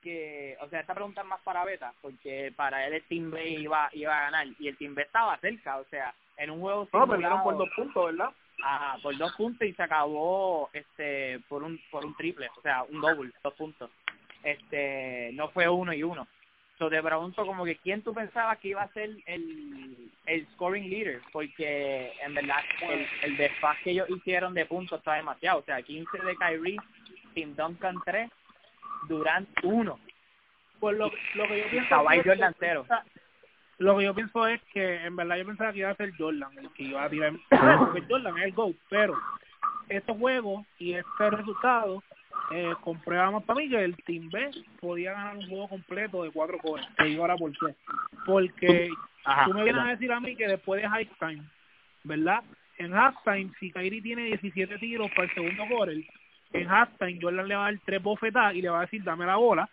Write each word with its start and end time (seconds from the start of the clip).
que, 0.00 0.56
o 0.60 0.68
sea, 0.68 0.80
esta 0.80 0.94
pregunta 0.94 1.22
es 1.22 1.26
más 1.26 1.40
para 1.42 1.64
Beta, 1.64 1.92
porque 2.00 2.52
para 2.56 2.86
él 2.86 2.94
el 2.94 3.04
Team 3.04 3.30
B 3.30 3.48
iba, 3.48 3.88
iba 3.92 4.16
a 4.16 4.22
ganar, 4.22 4.46
y 4.58 4.68
el 4.68 4.76
Team 4.76 4.94
B 4.94 5.02
estaba 5.02 5.38
cerca, 5.38 5.78
o 5.78 5.84
sea, 5.84 6.14
en 6.36 6.50
un 6.50 6.60
juego 6.60 6.88
No, 6.92 7.06
perdieron 7.06 7.42
por 7.42 7.56
dos 7.56 7.68
puntos, 7.74 8.06
¿verdad? 8.06 8.30
Ajá, 8.62 8.98
por 9.02 9.16
dos 9.16 9.32
puntos 9.36 9.68
y 9.68 9.72
se 9.72 9.82
acabó 9.82 10.68
este 10.72 11.38
por 11.48 11.62
un 11.62 11.80
por 11.90 12.04
un 12.04 12.14
triple, 12.16 12.48
o 12.56 12.60
sea, 12.62 12.82
un 12.82 13.00
double, 13.00 13.30
dos 13.42 13.54
puntos. 13.54 13.90
Este, 14.42 15.30
no 15.34 15.48
fue 15.50 15.68
uno 15.68 15.92
y 15.92 16.02
uno. 16.02 16.26
So 16.78 16.88
te 16.88 17.02
pregunto 17.02 17.44
como 17.44 17.64
que 17.64 17.76
quién 17.76 18.02
tú 18.02 18.14
pensabas 18.14 18.58
que 18.58 18.68
iba 18.68 18.82
a 18.82 18.92
ser 18.92 19.10
el, 19.26 20.10
el 20.26 20.46
scoring 20.52 20.88
leader, 20.88 21.20
porque 21.32 22.12
en 22.24 22.34
verdad 22.34 22.58
el, 22.82 23.06
el 23.22 23.36
desfase 23.36 23.82
que 23.82 23.90
ellos 23.90 24.10
hicieron 24.10 24.54
de 24.54 24.64
puntos 24.64 24.98
está 24.98 25.14
demasiado, 25.14 25.58
o 25.58 25.64
sea, 25.64 25.82
15 25.82 26.18
de 26.18 26.36
Kyrie, 26.36 26.78
Tim 27.34 27.56
Duncan 27.56 27.96
3, 28.04 28.30
Durant 29.08 29.48
1. 29.62 29.98
Pues 30.80 30.96
lo, 30.96 31.10
lo 31.34 31.48
que 31.48 31.58
yo 31.60 31.70
pienso 31.70 31.88
Kawhi 31.88 32.18
es 32.18 32.22
que- 32.22 32.28
Jordan. 32.30 32.54
Lo 33.78 33.96
que 33.96 34.04
yo 34.04 34.14
pienso 34.14 34.46
es 34.48 34.60
que 34.72 35.04
en 35.06 35.14
verdad 35.14 35.36
yo 35.36 35.46
pensaba 35.46 35.72
que 35.72 35.78
iba 35.78 35.90
a 35.90 35.94
ser 35.94 36.12
Jordan 36.16 36.50
el 36.58 36.68
que 36.72 36.82
iba 36.82 37.04
a 37.04 37.08
tirar 37.08 37.32
porque 37.78 38.02
Jordan 38.08 38.36
es 38.38 38.44
el 38.44 38.52
GOAT, 38.52 38.76
pero 38.88 39.16
este 39.88 40.12
juego 40.12 40.66
y 40.78 40.94
este 40.94 41.30
resultado 41.30 42.02
eh, 42.50 42.74
comprueba 42.82 43.38
para 43.40 43.60
mí 43.60 43.68
que 43.68 43.82
el 43.84 43.96
Team 44.04 44.30
B 44.30 44.50
podía 44.80 45.12
ganar 45.12 45.36
un 45.36 45.48
juego 45.48 45.68
completo 45.68 46.24
de 46.24 46.30
cuatro 46.32 46.58
cores. 46.58 46.86
Te 46.96 47.04
digo 47.04 47.22
ahora 47.22 47.36
por 47.36 47.52
qué. 47.52 47.74
Porque 48.26 48.90
Ajá, 49.24 49.44
tú 49.44 49.54
me 49.54 49.64
vienes 49.64 49.82
a 49.82 49.88
decir 49.88 50.12
a 50.12 50.20
mí 50.20 50.34
que 50.34 50.48
después 50.48 50.80
de 50.82 50.88
halftime, 50.88 51.44
¿verdad? 52.04 52.42
En 52.78 52.94
halftime, 52.94 53.50
si 53.60 53.70
Kyrie 53.70 54.02
tiene 54.02 54.24
17 54.24 54.78
tiros 54.78 55.10
para 55.10 55.24
el 55.24 55.34
segundo 55.34 55.64
quarter, 55.68 55.96
en 56.52 56.68
halftime 56.68 57.18
Jordan 57.20 57.46
le 57.48 57.54
va 57.54 57.66
a 57.66 57.70
dar 57.72 57.80
tres 57.84 58.02
bofetadas 58.02 58.54
y 58.54 58.62
le 58.62 58.68
va 58.70 58.78
a 58.78 58.82
decir 58.82 59.02
dame 59.02 59.26
la 59.26 59.36
bola, 59.36 59.68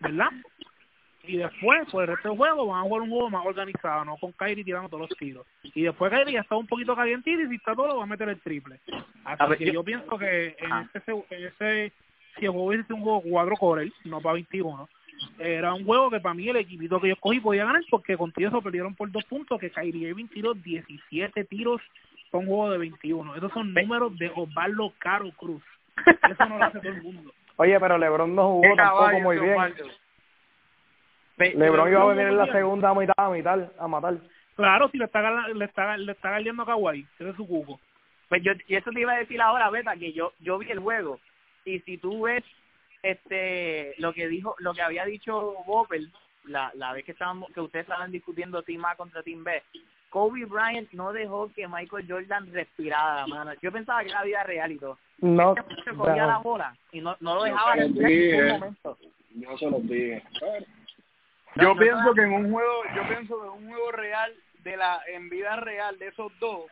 ¿verdad? 0.00 0.28
y 1.28 1.38
después, 1.38 1.88
por 1.90 2.02
el 2.04 2.08
resto 2.10 2.28
del 2.28 2.38
juego, 2.38 2.66
van 2.66 2.80
a 2.80 2.82
jugar 2.82 3.02
un 3.02 3.10
juego 3.10 3.30
más 3.30 3.44
organizado, 3.46 4.04
no 4.04 4.16
con 4.16 4.32
Kyrie 4.32 4.62
tirando 4.64 4.88
todos 4.88 5.08
los 5.08 5.18
tiros. 5.18 5.46
Y 5.62 5.82
después 5.82 6.12
Kyrie 6.12 6.34
ya 6.34 6.40
está 6.40 6.56
un 6.56 6.66
poquito 6.68 6.94
calientito 6.94 7.40
y 7.42 7.48
si 7.48 7.54
está 7.56 7.74
todo, 7.74 7.96
va 7.98 8.04
a 8.04 8.06
meter 8.06 8.28
el 8.28 8.40
triple. 8.40 8.78
Así 9.24 9.42
A 9.42 9.46
ver, 9.46 9.58
que 9.58 9.66
yo- 9.66 9.72
yo, 9.72 9.84
pienso 9.84 10.16
que 10.18 10.54
en 10.58 10.72
Ah. 10.72 10.88
ese, 10.94 11.12
en 11.30 11.44
ese, 11.46 11.92
si 12.38 12.44
el 12.44 12.50
juego 12.52 12.66
hubiese 12.66 12.92
un 12.92 13.00
juego 13.02 13.22
cuatro 13.22 13.56
cores, 13.56 13.92
no 14.04 14.20
para 14.20 14.34
21, 14.34 14.88
era 15.38 15.72
un 15.74 15.84
juego 15.84 16.10
que 16.10 16.20
para 16.20 16.34
mí 16.34 16.48
el 16.48 16.56
equipito 16.56 17.00
que 17.00 17.08
yo 17.08 17.14
escogí 17.14 17.40
podía 17.40 17.64
ganar 17.64 17.82
porque 17.90 18.16
contigo 18.16 18.48
eso 18.48 18.62
perdieron 18.62 18.94
por 18.94 19.10
dos 19.10 19.24
puntos, 19.24 19.58
que 19.58 19.70
Kyrie 19.70 20.10
Irving 20.10 20.26
tiró 20.28 20.52
17 20.54 21.42
tiros 21.44 21.80
para 22.30 22.42
un 22.42 22.46
juego 22.48 22.70
de 22.70 22.78
21. 22.78 23.34
Esos 23.34 23.50
son 23.52 23.72
números 23.74 24.16
de 24.18 24.30
Osvaldo 24.34 24.92
Caro 24.98 25.30
Cruz. 25.32 25.62
Eso 26.30 26.46
no 26.46 26.58
lo 26.58 26.64
hace 26.64 26.78
todo 26.78 26.92
el 26.92 27.02
mundo. 27.02 27.32
Oye, 27.56 27.80
pero 27.80 27.98
LeBron 27.98 28.34
no 28.34 28.48
jugó 28.48 28.76
tampoco 28.76 29.20
muy 29.20 29.38
bien. 29.38 29.56
LeBron 31.38 31.90
iba 31.90 32.02
a 32.02 32.06
venir 32.06 32.26
en 32.28 32.38
la 32.38 32.52
segunda 32.52 32.94
mitad 32.94 33.14
a 33.16 33.30
mitad 33.30 33.70
a 33.78 33.88
matar. 33.88 34.16
Claro, 34.56 34.88
si 34.88 34.98
le 34.98 35.04
está, 35.04 35.48
le 35.48 35.64
está, 35.64 35.96
le 35.96 36.12
está 36.12 36.30
galeando 36.30 36.62
a 36.62 36.66
Kawhi, 36.66 37.06
ese 37.18 37.30
es 37.30 37.36
su 37.36 37.46
cuco. 37.46 37.78
Pues 38.28 38.42
yo, 38.42 38.52
y 38.66 38.74
eso 38.74 38.90
te 38.90 39.00
iba 39.00 39.12
a 39.12 39.18
decir 39.18 39.40
ahora, 39.40 39.70
Beta, 39.70 39.96
que 39.96 40.12
yo 40.12 40.32
yo 40.40 40.58
vi 40.58 40.70
el 40.70 40.80
juego 40.80 41.20
y 41.64 41.80
si 41.80 41.98
tú 41.98 42.22
ves 42.22 42.42
este 43.02 43.94
lo 43.98 44.12
que 44.12 44.28
dijo, 44.28 44.56
lo 44.58 44.72
que 44.72 44.82
había 44.82 45.04
dicho 45.04 45.54
Bopel 45.66 46.10
la, 46.44 46.70
la 46.74 46.92
vez 46.92 47.04
que 47.04 47.12
estábamos 47.12 47.50
que 47.52 47.60
ustedes 47.60 47.84
estaban 47.84 48.10
discutiendo 48.10 48.62
Team 48.62 48.84
A 48.84 48.96
contra 48.96 49.22
Team 49.22 49.44
B, 49.44 49.62
Kobe 50.10 50.44
Bryant 50.44 50.90
no 50.92 51.12
dejó 51.12 51.50
que 51.54 51.66
Michael 51.68 52.06
Jordan 52.08 52.52
respirara, 52.52 53.26
mano. 53.26 53.52
Yo 53.60 53.70
pensaba 53.72 54.02
que 54.02 54.10
era 54.10 54.22
vida 54.22 54.42
real 54.44 54.72
y 54.72 54.78
todo. 54.78 54.98
No, 55.18 55.54
Este 55.56 55.62
muchacho 55.62 55.96
cogía 55.96 56.26
la 56.26 56.38
bola 56.38 56.76
y 56.92 57.00
no, 57.00 57.16
no 57.20 57.34
lo 57.36 57.44
dejaba 57.44 57.74
se 57.74 57.80
los 57.88 57.96
respirar 57.96 58.10
en 58.10 58.20
ningún 58.20 58.36
dije. 58.42 58.52
momento. 58.52 58.98
Yo 59.34 59.58
se 59.58 59.70
los 59.70 59.82
dije. 59.88 60.22
No, 61.54 61.62
Yo 61.62 61.74
no 61.74 61.80
pienso 61.80 62.14
que 62.14 62.20
en 62.22 62.32
un 62.32 62.52
juego, 62.52 62.82
yo 62.94 63.08
pienso 63.08 63.40
que 63.40 63.46
en 63.46 63.52
un 63.52 63.68
juego 63.68 63.92
real 63.92 64.34
de 64.62 64.76
la 64.76 65.00
en 65.08 65.28
vida 65.30 65.56
real 65.56 65.98
de 65.98 66.08
esos 66.08 66.32
dos, 66.38 66.64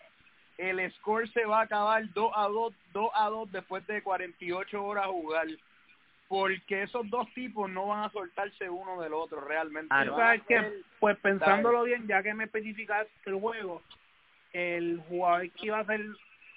el 0.59 0.93
score 0.95 1.29
se 1.33 1.45
va 1.47 1.61
a 1.61 1.63
acabar 1.63 2.03
2 2.13 2.33
a 2.35 2.49
2, 2.49 2.75
2 2.93 3.11
a 3.15 3.29
2 3.29 3.53
después 3.53 3.87
de 3.87 4.03
48 4.03 4.85
horas 4.85 5.07
jugar. 5.07 5.47
Porque 6.35 6.83
esos 6.83 7.09
dos 7.11 7.33
tipos 7.33 7.71
no 7.71 7.87
van 7.87 8.03
a 8.03 8.11
soltarse 8.11 8.69
uno 8.69 9.01
del 9.01 9.15
otro 9.15 9.41
realmente. 9.41 9.87
Ah, 9.91 10.05
no. 10.05 10.17
¿Sabes 10.17 10.43
qué? 10.49 10.81
Pues 10.99 11.17
pensándolo 11.19 11.85
bien, 11.85 12.09
ya 12.09 12.25
que 12.25 12.35
me 12.35 12.43
especificaste 12.43 13.13
el 13.27 13.35
juego, 13.37 13.83
el 14.53 15.01
jugador 15.09 15.49
que 15.53 15.67
iba 15.67 15.79
a 15.79 15.87
ser 15.87 16.01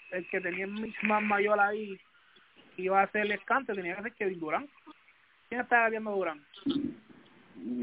el 0.09 0.27
que 0.29 0.41
tenía 0.41 0.65
el 0.65 0.71
mix 0.71 0.97
más 1.03 1.21
mayor 1.21 1.59
ahí, 1.59 1.95
iba 2.77 3.03
a 3.03 3.11
ser 3.11 3.27
el 3.27 3.33
escante, 3.33 3.75
tenía 3.75 3.95
que 3.97 4.01
ser 4.01 4.13
Kevin 4.13 4.39
Durant. 4.39 4.69
¿Quién 5.47 5.61
está 5.61 5.87
viendo 5.89 6.09
Durant? 6.09 6.41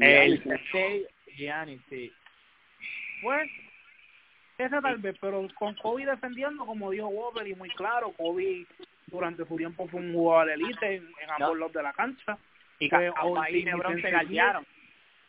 El 0.01 0.43
Giannis, 1.33 1.81
sí. 1.89 2.11
Pues, 3.21 3.49
ese 4.57 4.81
tal 4.81 4.97
vez, 4.97 5.15
pero 5.21 5.47
con 5.57 5.73
Kobe 5.75 6.05
defendiendo, 6.05 6.65
como 6.65 6.91
dijo 6.91 7.07
Wobber, 7.07 7.47
y 7.47 7.55
muy 7.55 7.69
claro, 7.69 8.11
Kobe 8.17 8.67
durante 9.15 9.45
su 9.45 9.55
tiempo 9.57 9.87
fue 9.87 9.99
un 9.99 10.13
jugador 10.13 10.47
de 10.47 10.53
elite 10.55 10.95
en, 10.95 11.03
en 11.21 11.29
ambos 11.29 11.49
No. 11.49 11.55
lados 11.55 11.73
de 11.73 11.83
la 11.83 11.93
cancha. 11.93 12.37
Y 12.79 12.89
Ka- 12.89 13.13
Kawhi 13.13 13.57
y 13.57 13.61
LeBron 13.63 14.01
se 14.01 14.09
galdearon. 14.11 14.65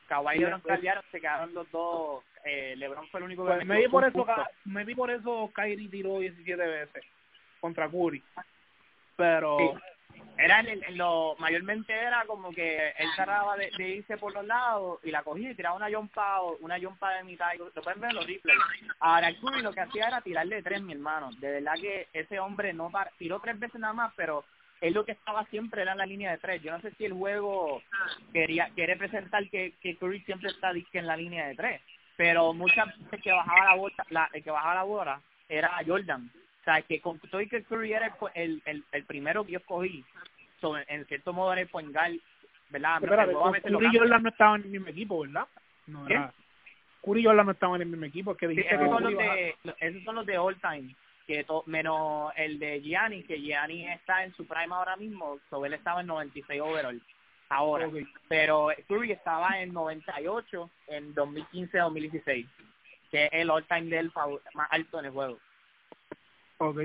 Kawhi 0.08 0.36
y 0.36 0.38
LeBron 0.41 0.62
se 0.62 0.69
galdearon, 0.69 1.04
se 1.10 1.20
quedaron 1.20 1.54
los 1.54 1.70
dos. 1.70 2.24
Eh, 2.44 2.74
LeBron 2.76 3.08
fue 3.08 3.19
el 3.20 3.24
único 3.24 3.44
que 3.44 3.52
Pues 3.54 3.58
metió 3.66 3.74
maybe 3.74 3.88
por 3.91 4.04
eso. 4.04 4.24
Ka- 4.24 4.50
maybe 4.64 4.94
por 4.94 5.10
eso 5.10 5.50
Kyrie 5.54 5.88
tiró 5.88 6.19
17 6.20 6.62
veces 6.66 7.04
contra 7.60 7.88
Curry. 7.88 8.22
Pero 9.16 9.56
Sí. 9.58 9.70
Era 10.38 10.60
el, 10.60 10.82
el- 10.84 10.97
lo 10.97 11.34
mayormente 11.38 11.93
era 11.94 12.25
como 12.27 12.53
que 12.53 12.88
él 12.99 13.09
trataba 13.16 13.56
de, 13.56 13.71
irse 13.88 14.16
por 14.19 14.34
los 14.34 14.44
lados 14.44 15.00
y 15.03 15.10
la 15.10 15.22
cogía 15.22 15.50
y 15.50 15.54
tiraba 15.54 15.77
una 15.77 15.88
jumpa 15.91 16.41
o 16.43 16.56
una 16.60 16.78
jumpa 16.78 17.10
de 17.15 17.25
mitad 17.25 17.54
y 17.54 17.59
lo 17.59 17.71
pueden 17.71 18.00
ver 18.00 18.12
los 18.12 18.27
replays. 18.27 18.60
Ahora 19.00 19.28
el 19.28 19.38
Curry 19.38 19.62
lo 19.62 19.72
que 19.72 19.81
hacía 19.81 20.09
era 20.09 20.21
tirarle 20.21 20.62
tres, 20.62 20.82
mi 20.82 20.93
hermano. 20.93 21.31
De 21.41 21.50
verdad 21.53 21.75
que 21.81 22.09
ese 22.12 22.38
hombre 22.38 22.72
no 22.75 22.91
par- 22.91 23.12
tiró 23.19 23.41
tres 23.41 23.59
veces 23.59 23.81
nada 23.81 23.94
más, 23.94 24.12
pero 24.15 24.44
él 24.82 24.93
lo 24.93 25.06
que 25.06 25.12
estaba 25.12 25.44
siempre 25.47 25.81
era 25.82 25.93
en 25.93 25.99
la 25.99 26.06
línea 26.06 26.33
de 26.33 26.38
tres. 26.38 26.62
Yo 26.62 26.71
no 26.71 26.81
sé 26.83 26.91
si 26.97 27.06
el 27.06 27.15
juego 27.15 27.83
quería 28.33 28.69
quiere 28.75 28.97
presentar 28.97 29.48
que, 29.48 29.72
que 29.81 29.97
Curry 29.97 30.21
siempre 30.22 30.50
está 30.50 30.71
en 30.71 31.06
la 31.06 31.16
línea 31.16 31.47
de 31.47 31.54
tres, 31.54 31.81
pero 32.16 32.53
muchas 32.53 32.87
veces 32.98 33.22
que 33.22 33.33
bajaba 33.33 33.65
la 33.65 33.75
bola, 33.75 33.94
la, 34.10 34.31
el 34.34 34.44
que 34.44 34.50
bajaba 34.50 34.75
la 34.75 34.83
bola 34.83 35.21
era 35.48 35.78
Jordan. 35.87 36.31
O 36.66 36.69
sea, 36.69 36.82
que 36.82 37.00
con 37.00 37.21
todo 37.21 37.41
y 37.41 37.49
que 37.49 37.62
Curry 37.62 37.93
era 37.93 38.12
el, 38.34 38.60
el, 38.66 38.82
el, 38.91 39.04
primero 39.04 39.44
que 39.47 39.53
yo 39.53 39.59
escogí, 39.60 40.04
so, 40.60 40.77
en 40.77 41.04
cierto 41.06 41.32
modo 41.32 41.53
era 41.53 41.62
el 41.62 41.69
point 41.69 41.93
guard, 41.93 42.15
¿verdad? 42.71 42.99
Luego 43.03 43.47
a 43.47 43.50
veces 43.53 43.71
lo 43.71 43.78
Curry 43.78 43.94
y. 43.94 43.99
Jordan 44.00 44.22
no 44.25 44.28
estaban 44.31 44.60
en 44.62 44.65
el 44.66 44.71
mismo 44.72 44.88
equipo, 44.88 45.21
¿verdad? 45.21 45.47
No 45.87 46.09
era. 46.09 46.34
Curry 47.04 47.21
y 47.21 47.25
Jordan 47.25 47.47
no 47.47 47.53
estaban 47.53 47.77
en 47.77 47.82
el 47.82 47.88
mismo 47.88 48.04
equipo, 48.06 48.34
que 48.37 48.49
Sí, 48.49 48.59
esos 48.62 48.81
que 48.81 48.84
son 48.88 49.03
los 49.04 49.16
de, 49.16 49.54
esos 49.78 50.03
son 50.03 50.15
los 50.16 50.27
de 50.27 50.38
all 50.38 50.56
time, 50.60 50.93
que 51.28 51.44
to- 51.44 51.62
menos 51.66 52.32
el 52.34 52.59
de 52.59 52.81
Gianni, 52.83 53.22
que 53.22 53.41
Gianni 53.41 53.87
está 53.88 54.25
en 54.25 54.34
su 54.34 54.44
prime 54.44 54.75
ahora 54.75 54.97
mismo, 54.97 55.38
so 55.48 55.65
él 55.65 55.72
estaba 55.72 56.00
en 56.00 56.09
96 56.09 56.60
overall 56.60 57.00
ahora, 57.48 57.87
Ok. 57.87 57.94
pero 58.27 58.71
Curry 58.88 59.12
estaba 59.12 59.60
en 59.62 59.72
98 59.72 60.69
en 60.88 61.15
2015-2016, 61.15 62.44
que 63.12 63.25
es 63.27 63.31
el 63.34 63.50
all 63.50 63.65
time 63.66 63.83
de 63.83 63.98
él 63.98 64.12
fav- 64.12 64.41
más 64.54 64.66
alto 64.72 64.98
en 64.98 65.04
el 65.04 65.12
juego. 65.12 65.38
Ok. 66.59 66.78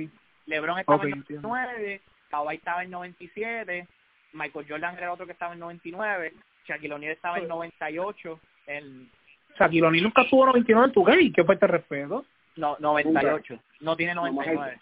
LeBron 0.47 0.79
estaba 0.79 0.97
Ok, 0.97 1.03
en 1.05 1.13
entiendo. 1.13 1.47
99, 1.47 2.01
Kawhi 2.29 2.55
estaba 2.55 2.83
en 2.83 2.91
97, 2.91 3.87
Michael 4.33 4.65
Jordan 4.67 4.97
era 4.97 5.11
otro 5.13 5.25
que 5.25 5.31
estaba 5.33 5.53
en 5.53 5.59
99, 5.59 6.33
Shaquille 6.67 6.93
O'Neal 6.93 7.13
estaba 7.13 7.37
en 7.37 7.47
98, 7.47 8.39
en 8.67 9.09
Shaquille 9.57 9.83
O'Neal 9.87 10.03
nunca 10.03 10.25
tuvo 10.29 10.45
99 10.47 10.85
en 10.87 10.93
tu 10.93 11.03
game, 11.03 11.31
¿qué 11.33 11.43
fue 11.43 11.55
este 11.55 11.67
respeto? 11.67 12.25
no, 12.55 12.75
98, 12.79 13.59
no 13.81 13.95
tiene 13.95 14.13
99. 14.15 14.79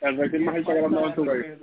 El 0.00 0.18
rating 0.18 0.40
más 0.40 0.54
alto 0.56 0.72
que 0.72 0.80
dado 0.80 1.06
en 1.08 1.14
tu 1.14 1.22
vida. 1.22 1.56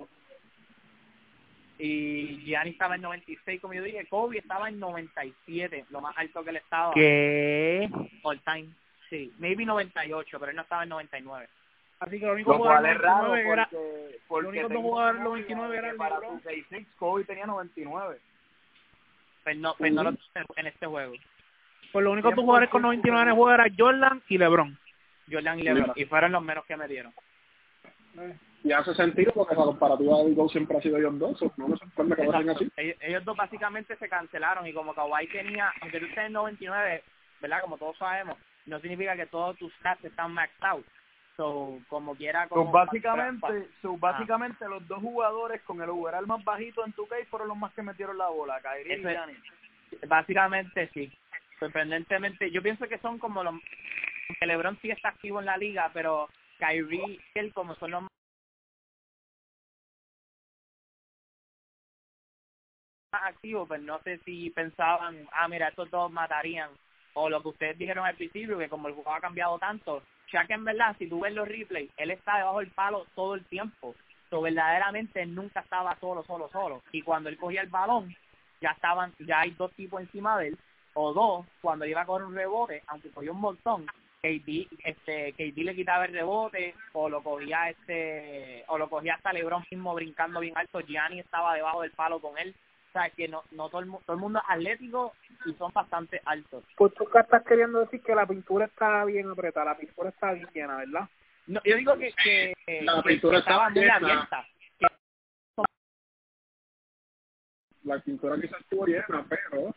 y 1.77 2.37
Gianni 2.45 2.71
estaba 2.71 2.95
en 2.95 3.01
96, 3.01 3.61
como 3.61 3.73
yo 3.73 3.83
dije, 3.83 4.05
Kobe 4.07 4.37
estaba 4.37 4.67
en 4.69 4.79
97, 4.79 5.85
lo 5.89 6.01
más 6.01 6.17
alto 6.17 6.43
que 6.43 6.49
él 6.49 6.55
estaba 6.57 6.93
¿Qué? 6.93 7.89
all 8.23 8.39
time. 8.41 8.69
Sí, 9.09 9.33
maybe 9.39 9.65
98, 9.65 10.37
pero 10.39 10.49
él 10.51 10.55
no 10.55 10.61
estaba 10.63 10.83
en 10.83 10.89
99. 10.89 11.47
Así 11.99 12.19
que 12.19 12.25
lo 12.25 12.33
único 12.33 12.53
Lo 12.53 12.59
cual 12.59 12.77
jugador 12.77 12.95
es 12.95 13.01
raro 13.01 13.27
99 13.27 13.51
era... 13.51 13.69
porque, 13.69 14.19
porque 14.27 14.47
único 14.47 14.69
que 14.69 14.75
jugaba 14.75 15.09
en 15.09 15.17
memoria 15.17 15.45
99 15.45 15.77
era 15.77 15.89
el 15.89 15.97
para 15.97 16.15
LeBron. 16.15 16.37
su 16.37 16.43
66 16.43 16.87
Kobe 16.97 17.23
tenía 17.25 17.45
99. 17.45 18.19
Pues 19.43 19.57
no, 19.57 19.75
pues 19.77 19.93
no 19.93 20.03
lo 20.03 20.11
tuve 20.11 20.45
en 20.55 20.67
este 20.67 20.85
juego. 20.85 21.13
Pues 21.91 22.03
lo 22.03 22.11
único 22.11 22.29
que 22.29 22.35
jugadores 22.35 22.69
con 22.69 22.83
99 22.83 23.21
en 23.21 23.29
el 23.29 23.35
juego 23.35 23.51
era 23.51 23.65
Jordan 23.77 24.21
y 24.29 24.37
LeBron. 24.37 24.77
Jordan 25.29 25.59
y 25.59 25.63
LeBron, 25.63 25.93
y 25.95 26.05
fueron 26.05 26.31
los 26.31 26.43
menos 26.43 26.65
que 26.65 26.77
me 26.77 26.87
dieron. 26.87 27.13
Y 28.63 28.71
hace 28.71 28.93
sentido 28.93 29.31
porque 29.33 29.55
la 29.55 29.63
comparativa 29.63 30.17
de 30.23 30.33
Go 30.33 30.49
siempre 30.49 30.77
ha 30.77 30.81
sido 30.81 30.97
ellos 30.97 31.17
dos. 31.17 31.37
so 31.39 31.51
No 31.57 31.69
me 31.69 31.77
sorprende 31.77 32.15
que 32.15 32.23
lo 32.23 32.33
hacen 32.33 32.49
así. 32.49 32.71
Ellos, 32.77 32.97
ellos 33.01 33.25
dos 33.25 33.37
básicamente 33.37 33.95
se 33.97 34.09
cancelaron 34.09 34.67
y 34.67 34.73
como 34.73 34.93
Kawhi 34.93 35.27
tenía, 35.27 35.71
aunque 35.81 35.99
tú 35.99 36.05
estés 36.05 36.25
en 36.25 36.33
99, 36.33 37.03
¿verdad? 37.41 37.61
Como 37.61 37.77
todos 37.77 37.97
sabemos, 37.97 38.37
no 38.65 38.79
significa 38.79 39.15
que 39.15 39.27
todos 39.27 39.57
tus 39.57 39.73
stats 39.75 40.03
están 40.03 40.33
maxed 40.33 40.63
out. 40.63 40.85
So, 41.39 41.79
como 41.87 42.15
quiera, 42.15 42.49
como 42.49 42.69
básicamente, 42.69 43.69
so, 43.81 43.95
básicamente 43.95 44.67
los 44.67 44.85
dos 44.89 44.99
jugadores 44.99 45.61
con 45.61 45.81
el 45.81 45.87
overall 45.87 46.27
más 46.27 46.43
bajito 46.43 46.85
en 46.85 46.91
tu 46.91 47.07
case 47.07 47.23
fueron 47.27 47.47
los 47.47 47.55
más 47.55 47.73
que 47.73 47.81
metieron 47.81 48.17
la 48.17 48.27
bola, 48.27 48.59
Kyrie 48.61 48.97
y 48.97 49.01
Giannis. 49.01 49.37
Básicamente 50.05 50.89
sí. 50.93 51.09
Sorprendentemente, 51.57 52.51
yo 52.51 52.61
pienso 52.61 52.89
que 52.89 52.97
son 52.97 53.19
como 53.19 53.41
los 53.41 53.55
que 54.37 54.45
LeBron 54.45 54.77
sí 54.81 54.91
está 54.91 55.07
activo 55.07 55.39
en 55.39 55.45
la 55.45 55.55
liga, 55.55 55.89
pero 55.93 56.27
Kyrie 56.57 57.07
y 57.07 57.19
él 57.35 57.53
como 57.53 57.73
son 57.75 57.91
los 57.91 58.01
más 58.01 58.09
activos, 63.13 63.65
pues 63.65 63.81
no 63.81 64.01
sé 64.01 64.17
si 64.25 64.49
pensaban, 64.49 65.25
ah, 65.31 65.47
mira, 65.47 65.69
estos 65.69 65.89
dos 65.89 66.11
matarían, 66.11 66.69
o 67.13 67.29
lo 67.29 67.41
que 67.41 67.47
ustedes 67.47 67.77
dijeron 67.77 68.05
al 68.05 68.15
principio, 68.15 68.57
que 68.57 68.67
como 68.67 68.89
el 68.89 68.93
juego 68.93 69.13
ha 69.13 69.21
cambiado 69.21 69.57
tanto, 69.57 70.03
que 70.29 70.53
en 70.53 70.65
verdad, 70.65 70.95
si 70.97 71.07
tú 71.07 71.19
ves 71.21 71.33
los 71.33 71.47
replays, 71.47 71.89
él 71.97 72.11
está 72.11 72.37
debajo 72.37 72.59
del 72.59 72.71
palo 72.71 73.05
todo 73.15 73.35
el 73.35 73.45
tiempo, 73.45 73.95
so, 74.29 74.41
verdaderamente 74.41 75.21
él 75.21 75.33
nunca 75.33 75.61
estaba 75.61 75.97
solo, 75.99 76.23
solo, 76.23 76.49
solo, 76.51 76.83
y 76.91 77.01
cuando 77.01 77.29
él 77.29 77.37
cogía 77.37 77.61
el 77.61 77.69
balón, 77.69 78.15
ya 78.61 78.71
estaban, 78.71 79.13
ya 79.19 79.41
hay 79.41 79.51
dos 79.51 79.71
tipos 79.73 80.01
encima 80.01 80.37
de 80.37 80.49
él, 80.49 80.57
o 80.93 81.13
dos, 81.13 81.45
cuando 81.61 81.85
iba 81.85 82.01
a 82.01 82.05
coger 82.05 82.25
un 82.25 82.35
rebote, 82.35 82.83
aunque 82.87 83.09
cogió 83.09 83.31
un 83.31 83.41
montón, 83.41 83.85
KD, 84.21 84.67
este, 84.83 85.33
KD 85.33 85.63
le 85.63 85.75
quitaba 85.75 86.05
el 86.05 86.13
rebote, 86.13 86.75
o 86.93 87.09
lo 87.09 87.23
cogía 87.23 87.69
este, 87.69 88.65
o 88.67 88.77
lo 88.77 88.89
cogía 88.89 89.15
hasta 89.15 89.31
LeBron 89.31 89.63
mismo 89.71 89.93
brincando 89.95 90.41
bien 90.41 90.57
alto, 90.57 90.81
Gianni 90.81 91.19
estaba 91.19 91.55
debajo 91.55 91.81
del 91.81 91.91
palo 91.91 92.19
con 92.19 92.37
él, 92.37 92.53
o 92.89 92.91
sea, 92.91 93.09
que 93.11 93.27
no, 93.27 93.43
no 93.51 93.69
todo 93.69 93.81
el, 93.81 93.87
mu- 93.87 94.01
todo 94.01 94.15
el 94.15 94.21
mundo 94.21 94.39
es 94.39 94.45
atlético 94.47 95.13
y 95.45 95.53
son 95.53 95.71
bastante 95.71 96.21
altos. 96.25 96.63
Pues 96.75 96.93
tú 96.95 97.07
acá 97.07 97.21
estás 97.21 97.43
queriendo 97.45 97.79
decir 97.79 98.01
que 98.01 98.15
la 98.15 98.25
pintura 98.25 98.65
está 98.65 99.05
bien 99.05 99.29
apretada, 99.29 99.65
la 99.73 99.77
pintura 99.77 100.09
está 100.09 100.33
bien 100.33 100.47
llena, 100.53 100.77
¿verdad? 100.77 101.07
No, 101.47 101.61
yo 101.63 101.75
digo 101.77 101.97
que, 101.97 102.11
que, 102.23 102.53
La 102.83 102.95
que 103.03 103.09
pintura 103.09 103.39
estaba 103.39 103.69
muy 103.69 103.87
abierta. 103.87 104.45
La 107.83 107.99
pintura 107.99 108.35
quizás 108.39 108.59
estuvo 108.61 108.85
llena, 108.85 109.25
pero 109.29 109.73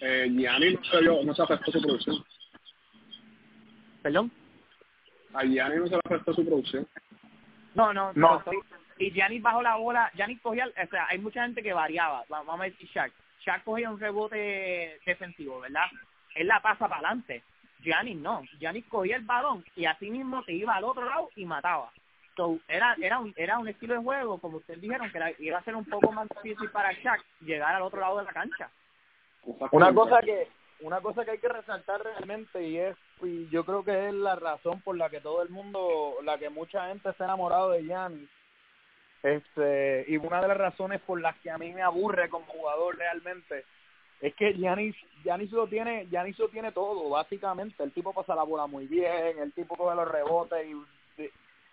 eh, 0.00 0.28
Gianni 0.30 0.74
no 0.74 0.84
se, 0.84 1.00
vio, 1.00 1.22
no 1.24 1.34
se 1.34 1.42
afectó 1.42 1.72
su 1.72 1.82
producción. 1.82 2.16
Perdón. 4.02 4.30
A 5.34 5.42
Gianni 5.44 5.76
no 5.76 5.86
se 5.86 5.94
le 5.94 6.00
afectó 6.04 6.32
su 6.34 6.44
producción. 6.46 6.86
No, 7.74 7.92
no, 7.92 8.12
No. 8.14 8.42
no. 8.46 8.52
Y 8.98 9.10
Giannis 9.12 9.42
bajó 9.42 9.62
la 9.62 9.76
bola, 9.76 10.10
Giannis 10.14 10.40
cogía, 10.40 10.66
o 10.66 10.86
sea, 10.88 11.06
hay 11.08 11.18
mucha 11.18 11.42
gente 11.44 11.62
que 11.62 11.72
variaba, 11.72 12.24
Va- 12.32 12.42
vamos 12.42 12.60
a 12.60 12.64
decir 12.64 12.88
Shaq. 12.88 13.12
Shaq 13.44 13.64
cogía 13.64 13.90
un 13.90 14.00
rebote 14.00 14.98
defensivo, 15.06 15.60
¿verdad? 15.60 15.86
Él 16.34 16.46
la 16.48 16.60
pasa 16.60 16.88
para 16.88 16.96
adelante. 16.96 17.42
Giannis 17.80 18.16
no, 18.16 18.42
Giannis 18.58 18.84
cogía 18.86 19.16
el 19.16 19.22
balón 19.24 19.64
y 19.76 19.84
así 19.86 20.10
mismo 20.10 20.42
se 20.44 20.52
iba 20.52 20.74
al 20.74 20.84
otro 20.84 21.04
lado 21.04 21.30
y 21.36 21.44
mataba. 21.44 21.90
So, 22.36 22.58
era 22.68 22.94
era 23.00 23.18
un 23.18 23.32
era 23.36 23.58
un 23.58 23.68
estilo 23.68 23.94
de 23.94 24.00
juego, 24.00 24.38
como 24.38 24.58
ustedes 24.58 24.80
dijeron, 24.80 25.10
que 25.10 25.18
era- 25.18 25.32
iba 25.38 25.58
a 25.58 25.64
ser 25.64 25.74
un 25.76 25.84
poco 25.84 26.10
más 26.12 26.28
difícil 26.42 26.68
para 26.70 26.92
Shaq 26.92 27.20
llegar 27.40 27.74
al 27.74 27.82
otro 27.82 28.00
lado 28.00 28.18
de 28.18 28.24
la 28.24 28.32
cancha. 28.32 28.68
Una 29.72 29.92
cosa 29.94 30.20
que 30.22 30.48
una 30.80 31.00
cosa 31.00 31.24
que 31.24 31.32
hay 31.32 31.38
que 31.38 31.48
resaltar 31.48 32.00
realmente 32.02 32.62
y 32.62 32.78
es 32.78 32.96
y 33.22 33.48
yo 33.48 33.64
creo 33.64 33.84
que 33.84 34.08
es 34.08 34.14
la 34.14 34.36
razón 34.36 34.80
por 34.82 34.96
la 34.96 35.10
que 35.10 35.20
todo 35.20 35.42
el 35.42 35.48
mundo, 35.48 36.14
la 36.22 36.38
que 36.38 36.50
mucha 36.50 36.86
gente 36.88 37.08
está 37.10 37.24
enamorado 37.24 37.70
de 37.70 37.82
Giannis. 37.84 38.28
Este, 39.22 40.04
y 40.08 40.16
una 40.16 40.40
de 40.40 40.48
las 40.48 40.56
razones 40.56 41.00
por 41.00 41.20
las 41.20 41.36
que 41.38 41.50
a 41.50 41.58
mí 41.58 41.72
me 41.72 41.82
aburre 41.82 42.28
como 42.28 42.46
jugador 42.46 42.96
realmente 42.96 43.64
es 44.20 44.34
que 44.34 44.52
Giannis, 44.54 44.96
Giannis 45.22 45.50
lo 45.52 45.66
tiene, 45.66 46.06
Giannis 46.06 46.38
lo 46.38 46.48
tiene 46.48 46.72
todo, 46.72 47.08
básicamente. 47.10 47.82
El 47.82 47.92
tipo 47.92 48.12
pasa 48.12 48.34
la 48.34 48.42
bola 48.42 48.66
muy 48.66 48.86
bien, 48.86 49.38
el 49.40 49.52
tipo 49.52 49.76
coge 49.76 49.94
los 49.94 50.08
rebotes 50.08 50.66
y 50.66 50.72
dri- 51.20 51.30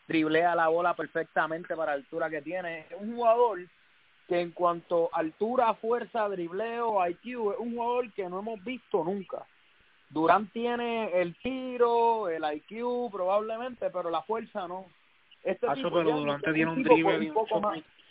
driblea 0.07 0.53
la 0.55 0.67
bola 0.67 0.95
perfectamente 0.95 1.75
para 1.75 1.91
la 1.93 1.97
altura 1.97 2.29
que 2.29 2.41
tiene. 2.41 2.81
Es 2.89 2.97
un 2.99 3.15
jugador 3.15 3.59
que 4.27 4.39
en 4.41 4.51
cuanto 4.51 5.09
a 5.11 5.19
altura, 5.19 5.73
fuerza, 5.75 6.27
dribleo, 6.29 7.07
IQ, 7.07 7.53
es 7.53 7.59
un 7.59 7.75
jugador 7.75 8.11
que 8.13 8.29
no 8.29 8.39
hemos 8.39 8.63
visto 8.63 9.03
nunca. 9.03 9.45
Durant 10.09 10.51
tiene 10.51 11.19
el 11.19 11.35
tiro, 11.41 12.29
el 12.29 12.43
IQ 12.43 13.11
probablemente, 13.11 13.89
pero 13.89 14.09
la 14.11 14.21
fuerza 14.21 14.67
no. 14.67 14.85
Este 15.45 15.67
tipo, 15.75 15.89
pero 15.91 16.03
Giannis, 16.03 16.19
Durant 16.25 16.47
es 16.47 16.53
tiene 16.53 16.71
un 16.71 16.83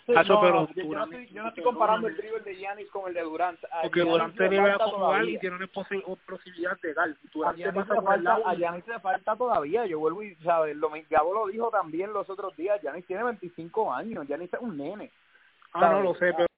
Hacho, 0.06 0.34
no, 0.34 0.40
pero 0.42 0.68
yo, 0.74 0.84
no 0.92 1.04
estoy, 1.04 1.30
no 1.32 1.52
comparando 1.62 2.08
el 2.08 2.16
dribble 2.18 2.40
de 2.40 2.56
Giannis 2.56 2.90
con 2.90 3.08
el 3.08 3.14
de 3.14 3.22
Durant. 3.22 3.58
A 3.72 3.82
Porque 3.82 4.00
Durant 4.00 4.38
le 4.38 4.56
falta 4.60 4.84
acomodar 4.84 5.24
y 5.24 5.38
tiene 5.38 5.56
una 5.56 5.66
posi- 5.66 6.18
posibilidad 6.26 6.78
de 6.82 6.92
dar. 6.92 7.08
A 7.08 7.52
Giannis, 7.54 8.86
le 8.86 9.00
falta, 9.00 9.32
a 9.32 9.36
todavía. 9.36 9.86
Yo 9.86 9.98
vuelvo 9.98 10.22
y, 10.22 10.34
¿sabes? 10.36 10.76
Lo, 10.76 10.90
Gabo 11.08 11.32
lo 11.32 11.46
dijo 11.46 11.70
también 11.70 12.12
los 12.12 12.28
otros 12.28 12.54
días. 12.54 12.80
Giannis 12.82 13.06
tiene 13.06 13.24
25 13.24 13.92
años. 13.94 14.26
Giannis 14.26 14.52
es 14.52 14.60
un 14.60 14.76
nene. 14.76 15.10
Ah, 15.72 15.88
no 15.90 16.02
lo 16.02 16.14
sé, 16.16 16.34
pero, 16.34 16.48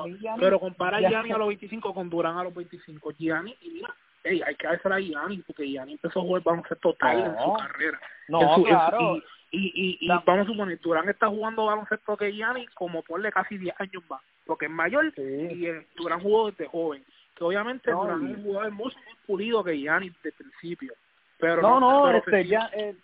A 0.00 0.36
pero 0.38 0.60
compara 0.60 0.98
a 0.98 1.00
Gianni 1.00 1.32
a 1.32 1.38
los 1.38 1.48
25 1.48 1.92
con 1.92 2.08
Durant 2.08 2.38
a 2.38 2.44
los 2.44 2.54
25. 2.54 3.10
Gianni, 3.18 3.56
y 3.60 3.70
mira, 3.70 3.92
ey, 4.22 4.40
hay 4.40 4.54
que 4.54 4.68
dársela 4.68 4.94
a 4.96 5.00
Gianni, 5.00 5.38
porque 5.38 5.66
Gianni 5.66 5.92
empezó 5.94 6.20
a 6.20 6.22
jugar 6.22 6.42
baloncesto 6.44 6.94
en 7.00 7.36
su 7.38 7.46
No. 7.48 7.56
carrera. 7.56 8.00
No, 8.28 8.40
En 8.40 8.48
su- 8.50 8.54
en 8.54 8.62
su- 8.62 8.68
claro. 8.68 9.16
y, 9.16 9.24
y, 9.54 9.72
y, 9.74 9.98
y 10.00 10.08
vamos 10.08 10.46
a 10.46 10.50
suponer, 10.52 10.80
Durant 10.80 11.08
está 11.08 11.28
jugando 11.28 11.66
baloncesto 11.66 12.16
que 12.16 12.32
Gianni 12.32 12.66
como 12.74 13.02
ponle 13.02 13.30
casi 13.32 13.56
10 13.58 13.74
años 13.80 14.02
más, 14.08 14.20
porque 14.46 14.66
es 14.66 14.70
mayor 14.70 15.12
Sí. 15.14 15.22
y 15.22 15.66
eh, 15.66 15.86
Durant 15.96 16.22
jugó 16.22 16.50
desde 16.50 16.66
joven. 16.66 17.04
Que 17.36 17.44
obviamente 17.44 17.90
No, 17.90 18.02
Durant 18.04 18.22
y- 18.28 18.32
es 18.32 18.38
un 18.38 18.44
jugador 18.44 18.70
mucho 18.72 18.96
más 18.98 19.16
pulido 19.26 19.64
que 19.64 19.76
Gianni 19.78 20.10
desde 20.10 20.28
el 20.28 20.34
principio. 20.50 20.94
Pero 21.38 21.62
No, 21.62 21.80
no, 21.80 22.02
pero 22.04 22.18
este, 22.18 22.46
ya, 22.46 22.70
eh, 22.74 22.94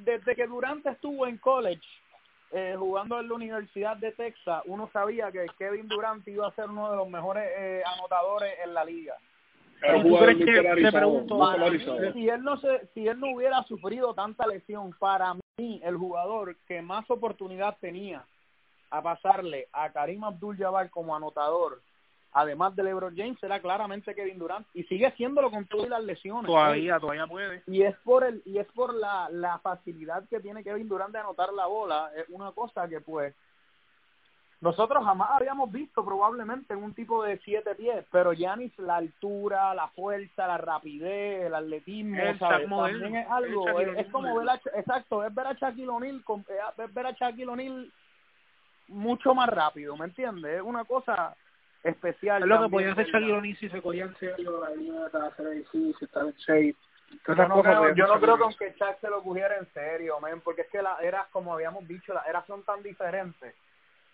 desde 0.00 0.34
que 0.34 0.46
Durant 0.46 0.84
estuvo 0.86 1.26
en 1.26 1.38
college, 1.38 1.82
eh, 2.52 2.74
jugando 2.78 3.18
en 3.20 3.28
la 3.28 3.34
Universidad 3.34 3.96
de 3.96 4.12
Texas, 4.12 4.62
uno 4.66 4.88
sabía 4.92 5.32
que 5.32 5.46
Kevin 5.58 5.88
Durant 5.88 6.26
iba 6.28 6.46
a 6.46 6.52
ser 6.52 6.68
uno 6.68 6.90
de 6.90 6.96
los 6.98 7.08
mejores 7.08 7.44
eh, 7.58 7.82
anotadores 7.96 8.52
en 8.64 8.74
la 8.74 8.84
liga. 8.84 9.14
Era 9.82 9.96
un 9.96 10.02
¿Tú 10.02 10.08
jugador 10.10 10.28
crees 10.36 10.38
muy 10.38 10.74
que- 10.76 10.82
te 10.84 10.92
pregunto, 10.92 12.12
si 12.12 12.28
él 12.28 12.42
no 12.42 12.56
se, 12.58 12.86
si 12.94 13.08
él 13.08 13.18
no 13.18 13.32
hubiera 13.34 13.62
sufrido 13.64 14.14
tanta 14.14 14.46
lesión, 14.46 14.92
para 14.98 15.34
mí 15.34 15.40
el 15.56 15.96
jugador 15.96 16.56
que 16.66 16.82
más 16.82 17.08
oportunidad 17.10 17.76
tenía 17.80 18.24
a 18.90 19.02
pasarle 19.02 19.68
a 19.72 19.92
Karim 19.92 20.24
Abdul-Jabbar 20.24 20.90
como 20.90 21.14
anotador, 21.14 21.80
además 22.32 22.74
de 22.74 22.82
LeBron 22.82 23.16
James, 23.16 23.40
era 23.42 23.60
claramente 23.60 24.14
Kevin 24.14 24.38
Durant 24.38 24.66
y 24.74 24.82
sigue 24.84 25.12
siéndolo 25.12 25.50
con 25.50 25.66
todas 25.66 25.88
las 25.88 26.02
lesiones. 26.02 26.46
todavía, 26.46 26.98
todavía 26.98 27.26
puede. 27.26 27.62
y 27.68 27.82
es 27.82 27.96
por 27.98 28.24
el 28.24 28.42
y 28.44 28.58
es 28.58 28.66
por 28.72 28.94
la, 28.94 29.28
la 29.30 29.58
facilidad 29.60 30.28
que 30.28 30.40
tiene 30.40 30.64
Kevin 30.64 30.88
Durant 30.88 31.12
de 31.12 31.20
anotar 31.20 31.52
la 31.52 31.66
bola 31.66 32.10
es 32.16 32.24
una 32.30 32.50
cosa 32.52 32.88
que 32.88 33.00
pues 33.00 33.34
nosotros 34.64 35.04
jamás 35.04 35.28
habíamos 35.32 35.70
visto 35.70 36.02
probablemente 36.04 36.72
en 36.72 36.82
un 36.82 36.94
tipo 36.94 37.22
de 37.22 37.38
siete 37.44 37.74
pies 37.74 38.04
pero 38.10 38.32
Yanis 38.32 38.76
la 38.78 38.96
altura 38.96 39.74
la 39.74 39.88
fuerza 39.88 40.46
la 40.46 40.56
rapidez 40.56 41.44
el 41.44 41.54
atletismo 41.54 42.16
El 42.16 42.38
¿sabes? 42.38 42.68
También 42.68 43.16
es 43.16 43.30
algo 43.30 43.78
es, 43.78 44.06
como 44.10 44.38
ver 44.38 44.48
a, 44.48 44.54
exacto 44.54 45.22
es 45.22 45.34
ver 45.34 45.46
a 45.46 45.52
Shaquille 45.52 45.88
O'Neal 45.88 46.24
eh, 46.48 46.82
es 46.84 46.94
ver 46.94 47.06
a 47.06 47.12
Shaquille 47.12 47.50
O'Neal 47.50 47.92
mucho 48.88 49.34
más 49.34 49.48
rápido 49.50 49.96
¿me 49.98 50.06
entiendes? 50.06 50.56
es 50.56 50.62
una 50.62 50.84
cosa 50.84 51.36
especial 51.82 52.42
Es 52.42 52.48
lo 52.48 52.62
que 52.62 52.68
podía 52.70 52.92
hacer. 52.92 53.06
Shaquille 53.06 53.32
O'Neal 53.34 53.56
si 53.58 53.68
se 53.68 53.82
cogía 53.82 54.04
en 54.04 54.16
serio 54.16 54.60
la 54.60 54.70
dieta, 54.70 55.26
hacer 55.26 55.46
ejercicio, 55.48 56.06
estar 56.06 56.24
en 56.24 56.32
shape. 56.32 56.76
Yo 57.28 57.34
no, 57.34 57.62
creo, 57.62 57.94
yo 57.94 58.06
no 58.06 58.20
creo 58.20 58.36
que 58.36 58.42
aunque 58.42 58.74
Shaq 58.78 59.00
se 59.00 59.08
lo 59.08 59.22
cogiera 59.22 59.56
en 59.56 59.66
serio, 59.72 60.18
men, 60.20 60.40
porque 60.40 60.62
es 60.62 60.68
que 60.68 60.82
las 60.82 61.00
eras, 61.00 61.26
como 61.30 61.52
habíamos 61.52 61.86
dicho, 61.86 62.12
las 62.12 62.26
eras 62.26 62.44
son 62.46 62.62
tan 62.64 62.82
diferentes. 62.82 63.54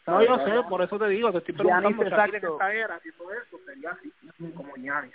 No, 0.07 0.23
yo 0.25 0.39
sé, 0.39 0.63
por 0.69 0.83
eso 0.83 0.99
te 0.99 1.09
digo, 1.09 1.31
te 1.31 1.39
estoy 1.39 1.55
Giannis, 1.55 1.97
preguntando, 1.97 2.17
Shaquille 2.17 2.37
en 2.37 2.45
exacto. 2.45 2.53
esta 2.55 2.75
era 2.75 2.95
haciendo 2.97 3.33
eso, 3.33 3.59
sería 3.65 3.91
así, 3.91 4.53
como 4.55 4.75
Giannis. 4.75 5.15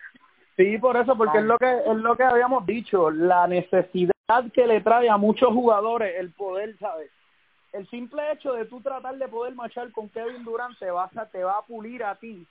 Sí, 0.55 0.77
por 0.77 0.95
eso, 0.95 1.17
porque 1.17 1.39
es 1.39 1.43
lo 1.43 1.57
que 1.57 1.79
es 1.85 1.97
lo 1.97 2.15
que 2.15 2.23
habíamos 2.23 2.65
dicho, 2.65 3.11
la 3.11 3.47
necesidad 3.47 4.13
que 4.53 4.67
le 4.67 4.81
trae 4.81 5.09
a 5.09 5.17
muchos 5.17 5.49
jugadores 5.49 6.13
el 6.17 6.31
poder, 6.31 6.77
¿sabes? 6.77 7.11
El 7.73 7.87
simple 7.89 8.31
hecho 8.31 8.53
de 8.53 8.65
tú 8.65 8.79
tratar 8.79 9.17
de 9.17 9.27
poder 9.27 9.53
marchar 9.53 9.91
con 9.91 10.07
Kevin 10.09 10.45
Durant 10.45 10.77
te 10.79 10.89
va 10.89 11.09
a, 11.13 11.25
te 11.25 11.43
va 11.43 11.57
a 11.57 11.61
pulir 11.63 12.03
a 12.03 12.15
ti 12.15 12.47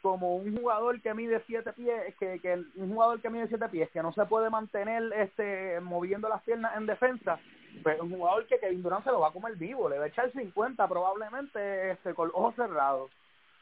como 0.00 0.36
un 0.36 0.56
jugador 0.56 1.00
que 1.00 1.12
mide 1.14 1.42
siete 1.46 1.72
pies, 1.72 2.14
que, 2.20 2.38
que 2.38 2.62
un 2.76 2.92
jugador 2.92 3.20
que 3.20 3.30
mide 3.30 3.48
siete 3.48 3.68
pies, 3.68 3.90
que 3.90 4.02
no 4.02 4.12
se 4.12 4.24
puede 4.26 4.48
mantener 4.50 5.12
este 5.14 5.80
moviendo 5.80 6.28
las 6.28 6.42
piernas 6.42 6.76
en 6.76 6.86
defensa, 6.86 7.40
pues 7.78 8.00
un 8.00 8.10
jugador 8.10 8.46
que 8.46 8.58
Kevin 8.58 8.82
Durant 8.82 9.04
se 9.04 9.10
lo 9.10 9.20
va 9.20 9.28
a 9.28 9.32
comer 9.32 9.56
vivo, 9.56 9.88
le 9.88 9.98
va 9.98 10.04
a 10.04 10.08
echar 10.08 10.30
50 10.32 10.86
probablemente 10.88 11.92
este 11.92 12.14
con 12.14 12.30
ojos 12.34 12.54
cerrados. 12.54 13.10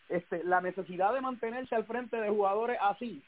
Este, 0.08 0.44
la 0.44 0.60
necesidad 0.60 1.12
de 1.14 1.20
mantenerse 1.20 1.74
al 1.74 1.84
frente 1.84 2.16
de 2.16 2.28
jugadores 2.28 2.78
así, 2.80 3.22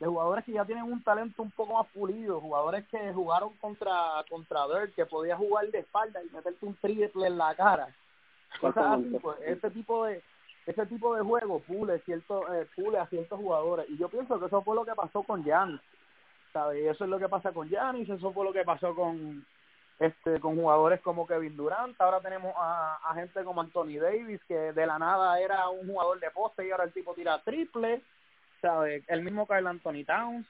de 0.00 0.06
jugadores 0.06 0.44
que 0.44 0.52
ya 0.52 0.64
tienen 0.64 0.84
un 0.84 1.02
talento 1.02 1.42
un 1.42 1.50
poco 1.50 1.74
más 1.74 1.86
pulido, 1.92 2.40
jugadores 2.40 2.86
que 2.88 3.12
jugaron 3.12 3.52
contra 3.60 3.92
contra 4.30 4.66
Dirk, 4.66 4.94
que 4.94 5.06
podía 5.06 5.36
jugar 5.36 5.70
de 5.70 5.80
espalda 5.80 6.22
y 6.22 6.34
meterte 6.34 6.64
un 6.64 6.74
triple 6.76 7.26
en 7.26 7.36
la 7.36 7.54
cara. 7.54 7.88
Cosas 8.60 8.98
así, 8.98 9.18
pues, 9.20 9.38
este 9.44 9.70
tipo 9.70 10.06
de 10.06 10.22
ese 10.66 10.86
tipo 10.86 11.14
de 11.16 11.22
juego 11.22 11.58
pule 11.60 11.98
cierto 12.00 12.52
eh, 12.54 12.66
pule 12.76 12.96
a 12.98 13.06
ciertos 13.06 13.38
jugadores 13.40 13.90
y 13.90 13.98
yo 13.98 14.08
pienso 14.08 14.38
que 14.38 14.46
eso 14.46 14.62
fue 14.62 14.76
lo 14.76 14.84
que 14.84 14.94
pasó 14.94 15.22
con 15.24 15.42
Giannis 15.42 15.80
¿sabes? 16.52 16.84
Eso 16.86 17.04
es 17.04 17.10
lo 17.10 17.18
que 17.18 17.28
pasa 17.28 17.52
con 17.52 17.68
Giannis, 17.68 18.08
eso 18.08 18.32
fue 18.32 18.44
lo 18.44 18.52
que 18.52 18.64
pasó 18.64 18.94
con 18.94 19.44
este 20.02 20.40
con 20.40 20.56
jugadores 20.56 21.00
como 21.00 21.26
Kevin 21.26 21.56
Durant, 21.56 22.00
ahora 22.00 22.20
tenemos 22.20 22.52
a, 22.56 23.12
gente 23.14 23.44
como 23.44 23.60
Anthony 23.60 23.98
Davis, 24.00 24.40
que 24.48 24.54
de 24.54 24.86
la 24.86 24.98
nada 24.98 25.38
era 25.40 25.68
un 25.68 25.86
jugador 25.86 26.18
de 26.18 26.30
poste 26.30 26.66
y 26.66 26.70
ahora 26.70 26.84
el 26.84 26.92
tipo 26.92 27.14
tira 27.14 27.40
triple, 27.42 28.02
¿sabes? 28.60 29.04
El 29.08 29.22
mismo 29.22 29.46
Carl 29.46 29.66
Anthony 29.66 30.04
Towns. 30.04 30.46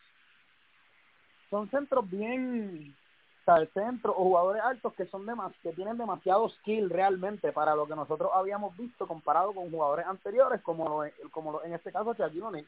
Son 1.51 1.69
centros 1.71 2.09
bien, 2.11 2.97
¿sabes? 3.45 3.69
Centros 3.75 4.15
o 4.17 4.23
jugadores 4.23 4.63
altos 4.63 4.95
que 4.95 5.07
son 5.07 5.27
demas, 5.27 5.53
que 5.63 5.73
tienen 5.73 5.99
demasiado 5.99 6.49
skill 6.49 6.89
realmente 6.89 7.53
para 7.53 7.77
lo 7.77 7.87
que 7.87 7.95
nosotros 7.95 8.31
habíamos 8.33 8.75
visto 8.77 9.07
comparado 9.07 9.53
con 9.53 9.71
jugadores 9.71 10.07
anteriores, 10.07 10.63
como 10.63 10.89
lo, 10.89 11.31
como 11.31 11.53
lo, 11.53 11.65
en 11.65 11.75
este 11.75 11.93
caso 11.93 12.15
Shaquille. 12.15 12.67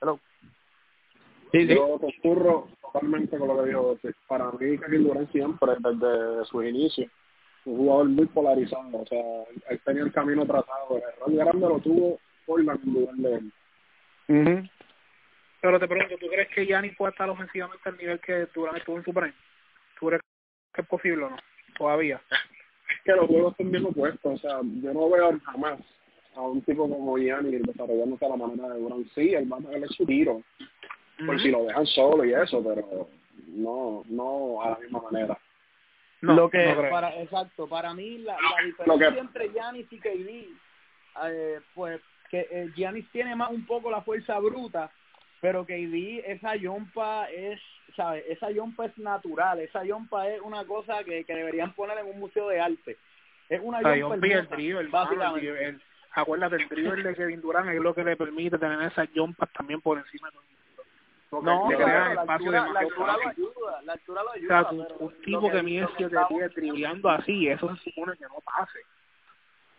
Hello. 0.00 0.18
Sí, 1.52 1.66
sí. 1.66 1.74
Yo 1.74 1.98
concurro 1.98 2.68
totalmente 2.80 3.38
con 3.38 3.48
lo 3.48 3.62
que 3.62 3.68
dijo 3.68 3.82
José. 3.82 4.14
Para 4.26 4.50
mí, 4.52 4.78
Kevin 4.78 5.04
Durant 5.04 5.32
siempre, 5.32 5.72
desde 5.78 6.44
sus 6.46 6.64
inicios, 6.64 7.10
un 7.64 7.76
jugador 7.76 8.08
muy 8.08 8.26
polarizado. 8.26 8.98
O 8.98 9.06
sea, 9.06 9.22
él 9.70 9.80
tenía 9.84 10.02
el 10.02 10.12
camino 10.12 10.46
trazado. 10.46 10.96
El 10.96 11.02
error 11.02 11.46
grande 11.46 11.68
lo 11.68 11.78
tuvo 11.80 12.18
por 12.46 12.62
la 12.64 12.78
lugar 12.84 13.14
de 13.16 13.34
él. 14.26 14.70
Pero 15.60 15.80
te 15.80 15.88
pregunto, 15.88 16.16
¿tú 16.18 16.26
crees 16.28 16.48
que 16.48 16.66
Giannis 16.66 16.96
puede 16.96 17.12
estar 17.12 17.28
ofensivamente 17.28 17.88
al 17.88 17.96
nivel 17.96 18.20
que 18.20 18.46
Durant 18.54 18.78
estuvo 18.78 18.98
en 18.98 19.04
su 19.04 19.12
prime? 19.12 19.34
¿Tú 19.98 20.06
crees 20.06 20.22
que 20.74 20.82
es 20.82 20.86
posible 20.86 21.24
o 21.24 21.30
no? 21.30 21.36
Todavía. 21.76 22.20
Es 22.30 23.02
que 23.04 23.12
los 23.12 23.26
juegos 23.26 23.52
están 23.52 23.70
bien 23.70 23.86
opuestos. 23.86 24.34
O 24.34 24.38
sea, 24.38 24.60
yo 24.82 24.92
no 24.92 25.10
veo 25.10 25.38
jamás 25.44 25.80
a 26.36 26.42
un 26.42 26.62
tipo 26.62 26.88
como 26.88 27.16
Giannis 27.16 27.62
desarrollándose 27.62 28.24
a 28.24 28.28
la 28.28 28.36
manera 28.36 28.68
de 28.68 28.80
Durant. 28.80 29.08
Sí, 29.14 29.34
él 29.34 29.50
va 29.50 29.56
a 29.56 29.60
darle 29.60 29.88
su 29.88 30.04
tiro 30.04 30.42
por 31.26 31.40
si 31.40 31.50
lo 31.50 31.64
dejan 31.64 31.86
solo 31.86 32.24
y 32.24 32.32
eso, 32.32 32.62
pero 32.62 33.08
no 33.48 34.02
no 34.06 34.62
a 34.62 34.70
la 34.70 34.78
misma 34.78 35.02
manera. 35.10 35.38
No, 36.20 36.34
lo 36.34 36.50
que 36.50 36.64
no 36.64 36.88
para 36.90 37.14
exacto 37.22 37.68
para 37.68 37.94
mí 37.94 38.18
la, 38.18 38.34
la 38.34 38.40
Lo 38.86 38.96
diferencia 38.98 39.12
que- 39.12 39.18
entre 39.20 39.48
Giannis 39.50 39.86
y 39.92 39.98
KD 40.00 40.48
eh, 41.24 41.60
pues 41.74 42.00
que 42.30 42.46
eh, 42.50 42.70
Giannis 42.74 43.08
tiene 43.12 43.34
más 43.36 43.50
un 43.50 43.64
poco 43.66 43.90
la 43.90 44.02
fuerza 44.02 44.38
bruta 44.40 44.90
pero 45.40 45.64
KD 45.64 46.24
esa 46.26 46.56
yompa 46.56 47.30
es 47.30 47.60
sabes 47.94 48.24
esa 48.28 48.50
yompa 48.50 48.86
es 48.86 48.98
natural 48.98 49.60
esa 49.60 49.84
yompa 49.84 50.28
es 50.28 50.40
una 50.42 50.64
cosa 50.64 51.04
que, 51.04 51.24
que 51.24 51.34
deberían 51.34 51.72
poner 51.74 51.98
en 51.98 52.06
un 52.06 52.18
museo 52.18 52.48
de 52.48 52.60
arte 52.60 52.96
es 53.48 53.60
una 53.62 53.80
sea, 53.80 53.96
yompa 53.96 54.16
P. 54.18 54.32
el 54.32 54.76
el 54.76 54.88
básicamente 54.88 55.48
el, 55.50 55.56
el- 55.74 55.82
acuérdate, 56.12 56.56
el 56.56 56.68
trío 56.68 56.96
de 56.96 57.14
Kevin 57.14 57.40
Durant 57.40 57.68
es 57.70 57.80
lo 57.80 57.94
que 57.94 58.02
le 58.02 58.16
permite 58.16 58.58
tener 58.58 58.82
esas 58.82 59.08
jumpas 59.14 59.48
también 59.52 59.80
por 59.80 59.98
encima 59.98 60.28
de. 60.30 60.36
Porque 60.36 60.57
no 61.30 61.40
le 61.70 61.76
claro, 61.76 61.90
crea 61.92 62.14
la 62.14 62.20
espacio 62.22 62.32
altura, 62.50 62.72
la 62.72 62.80
altura 62.80 63.12
lo 63.12 63.28
ayuda 63.28 63.82
la 63.82 63.92
altura 63.92 64.22
lo 64.22 64.28
O 64.28 64.32
ayuda 64.32 64.62
sea, 64.70 64.70
un, 64.98 65.12
tipo 65.22 65.50
que 65.50 65.62
mide 65.62 65.80
lo 65.82 65.88
que 65.88 65.94
7 65.98 66.14
estamos- 66.16 66.28
pies 66.38 66.54
dribleando 66.54 67.10
así, 67.10 67.48
eso 67.48 67.76
se 67.76 67.90
supone 67.90 68.16
que 68.16 68.24
no 68.24 68.40
pase. 68.44 68.78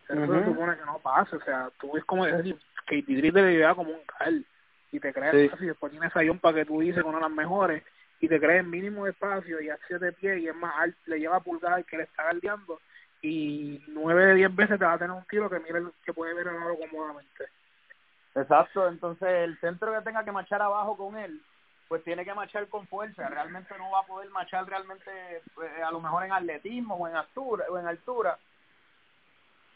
Eso 0.08 0.26
se 0.26 0.32
Ujú. 0.32 0.46
supone 0.54 0.78
que 0.78 0.86
no 0.86 1.00
pase. 1.00 1.36
O 1.36 1.42
sea, 1.42 1.70
tú 1.80 1.92
ves 1.94 2.04
como 2.06 2.26
decir, 2.26 2.58
que 2.88 3.02
Dribble 3.04 3.32
te 3.44 3.52
lleva 3.52 3.76
como 3.76 3.92
un 3.92 4.02
cal 4.06 4.46
y 4.92 5.00
te 5.00 5.14
creas 5.14 5.32
Sí. 5.34 5.42
espacio 5.42 5.66
y 5.66 5.70
después 5.70 5.92
tiene 5.92 6.08
esa 6.08 6.24
yompa 6.24 6.54
que 6.54 6.66
tú 6.66 6.80
dices 6.80 7.04
con 7.04 7.10
una 7.16 7.20
de 7.26 7.30
las 7.30 7.38
mejores 7.38 7.84
y 8.20 8.28
te 8.28 8.40
crees 8.40 8.62
el 8.62 8.68
mínimo 8.68 9.06
de 9.06 9.12
espacio 9.12 9.62
y 9.62 9.70
a 9.70 9.78
7 9.88 10.12
pies 10.14 10.40
y 10.40 10.48
es 10.48 10.56
más 10.56 10.74
alto, 10.78 10.98
le 11.06 11.20
lleva 11.20 11.40
pulgadas 11.40 11.86
que 11.86 11.98
le 11.98 12.04
está 12.04 12.24
guardiando 12.24 12.80
y 13.22 13.84
9 13.88 14.26
de 14.28 14.36
10 14.36 14.56
veces 14.56 14.80
te 14.80 14.86
va 14.86 14.94
a 14.94 14.98
tener 14.98 15.12
un 15.16 15.26
tiro 15.26 15.50
que 15.50 15.60
mire 15.60 15.82
que 16.04 16.14
puede 16.14 16.34
ver 16.34 16.48
el 16.48 16.58
aro 16.58 16.76
cómodamente. 16.78 17.46
Exacto, 18.36 18.88
entonces 18.88 19.28
el 19.28 19.60
centro 19.60 19.94
que 19.94 20.02
tenga 20.02 20.24
que 20.24 20.32
marchar 20.32 20.62
abajo 20.62 20.96
con 20.96 21.18
él, 21.18 21.42
pues 21.88 22.04
tiene 22.04 22.24
que 22.24 22.34
marchar 22.34 22.68
con 22.68 22.88
fuerza, 22.88 23.28
realmente 23.28 23.76
no 23.78 23.90
va 23.92 24.02
a 24.02 24.06
poder 24.06 24.30
marchar 24.30 24.66
realmente 24.68 25.42
pues, 25.56 25.72
a 25.82 25.92
lo 25.92 26.00
mejor 26.00 26.24
en 26.24 26.32
atletismo 26.32 26.96
o 26.96 27.08
en 27.08 27.16
altura, 27.16 27.66
o 27.70 27.78
en 27.80 27.88
altura. 27.88 28.38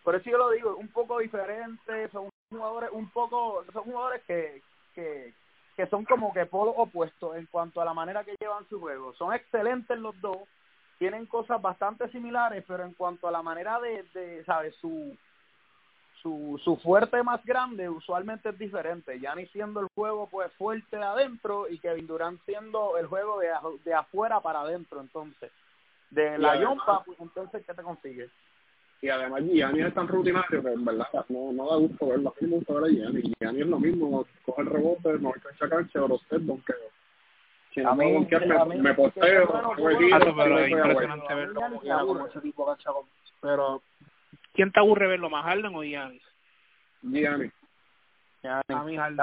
Por 0.04 0.16
eso 0.16 0.30
yo 0.30 0.38
lo 0.38 0.52
digo, 0.52 0.76
un 0.76 0.90
poco 0.90 1.20
diferente, 1.20 2.10
son 2.10 2.30
jugadores 2.50 2.92
un 2.92 3.10
poco, 3.10 3.64
son 3.74 3.84
jugadores 3.84 4.22
que, 4.28 4.62
que, 4.94 5.34
que 5.76 5.88
son 5.88 6.06
como 6.06 6.32
que 6.34 6.46
polos 6.46 6.76
opuestos 6.78 7.36
en 7.36 7.48
cuanto 7.48 7.82
a 7.82 7.86
la 7.86 7.94
manera 7.94 8.24
que 8.24 8.36
llevan 8.40 8.68
su 8.70 8.80
juego. 8.80 9.14
Son 9.16 9.34
excelentes 9.34 9.98
los 9.98 10.20
dos, 10.22 10.38
tienen 11.00 11.26
cosas 11.26 11.60
bastante 11.62 12.08
similares, 12.10 12.64
pero 12.68 12.84
en 12.84 12.94
cuanto 12.94 13.28
a 13.28 13.32
la 13.32 13.42
manera 13.42 13.80
de, 13.80 14.04
de 14.14 14.44
¿sabes? 14.46 14.76
Su, 14.76 15.18
su, 16.24 16.60
su 16.64 16.78
fuerte 16.78 17.22
más 17.22 17.44
grande 17.46 17.90
usualmente 17.90 18.50
es 18.50 18.58
diferente. 18.58 19.20
Giannis 19.20 19.52
siendo 19.52 19.82
el 19.82 19.88
juego 19.94 20.28
pues 20.32 20.52
fuerte 20.54 20.98
de 20.98 21.04
adentro 21.04 21.68
y 21.70 21.78
Kevin 21.80 22.08
Durant 22.08 22.42
siendo 22.46 22.98
el 22.98 23.06
juego 23.08 23.40
de, 23.40 23.50
de 23.84 23.94
afuera 23.94 24.40
para 24.40 24.62
adentro. 24.62 25.02
Entonces, 25.02 25.52
de 26.10 26.38
la 26.38 26.56
yompa, 26.56 27.04
pues 27.04 27.20
entonces, 27.20 27.64
¿qué 27.66 27.74
te 27.74 27.84
consigues? 27.84 28.32
Y 29.02 29.10
además 29.10 29.42
Giannis 29.44 29.88
es 29.88 29.94
tan 29.94 30.08
rutinario 30.08 30.64
que 30.64 30.72
en 30.72 30.86
verdad 30.86 31.26
no, 31.28 31.52
no 31.52 31.70
da 31.70 31.76
gusto 31.76 32.08
verlo. 32.08 32.30
A 32.30 32.34
mí 32.42 32.48
me 32.50 32.56
gusta 32.56 32.74
ver 32.76 32.84
a 32.86 32.88
Giannis. 32.88 33.32
Giannis 33.40 33.62
es 33.64 33.68
lo 33.68 33.80
mismo, 33.80 34.26
coge 34.46 34.62
el 34.62 34.68
rebote, 34.70 35.20
no 35.20 35.32
cancha 35.34 35.70
cancha, 35.70 36.00
pero 36.02 36.16
usted 36.16 36.40
donkeo. 36.40 36.76
Si 37.74 37.82
no 37.82 37.96
me, 37.96 38.06
mí- 38.06 38.82
me 38.82 38.94
posteo, 38.94 39.50
Ah, 39.54 39.62
no, 39.62 39.74
pero 39.76 39.90
es 40.60 40.70
impresionante 40.72 41.34
verlo 41.36 41.62
me 41.70 41.78
Pero, 43.42 43.82
¿quién 44.54 44.72
te 44.72 44.80
aburre 44.80 45.08
verlo 45.08 45.30
más, 45.30 45.46
Harden 45.46 45.76
o 45.76 45.84
Giannis? 45.84 46.24
Giannis. 47.02 47.52
A 48.44 48.84
mí 48.84 48.98
Harden. 48.98 49.20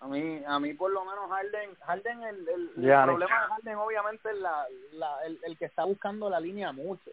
A 0.00 0.08
mí, 0.08 0.42
a 0.44 0.58
mí 0.58 0.74
por 0.74 0.90
lo 0.90 1.04
menos 1.04 1.30
Harden, 1.30 1.76
Harden 1.86 2.22
el, 2.24 2.48
el, 2.48 2.70
problema 2.74 3.40
de 3.40 3.54
Harden 3.54 3.76
obviamente 3.76 4.30
es 4.30 4.36
la, 4.38 4.66
la, 4.94 5.24
el, 5.24 5.38
el 5.44 5.56
que 5.56 5.66
está 5.66 5.84
buscando 5.84 6.28
la 6.28 6.40
línea 6.40 6.72
mucho. 6.72 7.10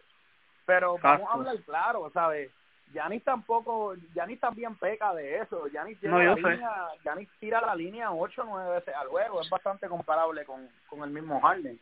Pero 0.66 0.96
Exacto. 0.96 1.24
vamos 1.24 1.30
a 1.30 1.34
hablar 1.34 1.64
claro, 1.64 2.10
¿sabes? 2.12 2.50
Giannis 2.92 3.22
tampoco, 3.22 3.94
Giannis 4.12 4.40
también 4.40 4.74
peca 4.74 5.14
de 5.14 5.38
eso. 5.38 5.68
Giannis, 5.68 6.00
llega 6.00 6.16
No, 6.18 6.22
la 6.22 6.34
sé. 6.34 6.40
línea, 6.40 6.88
Giannis 7.04 7.28
tira 7.38 7.60
la 7.60 7.74
línea 7.76 8.10
ocho 8.10 8.42
o 8.42 8.46
nueve 8.46 8.74
veces 8.76 8.94
al 8.94 9.06
juego. 9.06 9.40
Es 9.40 9.48
bastante 9.48 9.88
comparable 9.88 10.44
con, 10.44 10.68
con 10.88 11.02
el 11.04 11.10
mismo 11.10 11.40
Harden. 11.40 11.78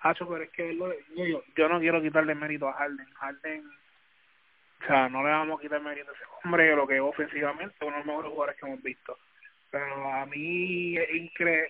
Hacho, 0.00 0.28
pero 0.28 0.44
es 0.44 0.50
que 0.50 0.76
yo, 0.76 0.88
yo, 1.16 1.42
yo 1.56 1.68
no 1.68 1.80
quiero 1.80 2.00
quitarle 2.00 2.34
mérito 2.34 2.68
a 2.68 2.74
Harden. 2.74 3.06
Harden, 3.14 3.70
o 4.84 4.86
sea, 4.86 5.08
no 5.08 5.22
le 5.22 5.30
vamos 5.30 5.58
a 5.58 5.62
quitar 5.62 5.80
mérito 5.80 6.10
a 6.10 6.14
ese 6.14 6.24
hombre, 6.44 6.76
lo 6.76 6.86
que 6.86 6.96
es 6.96 7.00
ofensivamente, 7.00 7.74
uno 7.80 7.92
de 7.92 7.98
los 7.98 8.06
mejores 8.06 8.30
jugadores 8.32 8.60
que 8.60 8.66
hemos 8.66 8.82
visto. 8.82 9.18
Pero 9.70 10.12
a 10.12 10.26
mí 10.26 10.96
es 10.96 11.14
incre 11.14 11.64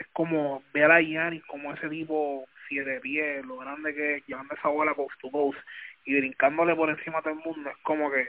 es 0.00 0.06
como 0.12 0.62
ver 0.72 0.90
a 0.90 1.00
Giannis 1.00 1.44
como 1.44 1.72
ese 1.72 1.88
tipo 1.88 2.46
siete 2.68 3.00
pies, 3.00 3.44
lo 3.44 3.58
grande 3.58 3.94
que 3.94 4.16
es, 4.16 4.26
llevando 4.26 4.54
esa 4.54 4.68
bola 4.68 4.94
coast 4.94 5.20
to 5.20 5.30
coast 5.30 5.58
y 6.04 6.18
brincándole 6.18 6.74
por 6.74 6.88
encima 6.88 7.18
a 7.18 7.22
todo 7.22 7.34
el 7.34 7.40
mundo. 7.44 7.70
Es 7.70 7.76
como 7.82 8.10
que 8.10 8.26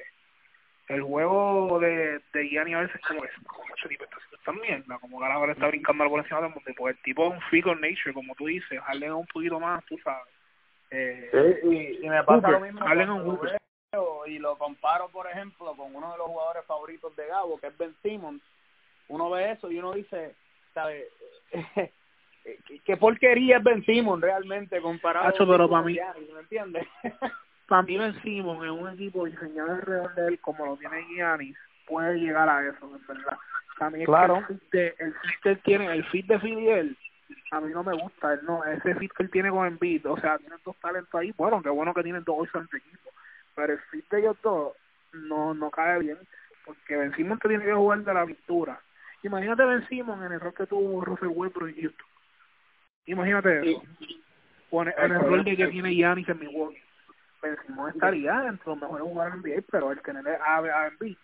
el 0.90 1.02
juego 1.02 1.80
de, 1.80 2.20
de 2.34 2.50
Giannis 2.50 2.76
a 2.76 2.82
veces 2.82 3.02
como 3.08 3.22
que 3.22 3.30
como 3.48 3.76
ese 3.76 3.88
tipo 3.88 4.04
está 4.04 4.18
haciendo 4.18 4.38
esta 4.38 4.52
mierda, 4.52 5.00
como 5.00 5.20
que 5.20 5.26
ahora 5.26 5.54
está 5.54 5.68
brincando 5.68 6.10
por 6.10 6.20
encima 6.20 6.42
de 6.42 6.48
todo 6.48 6.48
el 6.50 6.56
mundo. 6.56 6.72
Y 6.72 6.74
Pues 6.74 6.96
el 6.98 7.04
tipo 7.04 7.28
es 7.28 7.34
un 7.34 7.42
freak 7.50 7.68
of 7.68 7.80
nature, 7.80 8.14
como 8.14 8.36
tú 8.36 8.48
dices, 8.48 8.80
Harden 8.82 9.10
es 9.10 9.16
un 9.16 9.28
poquito 9.28 9.60
más, 9.60 9.84
tú 9.86 9.98
sabes. 10.04 10.34
Eh, 10.92 11.62
y, 11.64 12.06
y 12.06 12.10
me 12.10 12.24
pasa 12.24 12.52
lo 12.52 12.60
mismo 12.60 12.82
Harden 12.82 13.10
es 13.10 13.10
un 13.10 13.38
y 14.28 14.40
lo 14.40 14.58
comparo, 14.58 15.10
por 15.10 15.28
ejemplo, 15.28 15.74
con 15.76 15.96
uno 15.96 16.12
de 16.12 16.18
los 16.18 16.28
jugadores 16.28 16.66
favoritos 16.66 17.16
de 17.16 17.28
Gabo, 17.28 17.58
que 17.60 17.68
es 17.68 17.78
Ben 17.78 17.96
Simmons. 18.02 18.42
Uno 19.08 19.30
ve 19.30 19.52
eso 19.52 19.70
y 19.72 19.78
uno 19.80 19.94
dice, 19.94 20.36
¿sabes? 20.74 21.06
¿Qué, 22.68 22.80
qué 22.86 22.98
porquería 22.98 23.58
es 23.58 23.64
Ben 23.64 23.84
Simmons 23.86 24.22
realmente 24.22 24.80
comparado 24.82 25.28
Hacho, 25.30 25.48
pero 25.48 25.68
con 25.68 25.82
pa' 25.82 25.86
mí- 25.88 25.94
Giannis, 25.94 26.32
¿me 26.32 26.40
entiendes? 26.42 26.88
para 27.68 27.82
mí 27.82 27.98
Ben 27.98 28.22
Simmons 28.22 28.64
en 28.64 28.70
un 28.70 28.90
equipo 28.94 29.26
diseñado 29.26 29.72
alrededor 29.72 30.14
de 30.14 30.28
él 30.28 30.40
como 30.40 30.66
lo 30.66 30.78
tiene 30.78 31.04
Giannis 31.08 31.58
puede 31.88 32.20
llegar 32.20 32.48
a 32.48 32.62
eso 32.68 32.86
en 32.96 33.08
verdad 33.08 33.38
es 33.92 33.94
que 34.00 34.06
Claro. 34.06 34.38
el 34.48 35.14
fit 35.14 35.42
que 35.42 35.50
él 35.50 35.60
tiene 35.64 35.92
el 35.92 36.04
fit 36.06 36.28
de 36.28 36.36
él 36.80 36.98
a 37.52 37.60
mí 37.62 37.74
no 37.74 37.84
me 37.84 37.94
gusta 37.96 38.34
él 38.34 38.42
no 38.44 38.64
ese 38.64 38.94
fit 38.96 39.12
que 39.14 39.24
él 39.24 39.32
tiene 39.32 39.50
con 39.50 39.66
Embiid 39.66 40.06
o 40.08 40.16
sea 40.18 40.38
tienen 40.38 40.60
dos 40.64 40.76
talentos 40.78 41.14
ahí 41.16 41.34
bueno 41.36 41.62
qué 41.64 41.70
bueno 41.70 41.92
que 41.96 42.04
tienen 42.04 42.24
dos 42.24 42.48
en 42.54 42.62
equipo 42.62 43.10
pero 43.56 43.74
el 43.74 43.80
fit 43.92 44.10
de 44.10 44.20
ellos 44.20 44.38
dos 44.44 44.74
no 45.14 45.54
no 45.54 45.72
cae 45.72 46.00
bien 46.00 46.18
porque 46.66 46.98
Ben 46.98 47.16
Simmons 47.16 47.40
te 47.42 47.48
tiene 47.48 47.64
que 47.64 47.74
jugar 47.74 48.00
de 48.04 48.14
la 48.14 48.26
pintura. 48.26 48.80
Imagínate 49.24 49.64
Ben 49.66 49.88
Simmons 49.88 50.24
en 50.26 50.32
el 50.34 50.40
rol 50.40 50.54
que 50.54 50.66
tuvo 50.66 51.06
Russell 51.06 51.30
Westbrook 51.30 51.70
en 51.70 51.82
Houston. 51.82 52.08
Imagínate 53.06 53.72
eso. 53.72 53.84
O 54.72 54.82
en, 54.82 54.94
en 54.98 55.12
el 55.12 55.20
rol 55.20 55.44
de 55.44 55.56
que 55.56 55.68
tiene 55.68 55.94
Giannis 55.94 56.28
en 56.28 56.40
Milwaukee. 56.40 56.82
Ben 57.42 57.56
estaría 57.94 58.48
entre 58.48 58.66
los 58.66 58.82
mejores 58.82 59.04
jugadores 59.04 59.44
de 59.44 59.56
NBA, 59.56 59.66
pero 59.72 59.92
el 59.92 60.02
tener 60.02 60.28
a, 60.28 60.58
a 60.58 60.88
Embiid 60.88 61.18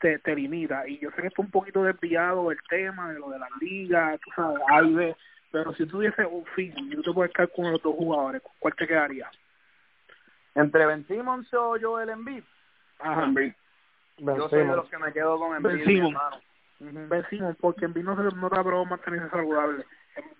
te, 0.00 0.18
te 0.18 0.34
limita. 0.34 0.86
Y 0.88 0.98
yo 0.98 1.10
sé 1.12 1.22
que 1.22 1.28
está 1.28 1.42
un 1.42 1.50
poquito 1.50 1.84
desviado 1.84 2.50
el 2.50 2.58
tema 2.68 3.12
de 3.12 3.20
lo 3.20 3.30
de 3.30 3.38
las 3.38 3.50
ligas, 3.60 4.20
tú 4.20 4.30
sabes, 4.34 4.60
A 4.68 4.82
y 4.82 4.92
B, 4.92 5.16
pero 5.52 5.72
si 5.74 5.86
tuviese 5.86 6.26
un 6.26 6.44
fin 6.46 6.74
y 6.76 6.96
tú 6.96 7.02
te 7.02 7.12
puedes 7.12 7.32
quedar 7.32 7.50
con 7.52 7.70
los 7.70 7.80
dos 7.80 7.94
jugadores, 7.94 8.42
¿con 8.42 8.52
¿cuál 8.58 8.74
te 8.74 8.86
quedaría? 8.86 9.30
Entre 10.54 10.86
Ben 10.86 11.06
Simmons 11.06 11.52
o 11.54 11.76
Joel 11.80 12.10
Embiid, 12.10 12.44
Ajá. 13.00 13.24
Embiid. 13.24 13.52
Ben 14.18 14.36
yo 14.36 14.48
soy 14.48 14.58
de 14.58 14.64
Simmons. 14.64 14.76
los 14.76 14.88
que 14.90 14.98
me 14.98 15.12
quedo 15.12 15.38
con 15.38 15.56
Embiid, 15.56 15.72
Ben 15.72 15.78
mi 15.80 15.84
Simmons. 15.94 16.14
hermano. 16.14 16.36
Ujú. 16.80 17.08
Ben 17.08 17.26
Simmons, 17.28 17.56
porque 17.60 17.84
Embiid 17.86 18.04
no, 18.04 18.16
se, 18.16 18.36
no 18.36 18.50
te 18.50 18.58
aprobó 18.60 18.84
mantenerse 18.86 19.30
saludable. 19.30 19.84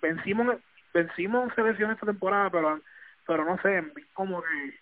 vencimos 0.00 0.56
vencimos 0.92 1.52
selección 1.54 1.90
esta 1.90 2.06
temporada, 2.06 2.50
pero 2.50 2.80
pero 3.26 3.44
no 3.44 3.56
sé, 3.62 3.82
como 4.12 4.40
que 4.42 4.74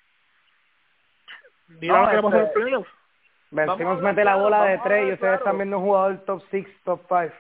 mira 1.68 1.94
No, 1.96 2.02
lo 2.02 2.08
que 2.10 2.16
le 2.16 2.22
pasó 2.22 2.36
en 2.36 2.42
este- 2.42 2.58
el 2.58 2.62
playoff. 2.64 2.88
Vencimos 3.50 3.78
Vamos 3.78 3.98
a 4.02 4.06
mete 4.06 4.24
la 4.24 4.36
bola 4.36 4.64
de 4.64 4.78
tres 4.78 5.00
y 5.00 5.12
ustedes 5.12 5.18
claro. 5.20 5.36
están 5.36 5.56
viendo 5.58 5.78
un 5.78 5.84
jugador 5.84 6.18
top 6.24 6.42
6, 6.50 6.66
top 6.84 7.00
5. 7.08 7.34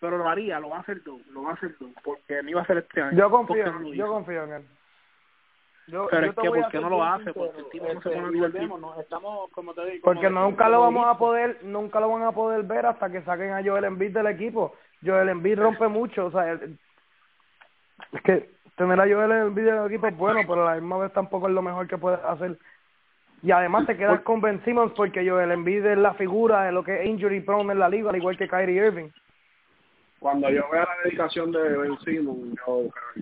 pero 0.00 0.18
lo 0.18 0.28
haría, 0.28 0.58
lo 0.60 0.68
va 0.70 0.78
a 0.78 0.80
hacer 0.80 1.02
tú, 1.04 1.20
lo 1.30 1.42
va 1.44 1.50
a 1.50 1.54
hacer 1.54 1.76
tú, 1.78 1.92
porque 2.02 2.42
no 2.42 2.50
iba 2.50 2.62
a 2.62 2.66
ser 2.66 2.78
este 2.78 3.00
año. 3.02 3.16
Yo 3.16 3.30
confío, 3.30 3.92
yo 3.92 4.06
confío 4.08 4.44
en 4.44 4.52
él. 4.54 4.68
Yo, 5.88 6.06
Pero 6.10 6.22
yo 6.26 6.30
es 6.30 6.36
que, 6.36 6.48
¿por 6.48 6.68
qué 6.70 6.80
no 6.80 6.88
lo 6.90 7.02
hace? 7.04 7.24
sincero, 7.24 7.46
Porque 7.46 7.60
el 7.60 7.68
tipo 7.70 7.84
no 7.86 7.90
se 7.92 7.96
este, 7.98 8.10
pone 8.10 8.26
a 8.26 8.28
y 8.28 8.32
divertir. 8.34 8.60
volvemos, 8.68 8.80
¿no? 8.80 9.00
estamos, 9.00 9.50
como 9.50 9.74
te 9.74 9.84
digo, 9.86 10.04
Porque 10.04 10.26
como- 10.28 10.40
nunca 10.40 10.68
lo 10.68 10.80
vamos 10.80 11.06
a 11.06 11.18
poder, 11.18 11.58
nunca 11.62 12.00
lo 12.00 12.08
van 12.10 12.22
a 12.22 12.32
poder 12.32 12.62
ver 12.62 12.86
hasta 12.86 13.10
que 13.10 13.22
saquen 13.22 13.50
a 13.50 13.62
Joel 13.64 13.84
Embiid 13.84 14.12
del 14.14 14.26
equipo. 14.28 14.74
Joel 15.04 15.28
Embiid 15.28 15.58
rompe 15.58 15.88
mucho, 15.88 16.26
o 16.26 16.30
sea, 16.30 16.52
el- 16.52 16.78
es 18.12 18.22
que 18.22 18.50
tener 18.76 19.00
a 19.00 19.04
Joel 19.12 19.32
Embiid 19.32 19.64
del 19.64 19.86
equipo 19.86 20.06
es 20.06 20.16
bueno, 20.16 20.40
pero 20.46 20.66
a 20.66 20.74
la 20.74 20.80
misma 20.80 20.98
vez 20.98 21.12
tampoco 21.12 21.48
es 21.48 21.54
lo 21.54 21.62
mejor 21.62 21.86
que 21.88 21.98
puedes 21.98 22.20
hacer. 22.24 22.56
Y 23.42 23.50
además 23.50 23.84
te 23.86 23.96
quedas 23.96 24.20
con 24.20 24.40
Ben 24.40 24.62
Simmons 24.64 24.92
porque 24.96 25.28
Joel 25.28 25.50
Embiid 25.50 25.84
es 25.84 25.98
la 25.98 26.14
figura 26.14 26.62
de 26.62 26.70
lo 26.70 26.84
que 26.84 27.00
es 27.02 27.06
injury 27.08 27.40
prone 27.40 27.72
en 27.72 27.80
la 27.80 27.88
liga, 27.88 28.10
al 28.10 28.16
igual 28.16 28.36
que 28.38 28.46
Kyrie 28.48 28.86
Irving. 28.86 29.08
Cuando 30.20 30.48
yo 30.48 30.62
vea 30.70 30.82
la 30.84 30.96
dedicación 31.02 31.50
de 31.50 31.60
Ben 31.76 31.98
Simmons, 31.98 32.54
yo 32.54 32.64
creo 32.64 32.92
que 33.14 33.20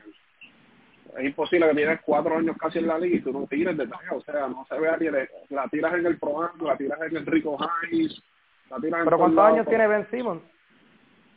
es 1.18 1.24
imposible 1.24 1.68
que 1.68 1.74
tienes 1.74 2.00
cuatro 2.04 2.36
años 2.36 2.56
casi 2.58 2.78
en 2.78 2.86
la 2.86 2.98
liga 2.98 3.16
y 3.16 3.20
tú 3.20 3.32
no 3.32 3.46
tires 3.46 3.76
de 3.76 3.86
talla. 3.86 4.12
O 4.12 4.20
sea, 4.22 4.48
no 4.48 4.64
se 4.68 4.78
vea 4.78 4.96
ni 4.98 5.06
de- 5.08 5.28
la 5.50 5.66
tiras 5.68 5.94
en 5.94 6.06
el 6.06 6.18
Pro 6.18 6.42
Am, 6.42 6.60
la 6.62 6.76
tiras 6.76 7.00
en 7.02 7.16
el 7.16 7.26
Rico 7.26 7.56
Hines, 7.90 8.22
la 8.70 8.76
tiras 8.78 9.00
en 9.00 9.04
Pero 9.04 9.18
¿cuántos 9.18 9.36
lados, 9.36 9.52
años 9.54 9.66
tiene 9.68 9.86
Ben 9.88 10.06
Simmons? 10.10 10.42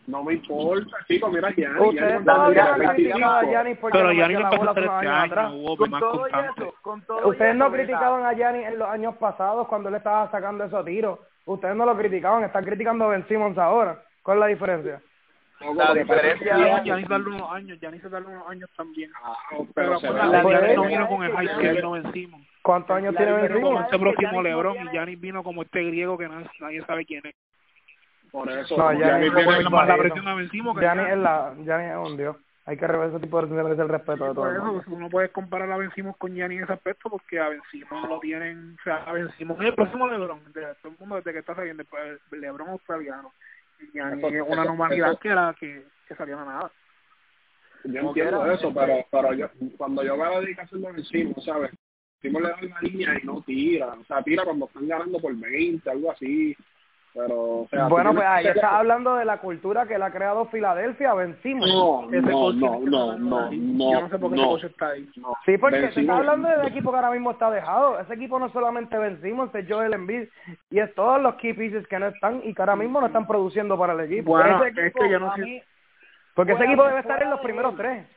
No 0.06 0.22
me 0.22 0.34
importa, 0.34 0.98
chicos, 1.08 1.32
mira 1.32 1.50
Gianni. 1.54 1.80
Ustedes 1.80 2.24
Gianni 2.26 2.54
criticado 2.54 2.74
a 2.74 2.78
25. 2.78 3.50
Giannis 3.52 3.78
porque 3.78 3.98
Pero 3.98 4.08
no 4.10 4.14
ya 4.14 4.28
metía 4.28 4.28
ni 4.28 4.44
la 4.44 4.50
lo 4.52 4.58
bola 4.58 4.72
empezó 4.72 4.72
a 4.72 4.72
hace 4.72 4.80
hacer 4.80 4.84
unos 4.84 4.96
este 5.04 5.08
años 5.08 5.24
año, 5.24 5.32
atrás. 5.32 5.52
hubo 5.54 5.78
con 5.78 5.90
más 5.92 6.02
todo 6.02 6.28
eso, 6.28 6.74
con 6.82 7.02
todo 7.04 7.28
Ustedes 7.30 7.56
no 7.56 7.72
criticaban 7.72 8.26
a 8.26 8.34
Giannis 8.34 8.68
en 8.68 8.80
los 8.80 8.90
años 8.90 9.16
pasados 9.16 9.68
cuando 9.70 9.88
él 9.90 9.96
estaba 9.96 10.30
sacando 10.30 10.66
esos 10.66 10.84
tiros. 10.86 11.20
Ustedes 11.46 11.76
no 11.76 11.86
lo 11.86 11.98
criticaban, 11.98 12.44
están 12.44 12.66
criticando 12.66 13.06
a 13.06 13.08
Ben 13.10 13.26
Simmons 13.30 13.58
ahora. 13.58 14.04
¿Cuál 14.24 14.38
es 14.38 14.42
la 14.42 14.48
diferencia? 14.48 15.02
La 15.76 15.94
diferencia- 15.94 16.82
Ya, 16.84 16.96
ni 16.98 17.04
darle 17.04 17.30
unos 17.30 17.52
años, 17.52 17.80
ya 17.80 17.92
ni 17.92 18.00
se 18.00 18.10
darle 18.10 18.30
unos 18.30 18.48
años 18.48 18.70
también. 18.76 19.12
Ah, 19.24 19.36
Pero, 19.50 19.68
pero 19.74 20.00
se 20.00 20.10
la 20.12 20.44
no 20.76 20.84
vino 20.86 21.08
con 21.08 21.24
el 21.24 21.32
hype 21.38 21.58
que 21.62 21.72
vino 21.74 21.92
vencimos. 21.92 22.42
¿Cuántos 22.62 22.98
años 22.98 23.14
La 23.14 23.18
tiene 23.20 23.34
Ben 23.34 23.42
Vino 23.44 23.54
como 23.56 23.68
Simmons? 23.70 23.86
este 23.86 24.00
próximo 24.00 24.42
LeBron 24.42 24.76
y 24.78 24.90
Giannis 24.90 25.20
vino 25.22 25.44
como 25.44 25.62
este 25.64 25.84
griego 25.84 26.18
que 26.18 26.28
nadie, 26.28 26.50
nadie 26.60 26.86
sabe 26.86 27.06
quién 27.06 27.26
es. 27.26 27.36
Por 28.32 28.50
eso, 28.50 28.78
No, 28.78 28.92
Gianni 28.94 29.30
Giannis 29.30 29.70
más 29.70 29.88
la 29.88 29.98
presión 29.98 30.28
a 30.28 30.36
vencimos 30.36 30.76
que 30.76 30.82
Giannis 30.82 31.08
es, 31.10 31.18
la, 31.18 31.54
Giannis 31.64 31.92
es 31.92 31.98
un 31.98 32.18
dios. 32.18 32.36
Hay 32.66 32.78
que 32.78 32.88
rever 32.88 33.10
ese 33.10 33.20
tipo 33.20 33.42
de 33.42 33.48
merece 33.62 33.82
el 33.82 33.90
respeto 33.90 34.26
de 34.26 34.34
por 34.34 34.50
eso 34.56 34.84
uno 34.88 35.10
puede 35.10 35.28
comparar 35.30 35.70
a 35.70 35.76
Vencimos 35.78 36.16
con 36.16 36.34
Gianni 36.34 36.56
en 36.56 36.64
ese 36.64 36.72
aspecto 36.72 37.10
porque 37.10 37.38
a 37.38 37.50
Vencimos 37.50 38.08
lo 38.08 38.20
tienen, 38.22 38.78
o 38.80 38.84
sea, 38.84 39.04
a 39.04 39.12
Vencimos 39.12 39.60
es 39.60 39.66
el 39.68 39.76
próximo 39.76 40.08
LeBron, 40.08 40.40
de 40.54 40.62
todo 40.82 40.94
el 40.94 40.98
mundo 40.98 41.18
desde 41.18 41.34
que 41.34 41.40
está 41.40 41.56
saliendo 41.56 41.84
el 42.32 42.40
LeBron 42.42 42.70
australiano. 42.70 43.34
Y 43.84 43.92
Gianni 43.92 44.20
Eso- 44.20 44.28
es 44.28 44.42
una 44.48 44.64
eso- 44.64 44.94
eso- 44.94 45.20
que 45.20 45.30
era 45.30 45.56
que, 45.60 45.86
que 46.08 46.16
salió 46.16 46.38
de 46.40 46.46
nada. 46.46 46.72
Yo 47.86 48.00
entiendo 48.00 48.52
eso, 48.52 48.74
pero, 48.74 49.06
pero 49.12 49.34
yo, 49.34 49.50
cuando 49.78 50.04
yo 50.04 50.16
veo 50.18 50.32
la 50.32 50.40
dedicación 50.40 50.82
de 50.82 50.92
Vencimos, 50.94 51.44
¿sabes? 51.44 51.72
Vencimos 52.22 52.42
le 52.42 52.50
da 52.50 52.62
la 52.62 52.82
línea 52.82 53.20
y 53.22 53.26
no 53.26 53.42
tira. 53.42 53.88
O 53.94 54.06
sea, 54.06 54.24
tira 54.24 54.46
cuando 54.46 54.68
están 54.68 54.88
ganando 54.88 55.20
por 55.20 55.36
20, 55.36 55.90
algo 55.90 56.12
así. 56.12 56.56
Pero, 57.14 57.36
o 57.62 57.68
sea... 57.70 57.88
Bueno, 57.90 58.14
pues 58.14 58.26
ahí 58.26 58.44
que- 58.44 58.52
está 58.52 58.78
hablando 58.80 59.16
de 59.16 59.26
la 59.26 59.38
cultura 59.38 59.86
que 59.86 59.98
le 60.00 60.06
ha 60.06 60.12
creado 60.12 60.46
Filadelfia, 60.48 61.14
Ben 61.14 61.38
Simmons. 61.44 61.72
No, 61.72 62.08
Ese 62.10 62.22
no, 62.22 62.52
no, 62.54 62.80
no, 62.80 63.18
no, 63.18 63.52
no, 63.52 63.92
Yo 63.92 64.02
no 64.02 64.10
sé 64.10 64.18
por 64.18 64.30
qué 64.32 64.36
ese 64.36 64.44
no. 64.44 64.50
coach 64.50 64.64
está 64.64 64.88
ahí. 64.90 65.10
no. 65.18 65.36
Sí, 65.46 65.58
porque 65.60 65.80
Ben 65.80 65.94
se 65.94 66.02
está 66.02 66.18
hablando 66.18 66.50
del 66.50 66.68
equipo 66.68 66.90
que 66.90 66.96
ahora 66.98 67.12
mismo 67.12 67.32
está 67.32 67.52
dejado. 67.52 68.00
Ese 68.00 68.16
equipo 68.16 68.40
no 68.40 68.48
es 68.48 68.52
solamente 68.54 68.98
Ben 68.98 69.22
Simmons, 69.22 69.54
es 69.54 69.66
Joel 69.70 69.94
Embiid 69.94 70.28
y 70.72 70.80
es 70.80 70.94
todos 70.96 71.22
los 71.22 71.36
key 71.36 71.54
pieces 71.54 71.88
que 71.88 72.00
no 72.00 72.08
están 72.08 72.42
y 72.44 72.54
que 72.54 72.62
ahora 72.62 72.76
mismo 72.76 73.00
no 73.00 73.08
están 73.08 73.28
produciendo 73.28 73.78
para 73.78 73.94
el 73.94 74.00
equipo. 74.00 74.32
Bueno, 74.32 74.64
ese 74.66 74.70
es 74.82 74.88
equipo, 74.88 75.04
que 75.04 75.10
yo 75.12 75.20
no 75.20 75.36
sé- 75.36 75.42
mí, 75.42 75.62
Porque 76.34 76.54
ese 76.54 76.64
equipo 76.66 76.82
de- 76.84 76.90
debe 76.90 77.02
estar 77.02 77.22
en 77.22 77.30
los 77.30 77.40
primeros 77.42 77.76
tres. 77.78 78.08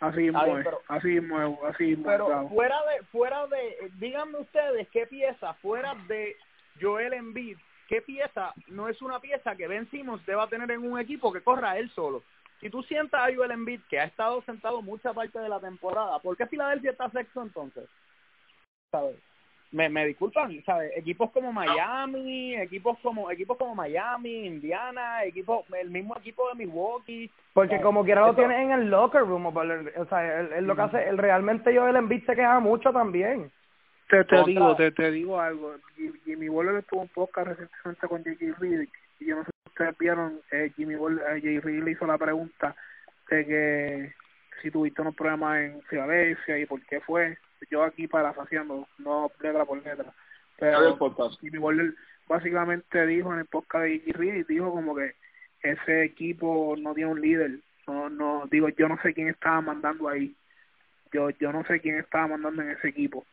Así 0.00 0.20
mismo 0.22 0.40
pero- 0.62 0.78
así 0.88 1.08
mismo 1.08 1.40
es, 1.42 1.74
así 1.74 1.84
mismo 1.84 2.04
pero 2.06 2.48
fuera 2.48 2.76
de 2.84 3.04
fuera 3.06 3.46
de 3.46 3.90
díganme 3.98 4.38
ustedes 4.40 4.88
qué 4.90 5.06
pieza 5.06 5.54
fuera 5.54 5.94
de 6.08 6.36
Joel 6.80 7.14
Embiid 7.14 7.56
qué 7.88 8.02
pieza 8.02 8.52
no 8.68 8.88
es 8.88 9.00
una 9.02 9.20
pieza 9.20 9.56
que 9.56 9.68
Ben 9.68 9.88
Simmons 9.90 10.24
deba 10.26 10.48
tener 10.48 10.70
en 10.70 10.90
un 10.90 10.98
equipo 10.98 11.32
que 11.32 11.42
corra 11.42 11.78
él 11.78 11.90
solo 11.90 12.22
si 12.60 12.70
tú 12.70 12.82
sientas 12.82 13.20
a 13.20 13.34
Joel 13.34 13.50
Embiid 13.50 13.80
que 13.88 14.00
ha 14.00 14.04
estado 14.04 14.42
sentado 14.42 14.82
mucha 14.82 15.12
parte 15.12 15.38
de 15.38 15.48
la 15.48 15.60
temporada 15.60 16.18
¿por 16.20 16.36
qué 16.36 16.46
Filadelfia 16.46 16.92
está 16.92 17.10
sexto 17.10 17.42
entonces? 17.42 17.88
¿sabes? 18.90 19.16
Me, 19.72 19.88
me 19.88 20.06
disculpan, 20.06 20.62
¿sabes? 20.64 20.92
Equipos 20.96 21.30
como 21.32 21.52
Miami, 21.52 22.54
equipos 22.54 22.98
como 23.02 23.30
equipos 23.30 23.58
como 23.58 23.74
Miami, 23.74 24.46
Indiana, 24.46 25.24
equipos 25.24 25.64
el 25.78 25.90
mismo 25.90 26.16
equipo 26.16 26.48
de 26.48 26.54
Milwaukee, 26.54 27.30
Porque 27.52 27.70
¿sabes? 27.70 27.82
como 27.82 28.04
quiera 28.04 28.26
lo 28.26 28.34
tienes 28.34 28.58
en 28.60 28.70
el 28.70 28.90
locker 28.90 29.22
room. 29.22 29.46
O 29.46 29.50
o 29.50 30.06
sea, 30.06 30.40
él, 30.40 30.52
él 30.54 30.64
lo 30.66 30.76
que 30.76 30.82
hace, 30.82 31.08
él 31.08 31.18
realmente 31.18 31.76
Joel 31.76 31.96
Embiid 31.96 32.24
se 32.24 32.36
queja 32.36 32.60
mucho 32.60 32.92
también. 32.92 33.50
Te, 34.08 34.24
te 34.24 34.36
digo, 34.46 34.76
te, 34.76 34.90
te 34.92 35.10
digo 35.10 35.40
algo. 35.40 35.74
Jim- 35.96 36.18
Jimmy 36.24 36.48
Butler 36.48 36.76
estuvo 36.76 37.02
un 37.02 37.08
podcast 37.08 37.48
recientemente 37.48 38.06
con 38.08 38.22
J.J. 38.24 38.56
Reed 38.60 38.88
y 39.18 39.26
yo 39.26 39.36
no 39.36 39.44
sé 39.44 39.50
si 39.64 39.68
ustedes 39.70 39.98
vieron, 39.98 40.40
eh, 40.52 40.72
Jimmy 40.76 40.94
Butler, 40.94 41.24
eh, 41.36 41.40
J.J. 41.40 41.66
Reed 41.66 41.82
le 41.84 41.90
hizo 41.92 42.06
la 42.06 42.18
pregunta 42.18 42.76
de 43.30 43.46
que 43.46 44.12
si 44.62 44.70
tuviste 44.70 45.02
unos 45.02 45.14
problemas 45.16 45.58
en 45.60 45.82
Filadelfia 45.82 46.58
y 46.58 46.66
por 46.66 46.80
qué 46.86 47.00
fue. 47.00 47.36
Yo 47.70 47.82
aquí 47.82 48.06
parafraseando, 48.06 48.86
no 48.98 49.30
letra 49.40 49.64
por 49.64 49.78
letra. 49.82 50.12
Pero. 50.58 50.78
Jimmy 51.40 51.58
Butler 51.58 51.94
básicamente 52.28 53.06
dijo 53.06 53.32
en 53.32 53.40
el 53.40 53.46
podcast 53.46 53.84
de 53.84 53.98
J.J. 53.98 54.18
Reed, 54.18 54.46
dijo 54.46 54.70
como 54.70 54.94
que 54.94 55.14
ese 55.62 56.04
equipo 56.04 56.74
no 56.78 56.94
tiene 56.94 57.10
un 57.10 57.20
líder. 57.20 57.58
No, 57.88 58.08
no, 58.10 58.44
digo, 58.50 58.68
yo 58.70 58.88
no 58.88 59.00
sé 59.02 59.14
quién 59.14 59.28
estaba 59.28 59.60
mandando 59.60 60.08
ahí. 60.08 60.34
Yo, 61.12 61.30
yo 61.30 61.52
no 61.52 61.64
sé 61.64 61.80
quién 61.80 61.98
estaba 61.98 62.28
mandando 62.28 62.62
en 62.62 62.70
ese 62.70 62.88
equipo. 62.88 63.24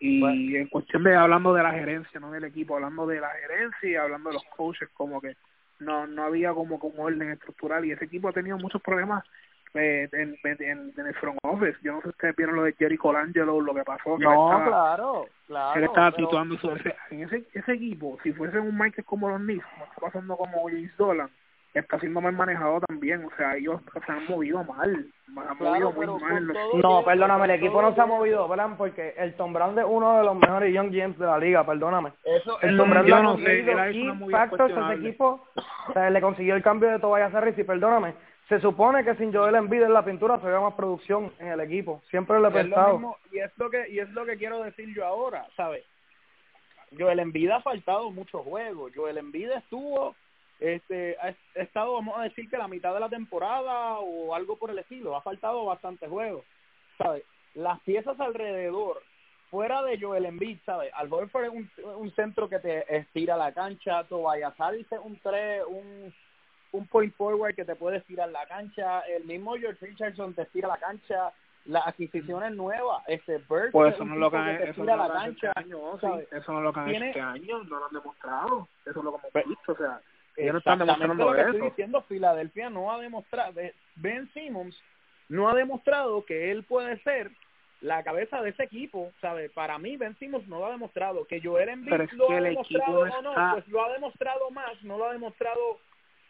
Y 0.00 0.56
en 0.56 0.68
cuestión 0.68 1.02
de 1.02 1.16
hablando 1.16 1.52
de 1.54 1.62
la 1.62 1.72
gerencia, 1.72 2.20
no 2.20 2.30
del 2.30 2.44
equipo, 2.44 2.76
hablando 2.76 3.06
de 3.06 3.20
la 3.20 3.30
gerencia 3.30 3.88
y 3.90 3.96
hablando 3.96 4.30
de 4.30 4.34
los 4.34 4.44
coaches, 4.56 4.88
como 4.94 5.20
que 5.20 5.36
no 5.80 6.06
no 6.06 6.22
había 6.24 6.52
como 6.52 6.78
como 6.78 7.02
orden 7.04 7.30
estructural 7.30 7.84
y 7.84 7.92
ese 7.92 8.04
equipo 8.04 8.28
ha 8.28 8.32
tenido 8.32 8.58
muchos 8.58 8.80
problemas 8.82 9.24
eh, 9.74 10.08
en, 10.12 10.36
en, 10.44 10.92
en 10.96 11.06
el 11.06 11.14
front 11.14 11.38
office. 11.42 11.76
Yo 11.82 11.92
no 11.92 11.98
sé 11.98 12.04
si 12.04 12.08
ustedes 12.10 12.36
vieron 12.36 12.56
lo 12.56 12.62
de 12.62 12.72
Jerry 12.74 12.96
Colangelo, 12.96 13.60
lo 13.60 13.74
que 13.74 13.82
pasó. 13.84 14.16
que 14.16 14.24
No, 14.24 14.50
estaba- 14.52 14.66
claro, 14.66 15.26
claro. 15.46 15.78
él 15.78 15.84
estaba 15.84 16.10
pero- 16.12 16.26
tituando 16.28 16.58
sobre 16.58 16.80
ese, 16.80 16.96
en 17.10 17.22
ese, 17.24 17.44
ese 17.52 17.72
equipo, 17.72 18.18
si 18.22 18.32
fuese 18.32 18.58
un 18.60 18.78
Michael 18.78 19.04
como 19.04 19.28
los 19.28 19.40
Knicks, 19.40 19.66
como 19.66 19.84
está 19.84 20.00
pasando 20.00 20.36
como 20.36 20.64
James 20.68 20.96
Dolan, 20.96 21.28
está 21.78 21.98
siendo 22.00 22.20
mal 22.20 22.32
manejado 22.32 22.80
también, 22.80 23.24
o 23.24 23.30
sea, 23.36 23.56
ellos 23.56 23.80
se 24.04 24.12
han 24.12 24.26
movido 24.26 24.64
mal, 24.64 25.06
se 25.24 25.40
han 25.40 25.56
Claro, 25.56 25.92
movido 25.92 25.94
pero 25.98 26.12
muy 26.14 26.22
mal. 26.22 26.44
los- 26.46 26.56
No, 26.82 27.04
perdóname, 27.04 27.44
el 27.44 27.50
equipo 27.52 27.82
no 27.82 27.94
se 27.94 28.00
ha 28.00 28.06
movido, 28.06 28.48
¿verdad? 28.48 28.70
Porque 28.78 29.14
el 29.18 29.34
Tom 29.34 29.52
Brown 29.52 29.78
es 29.78 29.84
uno 29.88 30.18
de 30.18 30.24
los 30.24 30.36
mejores 30.36 30.72
Young 30.74 30.90
James 30.92 31.18
de 31.18 31.26
la 31.26 31.38
liga, 31.38 31.64
perdóname. 31.66 32.12
Eso, 32.24 32.60
El 32.60 32.76
Tom 32.76 32.90
Brown 32.90 33.22
no 33.22 33.36
sé, 33.38 33.64
key 33.92 34.30
factors 34.30 34.76
a 34.76 34.92
ese 34.92 35.00
equipo. 35.06 35.46
O 35.88 35.92
sea, 35.92 36.10
le 36.10 36.20
consiguió 36.20 36.54
el 36.54 36.62
cambio 36.62 36.90
de 36.90 36.98
Tobias 36.98 37.34
Harris 37.34 37.58
y 37.58 37.64
perdóname, 37.64 38.14
se 38.48 38.60
supone 38.60 39.04
que 39.04 39.14
sin 39.16 39.32
Joel 39.32 39.54
Embiid 39.56 39.82
en 39.82 39.92
la 39.92 40.04
pintura 40.04 40.38
se 40.40 40.46
vea 40.46 40.60
más 40.60 40.74
producción 40.74 41.30
en 41.38 41.48
el 41.48 41.60
equipo. 41.60 42.02
Siempre 42.10 42.38
lo 42.40 42.46
he 42.46 42.48
es 42.48 42.54
lo 42.54 42.60
pensado. 42.62 42.92
mismo, 42.94 43.16
y 43.30 43.38
es 43.40 43.52
lo 43.58 43.68
que 43.70 43.88
y 43.90 43.98
es 44.00 44.08
lo 44.10 44.24
que 44.24 44.36
quiero 44.38 44.62
decir 44.62 44.88
yo 44.94 45.04
ahora, 45.04 45.46
¿sabes? 45.56 45.84
Joel 46.98 47.18
Embiid 47.20 47.50
ha 47.50 47.60
faltado 47.60 48.10
muchos 48.10 48.42
juegos. 48.44 48.92
Joel 48.96 49.18
Embiid 49.18 49.50
estuvo 49.50 50.14
este 50.58 51.16
ha 51.20 51.28
ha 51.28 51.62
estado 51.62 51.94
vamos 51.94 52.18
a 52.18 52.22
decir 52.22 52.48
que 52.48 52.58
la 52.58 52.68
mitad 52.68 52.94
de 52.94 53.00
la 53.00 53.08
temporada 53.08 53.98
o 53.98 54.34
algo 54.34 54.56
por 54.56 54.70
el 54.70 54.78
estilo, 54.78 55.16
ha 55.16 55.22
faltado 55.22 55.64
bastante 55.64 56.08
juegos. 56.08 56.44
¿Sabes? 56.96 57.22
Las 57.54 57.80
piezas 57.80 58.18
alrededor 58.20 59.02
fuera 59.50 59.82
de 59.82 59.98
Joel 60.00 60.26
Embiid, 60.26 60.58
¿sabes? 60.66 60.92
Al 60.94 61.12
Horford 61.12 61.44
es 61.44 61.50
un, 61.50 61.70
un 61.96 62.10
centro 62.12 62.48
que 62.48 62.58
te 62.58 62.96
estira 62.96 63.36
la 63.36 63.52
cancha, 63.52 64.04
Tobias 64.04 64.54
Harris 64.58 64.90
es 64.92 65.00
un 65.02 65.18
tres, 65.22 65.62
un 65.66 66.12
un 66.72 66.86
point 66.86 67.14
forward 67.14 67.54
que 67.54 67.64
te 67.64 67.76
puede 67.76 67.98
estirar 67.98 68.28
la 68.30 68.46
cancha, 68.46 69.00
el 69.00 69.24
mismo 69.24 69.56
George 69.56 69.86
Richardson 69.86 70.34
te 70.34 70.42
estira 70.42 70.68
la 70.68 70.76
cancha, 70.76 71.32
las 71.64 71.86
adquisiciones 71.86 72.52
nuevas, 72.52 73.02
este 73.08 73.38
Bird 73.38 73.70
Pues 73.72 73.90
es 73.90 73.94
eso 73.94 74.04
no 74.04 74.16
lo 74.16 74.30
que, 74.30 74.36
te 74.36 74.70
eso 74.70 74.84
no 74.84 74.96
lo 74.96 75.02
han 75.02 75.30
hecho 75.30 75.46
este 75.46 75.60
año, 75.60 75.78
eso 76.30 76.52
no 76.52 76.60
lo 76.60 76.72
que 76.72 76.80
han 76.80 76.90
hecho 76.90 77.04
este 77.04 77.20
año, 77.20 77.64
no 77.64 77.78
lo 77.78 77.86
han 77.86 77.92
demostrado, 77.92 78.68
eso 78.84 78.98
es 78.98 79.04
lo 79.04 79.18
que 79.18 79.28
hemos 79.32 79.48
visto, 79.48 79.72
o 79.72 79.76
sea, 79.76 80.00
ellos 80.42 80.52
no 80.54 80.58
están 80.58 80.80
Exactamente 80.80 81.16
demostrando 81.22 81.24
lo 81.24 81.32
que 81.34 81.40
eso. 81.40 81.50
estoy 81.50 81.68
diciendo, 81.70 82.02
Filadelfia 82.08 82.70
no 82.70 82.92
ha 82.92 82.98
demostrado, 83.00 83.52
Ben 83.96 84.28
Simmons 84.32 84.80
no 85.28 85.48
ha 85.48 85.54
demostrado 85.54 86.24
que 86.24 86.50
él 86.50 86.64
puede 86.64 86.98
ser 87.02 87.30
la 87.80 88.02
cabeza 88.02 88.42
de 88.42 88.50
ese 88.50 88.64
equipo, 88.64 89.12
¿sabes? 89.20 89.50
Para 89.52 89.78
mí 89.78 89.96
Ben 89.96 90.16
Simmons 90.18 90.48
no 90.48 90.58
lo 90.58 90.66
ha 90.66 90.70
demostrado, 90.72 91.26
que 91.26 91.40
Joel 91.40 91.68
Embiid 91.68 92.10
lo 92.12 92.30
ha 92.30 92.40
demostrado 92.40 93.06
no 93.06 93.18
o 93.18 93.22
no, 93.22 93.30
está- 93.30 93.50
pues 93.52 93.68
lo 93.68 93.84
ha 93.84 93.92
demostrado 93.92 94.50
más, 94.50 94.82
no 94.82 94.98
lo 94.98 95.04
ha 95.06 95.12
demostrado 95.12 95.60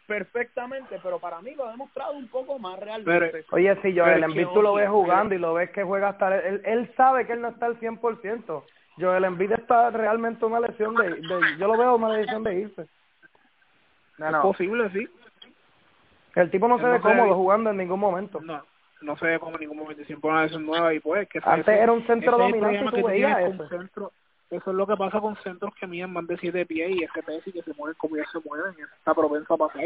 perfectamente, 0.07 0.99
pero 1.03 1.19
para 1.19 1.41
mí 1.43 1.55
lo 1.55 1.67
ha 1.67 1.71
demostrado 1.71 2.13
un 2.15 2.29
poco 2.29 2.59
más 2.59 2.79
Pero- 2.79 2.87
realmente. 3.05 3.45
Oye, 3.53 3.77
si 3.83 3.97
Joel 3.97 4.25
Embiid 4.25 4.49
tú 4.49 4.63
lo 4.63 4.75
ves 4.75 4.89
jugando 4.89 5.35
y 5.35 5.39
lo 5.39 5.55
ves 5.55 5.71
que 5.71 5.85
juega 5.85 6.09
hasta... 6.09 6.35
Él, 6.41 6.63
él 6.65 6.91
sabe 6.97 7.27
que 7.27 7.35
él 7.35 7.41
no 7.43 7.49
está 7.49 7.67
al 7.67 7.79
100%. 7.79 8.65
Joel 8.99 9.25
Embiid 9.25 9.53
está 9.53 9.91
realmente 9.91 10.45
una 10.45 10.61
lesión 10.61 10.95
de, 10.95 11.11
de... 11.11 11.57
Yo 11.59 11.67
lo 11.67 11.77
veo 11.79 11.97
una 11.97 12.09
lesión 12.17 12.43
de 12.43 12.55
irse. 12.61 12.87
No, 14.19 14.29
Es 14.29 14.37
posible, 14.37 14.91
sí. 14.91 15.09
El 16.35 16.51
tipo 16.51 16.69
no 16.69 16.77
Él 16.77 16.81
se 16.81 16.87
no 16.87 16.93
ve 16.93 16.99
se 16.99 17.03
cómodo 17.03 17.25
ve- 17.29 17.35
jugando 17.35 17.71
en 17.71 17.77
ningún 17.77 18.01
momento. 18.01 18.41
No, 18.41 18.63
no 19.01 19.17
se 19.17 19.27
ve 19.27 19.39
como 19.39 19.55
en 19.57 19.61
ningún 19.61 19.79
momento. 19.79 20.05
Siempre 20.05 20.31
una 20.31 20.43
lesión 20.43 20.67
nueva 20.67 20.93
y 20.95 21.01
pues 21.01 21.29
que 21.29 21.39
ese- 21.39 21.49
Antes 21.49 21.69
era 21.81 21.93
un 21.93 21.99
ese 22.01 22.07
centro 22.09 22.33
dominante 22.39 22.57
y 22.59 22.61
problema 22.61 22.91
tú 22.91 22.97
que 22.97 23.03
veías 23.03 23.39
eso. 23.41 23.69
centro- 23.69 24.13
Eso 24.51 24.71
es 24.71 24.77
lo 24.77 24.87
que 24.87 24.97
pasa 24.97 25.21
con 25.21 25.37
centros 25.43 25.75
que 25.75 25.87
miden 25.87 26.11
más 26.13 26.27
de 26.27 26.37
7 26.39 26.65
pies 26.65 26.91
y 26.97 27.05
FPS 27.05 27.51
y 27.51 27.53
que 27.53 27.63
se 27.63 27.75
mueven 27.75 27.97
como 27.99 28.17
ya 28.17 28.25
se 28.33 28.39
mueven. 28.49 28.75
Está 28.99 29.15
propenso 29.15 29.55
a 29.55 29.59
pasar. 29.59 29.83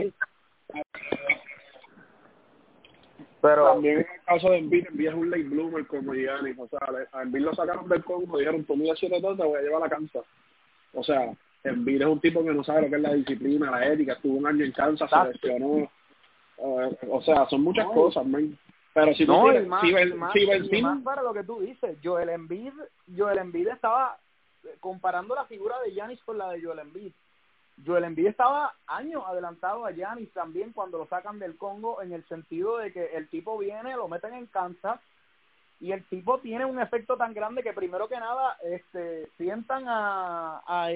Pero 3.41 3.67
También 3.73 3.95
en 3.95 4.01
el 4.01 4.07
caso 4.25 4.51
de 4.51 4.59
Embiid, 4.59 4.87
Embiid 4.87 5.09
es 5.09 5.15
un 5.15 5.31
late 5.31 5.43
bloomer 5.43 5.85
como 5.89 6.13
Giannis. 6.15 6.57
O 6.59 6.69
sea, 6.69 6.79
a 7.13 7.23
Embiid 7.23 7.43
lo 7.43 7.55
sacaron 7.55 7.89
del 7.89 8.05
Congo, 8.05 8.39
dijeron, 8.39 8.65
tú 8.65 8.77
mides 8.77 8.99
7 9.01 9.17
te 9.21 9.27
voy 9.43 9.59
a 9.59 9.63
llevar 9.63 9.83
a 9.83 9.87
la 9.87 9.91
Kansas. 9.91 10.23
O 10.95 11.03
sea, 11.03 11.33
Embiid 11.65 12.01
es 12.03 12.07
un 12.09 12.21
tipo 12.21 12.45
que 12.45 12.53
no 12.53 12.65
sabe 12.65 12.83
lo 12.83 12.89
que 12.91 12.97
es 12.97 13.03
la 13.03 13.15
disciplina, 13.15 13.71
la 13.71 13.87
ética. 13.87 14.15
Estuvo 14.15 14.37
un 14.39 14.47
año 14.47 14.65
en 14.65 14.73
Kansas, 14.73 15.09
se 15.11 15.33
lesionó. 15.33 15.79
Eh, 16.59 16.99
o 17.09 17.23
sea, 17.23 17.47
son 17.49 17.63
muchas 17.63 17.87
No, 17.87 17.93
cosas, 17.93 18.25
man. 18.27 18.59
Pero 18.95 19.15
si 19.15 19.25
tú 19.25 19.33
no, 19.33 19.45
tienes, 19.45 19.65
y 19.65 19.69
más, 19.69 19.85
y 19.85 19.93
más- 20.17 20.37
y 20.37 20.39
Simmons- 20.69 20.83
más 20.83 21.03
para 21.03 21.23
lo 21.23 21.33
que 21.33 21.45
tú 21.45 21.61
dices, 21.61 21.97
Joel 22.05 22.29
Embiid, 22.29 22.73
Joel 23.17 23.39
Embiid 23.39 23.69
estaba 23.69 24.19
eh, 24.65 24.77
comparando 24.81 25.35
la 25.35 25.45
figura 25.47 25.81
de 25.81 25.93
Giannis 25.93 26.21
con 26.25 26.37
la 26.39 26.51
de 26.53 26.63
Joel 26.63 26.79
Embiid. 26.81 27.13
Joel 27.87 28.05
Embiid 28.05 28.27
estaba 28.29 28.73
años 28.87 29.23
adelantado 29.27 29.87
a 29.87 29.93
Giannis 29.93 30.31
también 30.33 30.73
cuando 30.73 30.99
lo 30.99 31.07
sacan 31.07 31.39
del 31.39 31.57
Congo 31.57 32.03
en 32.03 32.13
el 32.13 32.23
sentido 32.29 32.77
de 32.79 32.93
que 32.93 33.07
el 33.17 33.29
tipo 33.29 33.57
viene, 33.59 33.97
lo 33.97 34.09
meten 34.09 34.35
en 34.35 34.47
Kansas 34.47 35.01
y 35.83 35.91
el 35.93 36.05
tipo 36.05 36.39
tiene 36.39 36.65
un 36.65 36.81
efecto 36.81 37.17
tan 37.17 37.35
grande 37.35 37.63
que 37.63 37.73
primero 37.73 38.09
que 38.09 38.19
nada 38.19 38.57
este 38.63 39.29
sientan 39.37 39.85
a, 39.89 40.63
a 40.67 40.91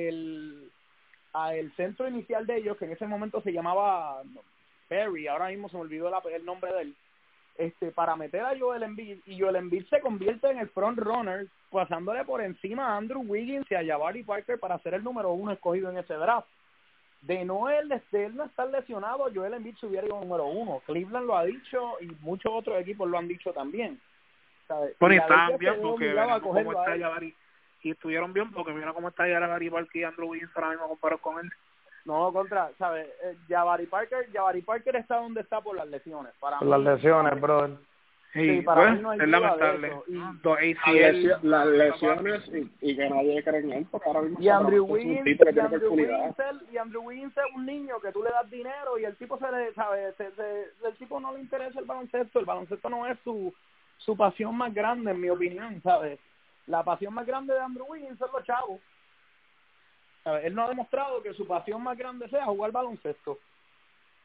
el 1.52 1.72
centro 1.76 2.08
inicial 2.08 2.46
de 2.46 2.56
ellos 2.56 2.76
que 2.78 2.86
en 2.86 2.92
ese 2.92 3.06
momento 3.06 3.40
se 3.42 3.52
llamaba 3.52 4.22
Perry, 4.88 5.26
ahora 5.26 5.48
mismo 5.48 5.68
se 5.68 5.76
me 5.76 5.82
olvidó 5.82 6.08
la- 6.08 6.22
el 6.32 6.44
nombre 6.44 6.72
de 6.72 6.82
él 6.82 6.94
este 7.58 7.90
para 7.90 8.16
meter 8.16 8.42
a 8.42 8.58
Joel 8.58 8.82
Embiid 8.82 9.18
y 9.26 9.40
Joel 9.40 9.56
Embiid 9.56 9.86
se 9.88 10.00
convierte 10.00 10.48
en 10.50 10.58
el 10.58 10.68
front 10.68 10.98
runner 10.98 11.46
pasándole 11.70 12.24
por 12.24 12.40
encima 12.40 12.88
a 12.88 12.96
Andrew 12.96 13.22
Wiggins 13.26 13.66
y 13.70 13.74
a 13.74 13.84
Jabari 13.84 14.22
Parker 14.22 14.58
para 14.60 14.78
ser 14.80 14.94
el 14.94 15.02
número 15.02 15.32
uno 15.32 15.52
escogido 15.52 15.90
en 15.90 15.98
ese 15.98 16.14
draft 16.14 16.48
de 17.22 17.44
no 17.44 17.68
él, 17.70 17.88
de 17.88 18.24
él 18.26 18.36
no 18.36 18.44
estar 18.44 18.68
lesionado, 18.68 19.26
Joel 19.34 19.54
Embiid 19.54 19.74
se 19.78 19.86
hubiera 19.86 20.06
ido 20.06 20.20
número 20.20 20.46
uno. 20.46 20.80
Cleveland 20.86 21.26
lo 21.26 21.36
ha 21.36 21.44
dicho 21.44 21.94
y 22.00 22.06
muchos 22.20 22.52
otros 22.54 22.78
equipos 22.80 23.08
lo 23.08 23.18
han 23.18 23.26
dicho 23.26 23.52
también. 23.52 23.98
¿Sabes? 24.68 24.96
Bueno, 24.98 25.14
y 25.14 25.18
estaban 25.18 25.58
bien 25.58 25.74
porque 25.82 26.06
obligada 26.10 26.34
a 26.34 26.38
veremos 26.38 26.42
cómo 26.42 26.72
está. 26.72 27.24
Y 27.82 27.90
estuvieron 27.90 28.32
bien 28.32 28.50
porque 28.52 28.72
mira 28.72 28.92
cómo 28.92 29.08
está 29.08 29.28
Jabari 29.28 29.70
Parker 29.70 30.00
y 30.00 30.04
Andrew 30.04 30.28
Wiggins 30.28 30.50
ahora 30.56 30.70
mismo 30.70 30.88
comparado 30.88 31.20
con 31.22 31.38
él. 31.44 31.50
No, 32.04 32.32
contra, 32.32 32.70
¿sabes? 32.78 33.06
Eh, 33.24 33.36
Jabari 33.48 33.86
Parker, 33.86 34.28
Jabari 34.32 34.62
Parker 34.62 34.96
está 34.96 35.16
donde 35.16 35.40
está 35.40 35.60
por 35.60 35.76
las 35.76 35.88
lesiones. 35.88 36.32
Para 36.40 36.58
Por 36.58 36.68
las 36.68 36.80
lesiones, 36.80 37.40
brother. 37.40 37.76
Sí, 38.32 38.60
para 38.60 38.82
pues, 38.82 38.92
mí 38.96 39.00
no 39.02 39.10
hay 39.10 39.18
es 39.20 39.28
lamentable. 39.28 39.92
Y- 40.08 40.18
Dos 40.42 40.58
las 40.60 40.78
ACL, 40.82 40.94
lesio- 40.94 41.38
las 41.42 41.66
lesiones 41.66 42.48
y, 42.48 42.70
y 42.82 42.96
que 42.96 43.08
nadie 43.08 43.42
cree 43.42 43.60
en 43.60 43.72
él, 43.72 43.86
porque 43.90 44.08
ahora 44.08 44.22
mismo 44.22 44.38
Y 44.40 44.48
Andrew 44.48 44.84
Wiggins, 44.84 45.26
y 45.26 45.58
Andrew 45.58 45.94
es- 45.98 46.72
y 46.72 46.76
Andrew 46.76 47.02
Wiggins 47.02 47.36
es 47.36 47.44
un 47.54 47.64
niño 47.64 47.98
que 48.00 48.12
tú 48.12 48.22
le 48.22 48.30
das 48.30 48.50
dinero 48.50 48.98
y 48.98 49.04
el 49.04 49.16
tipo 49.16 49.38
se 49.38 49.50
le, 49.50 49.72
sabe, 49.72 50.12
se, 50.18 50.30
se- 50.32 50.70
el 50.86 50.94
tipo 50.98 51.18
no 51.18 51.32
le 51.32 51.40
interesa 51.40 51.78
el 51.80 51.86
baloncesto, 51.86 52.38
el 52.38 52.44
baloncesto 52.44 52.90
no 52.90 53.06
es 53.06 53.18
su, 53.24 53.54
su 53.98 54.16
pasión 54.16 54.56
más 54.56 54.72
grande, 54.72 55.10
en 55.10 55.20
mi 55.20 55.30
opinión, 55.30 55.80
¿sabes? 55.82 56.18
La 56.66 56.82
pasión 56.82 57.14
más 57.14 57.26
grande 57.26 57.54
de 57.54 57.60
Andrew 57.60 57.86
Wiggins 57.88 58.20
es 58.20 58.32
los 58.32 58.44
chavos. 58.44 58.80
¿Sabes? 60.24 60.44
Él 60.44 60.54
no 60.54 60.64
ha 60.64 60.68
demostrado 60.68 61.22
que 61.22 61.34
su 61.34 61.46
pasión 61.46 61.82
más 61.82 61.96
grande 61.96 62.28
sea 62.28 62.46
jugar 62.46 62.72
baloncesto. 62.72 63.38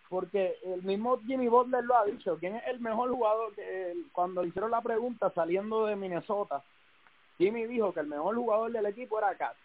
Porque 0.10 0.58
el 0.66 0.84
mismo 0.84 1.20
Jimmy 1.26 1.48
Butler 1.48 1.84
lo 1.84 1.96
ha 1.96 2.06
dicho. 2.06 2.38
¿Quién 2.38 2.56
es 2.56 2.68
el 2.68 2.80
mejor 2.80 3.12
jugador? 3.12 3.54
que 3.56 3.96
Cuando 4.12 4.44
hicieron 4.44 4.72
la 4.72 4.82
pregunta 4.82 5.32
saliendo 5.34 5.86
de 5.86 5.96
Minnesota, 5.96 6.64
Jimmy 7.38 7.66
dijo 7.66 7.94
que 7.94 8.02
el 8.02 8.08
mejor 8.08 8.36
jugador 8.36 8.72
del 8.72 8.86
equipo 8.88 9.18
era 9.18 9.36
Cat. 9.36 9.56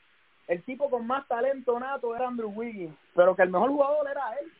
El 0.46 0.62
tipo 0.62 0.88
con 0.88 1.06
más 1.06 1.26
talento 1.26 1.78
nato 1.80 2.14
era 2.14 2.28
Andrew 2.28 2.52
Wiggins, 2.54 2.96
pero 3.14 3.34
que 3.34 3.42
el 3.42 3.50
mejor 3.50 3.70
jugador 3.70 4.08
era 4.08 4.38
él. 4.38 4.52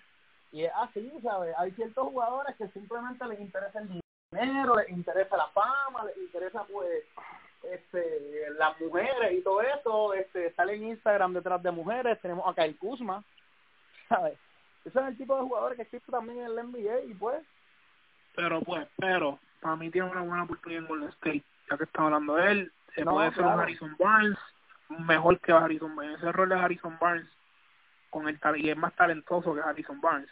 Y 0.52 0.64
es 0.64 0.72
así, 0.74 1.12
¿sabes? 1.22 1.54
Hay 1.58 1.70
ciertos 1.72 2.08
jugadores 2.08 2.56
que 2.56 2.68
simplemente 2.68 3.26
les 3.28 3.40
interesa 3.40 3.78
el 3.78 3.88
dinero, 3.88 4.05
les 4.32 4.88
interesa 4.90 5.36
la 5.36 5.46
fama, 5.48 6.04
les 6.04 6.16
interesa, 6.18 6.64
pues, 6.64 7.04
este, 7.62 8.50
las 8.58 8.78
mujeres 8.80 9.32
y 9.32 9.42
todo 9.42 9.60
eso. 9.62 10.14
Este, 10.14 10.52
sale 10.54 10.74
en 10.74 10.84
Instagram 10.88 11.32
detrás 11.34 11.62
de 11.62 11.70
mujeres. 11.70 12.20
Tenemos 12.20 12.46
a 12.46 12.54
Kyle 12.54 12.76
Kuzma, 12.76 13.22
¿sabes? 14.08 14.38
Ese 14.84 14.98
es 15.00 15.06
el 15.06 15.16
tipo 15.16 15.34
de 15.36 15.42
jugadores 15.42 15.76
que 15.76 15.82
existe 15.82 16.10
también 16.12 16.40
en 16.40 16.46
el 16.46 16.58
NBA 16.58 17.00
y, 17.10 17.14
pues, 17.14 17.42
pero 18.36 18.60
pues, 18.60 18.86
pero 18.98 19.38
para 19.60 19.76
mí 19.76 19.90
tiene 19.90 20.10
una 20.10 20.20
buena 20.20 20.44
oportunidad 20.44 20.82
en 20.82 20.88
Golden 20.88 21.08
State. 21.08 21.42
Ya 21.70 21.78
que 21.78 21.84
estamos 21.84 22.12
hablando 22.12 22.34
de 22.36 22.52
él, 22.52 22.72
se 22.94 23.02
No, 23.04 23.12
puede 23.12 23.28
ser 23.30 23.38
claro. 23.38 23.54
un 23.54 23.60
Harrison 23.62 23.96
Barnes 23.98 24.38
mejor 24.90 25.40
que 25.40 25.52
Harrison 25.52 25.96
Barnes. 25.96 26.18
Ese 26.18 26.32
rol 26.32 26.48
de 26.50 26.54
Harrison 26.54 26.98
Barnes 27.00 27.26
con 28.10 28.28
el 28.28 28.38
tal- 28.38 28.58
y 28.58 28.70
es 28.70 28.76
más 28.76 28.94
talentoso 28.94 29.54
que 29.54 29.60
Harrison 29.62 30.00
Barnes. 30.00 30.30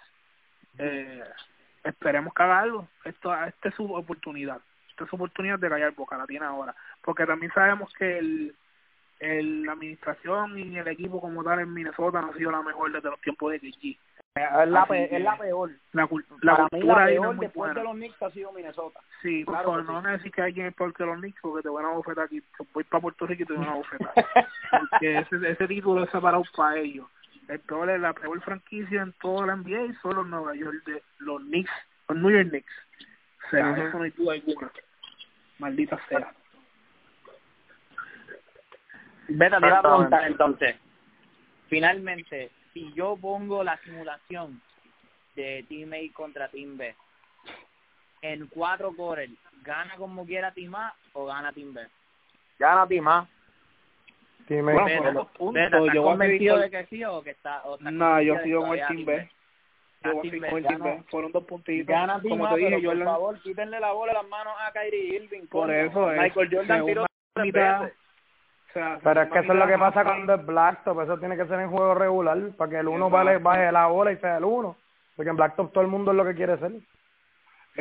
Eh, 0.78 1.24
esperemos 1.84 2.32
que 2.34 2.42
haga 2.42 2.60
algo. 2.60 2.88
Esto, 3.04 3.34
esta 3.44 3.68
es 3.68 3.74
su 3.74 3.92
oportunidad. 3.94 4.58
Esta 4.90 5.04
es 5.04 5.10
su 5.10 5.16
oportunidad 5.16 5.58
de 5.58 5.68
callar 5.68 5.92
boca, 5.94 6.16
la 6.16 6.26
tiene 6.26 6.46
ahora. 6.46 6.74
Porque 7.02 7.26
también 7.26 7.52
sabemos 7.52 7.92
que 7.94 8.18
el, 8.18 8.54
el, 9.20 9.62
la 9.64 9.72
administración 9.72 10.58
y 10.58 10.78
el 10.78 10.88
equipo 10.88 11.20
como 11.20 11.42
tal 11.44 11.60
en 11.60 11.72
Minnesota 11.72 12.20
no 12.20 12.30
ha 12.30 12.34
sido 12.34 12.50
la 12.50 12.62
mejor 12.62 12.92
desde 12.92 13.10
los 13.10 13.20
tiempos 13.20 13.52
de 13.52 13.60
KG. 13.60 13.98
es 14.36 14.68
la, 14.68 14.82
Así 14.82 14.88
pe- 14.92 15.08
que 15.08 15.16
es 15.16 15.22
la 15.22 15.36
peor. 15.38 15.70
La, 15.92 16.06
cul- 16.08 16.24
la 16.42 16.52
Para 16.52 16.64
mí 16.64 16.68
cultura 16.70 16.94
la 16.96 17.04
ahí 17.06 17.14
no 17.16 17.20
peor 17.22 17.32
es 17.32 17.36
muy 17.36 17.46
después 17.46 17.68
buena. 17.74 17.80
de 17.80 17.84
los 17.86 17.94
Knicks 17.96 18.22
ha 18.22 18.30
sido 18.30 18.52
Minnesota. 18.52 19.00
Sí, 19.22 19.44
por 19.44 19.54
Claro 19.54 19.68
favor, 19.70 19.86
que 19.86 19.92
no 19.92 20.02
sí. 20.02 20.08
decir 20.08 20.32
que 20.32 20.42
alguien 20.42 20.66
es 20.66 20.74
peor 20.74 20.94
que 20.94 21.04
los 21.04 21.18
Knicks 21.18 21.40
porque 21.40 21.62
te 21.62 21.68
van 21.68 21.84
a 21.86 21.88
bofetar 21.90 22.24
aquí. 22.26 22.42
Voy 22.72 22.84
para 22.84 23.00
Puerto 23.02 23.26
Rico 23.26 23.42
y 23.42 23.46
te 23.46 23.52
van 23.52 23.68
a 23.68 23.74
bofetar. 23.74 24.12
porque 24.80 25.18
ese, 25.18 25.50
ese 25.50 25.66
título 25.68 26.04
es 26.04 26.10
separado 26.10 26.42
para 26.56 26.76
ellos. 26.78 27.06
El 27.48 27.60
peor 27.60 27.90
es 27.90 28.00
la 28.00 28.12
peor 28.12 28.40
franquicia 28.42 29.02
en 29.02 29.12
toda 29.14 29.46
la 29.46 29.56
NBA 29.56 30.00
son 30.00 30.16
los 30.16 30.26
Nueva 30.26 30.54
York, 30.54 30.82
de, 30.86 31.02
los 31.18 31.42
Knicks, 31.42 31.70
los 32.08 32.18
New 32.18 32.30
York 32.30 32.48
Knicks. 32.48 32.72
O 33.46 33.50
sea, 33.50 33.70
Ujú. 33.70 33.82
eso 33.82 33.98
no 33.98 34.04
hay 34.04 34.10
duda 34.10 34.32
alguna. 34.34 34.72
Maldita 35.58 36.00
sea. 36.08 36.34
Vete, 39.28 39.56
te 39.60 39.66
iba 39.66 39.78
a 39.78 39.82
preguntar 39.82 40.26
entonces. 40.26 40.76
Finalmente, 41.68 42.50
si 42.72 42.92
yo 42.94 43.16
pongo 43.16 43.62
la 43.62 43.78
simulación 43.78 44.60
de 45.34 45.64
Team 45.68 45.92
A 45.92 46.14
contra 46.14 46.48
Team 46.48 46.76
B 46.76 46.94
en 48.22 48.46
cuatro 48.48 48.92
quarters, 48.94 49.32
¿gana 49.62 49.96
como 49.96 50.24
quiera 50.24 50.52
Team 50.52 50.74
A 50.74 50.94
o 51.12 51.26
gana 51.26 51.52
Team 51.52 51.74
B? 51.74 51.86
Gana 52.58 52.86
Tima. 52.86 53.28
Sí, 54.48 54.54
me- 54.54 54.72
Bueno, 54.74 55.02
por 55.02 55.14
los 55.14 55.26
puntos, 55.28 55.54
Vete, 55.54 55.76
¿estás 55.76 55.94
yo 55.94 56.00
a 56.00 56.04
convencido 56.04 56.58
de 56.58 56.70
que 56.70 56.86
sí 56.86 57.04
o 57.04 57.22
que 57.22 57.30
está? 57.30 57.62
O 57.64 57.78
No, 57.80 58.20
yo 58.20 58.38
sigo 58.40 58.62
con 58.62 58.78
el 58.78 58.86
Team 58.86 59.04
B. 59.04 59.30
Yo 60.02 60.10
voy 60.12 60.18
a 60.18 60.22
Team 60.22 60.30
seguir 60.30 60.40
B, 60.42 60.48
con 60.48 60.58
el 60.58 60.66
Team 60.66 60.78
gana. 60.80 60.94
B. 60.96 61.02
Fueron 61.08 61.32
dos 61.32 61.44
puntitos. 61.44 61.86
Gana 61.86 62.20
Como 62.20 62.48
te 62.48 62.56
dije, 62.56 62.78
pero 62.80 62.90
por 62.90 63.04
favor, 63.04 63.40
quítenle 63.40 63.80
la 63.80 63.92
bola 63.92 64.12
de 64.12 64.18
las 64.18 64.28
manos 64.28 64.54
a 64.60 64.72
Kyrie 64.72 65.16
Irving. 65.16 65.46
por 65.46 65.70
eso 65.70 66.12
es. 66.12 66.20
Michael 66.20 66.48
Jordan 66.52 66.86
tiró 66.86 67.06
Pero 68.74 69.22
es 69.22 69.28
que 69.30 69.38
eso 69.38 69.52
es 69.52 69.58
lo 69.58 69.66
que 69.66 69.78
pasa 69.78 70.04
cuando 70.04 70.34
es 70.34 70.46
Blacktop, 70.46 71.00
eso 71.00 71.18
tiene 71.18 71.36
que 71.36 71.46
ser 71.46 71.60
en 71.60 71.70
juego 71.70 71.94
regular, 71.94 72.38
para 72.56 72.70
que 72.70 72.78
el 72.78 72.88
uno 72.88 73.08
vale, 73.08 73.38
baje 73.38 73.70
la 73.70 73.86
bola 73.86 74.12
y 74.12 74.16
sea 74.16 74.38
el 74.38 74.44
uno. 74.44 74.76
Porque 75.16 75.30
en 75.30 75.36
Blacktop 75.36 75.72
todo 75.72 75.82
el 75.82 75.90
mundo 75.90 76.10
es 76.10 76.16
lo 76.16 76.24
que 76.24 76.34
quiere 76.34 76.58
ser. 76.58 76.72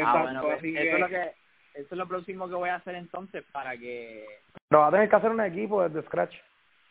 Ah, 0.04 0.22
bueno, 0.22 0.42
pues, 0.42 0.58
así 0.58 0.76
eso, 0.76 0.96
es 0.96 1.00
lo 1.00 1.08
que, 1.08 1.22
eso 1.76 1.88
es 1.92 1.98
lo 1.98 2.08
próximo 2.08 2.48
que 2.48 2.56
voy 2.56 2.70
a 2.70 2.76
hacer 2.76 2.96
entonces 2.96 3.44
para 3.52 3.78
que... 3.78 4.26
Pero 4.70 4.82
va 4.82 4.88
a 4.88 4.92
tener 4.92 5.10
que 5.10 5.16
hacer 5.16 5.32
un 5.32 5.42
equipo 5.42 5.88
desde 5.88 6.08
scratch. 6.08 6.36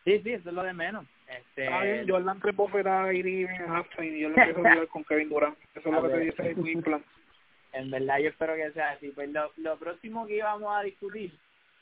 Sí, 0.03 0.19
sí, 0.19 0.33
eso 0.33 0.49
es 0.49 0.55
lo 0.55 0.63
de 0.63 0.73
menos. 0.73 1.05
Este, 1.27 1.65
Está 1.65 1.81
bien, 1.81 2.09
Jordan 2.09 2.39
tres 2.41 2.55
bofetadas 2.55 3.07
halftime 3.07 4.17
y 4.17 4.19
yo 4.19 4.29
le 4.29 4.35
empiezo 4.35 4.59
a 4.59 4.71
jugar 4.71 4.87
con 4.87 5.03
Kevin 5.05 5.29
Durant. 5.29 5.57
Eso 5.75 5.89
es 5.89 5.95
lo 5.95 6.03
que 6.07 6.09
te 6.09 6.19
dice 6.19 6.49
el 6.49 6.55
Queen 6.63 6.81
Plan. 6.81 7.03
En 7.71 7.89
verdad 7.89 8.19
yo 8.19 8.29
espero 8.29 8.55
que 8.55 8.71
sea 8.71 8.91
así. 8.91 9.09
Pues 9.09 9.29
lo, 9.29 9.51
lo 9.57 9.77
próximo 9.77 10.27
que 10.27 10.37
íbamos 10.37 10.75
a 10.75 10.83
discutir, 10.83 11.33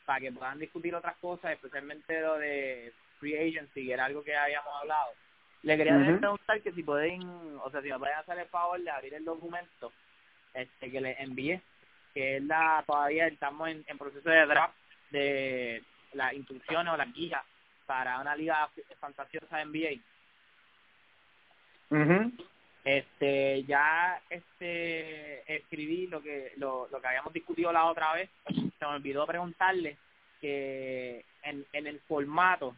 para 0.06 0.20
que 0.20 0.32
puedan 0.32 0.60
discutir 0.60 0.94
otras 0.96 1.18
cosas, 1.18 1.54
especialmente 1.54 2.22
lo 2.22 2.38
de 2.38 2.94
free 3.20 3.38
agency, 3.38 3.86
que 3.86 3.94
era 3.94 4.06
algo 4.06 4.24
que 4.24 4.36
habíamos 4.36 4.74
hablado. 4.82 5.12
Le 5.64 5.78
quería 5.78 5.94
preguntar 6.20 6.62
que 6.62 6.72
si 6.72 6.82
pueden, 6.82 7.22
o 7.64 7.70
sea, 7.70 7.82
si 7.82 7.90
me 7.90 8.00
pueden 8.00 8.18
hacer 8.18 8.38
el 8.40 8.48
favor 8.48 8.82
de 8.82 8.90
abrir 8.90 9.14
el 9.14 9.26
documento 9.26 9.92
este 10.54 10.92
que 10.92 11.02
les 11.02 11.20
envié, 11.20 11.62
que 12.14 12.38
es 12.38 12.44
la, 12.44 12.84
todavía 12.86 13.28
estamos 13.28 13.70
en, 13.70 13.84
en 13.88 13.98
proceso 13.98 14.28
de 14.28 14.46
draft 14.48 14.76
de 15.12 15.84
las 16.14 16.34
instrucciones 16.34 16.92
o 16.94 16.98
las 16.98 17.14
guías 17.14 17.44
para 17.91 18.21
una 18.21 18.38
liga 18.38 18.69
fantasiosa 19.01 19.65
NBA. 19.65 19.99
Ujú. 21.89 22.32
este 22.86 23.65
ya 23.65 24.17
este 24.30 25.43
escribí 25.54 26.08
lo 26.08 26.21
que 26.21 26.54
lo, 26.56 26.88
lo 26.89 27.01
que 27.01 27.08
habíamos 27.08 27.34
discutido 27.34 27.73
la 27.73 27.84
otra 27.88 28.13
vez 28.13 28.30
se 28.47 28.86
me 28.86 28.95
olvidó 28.95 29.27
preguntarle 29.27 29.97
que 30.39 31.25
en, 31.43 31.65
en 31.73 31.86
el 31.86 31.99
formato 32.08 32.77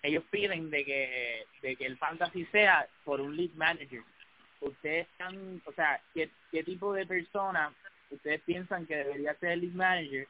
ellos 0.00 0.22
piden 0.30 0.70
de 0.70 0.84
que 0.84 1.44
de 1.60 1.74
que 1.74 1.86
el 1.86 1.98
fantasy 1.98 2.44
sea 2.52 2.86
por 3.04 3.20
un 3.20 3.36
lead 3.36 3.50
manager 3.56 4.04
ustedes 4.60 5.08
están 5.08 5.60
o 5.66 5.72
sea 5.72 6.00
qué, 6.14 6.30
qué 6.52 6.62
tipo 6.62 6.92
de 6.92 7.04
persona 7.04 7.74
ustedes 8.10 8.40
piensan 8.42 8.86
que 8.86 8.94
debería 8.94 9.34
ser 9.40 9.50
el 9.52 9.60
league 9.62 9.76
manager 9.76 10.28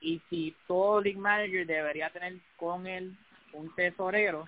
y 0.00 0.22
si 0.30 0.54
todo 0.68 1.00
league 1.00 1.18
manager 1.18 1.66
debería 1.66 2.08
tener 2.10 2.34
con 2.56 2.86
él 2.86 3.16
un 3.54 3.74
tesorero 3.74 4.44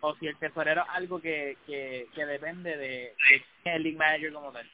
o 0.00 0.14
si 0.16 0.26
el 0.26 0.36
tesorero 0.36 0.82
es 0.82 0.88
algo 0.90 1.20
que, 1.20 1.56
que, 1.66 2.08
que 2.14 2.26
depende 2.26 2.76
de, 2.76 3.14
de 3.30 3.44
el 3.64 3.82
league 3.82 3.98
manager 3.98 4.32
como 4.32 4.52
tal. 4.52 4.68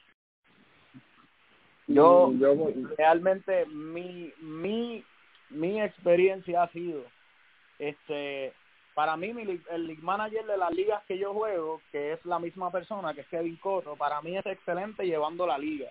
Yo, 1.86 2.32
yo 2.34 2.54
realmente 2.98 3.64
mi 3.66 4.32
mi 4.40 5.04
mi 5.50 5.80
experiencia 5.80 6.64
ha 6.64 6.68
sido 6.72 7.02
este 7.78 8.52
para 8.94 9.16
mí 9.16 9.32
mi, 9.32 9.42
el 9.70 9.86
league 9.86 10.02
manager 10.02 10.44
de 10.44 10.58
las 10.58 10.70
ligas 10.72 11.02
que 11.06 11.18
yo 11.18 11.32
juego 11.32 11.80
que 11.90 12.12
es 12.12 12.24
la 12.26 12.38
misma 12.38 12.70
persona 12.70 13.14
que 13.14 13.22
es 13.22 13.28
Kevin 13.28 13.56
Cotto 13.56 13.96
para 13.96 14.20
mí 14.20 14.36
es 14.36 14.44
excelente 14.44 15.06
llevando 15.06 15.46
la 15.46 15.56
liga 15.56 15.90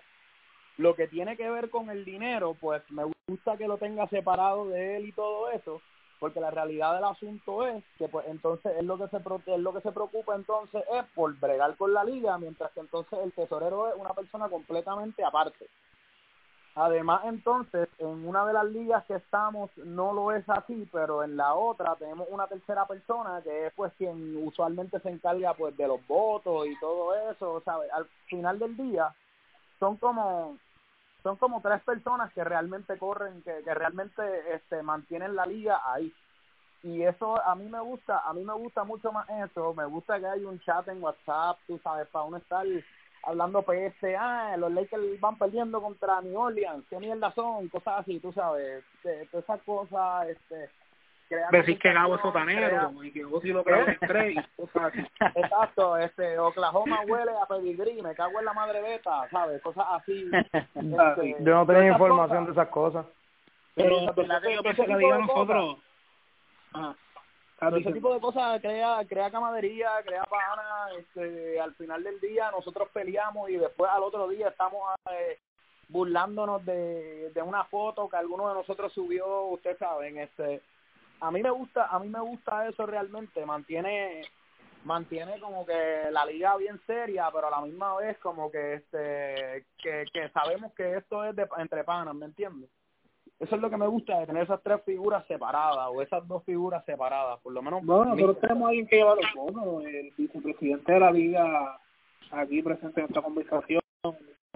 lo 0.76 0.94
que 0.94 1.08
tiene 1.08 1.36
que 1.36 1.50
ver 1.50 1.68
con 1.68 1.90
el 1.90 2.04
dinero 2.04 2.56
pues 2.60 2.82
me 2.90 3.02
gusta 3.26 3.56
que 3.56 3.66
lo 3.66 3.78
tenga 3.78 4.06
separado 4.08 4.68
de 4.68 4.98
él 4.98 5.08
y 5.08 5.12
todo 5.12 5.50
eso 5.50 5.82
porque 6.18 6.40
la 6.40 6.50
realidad 6.50 6.94
del 6.94 7.04
asunto 7.04 7.66
es 7.66 7.84
que 7.96 8.08
pues 8.08 8.26
entonces 8.28 8.76
es 8.76 8.84
lo 8.84 8.98
que 8.98 9.08
se 9.08 9.16
es 9.16 9.60
lo 9.60 9.72
que 9.72 9.80
se 9.80 9.92
preocupa 9.92 10.34
entonces 10.34 10.82
es 10.92 11.04
por 11.14 11.34
bregar 11.38 11.76
con 11.76 11.92
la 11.92 12.04
liga 12.04 12.36
mientras 12.38 12.72
que 12.72 12.80
entonces 12.80 13.18
el 13.22 13.32
tesorero 13.32 13.88
es 13.88 13.94
una 13.96 14.14
persona 14.14 14.48
completamente 14.48 15.24
aparte. 15.24 15.66
Además 16.74 17.22
entonces 17.24 17.88
en 17.98 18.28
una 18.28 18.46
de 18.46 18.52
las 18.52 18.66
ligas 18.66 19.04
que 19.06 19.14
estamos 19.14 19.70
no 19.78 20.12
lo 20.12 20.32
es 20.32 20.48
así 20.48 20.88
pero 20.92 21.22
en 21.22 21.36
la 21.36 21.54
otra 21.54 21.96
tenemos 21.96 22.28
una 22.30 22.46
tercera 22.46 22.86
persona 22.86 23.40
que 23.42 23.66
es 23.66 23.72
pues 23.74 23.92
quien 23.98 24.46
usualmente 24.46 25.00
se 25.00 25.10
encarga 25.10 25.54
pues 25.54 25.76
de 25.76 25.88
los 25.88 26.06
votos 26.06 26.66
y 26.66 26.78
todo 26.78 27.14
eso 27.30 27.60
sabes 27.64 27.90
al 27.92 28.06
final 28.26 28.58
del 28.58 28.76
día 28.76 29.14
son 29.78 29.96
como 29.96 30.56
son 31.28 31.36
como 31.36 31.60
tres 31.60 31.82
personas 31.82 32.32
que 32.32 32.42
realmente 32.42 32.96
corren, 32.96 33.42
que, 33.42 33.62
que 33.62 33.74
realmente 33.74 34.22
este, 34.54 34.82
mantienen 34.82 35.36
la 35.36 35.44
liga 35.44 35.82
ahí. 35.84 36.10
Y 36.82 37.02
eso 37.02 37.38
a 37.44 37.54
mí 37.54 37.68
me 37.68 37.80
gusta, 37.80 38.20
a 38.20 38.32
mí 38.32 38.42
me 38.42 38.54
gusta 38.54 38.82
mucho 38.84 39.12
más 39.12 39.28
eso, 39.28 39.74
me 39.74 39.84
gusta 39.84 40.18
que 40.18 40.26
hay 40.26 40.44
un 40.44 40.58
chat 40.60 40.88
en 40.88 41.02
WhatsApp, 41.02 41.58
tú 41.66 41.78
sabes, 41.82 42.08
para 42.08 42.24
uno 42.24 42.38
estar 42.38 42.64
hablando 43.24 43.62
PS, 43.62 44.14
ah, 44.18 44.56
los 44.56 44.72
Lakers 44.72 45.20
van 45.20 45.36
perdiendo 45.36 45.82
contra 45.82 46.22
New 46.22 46.38
Orleans, 46.38 46.86
qué 46.88 46.98
mierda 46.98 47.30
son, 47.32 47.68
cosas 47.68 47.98
así, 47.98 48.20
tú 48.20 48.32
sabes, 48.32 48.82
de 49.02 49.28
esas 49.30 49.60
cosas, 49.64 50.28
este, 50.28 50.70
decir 51.52 51.78
que 51.78 51.92
Gabo 51.92 52.16
es 52.16 52.22
sotanero 52.22 53.02
y 53.02 53.12
que 53.12 53.24
vos 53.24 53.42
si 53.42 53.48
lo 53.48 53.62
creas 53.62 53.88
en 54.00 54.08
tres 54.08 54.36
cosas 54.56 54.92
así. 54.92 55.06
Exacto, 55.34 55.96
este, 55.98 56.38
Oklahoma 56.38 57.00
huele 57.06 57.32
a 57.40 57.46
pedigrí, 57.46 58.00
me 58.02 58.14
cago 58.14 58.38
en 58.38 58.44
la 58.44 58.52
madre 58.52 58.80
beta, 58.80 59.28
¿sabes? 59.30 59.60
Cosas 59.62 59.84
así. 59.90 60.30
Este, 60.52 61.36
Yo 61.40 61.54
no 61.54 61.66
tenía 61.66 61.92
información 61.92 62.46
de 62.46 62.52
esas 62.52 62.68
cosas. 62.68 63.06
Pero 63.74 64.00
yo 64.00 64.62
pienso 64.62 64.84
que 64.84 64.96
diga 64.96 65.18
nosotros. 65.18 65.76
Ajá. 66.72 66.96
ese 67.76 67.92
tipo 67.92 68.12
de 68.12 68.20
cosas 68.20 68.60
crea 68.60 69.04
crea 69.08 69.30
camadería, 69.30 69.88
crea 70.04 70.24
pana, 70.24 70.88
este, 70.98 71.60
al 71.60 71.74
final 71.74 72.02
del 72.02 72.18
día 72.20 72.50
nosotros 72.50 72.88
peleamos 72.92 73.48
y 73.50 73.56
después 73.56 73.90
al 73.90 74.02
otro 74.02 74.28
día 74.28 74.48
estamos 74.48 74.82
eh, 75.12 75.38
burlándonos 75.88 76.64
de, 76.66 77.30
de 77.30 77.42
una 77.42 77.64
foto 77.64 78.08
que 78.08 78.16
alguno 78.16 78.48
de 78.48 78.54
nosotros 78.54 78.92
subió, 78.92 79.44
ustedes 79.44 79.78
saben, 79.78 80.18
este 80.18 80.60
a 81.20 81.30
mí 81.30 81.42
me 81.42 81.50
gusta 81.50 81.86
a 81.86 81.98
mí 81.98 82.08
me 82.08 82.20
gusta 82.20 82.68
eso 82.68 82.86
realmente 82.86 83.44
mantiene 83.44 84.22
mantiene 84.84 85.38
como 85.40 85.66
que 85.66 86.10
la 86.10 86.24
liga 86.24 86.56
bien 86.56 86.80
seria 86.86 87.28
pero 87.32 87.48
a 87.48 87.50
la 87.50 87.60
misma 87.62 87.96
vez 87.96 88.18
como 88.18 88.50
que 88.50 88.74
este 88.74 89.64
que, 89.82 90.04
que 90.12 90.28
sabemos 90.30 90.72
que 90.74 90.96
esto 90.96 91.24
es 91.24 91.34
de, 91.34 91.46
entre 91.58 91.84
panas 91.84 92.14
me 92.14 92.26
entiendes 92.26 92.70
eso 93.38 93.54
es 93.54 93.60
lo 93.60 93.70
que 93.70 93.76
me 93.76 93.86
gusta 93.86 94.18
de 94.18 94.26
tener 94.26 94.42
esas 94.44 94.62
tres 94.62 94.82
figuras 94.84 95.24
separadas 95.26 95.88
o 95.90 96.02
esas 96.02 96.26
dos 96.26 96.44
figuras 96.44 96.84
separadas 96.84 97.40
por 97.40 97.52
lo 97.52 97.62
menos 97.62 97.84
bueno 97.84 98.14
nosotros 98.14 98.40
tenemos 98.40 98.66
a 98.66 98.68
alguien 98.68 98.86
que 98.86 98.96
lleva 98.96 99.16
los 99.16 99.34
votos 99.34 99.84
el 99.84 100.12
vicepresidente 100.16 100.92
de 100.92 101.00
la 101.00 101.10
liga 101.10 101.80
aquí 102.30 102.62
presente 102.62 103.00
en 103.00 103.06
esta 103.06 103.22
conversación 103.22 103.80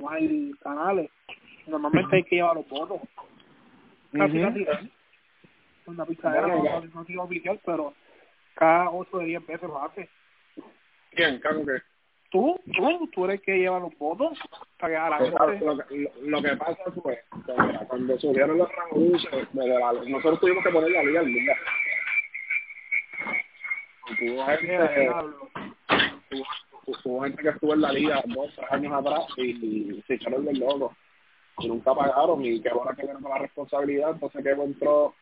no 0.03 0.11
hay 0.11 0.53
canales. 0.63 1.11
Normalmente 1.67 2.17
hay 2.17 2.25
que 2.25 2.37
llevar 2.37 2.57
los 2.57 2.69
votos 2.69 3.01
casi 4.13 4.41
casi 4.41 4.67
una 5.87 6.05
pizzadera, 6.07 6.47
no, 6.47 6.63
no, 6.63 6.81
no 6.95 7.05
digo 7.05 7.23
oficial, 7.25 7.61
pero 7.65 7.95
cada 8.55 8.91
8 8.91 9.19
de 9.19 9.25
10 9.27 9.47
veces 9.47 9.69
lo 9.69 9.83
hace. 9.83 10.09
¿Quién? 11.11 11.39
¿Cago 11.41 11.65
qué? 11.67 11.83
Tú, 12.31 12.59
tú, 12.75 13.09
tú 13.13 13.25
eres 13.27 13.41
el 13.41 13.43
que 13.45 13.59
lleva 13.59 13.79
los 13.79 13.97
votos 13.99 14.39
para 14.79 14.93
que 14.95 15.11
la 15.11 15.19
Pues, 15.19 15.61
lo, 15.61 15.77
que- 15.87 15.97
lo, 15.97 16.11
lo 16.23 16.43
que 16.43 16.57
pasa 16.57 16.83
fue 17.03 17.23
que 17.45 17.53
mira, 17.63 17.81
cuando 17.87 18.19
subieron 18.19 18.57
los 18.57 18.69
rangos 18.75 20.07
nosotros 20.09 20.41
tuvimos 20.41 20.65
que 20.65 20.71
poner 20.71 20.91
la 20.93 21.03
liga 21.03 21.21
al 21.21 21.27
día. 21.27 21.57
Hubo 24.21 24.47
gente, 24.47 25.11
hubo, 27.05 27.23
gente 27.23 27.43
que 27.43 27.49
estuvo 27.51 27.75
en 27.75 27.81
la 27.81 27.93
liga 27.93 28.23
dos, 28.27 28.53
tres 28.57 28.73
años 28.73 28.93
atrás 28.95 29.25
y, 29.37 29.43
y 29.93 30.03
se 30.07 30.15
echaron 30.15 30.45
del 30.45 30.59
loco 30.59 30.97
y 31.59 31.69
nunca 31.69 31.95
pagaron 31.95 32.45
y 32.45 32.61
que 32.61 32.69
ahora 32.71 32.95
que 32.97 33.07
con 33.07 33.23
la 33.23 33.39
responsabilidad 33.39 34.11
entonces 34.13 34.43
que 34.43 34.51
entró 34.51 35.15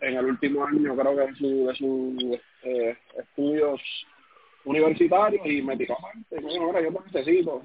en 0.00 0.16
el 0.16 0.24
último 0.26 0.64
año 0.64 0.96
creo 0.96 1.16
que 1.16 1.26
de 1.26 1.34
su 1.34 1.66
de 1.66 1.74
sus 1.74 2.40
eh, 2.62 2.96
estudios 3.16 3.80
universitarios 4.64 5.46
y 5.46 5.62
me 5.62 5.76
tiró 5.76 5.94
aparte 5.98 6.40
bueno 6.40 6.64
ahora 6.64 6.82
yo 6.82 6.92
te 6.92 7.18
necesito 7.18 7.62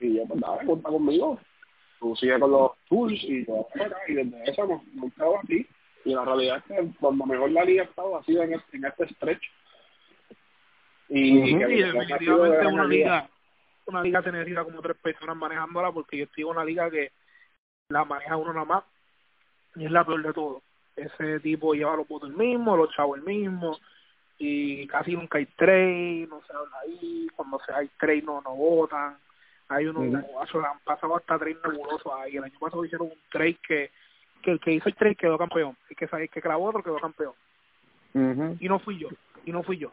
y 0.00 0.16
yo 0.16 0.26
pues 0.26 0.40
dale 0.40 0.66
cuenta 0.66 0.88
conmigo. 0.88 1.38
Tú 1.98 2.16
sigue 2.16 2.38
con 2.40 2.50
los 2.50 2.72
tools 2.88 3.22
y 3.24 3.44
yo 3.46 3.66
acá, 3.74 3.96
y 4.08 4.14
desde 4.14 4.50
eso 4.50 4.66
nos 4.66 4.82
hemos 4.94 5.12
quedado 5.14 5.38
aquí. 5.38 5.66
Y 6.04 6.14
la 6.14 6.24
realidad 6.24 6.56
es 6.56 6.64
que 6.64 6.98
cuando 6.98 7.26
mejor 7.26 7.50
la 7.50 7.64
liga 7.64 7.82
ha 7.82 7.86
estado 7.86 8.16
ha 8.16 8.24
sido 8.24 8.42
en 8.42 8.54
este, 8.54 8.76
en 8.78 8.84
este 8.86 9.08
stretch. 9.14 9.42
Y, 11.10 11.58
que 11.58 11.66
sido 11.66 12.44
de 12.44 12.50
definitivamente 12.50 12.66
una 12.66 12.84
liga, 12.84 13.28
una 13.86 14.02
liga 14.02 14.22
se 14.22 14.32
necesita 14.32 14.64
como 14.64 14.80
tres 14.80 14.96
personas 14.96 15.36
manejándola 15.36 15.92
porque 15.92 16.16
yo 16.16 16.24
estoy 16.24 16.44
en 16.44 16.50
una 16.50 16.64
liga 16.64 16.90
que 16.90 17.10
la 17.90 18.04
maneja 18.04 18.36
uno 18.36 18.52
nada 18.52 18.64
más 18.64 18.84
y 19.74 19.84
es 19.84 19.90
la 19.90 20.04
peor 20.04 20.22
de 20.22 20.32
todo. 20.32 20.62
Ese 20.96 21.40
tipo 21.40 21.72
lleva 21.74 21.96
los 21.96 22.08
votos 22.08 22.30
el 22.30 22.36
mismo, 22.36 22.76
los 22.76 22.90
chavos 22.94 23.18
el 23.18 23.24
mismo 23.24 23.78
y 24.42 24.86
casi 24.86 25.14
nunca 25.14 25.36
hay 25.36 25.44
trade, 25.46 26.26
no 26.28 26.40
se 26.46 26.52
habla 26.54 26.78
ahí, 26.82 27.28
cuando 27.36 27.60
se 27.60 27.74
hay 27.74 27.88
trade 27.98 28.22
no, 28.22 28.40
no 28.40 28.54
votan, 28.54 29.18
hay 29.68 29.86
unos, 29.86 30.06
Ujú. 30.06 30.60
han 30.66 30.78
pasado 30.80 31.16
hasta 31.16 31.38
trade 31.38 31.58
nebulosos 31.62 32.10
ahí, 32.14 32.38
el 32.38 32.44
año 32.44 32.58
pasado 32.58 32.82
hicieron 32.84 33.08
un 33.08 33.18
trade 33.30 33.58
que, 33.66 33.90
que 34.42 34.52
el 34.52 34.60
que 34.60 34.72
hizo 34.72 34.88
el 34.88 34.94
trade 34.94 35.14
quedó 35.14 35.36
campeón, 35.36 35.76
el 35.90 35.96
que, 35.96 36.08
el 36.10 36.30
que 36.30 36.40
clavó 36.40 36.64
otro 36.64 36.82
quedó 36.82 36.98
campeón 36.98 37.34
Ujú. 38.14 38.56
y 38.58 38.66
no 38.66 38.78
fui 38.78 38.98
yo, 38.98 39.08
y 39.44 39.52
no 39.52 39.62
fui 39.62 39.76
yo. 39.76 39.92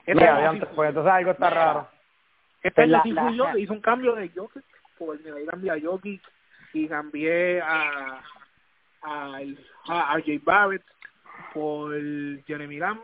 Este 0.00 0.14
Mira, 0.14 0.52
sí 0.52 0.60
pues 0.74 0.88
entonces 0.88 1.12
algo 1.12 1.30
está 1.30 1.50
raro. 1.50 1.88
este 2.64 2.82
año 2.82 3.02
sí 3.04 3.14
fui 3.14 3.36
yo, 3.36 3.56
hice 3.56 3.72
un 3.72 3.80
cambio 3.80 4.16
de 4.16 4.28
Jokic, 4.30 4.64
pues 4.98 5.20
mira, 5.24 5.36
ahí 5.36 5.46
cambié 5.46 5.70
a 5.70 5.80
Jokic 5.80 6.22
y 6.72 6.88
cambié 6.88 7.60
a 7.62 8.20
a, 9.02 9.40
a, 9.88 10.14
a 10.14 10.22
Jay 10.22 10.38
Barrett 10.38 10.84
por 11.52 11.92
Jeremy 12.44 12.78
Lamb, 12.78 13.00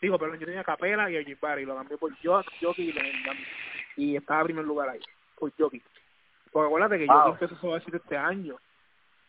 digo, 0.00 0.18
perdón, 0.18 0.38
yo 0.38 0.46
tenía 0.46 0.60
a 0.60 0.64
Capela 0.64 1.10
y 1.10 1.16
a 1.16 1.22
Jay 1.22 1.36
Barrett 1.40 1.64
y 1.64 1.66
lo 1.66 1.76
cambié 1.76 1.98
por 1.98 2.12
Jokic 2.22 2.78
y 2.78 2.92
Lamb 2.92 3.38
y 3.96 4.16
estaba 4.16 4.40
en 4.40 4.46
primer 4.46 4.64
lugar 4.64 4.88
ahí, 4.88 5.00
por 5.36 5.52
Jokic. 5.56 5.84
Porque 6.52 6.66
acuérdate 6.66 6.98
que 6.98 7.06
Wow. 7.06 7.16
Jokic 7.16 7.42
empezó 7.42 7.60
su 7.60 7.72
decir 7.74 7.94
este 7.96 8.16
año, 8.16 8.56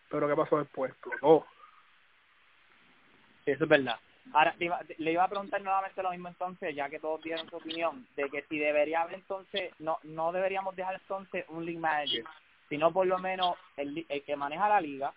pero 0.10 0.28
¿qué 0.28 0.36
pasó 0.36 0.60
después? 0.60 0.92
Explotó. 0.92 1.46
Sí, 3.44 3.52
eso 3.52 3.64
es 3.64 3.70
verdad. 3.70 4.00
Ahora, 4.34 4.56
le 4.58 5.12
iba, 5.12 5.24
a 5.24 5.30
preguntar 5.30 5.62
nuevamente 5.62 6.02
lo 6.02 6.10
mismo 6.10 6.28
entonces, 6.28 6.76
ya 6.76 6.90
que 6.90 7.00
todos 7.00 7.22
dieron 7.22 7.48
su 7.48 7.58
opinión, 7.58 8.08
de 8.16 8.30
que 8.30 8.44
si 8.50 8.58
debería 8.58 9.02
haber 9.02 9.16
entonces, 9.16 9.72
no 9.80 10.00
no 10.04 10.32
deberíamos 10.32 10.76
dejar 10.76 10.96
entonces 10.96 11.46
un 11.50 11.64
league 11.64 11.80
manager, 11.80 12.24
sino 12.68 12.92
por 12.92 13.06
lo 13.06 13.20
menos 13.20 13.56
el, 13.78 14.06
el 14.10 14.24
que 14.24 14.36
maneja 14.36 14.68
la 14.68 14.82
liga, 14.82 15.14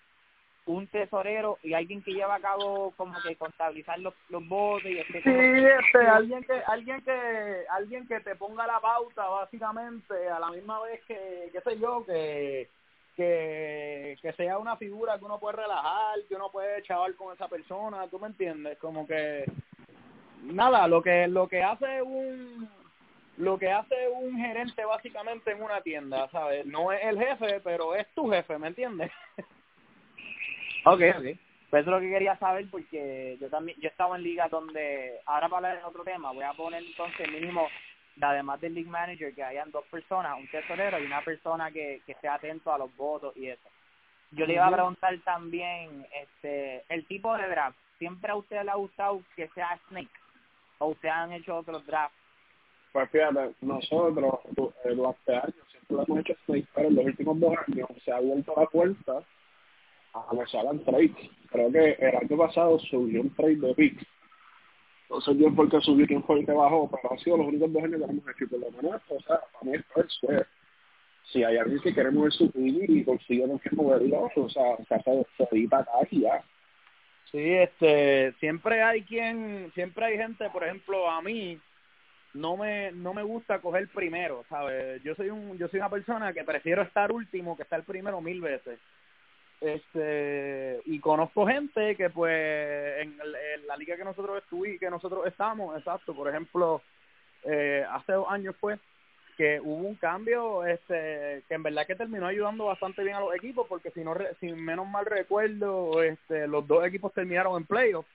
un 0.69 0.87
tesorero 0.87 1.59
y 1.63 1.73
alguien 1.73 2.03
que 2.03 2.13
lleva 2.13 2.35
a 2.35 2.41
cabo 2.41 2.93
como 2.97 3.15
que 3.27 3.37
contabilizar 3.37 3.99
los, 4.01 4.15
los 4.29 4.47
votos 4.47 4.85
y 4.91 4.99
este 4.99 5.23
Sí, 5.23 5.31
este, 5.31 6.07
alguien 6.07 6.45
que, 6.45 6.63
alguien 6.67 7.01
que, 7.03 7.65
alguien 7.71 8.07
que 8.07 8.21
te 8.21 8.37
ponga 8.37 8.67
la 8.67 8.79
pauta 8.79 9.27
básicamente 9.27 10.29
a 10.29 10.39
la 10.39 10.51
misma 10.51 10.81
vez 10.83 11.01
que, 11.07 11.49
qué 11.53 11.61
sé 11.63 11.79
yo, 11.79 12.05
que, 12.05 12.69
que, 13.17 14.19
que 14.21 14.33
sea 14.35 14.59
una 14.59 14.77
figura 14.77 15.19
que 15.19 15.25
uno 15.25 15.41
puede 15.41 15.57
relajar, 15.57 16.19
que 16.29 16.35
uno 16.35 16.51
puede 16.51 16.83
chaval 16.83 17.17
con 17.17 17.35
esa 17.35 17.49
persona, 17.49 18.07
¿tú 18.09 18.19
me 18.19 18.27
entiendes? 18.27 18.77
Como 18.79 19.07
que, 19.07 19.47
nada, 20.43 20.87
lo 20.87 21.03
que, 21.03 21.29
lo 21.29 21.49
que 21.49 21.63
hace 21.63 22.03
un, 22.03 22.69
lo 23.39 23.59
que 23.59 23.73
hace 23.73 24.09
un 24.09 24.37
gerente 24.37 24.85
básicamente 24.85 25.53
en 25.53 25.63
una 25.63 25.81
tienda, 25.81 26.29
¿sabes? 26.29 26.67
No 26.67 26.93
es 26.93 27.03
el 27.05 27.19
jefe, 27.19 27.61
pero 27.65 27.95
es 27.95 28.07
tu 28.15 28.31
jefe, 28.31 28.59
¿me 28.59 28.69
entiendes? 28.69 29.11
Ok, 30.85 31.01
ok. 31.17 31.39
Pues 31.71 31.83
eso 31.83 31.91
es 31.91 31.97
lo 31.97 32.01
que 32.01 32.11
quería 32.11 32.37
saber 32.39 32.67
porque 32.71 33.37
yo 33.41 33.51
también, 33.51 33.79
yo 33.79 33.89
estaba 33.89 34.17
en 34.17 34.23
ligas 34.23 34.51
donde, 34.51 35.21
ahora 35.27 35.49
para 35.49 35.69
hablar 35.69 35.79
de 35.79 35.85
otro 35.85 36.03
tema, 36.03 36.33
voy 36.33 36.45
a 36.45 36.55
poner 36.55 36.83
entonces 36.83 37.31
mínimo, 37.31 37.69
además 38.21 38.59
del 38.61 38.75
league 38.75 38.89
manager, 38.89 39.35
que 39.35 39.45
hayan 39.45 39.71
dos 39.71 39.85
personas, 39.91 40.39
un 40.39 40.49
tesorero 40.49 40.99
y 40.99 41.05
una 41.05 41.21
persona 41.21 41.71
que, 41.71 42.01
que 42.07 42.13
esté 42.13 42.27
atento 42.27 42.73
a 42.73 42.79
los 42.79 42.95
votos 42.97 43.37
y 43.37 43.49
eso. 43.49 43.69
Yo 44.31 44.47
le 44.47 44.55
iba 44.55 44.67
a 44.67 44.73
preguntar 44.73 45.19
también, 45.25 46.07
este, 46.15 46.85
el 46.89 47.07
tipo 47.07 47.37
de 47.37 47.49
draft, 47.49 47.77
¿siempre 47.99 48.31
a 48.31 48.37
usted 48.37 48.63
le 48.63 48.71
ha 48.71 48.77
gustado 48.77 49.21
que 49.37 49.49
sea 49.49 49.79
Snake? 49.89 50.09
¿O 50.79 50.89
usted 50.89 51.09
han 51.09 51.33
hecho 51.33 51.57
otros 51.57 51.85
drafts? 51.87 52.17
Pues 52.93 53.11
fíjate, 53.11 53.53
nosotros 53.61 54.41
eh, 54.85 54.95
durante 54.95 55.37
años 55.37 55.67
siempre 55.71 55.97
lo 55.97 56.03
hemos 56.05 56.21
hecho 56.21 56.35
Snake, 56.47 56.67
pero 56.75 56.89
en 56.89 56.95
los 56.95 57.05
últimos 57.05 57.41
dos 57.41 57.55
años 57.67 57.89
se 58.05 58.13
ha 58.13 58.21
vuelto 58.21 58.55
la 58.57 58.67
puerta 58.67 59.23
a 60.29 60.35
los 60.35 60.55
hagan 60.55 60.85
trades. 60.85 61.13
Creo 61.51 61.73
que 61.73 61.93
el 61.99 62.17
año 62.17 62.37
pasado 62.37 62.79
subió 62.79 63.23
un 63.23 63.35
trade 63.35 63.57
de 63.57 63.75
picks. 63.75 64.07
No 65.11 65.21
sé 65.21 65.33
bien 65.33 65.55
por 65.55 65.71
qué 65.71 65.81
subió, 65.81 66.07
quién 66.07 66.23
fue 66.23 66.41
el 66.41 66.47
que 66.47 66.53
bajó, 66.53 66.91
pero 66.91 67.15
ha 67.15 67.19
sido 67.19 67.39
los 67.39 67.47
únicos 67.47 67.73
dos 67.73 67.83
años 67.83 67.99
que 67.99 68.11
hemos 68.11 68.29
hecho. 68.29 68.49
Por 68.51 68.61
lo 68.61 68.71
menos, 68.71 69.03
o 69.09 69.21
sea, 69.21 69.41
para 69.53 69.65
mí 69.65 69.77
esto 69.77 70.01
es 70.03 70.13
suerte. 70.13 70.51
Si 71.33 71.45
hay 71.45 71.57
alguien 71.57 71.81
que 71.81 71.93
quiere 71.93 72.11
mover 72.11 72.33
su 72.33 72.51
y 72.55 73.05
consigue 73.05 73.47
con 73.47 73.59
qué 73.59 73.71
moverlo, 73.73 74.31
o 74.35 74.49
sea, 74.49 74.77
se 74.87 74.95
hace 74.95 75.27
solita 75.37 75.79
acá 75.79 75.93
y 76.11 76.21
ya. 76.21 76.43
Sí, 77.31 77.53
este, 77.53 78.33
siempre 78.41 78.83
hay 78.83 79.03
quien, 79.03 79.71
siempre 79.75 80.07
hay 80.07 80.17
gente, 80.17 80.49
por 80.51 80.65
ejemplo, 80.65 81.11
a 81.11 81.21
mí 81.21 81.59
no 82.35 82.57
me 82.57 82.93
no 82.93 83.13
me 83.13 83.23
gusta 83.23 83.61
coger 83.61 83.89
primero, 83.89 84.45
¿sabes? 84.49 85.03
Yo 85.03 85.15
soy 85.15 85.29
un 85.31 85.59
yo 85.59 85.69
soy 85.69 85.81
una 85.81 85.91
persona 85.91 86.33
que 86.33 86.45
prefiero 86.45 86.83
estar 86.83 87.13
último 87.13 87.57
que 87.57 87.65
estar 87.65 87.83
primero 87.85 88.21
mil 88.21 88.41
veces 88.41 88.79
este 89.61 90.81
y 90.85 91.01
conozco 91.01 91.47
gente 91.47 91.97
que 91.97 92.11
pues 92.11 93.01
en, 93.01 93.19
la 93.67 93.77
liga 93.77 93.97
que 93.97 94.05
nosotros 94.05 94.39
estuvimos 94.39 94.79
que 94.79 94.91
nosotros 94.91 95.27
estamos 95.27 95.77
exacto 95.77 96.15
por 96.15 96.29
ejemplo 96.29 96.81
eh, 97.45 97.85
hace 97.91 98.13
dos 98.13 98.27
años 98.29 98.55
pues 98.61 98.79
que 99.37 99.61
hubo 99.61 99.89
un 99.89 99.97
cambio 99.97 100.65
este 100.65 101.43
que 101.49 101.55
en 101.55 101.63
verdad 101.63 101.87
que 101.87 101.97
terminó 101.97 102.27
ayudando 102.27 102.67
bastante 102.67 103.03
bien 103.03 103.17
a 103.17 103.21
los 103.21 103.35
equipos 103.35 103.67
porque 103.69 103.91
si 103.91 104.05
no 104.05 104.17
si 104.41 104.53
menos 104.53 104.87
mal 104.87 105.07
recuerdo 105.07 106.03
este 106.03 106.47
los 106.47 106.67
dos 106.67 106.87
equipos 106.87 107.13
terminaron 107.13 107.57
en 107.57 107.67
playoffs 107.67 108.09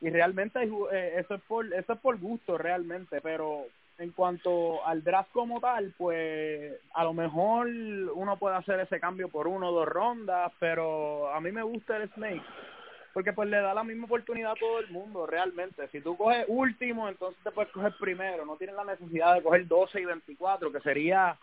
y 0.00 0.10
realmente 0.10 0.60
eh, 0.62 1.14
eso 1.18 1.34
es 1.34 1.42
por 1.42 1.66
eso 1.72 1.92
es 1.92 1.98
por 2.00 2.18
gusto 2.18 2.56
realmente 2.56 3.20
pero 3.20 3.66
en 3.98 4.12
cuanto 4.12 4.86
al 4.86 5.02
draft 5.02 5.30
como 5.32 5.60
tal, 5.60 5.92
pues 5.98 6.72
a 6.94 7.04
lo 7.04 7.12
mejor 7.12 7.66
uno 7.66 8.36
puede 8.38 8.56
hacer 8.56 8.80
ese 8.80 9.00
cambio 9.00 9.28
por 9.28 9.48
uno 9.48 9.68
o 9.68 9.72
dos 9.72 9.88
rondas, 9.88 10.52
pero 10.60 11.32
a 11.32 11.40
mí 11.40 11.50
me 11.50 11.62
gusta 11.62 11.96
el 11.96 12.08
Snake 12.10 12.42
porque 13.12 13.32
pues 13.32 13.48
le 13.48 13.60
da 13.60 13.74
la 13.74 13.82
misma 13.82 14.04
oportunidad 14.04 14.52
a 14.52 14.60
todo 14.60 14.78
el 14.78 14.88
mundo 14.90 15.26
realmente. 15.26 15.88
Si 15.88 16.00
tú 16.00 16.16
coges 16.16 16.44
último, 16.46 17.08
entonces 17.08 17.42
te 17.42 17.50
puedes 17.50 17.72
coger 17.72 17.92
primero, 17.98 18.46
no 18.46 18.56
tienes 18.56 18.76
la 18.76 18.84
necesidad 18.84 19.34
de 19.34 19.42
coger 19.42 19.66
12 19.66 20.00
y 20.00 20.04
24, 20.04 20.70
que 20.70 20.80
sería, 20.80 21.36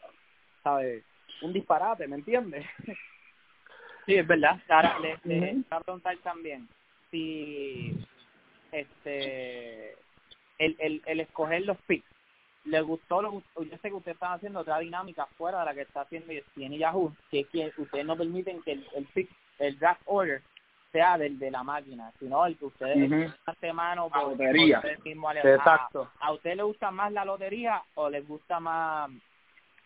¿sabes? 0.64 1.04
Un 1.42 1.52
disparate, 1.52 2.08
¿me 2.08 2.16
entiendes? 2.16 2.66
Sí, 4.06 4.16
es 4.16 4.28
verdad. 4.28 4.62
Ahora, 4.70 5.00
le, 5.00 5.20
le 5.24 5.64
a 5.70 5.80
preguntar 5.82 6.16
también 6.18 6.68
si 7.12 7.98
este 8.72 9.94
el, 10.60 10.76
el, 10.78 11.02
el 11.06 11.20
escoger 11.22 11.66
los 11.66 11.78
picks 11.88 12.15
le 12.66 12.82
gustó, 12.82 13.22
lo, 13.22 13.42
yo 13.56 13.78
sé 13.82 13.90
que 13.90 13.94
ustedes 13.94 14.16
están 14.16 14.34
haciendo 14.34 14.60
otra 14.60 14.80
dinámica 14.80 15.26
fuera 15.38 15.60
de 15.60 15.66
la 15.66 15.74
que 15.74 15.82
está 15.82 16.02
haciendo 16.02 16.34
tiene 16.56 16.78
Yahoo, 16.78 17.16
que 17.30 17.42
es 17.42 17.48
que 17.48 17.72
ustedes 17.78 18.06
no 18.06 18.18
permiten 18.18 18.62
que 18.64 18.74
el, 18.74 18.88
el, 18.96 19.30
el 19.60 19.80
draft 19.80 20.02
order 20.06 20.42
sea 20.92 21.18
del 21.18 21.38
de 21.38 21.52
la 21.52 21.64
máquina, 21.64 22.12
sino 22.20 22.46
el 22.46 22.58
que 22.58 22.66
ustedes 22.66 23.12
uh 23.12 23.74
mano 23.74 24.10
por, 24.10 24.30
lotería. 24.30 24.82
mismo 25.04 25.32
Exacto. 25.32 26.10
A, 26.20 26.32
usted 26.32 26.56
le 26.56 26.64
gusta 26.64 26.90
más 26.90 27.12
la 27.12 27.26
lotería 27.26 27.84
o 27.96 28.10
les 28.10 28.26
gusta 28.26 28.60
más 28.60 29.12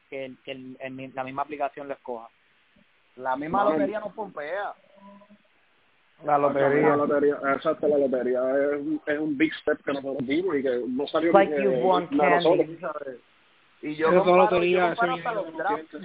que, 0.10 0.26
el, 0.26 0.38
que 0.44 0.52
el, 0.52 1.12
la 1.14 1.24
misma 1.24 1.42
aplicación 1.42 1.88
lo 1.88 1.96
escoja? 1.96 2.30
La 3.16 3.36
misma 3.36 3.64
lotería 3.64 4.00
no 4.00 4.12
pompea. 4.12 4.74
La 6.24 6.38
lotería. 6.38 6.90
La 6.90 6.98
lotería, 6.98 7.38
exacto, 7.54 7.88
la 7.88 7.98
lotería 7.98 8.42
es, 8.42 8.82
es 9.06 9.20
un 9.20 9.38
big 9.38 9.54
step 9.56 9.82
que 9.84 9.94
nosotros 9.94 10.28
dimos 10.28 10.56
y 10.58 10.64
que 10.64 10.84
no 10.88 11.08
salió 11.08 11.32
like 11.32 11.56
bien 11.56 11.82
you 11.82 12.18
candy. 12.18 13.20
Y 13.82 13.96
yo 13.96 14.08
comparo, 14.08 14.38
lotería, 14.38 14.90
yo 14.90 14.96
comparo 14.96 15.14
hasta 15.14 15.34
los 15.34 15.58
drafts. 15.58 15.98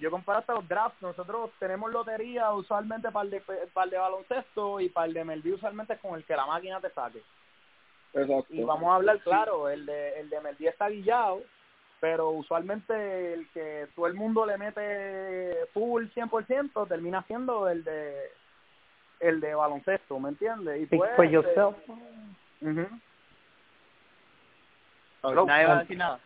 Yo 0.00 0.10
comparo 0.12 0.38
hasta 0.38 0.54
los 0.54 0.68
drafts. 0.68 1.02
Nosotros 1.02 1.50
tenemos 1.58 1.90
lotería 1.90 2.52
usualmente 2.52 3.10
para 3.10 3.24
el 3.24 3.30
de, 3.30 3.40
para 3.72 3.84
el 3.86 3.90
de 3.90 3.98
baloncesto 3.98 4.78
y 4.78 4.88
para 4.88 5.06
el 5.06 5.14
de 5.14 5.24
Melví 5.24 5.52
usualmente 5.52 5.94
es 5.94 6.00
con 6.00 6.14
el 6.14 6.24
que 6.24 6.36
la 6.36 6.46
máquina 6.46 6.80
te 6.80 6.90
saque. 6.90 7.20
Exacto. 8.14 8.46
Y 8.50 8.62
vamos 8.62 8.92
a 8.92 8.96
hablar 8.96 9.18
claro, 9.20 9.68
el 9.68 9.84
de 9.86 10.20
el 10.20 10.30
de 10.30 10.40
Melví 10.40 10.68
está 10.68 10.88
guillado, 10.88 11.42
pero 11.98 12.30
usualmente 12.30 13.34
el 13.34 13.48
que 13.50 13.88
todo 13.96 14.06
el 14.06 14.14
mundo 14.14 14.46
le 14.46 14.56
mete 14.56 15.66
full 15.72 16.04
100% 16.14 16.86
termina 16.86 17.24
siendo 17.24 17.68
el 17.68 17.82
de 17.82 18.30
el 19.22 19.40
de 19.40 19.54
baloncesto, 19.54 20.18
¿me 20.18 20.30
entiendes? 20.30 20.82
Y 20.82 20.86
pues, 20.86 21.10
for 21.16 21.24
este, 21.24 21.34
yourself. 21.34 21.76
ujú. 22.60 22.88
Nadie 25.46 25.66
va 25.66 25.76
a 25.76 25.80
decir 25.80 25.96
nada. 25.96 26.20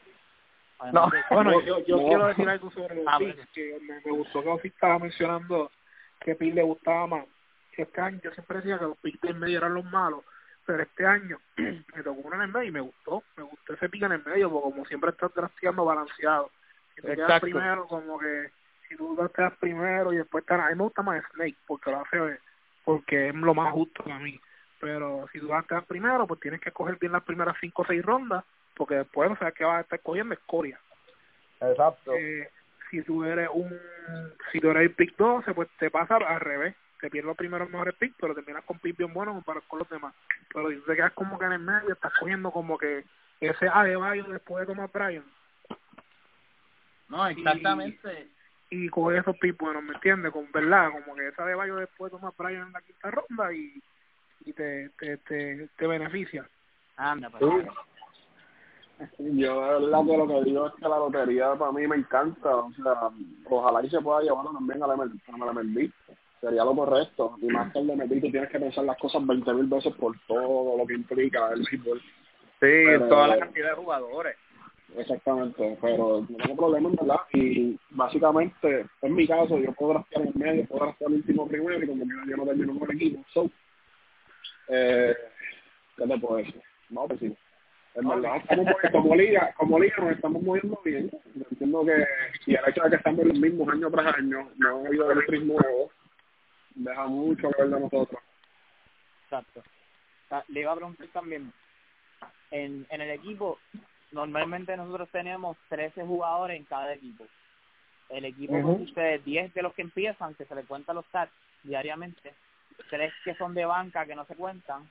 No. 0.93 1.11
Bueno, 1.31 1.61
yo, 1.63 1.79
yo 1.85 1.97
No. 1.99 2.09
quiero 2.09 2.27
decir 2.29 2.49
algo 2.49 2.71
sobre 2.71 2.95
los 2.97 3.05
Ah, 3.07 3.19
picks, 3.19 3.49
que 3.51 3.79
me, 3.83 4.01
me 4.05 4.11
gustó 4.13 4.43
que 4.43 4.49
Ofi 4.49 4.69
estaba 4.69 4.99
mencionando 4.99 5.71
que 6.21 6.35
pick 6.35 6.55
le 6.55 6.63
gustaba 6.63 7.07
más. 7.07 7.27
Que 7.73 7.83
este 7.83 8.01
año 8.01 8.21
yo 8.23 8.31
siempre 8.33 8.59
decía 8.59 8.79
que 8.79 8.85
los 8.87 8.97
picks 8.99 9.21
del 9.21 9.37
medio 9.37 9.59
eran 9.59 9.75
los 9.75 9.85
malos, 9.85 10.25
pero 10.65 10.83
este 10.83 11.07
año 11.07 11.39
me 11.57 12.03
tocó 12.03 12.21
uno 12.23 12.37
en 12.37 12.43
el 12.43 12.49
medio 12.49 12.69
y 12.69 12.73
me 12.73 12.81
gustó, 12.81 13.23
me 13.37 13.43
gustó 13.43 13.75
ese 13.75 13.89
pick 13.91 14.03
en 14.03 14.13
el 14.13 14.25
medio, 14.25 14.51
porque 14.51 14.71
como 14.71 14.87
siempre 14.87 15.11
estás 15.11 15.33
drafteando 15.35 15.85
balanceado. 15.85 16.51
Si 16.95 17.03
te 17.03 17.09
quedas 17.15 17.29
Exacto. 17.29 17.45
primero, 17.47 17.87
como 17.87 18.19
que 18.19 18.51
si 18.89 18.97
tú 18.97 19.17
te 19.17 19.35
quedas 19.35 19.55
primero 19.59 20.13
y 20.13 20.17
después 20.17 20.45
te... 20.47 20.55
A 20.55 20.69
mí 20.69 20.75
me 20.77 20.85
gusta 20.85 21.03
más 21.03 21.23
Snake, 21.35 21.57
porque 21.67 21.91
lo 21.91 22.01
hace, 22.01 22.41
porque 22.87 23.29
es 23.29 23.35
lo 23.35 23.53
más 23.53 23.72
justo 23.72 24.05
para 24.05 24.20
mí. 24.20 24.40
Pero 24.81 25.27
si 25.33 25.40
tú 25.40 25.49
vas 25.49 25.64
a 25.64 25.66
quedar 25.66 25.85
primero, 25.85 26.27
pues 26.27 26.40
tienes 26.40 26.61
que 26.61 26.70
coger 26.70 26.96
bien 26.99 27.12
las 27.12 27.25
primeras 27.25 27.57
cinco 27.61 27.83
o 27.83 27.85
seis 27.85 28.03
rondas, 28.03 28.44
porque 28.77 28.94
después, 28.94 29.31
o 29.31 29.37
sea, 29.37 29.51
que 29.51 29.64
vas 29.64 29.79
a 29.79 29.81
estar 29.81 30.01
cogiendo 30.01 30.35
escoria 30.35 30.79
Exacto. 31.61 32.14
eh, 32.14 32.49
si 32.90 33.03
tú 33.03 33.25
eres 33.25 33.49
un 33.53 33.77
si 34.53 34.61
tú 34.61 34.70
eres 34.70 34.83
el 34.85 34.94
pick 34.94 35.16
12 35.16 35.55
pues 35.55 35.68
te 35.79 35.90
pasa 35.90 36.16
al 36.16 36.40
revés 36.40 36.77
te 37.01 37.11
pierdes 37.11 37.29
los 37.29 37.37
primeros 37.37 37.68
mejores 37.70 37.94
picks 37.94 38.14
pero 38.20 38.35
terminas 38.35 38.62
con 38.64 38.79
picks 38.79 38.99
bien 38.99 39.12
buenos 39.12 39.35
comparado 39.35 39.64
con 39.66 39.79
los 39.79 39.88
demás 39.88 40.14
pero 40.53 40.68
si 40.68 40.77
tú 40.77 40.83
te 40.83 40.96
quedas 40.96 41.14
como 41.14 41.38
que 41.38 41.46
en 41.46 41.53
el 41.53 41.59
medio 41.61 41.94
estás 41.94 42.12
cogiendo 42.20 42.51
como 42.51 42.77
que 42.77 43.05
ese 43.40 43.68
A 43.72 43.85
de 43.85 43.96
Bayo 43.96 44.25
después 44.25 44.66
de 44.66 44.75
tomar 44.75 44.90
Brian 44.92 45.25
No, 47.09 47.27
exactamente. 47.27 48.12
y 48.12 48.36
coger 48.91 49.21
esos 49.21 49.37
picks 49.39 49.59
buenos 49.59 49.83
¿me 49.83 49.95
entiendes? 49.95 50.33
con 50.33 50.51
verdad 50.53 50.91
como 50.93 51.15
que 51.17 51.29
esa 51.29 51.45
de 51.45 51.55
Bayo 51.55 51.77
después 51.77 52.11
de 52.13 52.19
tomar 52.19 52.35
Brian 52.37 52.67
en 52.67 52.73
la 52.73 52.81
quinta 52.81 53.11
ronda 53.11 53.53
y 53.53 53.81
y 54.45 54.53
te 54.53 54.91
te 54.99 55.17
te, 55.19 55.69
te 55.77 55.87
beneficia 55.87 56.49
Anda, 56.97 57.29
pues. 57.31 57.43
Yo 59.19 59.61
de 59.61 59.87
verdad 59.87 60.01
que 60.07 60.17
lo 60.17 60.27
que 60.27 60.45
digo 60.45 60.67
es 60.69 60.75
que 60.75 60.89
la 60.89 60.99
lotería 60.99 61.55
para 61.55 61.73
mí 61.73 61.87
me 61.87 61.97
encanta, 61.97 62.57
o 62.57 62.73
sea, 62.73 63.11
ojalá 63.45 63.85
y 63.85 63.91
se 63.91 64.01
pueda 64.01 64.23
llevar 64.23 64.47
también 64.47 64.83
a 64.83 64.87
la 64.87 64.95
a 64.95 64.97
la 65.47 65.53
MLB. 65.53 65.91
sería 66.41 66.65
lo 66.65 66.75
correcto, 66.75 67.37
y 67.43 67.47
más 67.49 67.71
que 67.73 67.81
el 67.81 67.89
de 67.89 67.97
MLB 67.97 68.21
tú 68.23 68.31
tienes 68.31 68.49
que 68.51 68.59
pensar 68.59 68.85
las 68.85 68.97
cosas 68.99 69.27
20 69.27 69.53
mil 69.53 69.67
veces 69.67 69.93
por 69.97 70.19
todo 70.27 70.79
lo 70.79 70.87
que 70.87 70.95
implica 70.95 71.51
el 71.53 71.63
béisbol. 71.71 72.01
Sí, 72.01 72.07
Pero- 72.61 73.09
toda 73.09 73.27
la 73.29 73.39
cantidad 73.39 73.71
de 73.71 73.77
jugadores. 73.77 74.37
Exactamente, 74.95 75.76
pero 75.80 76.24
no 76.28 76.37
tengo 76.37 76.57
problema 76.57 76.89
en 76.89 76.97
verdad, 76.97 77.20
y 77.32 77.78
básicamente, 77.91 78.87
en 79.03 79.14
mi 79.14 79.26
caso, 79.26 79.59
yo 79.59 79.72
puedo 79.72 79.95
draftear 79.95 80.22
en 80.22 80.28
el 80.28 80.34
medio, 80.34 80.66
puedo 80.66 80.84
draftear 80.84 81.11
el 81.11 81.16
último 81.16 81.49
primero, 81.49 81.82
y 81.82 81.87
como 81.87 82.05
que 82.05 82.30
yo 82.30 82.37
no 82.37 82.45
termino 82.45 82.78
con 82.78 82.91
el 82.91 82.97
equipo, 82.97 83.24
so, 83.32 83.51
eh, 84.68 85.14
¿qué 85.97 86.07
te 86.07 86.18
puedo 86.18 86.37
decir? 86.37 86.62
Vamos 86.89 87.11
a 87.11 87.14
decir. 87.14 87.37
En 87.95 88.09
verdad, 88.09 88.37
estamos 88.37 88.66
como 88.93 89.16
liga, 89.16 89.55
como 89.57 89.78
liga 89.78 89.97
nos 89.99 90.12
estamos 90.12 90.43
moviendo 90.43 90.78
bien. 90.84 91.11
Yo 91.34 91.45
entiendo 91.51 91.84
que, 91.87 92.07
y 92.45 92.55
el 92.55 92.68
hecho 92.68 92.82
de 92.82 92.91
que 92.91 92.97
estamos 92.97 93.24
los 93.24 93.39
mismos 93.39 93.68
año 93.70 93.91
tras 93.91 94.14
año, 94.14 94.51
no 94.59 94.68
ha 94.68 94.87
habido 94.87 95.11
electric 95.11 95.43
nuevo, 95.45 95.91
deja 96.74 97.07
mucho 97.07 97.51
que 97.51 97.62
ver 97.62 97.70
de 97.70 97.80
nosotros. 97.80 98.20
Exacto. 99.24 99.62
Le 100.49 100.61
iba 100.61 100.72
a 100.72 100.76
preguntar 100.76 101.07
también, 101.09 101.53
en, 102.51 102.87
en 102.91 103.01
el 103.01 103.11
equipo, 103.12 103.59
normalmente 104.13 104.77
nosotros 104.77 105.09
tenemos 105.11 105.57
13 105.69 106.05
jugadores 106.05 106.57
en 106.57 106.65
cada 106.65 106.93
equipo. 106.95 107.25
El 108.09 108.25
equipo 108.25 108.55
Ujú. 108.55 108.69
consiste 108.69 109.01
de 109.01 109.19
10 109.19 109.55
de 109.55 109.63
los 109.63 109.75
que 109.75 109.83
empiezan, 109.83 110.35
que 110.35 110.45
se 110.45 110.55
les 110.55 110.67
cuentan 110.67 110.97
los 110.97 111.07
stats 111.07 111.33
diariamente, 111.65 112.35
tres 112.89 113.13
que 113.25 113.35
son 113.35 113.55
de 113.55 113.65
banca 113.65 114.07
que 114.07 114.15
no 114.15 114.25
se 114.27 114.37
cuentan, 114.37 114.89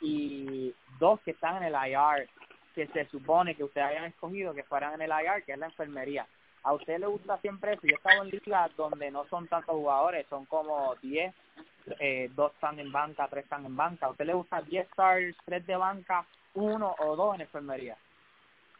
y 0.00 0.74
dos 0.98 1.20
que 1.22 1.30
están 1.30 1.56
en 1.56 1.74
el 1.74 1.74
IR 1.74 2.28
que 2.74 2.86
se 2.88 3.06
supone 3.06 3.54
que 3.54 3.64
ustedes 3.64 3.86
hayan 3.86 4.04
escogido 4.04 4.52
que 4.52 4.62
fueran 4.64 4.92
en 4.94 5.00
el 5.00 5.10
IR, 5.10 5.42
que 5.44 5.52
es 5.52 5.58
la 5.58 5.66
enfermería. 5.66 6.26
¿A 6.62 6.74
usted 6.74 6.98
le 6.98 7.06
gusta 7.06 7.38
siempre 7.38 7.72
eso? 7.72 7.80
Yo 7.84 7.94
he 7.94 7.94
estado 7.94 8.22
en 8.22 8.30
ligas 8.30 8.76
donde 8.76 9.10
no 9.10 9.24
son 9.28 9.48
tantos 9.48 9.74
jugadores, 9.74 10.26
son 10.28 10.44
como 10.44 10.94
10, 10.96 11.34
eh, 12.00 12.30
dos 12.34 12.52
están 12.52 12.78
en 12.78 12.92
banca, 12.92 13.28
tres 13.28 13.44
están 13.44 13.64
en 13.64 13.74
banca. 13.74 14.06
¿A 14.06 14.10
usted 14.10 14.26
le 14.26 14.34
gusta 14.34 14.60
10 14.60 14.86
stars, 14.88 15.34
tres 15.46 15.66
de 15.66 15.76
banca, 15.76 16.26
uno 16.52 16.94
o 16.98 17.16
dos 17.16 17.34
en 17.36 17.42
enfermería? 17.42 17.96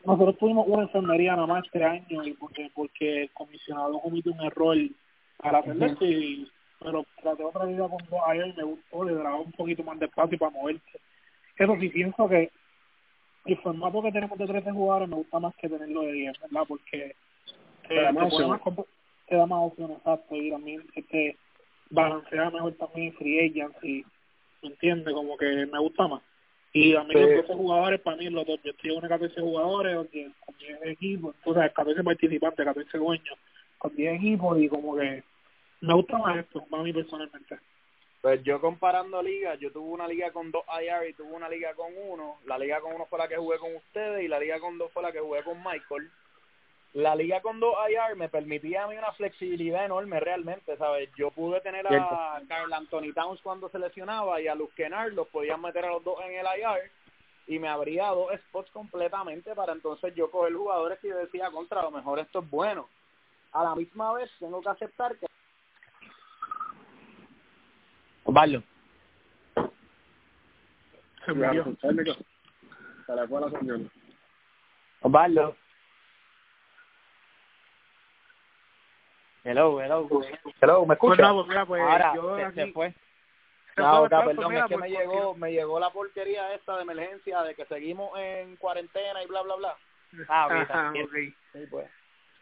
Nosotros 0.07 0.39
tuvimos 0.39 0.67
una 0.69 0.83
enfermería 0.85 1.35
nada 1.35 1.47
más 1.47 1.65
este 1.67 1.83
año 1.85 2.25
y 2.25 2.33
porque, 2.35 2.71
porque 2.75 3.23
el 3.23 3.31
comisionado 3.33 3.99
cometió 4.01 4.33
un 4.33 4.41
error 4.41 4.77
para 5.39 5.61
esto 5.61 6.07
y 6.07 6.49
pero 6.79 7.05
traté 7.23 7.43
otra 7.43 7.65
liga 7.65 7.89
con 7.89 7.99
dos 8.11 8.21
ayer 8.27 8.55
me 8.57 8.63
gustó, 8.65 9.05
le 9.05 9.15
daba 9.15 9.37
un 9.41 9.51
poquito 9.53 9.83
más 9.83 9.99
de 9.99 10.07
espacio 10.07 10.39
para 10.39 10.51
moverse. 10.51 11.01
Eso 11.59 11.75
sí 11.81 11.89
pienso 11.89 12.29
que 12.29 12.51
el 13.47 13.57
formato 13.59 14.03
que 14.03 14.13
tenemos 14.13 14.39
de 14.39 14.47
13 14.47 14.71
jugadores 14.73 15.09
me 15.09 15.17
gusta 15.17 15.41
más 15.41 15.55
que 15.57 15.69
tenerlo 15.69 16.03
de 16.03 16.13
10, 16.13 16.41
¿verdad? 16.41 16.65
Porque 16.69 17.17
Te 17.89 17.95
da 17.95 18.13
más 18.13 18.25
te 18.25 18.31
pone 18.31 18.45
opciones. 18.47 18.61
comp- 18.63 18.87
te 19.27 19.37
da 19.37 19.47
más 19.47 19.59
opciones, 19.65 19.97
exacto, 19.99 20.37
y 20.37 20.51
también 20.51 20.83
este, 20.95 21.37
balancea 21.91 22.51
mejor 22.51 22.75
también 22.75 23.13
free 23.15 23.41
agency, 23.41 24.05
¿me 24.63 24.69
entiendes? 24.69 25.15
Como 25.15 25.37
que 25.37 25.67
me 25.67 25.79
gusta 25.79 26.07
más. 26.09 26.23
Y 26.73 26.95
a 26.95 27.05
mí 27.05 27.14
los 27.14 27.47
12 27.47 27.55
jugadores, 27.55 28.01
para 28.01 28.17
mí 28.17 28.29
los 28.29 28.47
dos, 28.47 28.61
yo 28.62 28.71
estoy 28.71 28.95
en 28.95 29.01
14 29.01 29.41
jugadores, 29.41 29.97
con 29.97 30.09
10, 30.11 30.33
con 30.45 30.57
10 30.59 30.79
equipos, 30.85 31.35
entonces 31.39 31.73
14 31.73 32.05
participantes, 32.05 32.67
14 32.67 32.99
dueños, 32.99 33.39
con 33.79 33.97
10 33.97 34.14
equipos 34.17 34.61
y 34.61 34.69
como 34.69 34.97
que 34.97 35.23
me 35.81 35.95
gusta 35.95 36.19
más 36.19 36.39
esto, 36.39 36.64
para 36.69 36.83
mí 36.83 36.93
personalmente. 36.93 37.59
Pues 38.21 38.43
yo 38.43 38.61
comparando 38.61 39.23
ligas, 39.23 39.59
yo 39.61 39.71
tuve 39.71 39.89
una 39.89 40.09
liga 40.09 40.33
con 40.33 40.51
dos 40.51 40.64
IR 40.81 41.09
y 41.09 41.12
tuve 41.12 41.33
una 41.33 41.49
liga 41.49 41.75
con 41.75 41.93
uno. 41.97 42.39
La 42.45 42.59
liga 42.59 42.81
con 42.81 42.93
uno 42.95 43.07
fue 43.07 43.19
la 43.19 43.29
que 43.29 43.37
jugué 43.37 43.59
con 43.59 43.77
ustedes 43.77 44.25
y 44.25 44.29
la 44.29 44.41
liga 44.41 44.59
con 44.59 44.79
dos 44.79 44.91
fue 44.93 45.03
la 45.03 45.12
que 45.12 45.21
jugué 45.21 45.45
con 45.45 45.59
Michael. 45.59 46.11
La 46.97 47.14
liga 47.14 47.42
con 47.42 47.61
dos 47.61 47.74
IR 47.90 48.16
me 48.16 48.30
permitía 48.30 48.84
a 48.84 48.86
mí 48.86 48.97
una 48.97 49.12
flexibilidad 49.12 49.84
enorme 49.84 50.18
realmente, 50.18 50.78
¿sabes? 50.78 51.11
Yo 51.18 51.30
pude 51.30 51.61
tener 51.61 51.86
a 51.86 52.40
Carl 52.49 52.72
Anthony 52.72 53.12
Towns 53.14 53.38
cuando 53.42 53.68
se 53.68 53.78
lesionaba 53.78 54.40
y 54.40 54.49
a 54.49 54.55
Luz 54.55 54.72
Kennard, 54.72 55.12
los 55.12 55.28
podían 55.28 55.61
meter 55.61 55.84
a 55.84 55.90
los 55.90 56.03
dos 56.03 56.18
en 56.24 56.32
el 56.32 56.47
IR 56.47 56.90
y 57.49 57.59
me 57.59 57.68
abría 57.68 58.07
dos 58.07 58.32
spots 58.47 58.70
completamente 58.70 59.55
para 59.55 59.74
entonces 59.74 60.14
yo 60.14 60.30
coger 60.30 60.55
jugadores 60.55 60.99
que 61.01 61.09
yo 61.09 61.18
decía, 61.18 61.51
contra, 61.51 61.80
a 61.80 61.82
lo 61.84 61.90
mejor 61.90 62.18
esto 62.18 62.38
es 62.38 62.49
bueno. 62.49 62.88
A 63.53 63.62
la 63.62 63.74
misma 63.74 64.14
vez 64.14 64.30
tengo 64.38 64.62
que 64.62 64.70
aceptar 64.70 65.18
que 65.18 65.26
Osvaldo. 68.24 68.62
Se 71.26 71.32
murió. 71.34 71.76
técnico. 71.78 72.14
Se 73.05 73.14
le 73.14 73.28
fue 73.28 73.40
la 73.42 73.51
señal. 73.51 73.90
Osvaldo. 75.03 75.57
Hello, 79.47 79.80
hello. 79.80 80.09
Hello, 80.61 80.84
¿me 80.84 80.97
Pues 80.97 81.18
escuchas? 81.18 81.32
pues 81.32 81.47
mira, 81.47 81.66
pues 81.66 81.80
Ahora 81.80 82.12
yo 82.16 82.36
se, 82.36 82.44
aquí... 82.47 82.55
se 82.57 82.72
fue. 82.72 82.94
Ah, 83.76 84.05
perdón, 84.09 84.49
mira, 84.49 84.64
es 84.64 84.66
que 84.66 84.74
pues, 84.74 84.90
me 84.90 84.99
llegó, 84.99 85.34
me 85.36 85.53
llegó 85.53 85.78
la 85.78 85.90
porquería 85.90 86.53
esta 86.53 86.74
de 86.74 86.82
emergencia 86.82 87.42
de 87.42 87.55
que 87.55 87.64
seguimos 87.66 88.11
en 88.18 88.57
cuarentena 88.57 89.22
y 89.22 89.26
bla, 89.28 89.42
bla, 89.42 89.55
bla. 89.55 89.76
Ah, 90.28 90.47
Ajá, 90.51 90.88
ahorita. 90.88 91.05
ok. 91.05 91.14
Sí, 91.53 91.66
pues. 91.70 91.88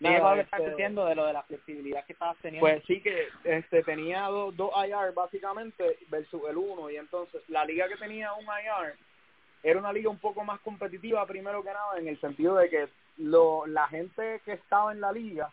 Nada, 0.00 0.34
que 0.34 0.40
estás 0.40 0.60
este, 0.60 0.70
diciendo 0.70 1.04
de 1.04 1.14
lo 1.14 1.26
de 1.26 1.34
la 1.34 1.42
flexibilidad 1.42 2.06
que 2.06 2.14
estabas 2.14 2.38
teniendo. 2.38 2.66
Pues 2.66 2.82
sí 2.86 3.02
que 3.02 3.28
este 3.44 3.82
tenía 3.82 4.22
dos, 4.28 4.56
dos 4.56 4.70
IR 4.74 5.12
básicamente 5.12 5.98
versus 6.08 6.40
el 6.48 6.56
uno 6.56 6.88
y 6.88 6.96
entonces 6.96 7.42
la 7.48 7.66
liga 7.66 7.86
que 7.86 7.96
tenía 7.96 8.32
un 8.32 8.44
IR 8.44 8.96
era 9.62 9.78
una 9.78 9.92
liga 9.92 10.08
un 10.08 10.18
poco 10.18 10.42
más 10.42 10.58
competitiva 10.60 11.26
primero 11.26 11.62
que 11.62 11.70
nada 11.70 11.98
en 11.98 12.08
el 12.08 12.18
sentido 12.20 12.56
de 12.56 12.70
que 12.70 12.88
lo, 13.18 13.66
la 13.66 13.88
gente 13.88 14.40
que 14.44 14.52
estaba 14.52 14.90
en 14.92 15.00
la 15.02 15.12
liga 15.12 15.50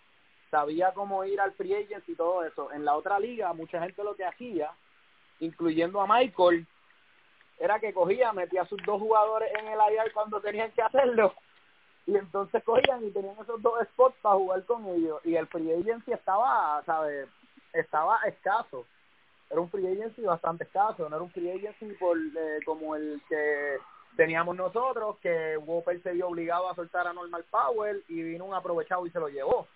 sabía 0.51 0.93
cómo 0.93 1.23
ir 1.23 1.41
al 1.41 1.53
free 1.53 1.73
agent 1.73 2.07
y 2.07 2.15
todo 2.15 2.43
eso. 2.43 2.71
En 2.71 2.85
la 2.85 2.95
otra 2.95 3.19
liga 3.19 3.51
mucha 3.53 3.81
gente 3.81 4.03
lo 4.03 4.15
que 4.15 4.25
hacía, 4.25 4.71
incluyendo 5.39 5.99
a 6.01 6.07
Michael, 6.07 6.67
era 7.57 7.79
que 7.79 7.93
cogía, 7.93 8.33
metía 8.33 8.61
a 8.63 8.67
sus 8.67 8.79
dos 8.85 8.99
jugadores 8.99 9.51
en 9.57 9.67
el 9.67 9.79
IR 9.79 10.11
cuando 10.13 10.39
tenían 10.41 10.71
que 10.71 10.81
hacerlo 10.81 11.33
y 12.05 12.15
entonces 12.15 12.63
cogían 12.63 13.05
y 13.05 13.11
tenían 13.11 13.35
esos 13.39 13.61
dos 13.61 13.73
spots 13.89 14.15
para 14.21 14.35
jugar 14.35 14.65
con 14.65 14.85
ellos 14.87 15.19
y 15.23 15.35
el 15.35 15.47
free 15.47 15.71
agency 15.71 16.11
estaba, 16.11 16.81
¿sabes? 16.85 17.27
Estaba 17.73 18.19
escaso. 18.25 18.85
Era 19.49 19.61
un 19.61 19.69
free 19.69 19.87
agency 19.87 20.21
bastante 20.21 20.63
escaso, 20.63 21.07
no 21.09 21.15
era 21.15 21.23
un 21.23 21.31
free 21.31 21.51
agency 21.51 21.93
por, 21.99 22.17
eh, 22.17 22.59
como 22.65 22.95
el 22.95 23.21
que 23.27 23.77
teníamos 24.15 24.55
nosotros, 24.55 25.17
que 25.21 25.57
Whopper 25.57 26.01
se 26.01 26.13
vio 26.13 26.29
obligado 26.29 26.69
a 26.69 26.75
soltar 26.75 27.07
a 27.07 27.13
Normal 27.13 27.45
Powell 27.49 28.03
y 28.07 28.21
vino 28.21 28.45
un 28.45 28.53
aprovechado 28.53 29.05
y 29.05 29.11
se 29.11 29.19
lo 29.19 29.27
llevó. 29.27 29.67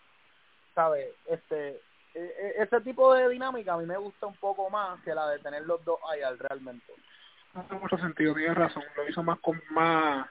¿Sabes? 0.75 1.07
Este, 1.25 1.79
e- 2.13 2.35
e- 2.37 2.63
ese 2.63 2.81
tipo 2.81 3.13
de 3.13 3.29
dinámica 3.29 3.73
a 3.73 3.77
mí 3.77 3.85
me 3.85 3.97
gusta 3.97 4.27
un 4.27 4.35
poco 4.35 4.69
más 4.69 5.01
que 5.03 5.15
la 5.15 5.29
de 5.29 5.39
tener 5.39 5.65
los 5.65 5.83
dos 5.85 5.99
IR 6.17 6.37
realmente. 6.37 6.93
No 7.53 7.61
hace 7.61 7.75
mucho 7.75 7.97
sentido, 7.97 8.35
tienes 8.35 8.55
razón. 8.55 8.83
Lo 8.95 9.07
hizo 9.07 9.23
más 9.23 9.39
con 9.39 9.61
más 9.69 10.27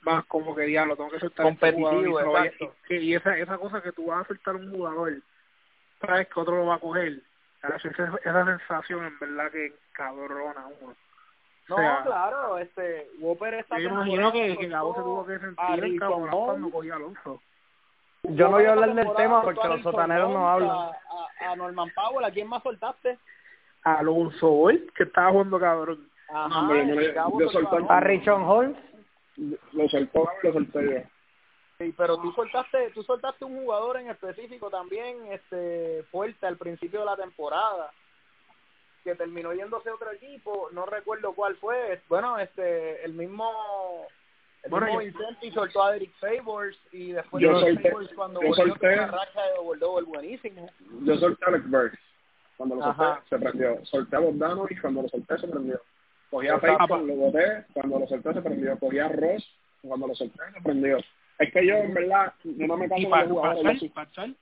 más 0.00 0.24
como 0.26 0.54
que 0.54 0.62
diablo, 0.62 0.96
tengo 0.96 1.10
que 1.10 1.20
soltar 1.20 1.44
Competitivo, 1.44 2.36
este 2.36 2.70
y, 2.90 2.94
y, 2.94 2.98
y 2.98 3.14
esa 3.14 3.38
esa 3.38 3.56
cosa 3.58 3.82
que 3.82 3.92
tú 3.92 4.06
vas 4.06 4.24
a 4.24 4.28
soltar 4.28 4.56
un 4.56 4.70
jugador, 4.70 5.14
sabes 6.00 6.28
que 6.28 6.40
otro 6.40 6.56
lo 6.56 6.66
va 6.66 6.74
a 6.74 6.80
coger. 6.80 7.20
Esa, 7.62 7.76
esa 8.22 8.44
sensación 8.44 9.06
en 9.06 9.18
verdad 9.18 9.50
que 9.50 9.72
cabrona 9.92 10.66
uno. 10.66 10.94
No, 11.68 11.76
O 11.76 11.78
sea, 11.78 12.02
claro, 12.04 12.58
este, 12.58 13.08
Whopper 13.18 13.54
está 13.54 13.78
Yo 13.78 13.88
imagino 13.88 14.30
que, 14.32 14.56
que 14.58 14.68
Gabo 14.68 14.94
se 14.94 15.00
tuvo 15.00 15.26
que 15.26 15.38
sentir 15.38 15.84
en 15.84 15.98
cuando 15.98 16.70
cogía 16.70 16.92
a 16.92 16.96
Alonso. 16.96 17.40
Yo 18.30 18.46
no 18.48 18.52
voy 18.52 18.64
a 18.64 18.72
hablar 18.72 18.94
del 18.94 19.12
tema 19.14 19.42
porque 19.42 19.68
los 19.68 19.82
sotaneros 19.82 20.30
no 20.30 20.48
hablan. 20.48 20.70
A, 20.70 20.90
a, 21.40 21.52
a 21.52 21.56
Norman 21.56 21.90
Powell, 21.94 22.24
¿a 22.24 22.30
quién 22.30 22.48
más 22.48 22.62
soltaste? 22.62 23.18
A 23.84 23.96
Alonso 23.98 24.50
hoy, 24.50 24.86
que 24.96 25.02
estaba 25.04 25.30
jugando 25.30 25.58
cabrón. 25.60 26.08
Ajá, 26.28 26.48
No, 26.48 26.60
hombre, 26.60 27.14
soltó 27.52 27.76
solté- 27.76 27.86
A 27.90 28.00
Richon 28.00 28.42
Holmes, 28.42 28.76
Lo 29.72 29.88
soltó, 29.88 30.28
lo 30.42 30.52
solté 30.52 30.84
yo. 30.90 30.98
Sí, 31.78 31.92
pero 31.96 32.16
tú 32.18 32.32
soltaste, 32.32 32.90
tú 32.90 33.02
soltaste 33.02 33.44
un 33.44 33.56
jugador 33.62 33.98
en 33.98 34.08
específico 34.08 34.70
también, 34.70 35.26
este, 35.32 36.04
fuerte 36.10 36.46
al 36.46 36.56
principio 36.56 37.00
de 37.00 37.06
la 37.06 37.16
temporada, 37.16 37.90
que 39.02 39.14
terminó 39.16 39.52
yéndose 39.52 39.90
a 39.90 39.94
otro 39.94 40.10
equipo, 40.12 40.68
no 40.72 40.86
recuerdo 40.86 41.34
cuál 41.34 41.56
fue, 41.56 42.00
bueno, 42.08 42.38
este, 42.38 43.04
el 43.04 43.12
mismo, 43.12 43.52
el 44.64 44.70
Bueno, 44.70 44.86
mismo 44.86 45.00
yo- 45.02 45.06
Vincenti 45.18 45.50
soltó 45.52 45.84
a 45.84 45.96
Eric 45.96 46.12
Favors 46.18 46.78
y 46.92 47.12
después 47.12 47.42
Yo 47.42 47.58
Derek 47.60 47.74
solté- 47.76 47.90
Favors 47.90 48.14
cuando 48.14 48.40
yo 48.42 48.48
volvió 48.48 48.64
solté- 48.74 48.94
una 48.94 49.06
racha 49.06 49.42
de 49.42 49.50
double 49.56 49.78
double 49.80 50.04
buenísimo. 50.06 50.70
Yo 51.02 51.16
solté 51.16 51.44
a 51.44 51.48
Alex 51.48 51.70
Burks. 51.70 51.98
Cuando 52.56 52.76
lo 52.76 52.82
solté, 52.82 53.02
Ajá. 53.02 53.22
se 53.28 53.38
prendió. 53.38 53.84
Solté 53.86 54.16
a 54.16 54.18
Bogdano 54.20 54.66
y 54.70 54.76
cuando 54.76 55.02
lo 55.02 55.08
solté, 55.08 55.38
se 55.38 55.48
prendió. 55.48 55.80
Cogí 56.30 56.48
a. 56.48 56.58
Payton, 56.58 57.06
lo 57.06 57.14
boté. 57.14 57.64
Cuando 57.74 57.98
lo 57.98 58.06
solté, 58.06 58.32
se 58.32 58.42
prendió. 58.42 58.78
Cogí 58.78 58.98
a 58.98 59.08
Ross. 59.08 59.44
Cuando 59.82 60.06
lo 60.06 60.14
solté, 60.14 60.38
se 60.54 60.60
prendió. 60.62 60.98
Es 61.38 61.52
que 61.52 61.66
yo, 61.66 61.74
en 61.74 61.92
verdad, 61.94 62.32
yo 62.44 62.66
no 62.66 62.76
me 62.76 62.86
Y 62.96 63.06
para 63.06 63.22
los 63.24 63.32
jugadores. 63.32 63.90
Pachal, 63.92 64.36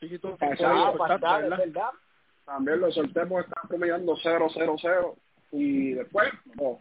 yo 0.00 0.36
Pachal. 0.36 0.96
Pachal, 0.96 1.50
¿verdad? 1.50 1.90
También 2.46 2.80
lo 2.80 2.90
solté 2.90 3.26
porque 3.26 3.48
estaba 3.48 3.68
promediando 3.68 4.16
0, 4.22 4.48
0, 4.54 4.76
0. 4.80 5.16
Y 5.52 5.92
después, 5.92 6.30
no. 6.60 6.78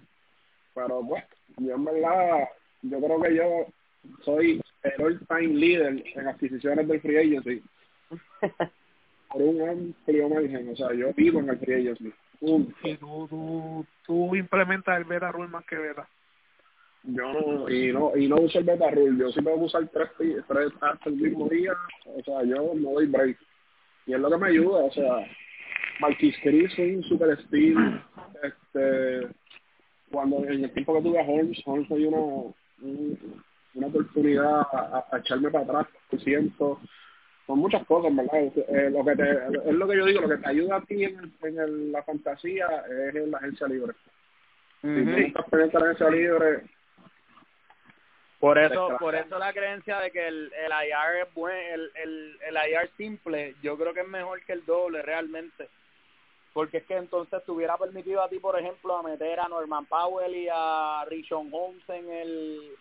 Pero, 0.74 1.02
pues, 1.08 1.24
yo 1.58 1.76
en 1.76 1.86
verdad, 1.86 2.50
yo 2.84 3.00
creo 3.00 3.22
que 3.22 3.36
yo 3.36 3.66
soy 4.24 4.62
el 4.84 5.04
all-time 5.04 5.54
leader 5.54 6.04
en 6.16 6.28
adquisiciones 6.28 6.88
del 6.88 7.02
free 7.02 7.18
agency. 7.18 7.62
por 9.32 9.42
un 9.42 9.70
amplio 9.70 10.30
margen. 10.30 10.70
O 10.70 10.76
sea, 10.76 10.94
yo 10.94 11.14
vivo 11.14 11.40
en 11.40 11.50
el 11.50 11.60
free 11.60 11.76
agency. 11.76 12.14
Punto. 12.40 12.76
Sí, 12.84 12.98
tú, 12.98 13.28
tú, 13.30 13.86
tú 14.06 14.36
implementas 14.36 14.98
el 14.98 15.06
beta 15.06 15.32
rule 15.32 15.50
más 15.50 15.66
que 15.66 15.78
beta. 15.78 16.08
Yo 17.04 17.34
no, 17.34 17.70
y 17.70 17.92
no, 17.94 18.16
y 18.18 18.28
no 18.28 18.36
uso 18.38 18.60
el 18.60 18.66
beta 18.66 18.90
rule. 18.92 19.18
Yo 19.18 19.30
sí 19.30 19.36
tengo 19.36 19.58
que 19.58 19.66
usar 19.66 19.88
tres, 19.90 20.10
tres 20.48 20.72
hasta 20.82 21.10
el 21.10 21.16
mismo 21.16 21.48
día. 21.48 21.74
O 22.06 22.24
sea, 22.24 22.44
yo 22.44 22.74
no 22.76 22.92
doy 22.92 23.08
break. 23.08 23.38
Y 24.06 24.14
es 24.14 24.20
lo 24.20 24.30
que 24.30 24.38
me 24.38 24.48
ayuda. 24.50 24.84
O 24.84 24.92
sea, 24.92 25.28
Marquis 26.00 26.36
Chris 26.42 26.74
fue 26.76 26.96
un 26.96 27.04
super 27.04 27.38
steal. 27.46 28.04
Este, 28.44 29.28
cuando 30.12 30.38
en 30.46 30.64
el 30.64 30.72
tiempo 30.74 30.96
que 30.96 31.02
tuve 31.02 31.20
a 31.20 31.24
Holmes, 31.24 31.62
Holmes 31.66 31.90
me 31.90 31.98
dio 31.98 32.10
una, 32.10 32.54
un- 32.82 33.44
una 33.74 33.88
oportunidad 33.88 34.62
a, 34.62 35.06
a 35.12 35.18
echarme 35.20 35.52
para 35.52 35.64
atrás, 35.66 35.88
por 36.10 36.20
ciento. 36.22 36.80
Son 37.46 37.60
muchas 37.60 37.86
cosas, 37.86 38.16
¿verdad? 38.16 38.52
Eh, 38.68 38.90
lo 38.92 39.06
que 39.06 39.16
te, 39.16 39.32
es 39.70 39.74
lo 39.76 39.88
que 39.88 39.98
yo 39.98 40.06
digo, 40.06 40.22
lo 40.22 40.30
que 40.30 40.38
te 40.38 40.50
ayuda 40.50 40.78
a 40.78 40.82
ti 40.82 41.04
en, 41.04 41.32
en 41.44 41.60
el- 41.60 41.92
la 41.92 42.04
fantasía 42.04 42.68
es 43.10 43.16
en 43.16 43.32
la 43.32 43.38
agencia 43.38 43.68
libre. 43.68 43.94
Si 44.82 44.88
tú 45.06 45.18
estás 45.28 45.46
pendiente 45.50 45.78
de 45.78 45.84
la 45.84 45.92
agencia 45.92 46.10
libre, 46.10 46.64
Por 48.40 48.58
eso, 48.58 48.90
por 49.00 49.16
eso 49.16 49.40
la 49.40 49.52
creencia 49.54 50.00
de 50.00 50.12
que 50.12 50.28
el, 50.28 50.52
el 50.54 50.72
IR 50.72 51.22
es 51.28 51.34
buen, 51.34 51.56
el, 51.58 51.92
el, 51.96 52.38
el 52.48 52.56
IR 52.72 52.90
simple, 52.98 53.56
yo 53.64 53.78
creo 53.78 53.94
que 53.94 54.02
es 54.02 54.08
mejor 54.08 54.42
que 54.46 54.54
el 54.54 54.66
doble 54.66 55.02
realmente. 55.02 55.70
Porque 56.58 56.78
es 56.78 56.86
que 56.86 56.96
entonces 56.96 57.44
te 57.46 57.52
hubiera 57.52 57.78
permitido 57.78 58.20
a 58.24 58.30
ti, 58.30 58.40
por 58.40 58.60
ejemplo, 58.60 58.98
a 58.98 59.04
meter 59.04 59.40
a 59.40 59.48
Norman 59.48 59.86
Powell 59.86 60.36
y 60.36 60.48
a 60.52 61.06
Richon 61.06 61.52
Holmes 61.54 61.88
en 61.88 62.12
el 62.12 62.76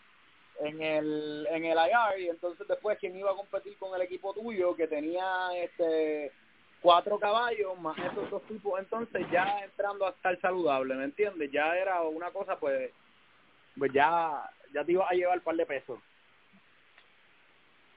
en 0.61 0.81
el 0.81 1.47
en 1.51 1.63
el 1.67 1.77
IR 1.77 2.21
y 2.21 2.29
entonces 2.31 2.67
después 2.67 2.97
quién 2.99 3.15
iba 3.19 3.33
a 3.33 3.37
competir 3.37 3.77
con 3.77 3.95
el 3.95 4.01
equipo 4.01 4.33
tuyo 4.33 4.75
que 4.75 4.89
tenía 4.89 5.51
este 5.57 6.33
cuatro 6.81 7.19
caballos 7.19 7.79
más 7.79 7.99
esos 7.99 8.31
dos 8.31 8.43
tipos 8.45 8.81
entonces 8.81 9.27
ya 9.31 9.61
entrando 9.63 10.07
a 10.07 10.11
estar 10.13 10.41
saludable 10.41 10.95
¿me 10.95 11.05
entiendes? 11.05 11.53
ya 11.53 11.77
era 11.77 12.01
una 12.01 12.31
cosa 12.31 12.59
pues 12.59 12.91
pues 13.79 13.93
ya 13.93 14.51
ya 14.73 14.85
te 14.87 14.93
iba 14.93 15.07
a 15.07 15.13
llevar 15.13 15.37
un 15.37 15.45
par 15.45 15.57
de 15.57 15.67
pesos. 15.67 15.99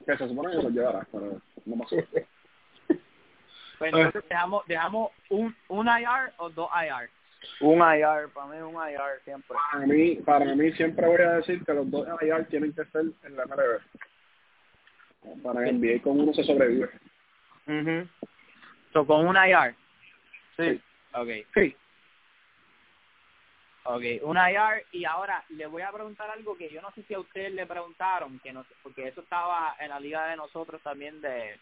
Que 0.04 0.14
se 0.14 0.28
supone 0.28 0.50
que 0.54 0.62
lo 0.62 0.68
llevará 0.68 1.08
pero 1.10 1.40
no 1.64 1.78
pasó 1.78 1.96
Pues 3.80 3.92
entonces 3.94 4.28
dejamos, 4.28 4.66
dejamos 4.66 5.10
un, 5.30 5.56
un 5.68 5.86
IR 5.88 6.32
o 6.36 6.50
dos 6.50 6.68
IR. 6.74 7.08
un 7.60 7.78
IR 7.78 8.28
para 8.34 8.46
mí 8.48 8.58
un 8.58 8.74
IR 8.74 9.20
siempre 9.24 9.56
para 9.72 9.86
mí 9.86 10.14
para 10.16 10.54
mí 10.54 10.72
siempre 10.72 11.06
voy 11.06 11.20
a 11.22 11.30
decir 11.36 11.64
que 11.64 11.72
los 11.72 11.90
dos 11.90 12.06
IR 12.20 12.44
tienen 12.48 12.74
que 12.74 12.84
ser 12.84 13.06
en 13.24 13.36
la 13.36 13.46
MLB 13.46 13.80
para 15.42 15.64
que 15.64 15.72
NBA 15.72 16.02
con 16.02 16.20
uno 16.20 16.34
se 16.34 16.44
sobrevive 16.44 16.90
mhm 17.66 18.06
So, 18.92 19.06
con 19.06 19.26
un 19.26 19.36
IR. 19.36 19.74
sí 20.58 20.80
Okay. 21.12 21.44
Sí. 21.54 21.74
Okay, 23.82 24.20
un 24.22 24.36
IR 24.36 24.84
y 24.92 25.04
ahora 25.06 25.42
le 25.48 25.66
voy 25.66 25.80
a 25.82 25.90
preguntar 25.90 26.30
algo 26.30 26.54
que 26.56 26.68
yo 26.68 26.82
no 26.82 26.90
sé 26.92 27.02
si 27.04 27.14
a 27.14 27.18
ustedes 27.18 27.52
le 27.54 27.66
preguntaron, 27.66 28.38
que 28.40 28.52
no 28.52 28.64
porque 28.82 29.08
eso 29.08 29.22
estaba 29.22 29.74
en 29.80 29.88
la 29.88 29.98
liga 29.98 30.26
de 30.28 30.36
nosotros 30.36 30.80
también 30.82 31.20
de 31.22 31.58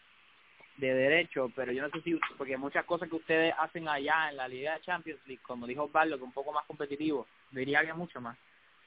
de 0.79 0.93
derecho, 0.93 1.51
pero 1.55 1.71
yo 1.71 1.81
no 1.81 1.89
sé 1.89 2.01
si 2.01 2.19
porque 2.37 2.57
muchas 2.57 2.85
cosas 2.85 3.09
que 3.09 3.17
ustedes 3.17 3.53
hacen 3.57 3.87
allá 3.87 4.29
en 4.29 4.37
la 4.37 4.47
liga 4.47 4.73
de 4.73 4.81
Champions 4.81 5.19
League, 5.25 5.41
como 5.43 5.67
dijo 5.67 5.83
Osvaldo, 5.83 6.17
que 6.17 6.23
un 6.23 6.31
poco 6.31 6.53
más 6.53 6.65
competitivo, 6.65 7.27
diría 7.51 7.85
que 7.85 7.93
mucho 7.93 8.21
más, 8.21 8.37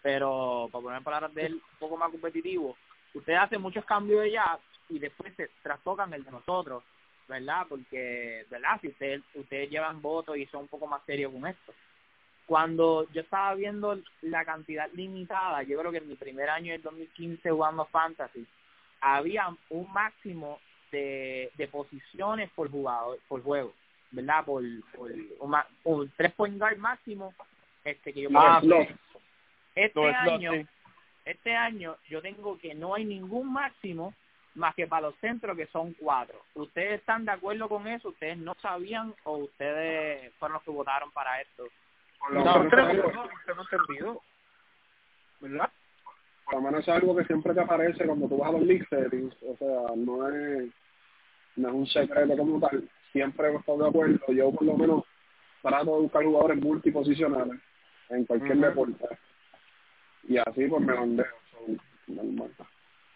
pero 0.02 0.68
para 0.72 0.82
poner 0.82 1.02
palabras 1.02 1.34
de 1.34 1.46
él, 1.46 1.54
un 1.54 1.78
poco 1.78 1.96
más 1.96 2.10
competitivo, 2.10 2.76
ustedes 3.14 3.38
hacen 3.38 3.60
muchos 3.60 3.84
cambios 3.84 4.22
allá 4.22 4.58
y 4.88 4.98
después 4.98 5.34
se 5.36 5.50
trastocan 5.62 6.12
el 6.14 6.24
de 6.24 6.30
nosotros, 6.30 6.82
¿verdad? 7.28 7.66
Porque, 7.68 8.46
¿verdad? 8.50 8.80
Si 8.80 8.88
ustedes, 8.88 9.22
ustedes 9.34 9.70
llevan 9.70 10.00
votos 10.00 10.36
y 10.36 10.46
son 10.46 10.62
un 10.62 10.68
poco 10.68 10.86
más 10.86 11.02
serios 11.04 11.32
con 11.32 11.46
esto. 11.46 11.72
Cuando 12.46 13.06
yo 13.12 13.20
estaba 13.20 13.54
viendo 13.54 13.98
la 14.22 14.44
cantidad 14.44 14.90
limitada, 14.92 15.62
yo 15.62 15.78
creo 15.78 15.92
que 15.92 15.98
en 15.98 16.08
mi 16.08 16.16
primer 16.16 16.50
año 16.50 16.72
del 16.72 16.82
2015 16.82 17.50
jugando 17.50 17.84
Fantasy, 17.86 18.46
había 19.00 19.48
un 19.70 19.92
máximo 19.92 20.60
de, 20.92 21.50
de 21.56 21.68
posiciones 21.68 22.50
por 22.50 22.70
jugador, 22.70 23.18
por 23.26 23.42
juego, 23.42 23.72
¿verdad? 24.12 24.44
Por, 24.44 24.62
por 24.94 25.10
un, 25.40 25.50
ma- 25.50 25.66
un 25.84 26.08
tres 26.16 26.32
point 26.34 26.58
guard 26.58 26.76
máximo 26.76 27.34
este 27.84 28.12
que 28.12 28.20
yo 28.22 28.28
Ah, 28.34 28.60
slot. 28.62 28.88
este 29.74 30.14
año 30.14 30.52
sí. 30.52 30.66
este 31.24 31.56
año 31.56 31.96
yo 32.08 32.20
tengo 32.22 32.58
que 32.58 32.74
no 32.74 32.94
hay 32.94 33.04
ningún 33.04 33.52
máximo 33.52 34.14
más 34.54 34.74
que 34.74 34.86
para 34.86 35.08
los 35.08 35.16
centros 35.16 35.56
que 35.56 35.66
son 35.68 35.94
cuatro. 35.94 36.38
¿Ustedes 36.54 37.00
están 37.00 37.24
de 37.24 37.32
acuerdo 37.32 37.68
con 37.70 37.86
eso? 37.88 38.10
¿Ustedes 38.10 38.36
no 38.36 38.54
sabían 38.60 39.14
o 39.24 39.38
ustedes 39.38 40.30
fueron 40.34 40.54
los 40.54 40.62
que 40.62 40.70
votaron 40.70 41.10
para 41.10 41.40
esto? 41.40 41.64
Por 42.18 42.32
lo 42.34 42.44
No, 42.44 42.58
menos 42.58 42.70
creo 42.72 42.84
es 42.88 42.94
que 42.96 43.00
algo- 43.00 43.12
no, 43.56 43.62
entendido. 43.62 44.22
¿Verdad? 45.40 45.70
por 46.44 46.54
lo 46.54 46.60
menos 46.62 46.80
es 46.82 46.88
algo 46.88 47.16
que 47.16 47.24
siempre 47.24 47.54
te 47.54 47.60
aparece 47.60 48.04
cuando 48.04 48.28
tú 48.28 48.36
vas 48.36 48.50
a 48.50 48.52
los 48.52 48.62
league 48.62 48.84
settings, 48.90 49.34
o 49.42 49.56
sea, 49.56 49.96
no 49.96 50.28
es, 50.28 50.68
no 51.56 51.68
es 51.68 51.74
un 51.74 51.86
secreto 51.86 52.36
como 52.36 52.60
tal, 52.60 52.88
siempre 53.12 53.48
hemos 53.48 53.60
estado 53.60 53.82
de 53.84 53.88
acuerdo, 53.88 54.32
yo 54.32 54.52
por 54.52 54.64
lo 54.64 54.76
menos 54.76 55.04
trato 55.62 55.96
de 55.96 56.02
buscar 56.02 56.24
jugadores 56.24 56.58
multiposicionales 56.62 57.60
en 58.08 58.24
cualquier 58.24 58.58
deporte, 58.58 59.06
y 60.24 60.38
así 60.38 60.66
pues 60.66 60.82
me 60.82 60.94
son 60.94 61.16
normal. 62.08 62.50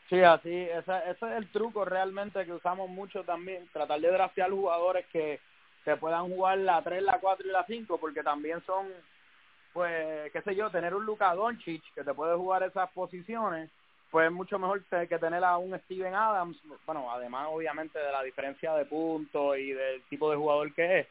Sí, 0.09 0.21
así, 0.21 0.55
ese, 0.55 0.93
ese 1.11 1.27
es 1.27 1.37
el 1.37 1.51
truco 1.51 1.85
realmente 1.85 2.45
que 2.45 2.53
usamos 2.53 2.89
mucho 2.89 3.25
también, 3.25 3.69
tratar 3.73 4.01
de 4.01 4.09
draftear 4.09 4.51
jugadores 4.51 5.05
que, 5.07 5.41
que 5.85 5.97
puedan 5.97 6.29
jugar 6.29 6.59
la 6.59 6.81
3, 6.83 7.03
la 7.03 7.19
4 7.19 7.47
y 7.47 7.51
la 7.51 7.65
5, 7.67 7.99
porque 7.99 8.23
también 8.23 8.63
son, 8.67 8.87
pues, 9.73 10.31
qué 10.33 10.43
sé 10.43 10.55
yo, 10.55 10.71
tener 10.71 10.95
un 10.95 11.05
Luka 11.05 11.35
Doncic 11.35 11.83
que 11.93 12.05
te 12.05 12.15
puede 12.15 12.37
jugar 12.37 12.63
esas 12.63 12.89
posiciones, 12.93 13.69
pues 14.11 14.27
es 14.27 14.33
mucho 14.33 14.59
mejor 14.59 14.83
que 14.85 15.19
tener 15.19 15.45
a 15.45 15.59
un 15.59 15.79
Steven 15.81 16.15
Adams, 16.15 16.57
bueno, 16.87 17.11
además 17.11 17.49
obviamente 17.51 17.99
de 17.99 18.13
la 18.13 18.23
diferencia 18.23 18.75
de 18.75 18.85
puntos 18.85 19.59
y 19.59 19.73
del 19.73 20.03
tipo 20.05 20.31
de 20.31 20.37
jugador 20.37 20.73
que 20.75 21.01
es, 21.01 21.07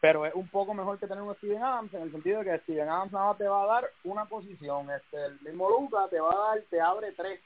pero 0.00 0.24
es 0.24 0.34
un 0.34 0.48
poco 0.48 0.72
mejor 0.74 0.98
que 0.98 1.06
tener 1.08 1.22
un 1.22 1.34
Steven 1.36 1.62
Adams 1.62 1.92
en 1.94 2.02
el 2.02 2.12
sentido 2.12 2.38
de 2.38 2.44
que 2.44 2.58
Steven 2.60 2.88
Adams 2.88 3.12
nada 3.12 3.34
te 3.34 3.48
va 3.48 3.64
a 3.64 3.66
dar 3.66 3.90
una 4.04 4.24
posición, 4.26 4.88
este 4.90 5.24
el 5.26 5.40
mismo 5.40 5.68
Luka 5.68 6.06
te 6.08 6.20
va 6.20 6.32
a 6.32 6.48
dar, 6.54 6.60
te 6.70 6.80
abre 6.80 7.12
tres 7.12 7.40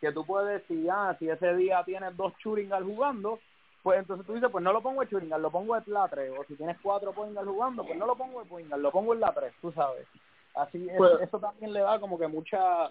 que 0.00 0.12
tú 0.12 0.24
puedes 0.24 0.60
decir, 0.62 0.88
ah, 0.92 1.16
si 1.18 1.28
ese 1.28 1.54
día 1.56 1.82
tienes 1.84 2.16
dos 2.16 2.32
Churingal 2.38 2.84
jugando, 2.84 3.40
pues 3.82 3.98
entonces 4.00 4.26
tú 4.26 4.34
dices, 4.34 4.48
pues 4.50 4.62
no 4.62 4.72
lo 4.72 4.80
pongo 4.82 5.00
de 5.00 5.08
Churingal, 5.08 5.40
lo 5.42 5.50
pongo 5.50 5.74
de 5.74 5.82
la 5.90 6.06
3, 6.08 6.32
o 6.38 6.44
si 6.44 6.54
tienes 6.56 6.76
cuatro 6.82 7.12
Poingal 7.12 7.46
jugando, 7.46 7.84
pues 7.84 7.96
no 7.98 8.06
lo 8.06 8.14
pongo 8.16 8.40
de 8.40 8.46
Poingal, 8.48 8.82
lo 8.82 8.90
pongo 8.92 9.14
en 9.14 9.20
la 9.20 9.32
3, 9.32 9.52
tú 9.60 9.72
sabes. 9.72 10.06
Así, 10.54 10.88
es- 10.88 10.96
Pues- 10.96 11.20
eso 11.22 11.38
también 11.40 11.72
le 11.72 11.80
da 11.80 11.98
como 11.98 12.18
que 12.18 12.26
mucha, 12.28 12.90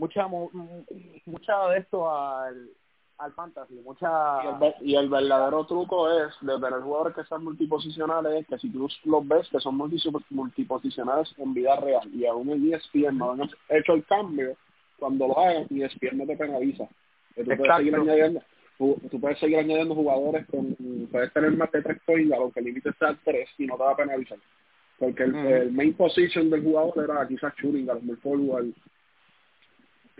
mucha, 0.00 0.26
mu- 0.26 0.50
mu- 0.52 0.84
mucha 1.26 1.68
de 1.68 1.78
esto 1.78 2.10
al, 2.10 2.70
al 3.18 3.32
fantasy, 3.34 3.74
mucha... 3.84 4.08
Y 4.42 4.46
el, 4.48 4.58
ver- 4.58 4.74
y 4.80 4.94
el 4.96 5.08
verdadero 5.10 5.64
truco 5.66 6.10
es 6.10 6.32
de 6.40 6.54
tener 6.58 6.80
jugadores 6.80 7.14
que 7.14 7.24
sean 7.24 7.44
multiposicionales, 7.44 8.32
es 8.40 8.46
que 8.46 8.58
si 8.58 8.70
tú 8.72 8.88
los 9.04 9.28
ves 9.28 9.48
que 9.50 9.60
son 9.60 9.76
multi- 9.76 10.00
multiposicionales 10.30 11.32
en 11.38 11.52
vida 11.54 11.76
real 11.76 12.08
y 12.14 12.24
aún 12.26 12.50
en 12.50 12.72
ESPN 12.72 13.18
no 13.18 13.32
han 13.32 13.42
hecho 13.68 13.92
el 13.92 14.04
cambio, 14.06 14.56
cuando 14.98 15.28
lo 15.28 15.38
hagan, 15.38 15.66
ESPN 15.70 16.18
no 16.18 16.26
te 16.26 16.36
penaliza. 16.36 16.84
Que 17.34 17.44
tú, 17.44 17.50
puedes 17.58 17.76
seguir 17.78 17.92
añadiendo, 18.10 18.40
tú, 18.78 19.00
tú 19.10 19.20
puedes 19.20 19.38
seguir 19.38 19.58
añadiendo 19.58 19.94
jugadores 19.94 20.46
con, 20.50 20.76
puedes 21.10 21.32
tener 21.32 21.52
más 21.56 21.70
de 21.72 21.82
tres 21.82 21.98
points, 22.06 22.32
aunque 22.34 22.60
el 22.60 22.66
límite 22.66 22.90
sea 22.98 23.16
tres 23.24 23.48
y 23.58 23.66
no 23.66 23.76
te 23.76 23.82
va 23.82 23.92
a 23.92 23.96
penalizar. 23.96 24.38
Porque 24.98 25.22
el, 25.22 25.72
main 25.72 25.94
position 25.94 26.50
del 26.50 26.62
jugador 26.62 27.04
era 27.04 27.26
quizás 27.28 27.54
shooting, 27.56 27.88
a 27.88 27.94
lo 27.94 28.00
mejor 28.00 28.18
forward, 28.22 28.72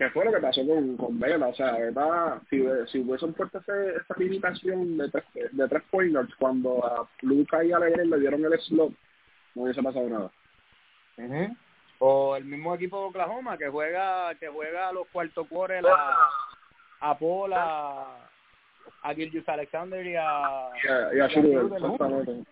que 0.01 0.09
fue 0.09 0.25
lo 0.25 0.31
que 0.31 0.39
pasó 0.39 0.65
con, 0.65 0.97
con 0.97 1.19
Vela, 1.19 1.49
o 1.49 1.53
sea, 1.53 1.73
¿verdad? 1.73 2.41
Si, 2.49 2.57
si 2.87 3.01
hubiesen 3.01 3.33
puesto 3.35 3.59
ese, 3.59 3.97
esa 3.97 4.15
limitación 4.17 4.97
de 4.97 5.11
tres, 5.11 5.23
de 5.51 5.67
tres 5.67 5.83
pointers 5.91 6.33
cuando 6.39 6.83
a 6.83 7.07
Luca 7.21 7.63
y 7.63 7.71
a 7.71 7.77
Lebron 7.77 8.09
le 8.09 8.19
dieron 8.19 8.43
el 8.43 8.59
slot, 8.61 8.91
no 9.53 9.61
hubiese 9.61 9.83
pasado 9.83 10.09
nada. 10.09 10.31
O 11.99 12.35
el 12.35 12.45
mismo 12.45 12.73
equipo 12.73 12.99
de 12.99 13.05
Oklahoma 13.09 13.59
que 13.59 13.69
juega 13.69 14.33
que 14.39 14.47
juega 14.47 14.89
a 14.89 14.91
los 14.91 15.07
cuartos 15.09 15.47
cuores 15.47 15.85
a, 15.85 16.29
a 17.01 17.19
Paul, 17.19 17.53
a, 17.53 18.27
a 19.03 19.09
Alexander 19.09 20.03
y 20.03 20.15
a... 20.15 20.69
Exactamente. 21.13 22.43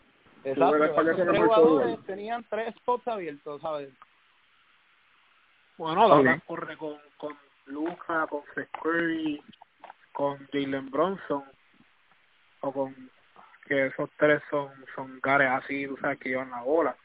Exacto, 0.43 1.79
tres 1.79 2.05
tenían 2.05 2.45
tres 2.47 2.75
spots 2.75 3.07
abiertos, 3.07 3.59
¿sabes? 3.59 3.89
Bueno, 5.79 6.07
Dallas 6.09 6.37
Ok. 6.37 6.45
corre 6.45 6.77
con 6.77 7.08
Luca, 7.69 8.27
con 8.27 8.41
Seth 8.55 8.69
Curry, 8.81 9.41
con 10.13 10.37
Jalen 10.51 10.89
Bronson, 10.89 11.43
o 12.61 12.71
con 12.71 13.09
que 13.65 13.87
esos 13.87 14.09
tres 14.17 14.41
son 14.49 14.69
son 14.95 15.19
gares 15.21 15.49
así, 15.51 15.87
tú 15.87 15.95
sabes, 15.97 16.19
que 16.19 16.29
llevan 16.29 16.49
la 16.51 16.61
bola. 16.61 16.95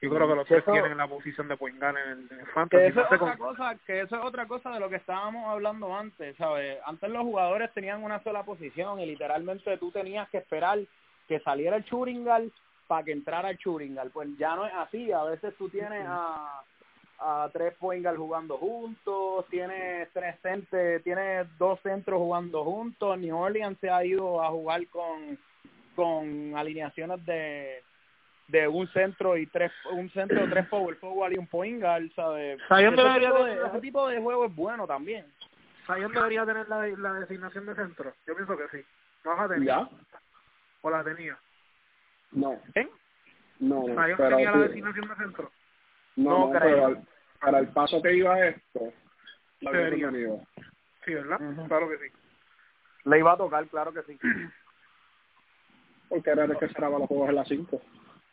Yo 0.00 0.10
creo 0.10 0.28
que 0.28 0.34
los 0.34 0.46
tres 0.46 0.64
tienen 0.64 0.98
la 0.98 1.08
posición 1.08 1.48
de 1.48 1.56
point 1.56 1.78
guard 1.80 1.96
en 1.96 2.10
el, 2.10 2.18
en 2.30 2.40
el 2.40 2.46
Que 2.46 2.52
fantasy. 2.52 2.84
eso, 2.86 3.00
No 3.00 3.06
es 3.06 3.12
otra 3.22 3.36
cosa, 3.36 3.76
que 3.86 4.00
eso 4.02 4.16
es 4.16 4.24
otra 4.24 4.46
cosa 4.46 4.70
de 4.70 4.80
lo 4.80 4.90
que 4.90 4.96
estábamos 4.96 5.48
hablando 5.48 5.96
antes, 5.96 6.36
¿sabes? 6.36 6.78
Antes 6.84 7.10
los 7.10 7.22
jugadores 7.22 7.72
tenían 7.72 8.02
una 8.04 8.22
sola 8.22 8.42
posición 8.44 9.00
y 9.00 9.06
literalmente 9.06 9.78
tú 9.78 9.90
tenías 9.90 10.28
que 10.28 10.38
esperar 10.38 10.78
que 11.26 11.40
saliera 11.40 11.76
el 11.76 11.84
Churingal 11.84 12.52
para 12.86 13.04
que 13.04 13.12
entrara 13.12 13.50
el 13.50 13.58
Churingal. 13.58 14.10
Pues 14.10 14.28
ya 14.38 14.54
no 14.54 14.66
es 14.66 14.74
así, 14.74 15.10
a 15.12 15.24
veces 15.24 15.54
tú 15.56 15.68
tienes 15.70 16.04
a, 16.06 16.62
a 17.18 17.48
tres 17.52 17.74
Poingal 17.74 18.16
jugando 18.16 18.58
juntos, 18.58 19.46
tienes 19.48 20.08
tres 20.12 20.38
centes, 20.40 21.02
tienes 21.02 21.46
dos 21.58 21.80
centros 21.80 22.18
jugando 22.18 22.64
juntos. 22.64 23.18
New 23.18 23.36
Orleans 23.36 23.78
se 23.80 23.88
ha 23.90 24.04
ido 24.04 24.42
a 24.42 24.48
jugar 24.50 24.86
con, 24.88 25.38
con 25.94 26.54
alineaciones 26.56 27.24
de 27.24 27.82
de 28.48 28.68
un 28.68 28.86
centro 28.92 29.36
y 29.36 29.46
tres 29.48 29.72
un 29.90 30.08
centro 30.10 30.48
tres 30.48 30.68
power 30.68 30.94
forward 30.96 31.32
y 31.32 31.36
un 31.36 31.48
point 31.48 31.80
guard 31.82 32.08
sabes 32.14 32.60
ese, 32.70 32.74
debería 33.02 33.30
tipo 33.30 33.38
tener- 33.44 33.58
de, 33.60 33.66
ese 33.66 33.80
tipo 33.80 34.06
de 34.08 34.20
juego 34.20 34.44
es 34.44 34.54
bueno 34.54 34.86
también 34.86 35.26
Zion 35.84 36.12
debería 36.12 36.46
tener 36.46 36.68
la, 36.68 36.86
la 36.86 37.12
designación 37.14 37.66
de 37.66 37.74
centro. 37.76 38.12
Yo 38.26 38.34
pienso 38.34 38.56
que 38.56 38.68
sí. 38.76 38.84
¿No 39.24 39.36
la 39.36 39.48
tenía? 39.48 39.66
¿Ya? 39.66 39.88
¿O 40.82 40.90
la 40.90 41.02
tenía? 41.04 41.36
No. 42.32 42.60
¿Eh? 42.74 42.88
No, 43.60 43.82
Zion 43.84 44.14
pero 44.16 44.30
tenía 44.36 44.50
la 44.52 44.58
designación 44.58 45.08
de 45.08 45.14
centro. 45.16 45.50
No, 46.16 46.30
No 46.30 46.38
no, 46.46 46.50
creo. 46.50 46.60
pero 46.60 46.86
al- 46.86 47.08
para 47.40 47.58
el 47.60 47.68
paso 47.68 48.00
que 48.02 48.14
iba 48.16 48.46
esto, 48.46 48.92
la 49.60 49.70
Debería. 49.72 50.10
tenido. 50.10 50.40
Sí, 51.04 51.14
¿verdad? 51.14 51.38
Claro 51.68 51.88
que 51.88 51.98
sí. 51.98 52.14
le 53.04 53.18
iba 53.18 53.32
a 53.32 53.36
tocar 53.36 53.66
claro 53.68 53.92
que 53.92 54.02
sí 54.02 54.18
porque 56.08 56.30
era 56.30 56.44
el 56.44 56.56
que 56.58 56.68
cerraba 56.68 56.98
los 56.98 57.08
juegos 57.08 57.28
en 57.28 57.34
las 57.36 57.48
5. 57.48 57.80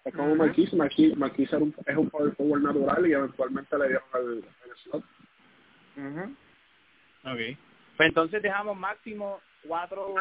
Es 0.05 0.13
como 0.13 0.27
Ujú. 0.29 0.35
Marquise, 0.37 0.75
Marquise, 0.75 1.15
Marquise 1.15 1.55
era 1.55 1.63
un, 1.63 1.75
es 1.85 1.97
un 1.97 2.09
power 2.09 2.35
forward 2.35 2.61
natural 2.61 3.07
y 3.07 3.13
eventualmente 3.13 3.77
le 3.77 3.87
dieron 3.87 4.03
el, 4.15 4.37
el 4.65 4.75
slot. 4.77 5.03
Ujú. 5.97 6.35
Okay. 7.33 7.57
Pues 7.97 8.09
entonces 8.09 8.41
dejamos 8.41 8.75
máximo 8.77 9.41
cuatro, 9.61 10.13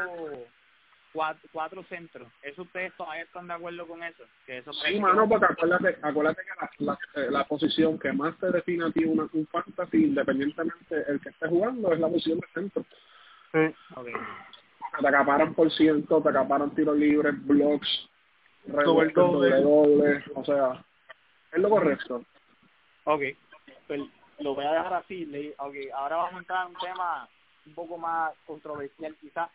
cuatro, 1.12 1.48
cuatro 1.52 1.82
centros. 1.84 2.28
¿Eso 2.42 2.62
ustedes 2.62 2.92
todavía 2.96 3.22
están 3.22 3.46
de 3.46 3.54
acuerdo 3.54 3.86
con 3.86 4.02
eso? 4.02 4.24
Que 4.46 4.58
eso 4.58 4.72
sí, 4.72 4.98
mano, 4.98 5.28
porque 5.28 5.46
acuérdate, 5.46 5.98
acuérdate 6.02 6.42
que 6.42 6.84
la, 6.84 6.98
la, 7.14 7.30
la 7.30 7.44
posición 7.44 7.98
que 7.98 8.12
más 8.12 8.36
te 8.38 8.50
define 8.50 8.86
a 8.86 8.90
ti 8.90 9.04
una, 9.04 9.28
un 9.32 9.46
fantasy, 9.46 10.04
independientemente 10.04 11.04
el 11.08 11.20
que 11.20 11.28
esté 11.28 11.48
jugando, 11.48 11.92
es 11.92 12.00
la 12.00 12.08
posición 12.08 12.40
de 12.40 12.46
centro. 12.54 12.84
Sí. 13.52 13.74
Okay. 13.96 14.14
Te 15.00 15.08
acaparan 15.08 15.54
por 15.54 15.70
ciento, 15.72 16.22
te 16.22 16.28
acaparan 16.28 16.74
tiros 16.74 16.96
libres, 16.96 17.34
blocks, 17.46 18.08
rebotes, 18.66 19.14
doble. 19.14 19.50
doble, 19.50 19.62
doble, 19.62 20.24
o 20.34 20.44
sea, 20.44 20.84
es 21.52 21.58
lo 21.58 21.70
correcto. 21.70 22.24
Ok, 23.04 23.22
pues 23.86 24.00
lo 24.38 24.54
voy 24.54 24.64
a 24.64 24.72
dejar 24.72 24.94
así. 24.94 25.26
Le, 25.26 25.54
okay, 25.58 25.88
ahora 25.90 26.16
vamos 26.16 26.34
a 26.34 26.38
entrar 26.38 26.66
en 26.66 26.74
un 26.74 26.80
tema 26.80 27.28
un 27.66 27.74
poco 27.74 27.96
más 27.98 28.32
controversial 28.46 29.14
quizás 29.20 29.48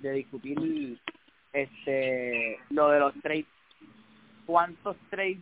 de 0.00 0.12
discutir 0.12 0.98
este 1.52 2.58
lo 2.70 2.90
de 2.90 3.00
los 3.00 3.14
trades. 3.22 3.46
¿Cuántos 4.44 4.96
trades 5.10 5.38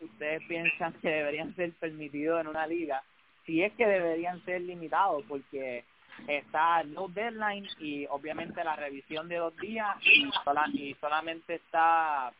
ustedes 0.00 0.42
piensan 0.46 0.92
que 0.94 1.08
deberían 1.08 1.54
ser 1.56 1.72
permitidos 1.72 2.40
en 2.40 2.48
una 2.48 2.66
liga? 2.66 3.02
Si 3.44 3.62
es 3.62 3.72
que 3.72 3.86
deberían 3.86 4.44
ser 4.44 4.60
limitados, 4.60 5.24
porque 5.26 5.84
está 6.26 6.82
no 6.84 7.08
deadline 7.08 7.66
y 7.78 8.06
obviamente 8.06 8.64
la 8.64 8.76
revisión 8.76 9.28
de 9.28 9.36
dos 9.36 9.56
días 9.56 9.96
y, 10.02 10.30
sola, 10.44 10.66
y 10.72 10.94
solamente 11.00 11.54
está 11.56 12.32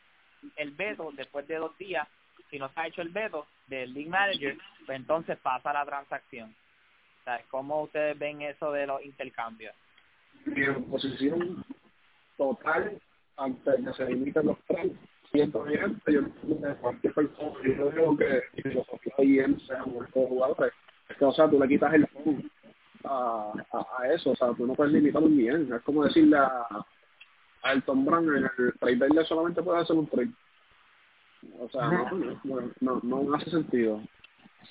el 0.57 0.73
veto 0.73 1.11
después 1.13 1.47
de 1.47 1.57
dos 1.57 1.77
días 1.79 2.07
si 2.51 2.59
no 2.59 2.67
está 2.67 2.87
hecho 2.87 3.03
el 3.03 3.11
veto 3.11 3.47
del 3.67 3.93
league 3.93 4.11
manager 4.11 4.57
pues 4.87 4.97
entonces 4.97 5.39
pasa 5.39 5.73
la 5.73 5.85
transacción 5.85 6.55
¿Sabes? 7.25 7.47
¿cómo 7.51 7.83
ustedes 7.83 8.19
ven 8.19 8.43
eso 8.43 8.73
de 8.73 8.87
los 8.87 9.05
intercambios? 9.05 9.75
Mi 10.47 10.67
posición 10.91 11.65
total 12.37 12.99
antes 13.37 13.77
de 13.77 13.85
que 13.85 13.93
se 13.97 14.07
limiten 14.07 14.47
los 14.47 14.59
tres 14.67 14.93
siento 15.31 15.63
bien 15.65 16.01
yo 16.07 16.23
no 16.23 16.77
cualquier 16.77 17.13
persona 17.13 17.53
yo 17.63 17.91
digo 17.91 18.17
que 18.17 18.43
filosofía 18.63 19.15
y 19.19 19.39
él 19.41 19.61
sean 19.67 19.93
buenos 19.93 20.11
jugadores 20.13 20.73
es 21.09 21.17
que 21.17 21.25
o 21.25 21.33
sea 21.33 21.51
tú 21.51 21.61
le 21.61 21.69
quitas 21.69 21.93
el 21.93 22.07
fondo 22.09 22.49
a, 23.05 23.53
a, 23.73 24.03
a, 24.03 24.13
eso, 24.13 24.31
o 24.31 24.37
sea, 24.37 24.53
tú 24.55 24.67
no 24.67 24.75
puedes 24.75 24.93
limitar 24.93 25.23
un 25.23 25.37
bien, 25.37 25.73
es 25.73 25.83
como 25.83 26.05
decirle 26.05 26.37
a, 26.37 26.67
a 27.63 27.73
Elton 27.73 28.05
Brand 28.05 28.29
en 28.29 28.45
el 28.45 28.75
trade 28.79 29.25
solamente 29.25 29.63
puede 29.63 29.81
hacer 29.81 29.97
un 29.97 30.07
trade. 30.07 30.31
O 31.61 31.69
sea, 31.69 31.89
no, 31.89 32.11
no, 32.81 33.01
no, 33.03 33.23
no 33.23 33.35
hace 33.35 33.51
sentido. 33.51 34.01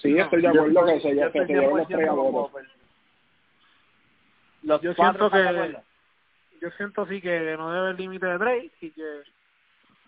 Sí, 0.01 0.13
No, 0.13 0.23
estoy 0.23 0.41
de 0.41 0.53
yo 0.53 0.61
acuerdo 0.61 0.85
que 0.85 0.99
se, 0.99 1.15
yo 1.15 1.31
que 1.31 1.45
se 1.45 1.53
lleven 1.53 1.77
los 1.77 1.87
100% 1.87 1.95
tres 1.95 2.07
a 2.09 2.09
con 2.09 2.17
voto. 2.17 2.51
Popper. 2.51 2.65
Los 4.67 4.81
Yo 4.81 4.93
siento 4.93 5.29
que 5.31 5.37
acuerdo. 5.37 5.81
yo 6.61 6.69
siento 6.71 7.05
sí 7.07 7.21
que 7.21 7.55
no 7.57 7.69
debe 7.71 7.85
haber 7.85 7.95
límite 7.99 8.25
de 8.25 8.37
trade 8.37 8.71
y 8.81 8.91
que 8.91 9.21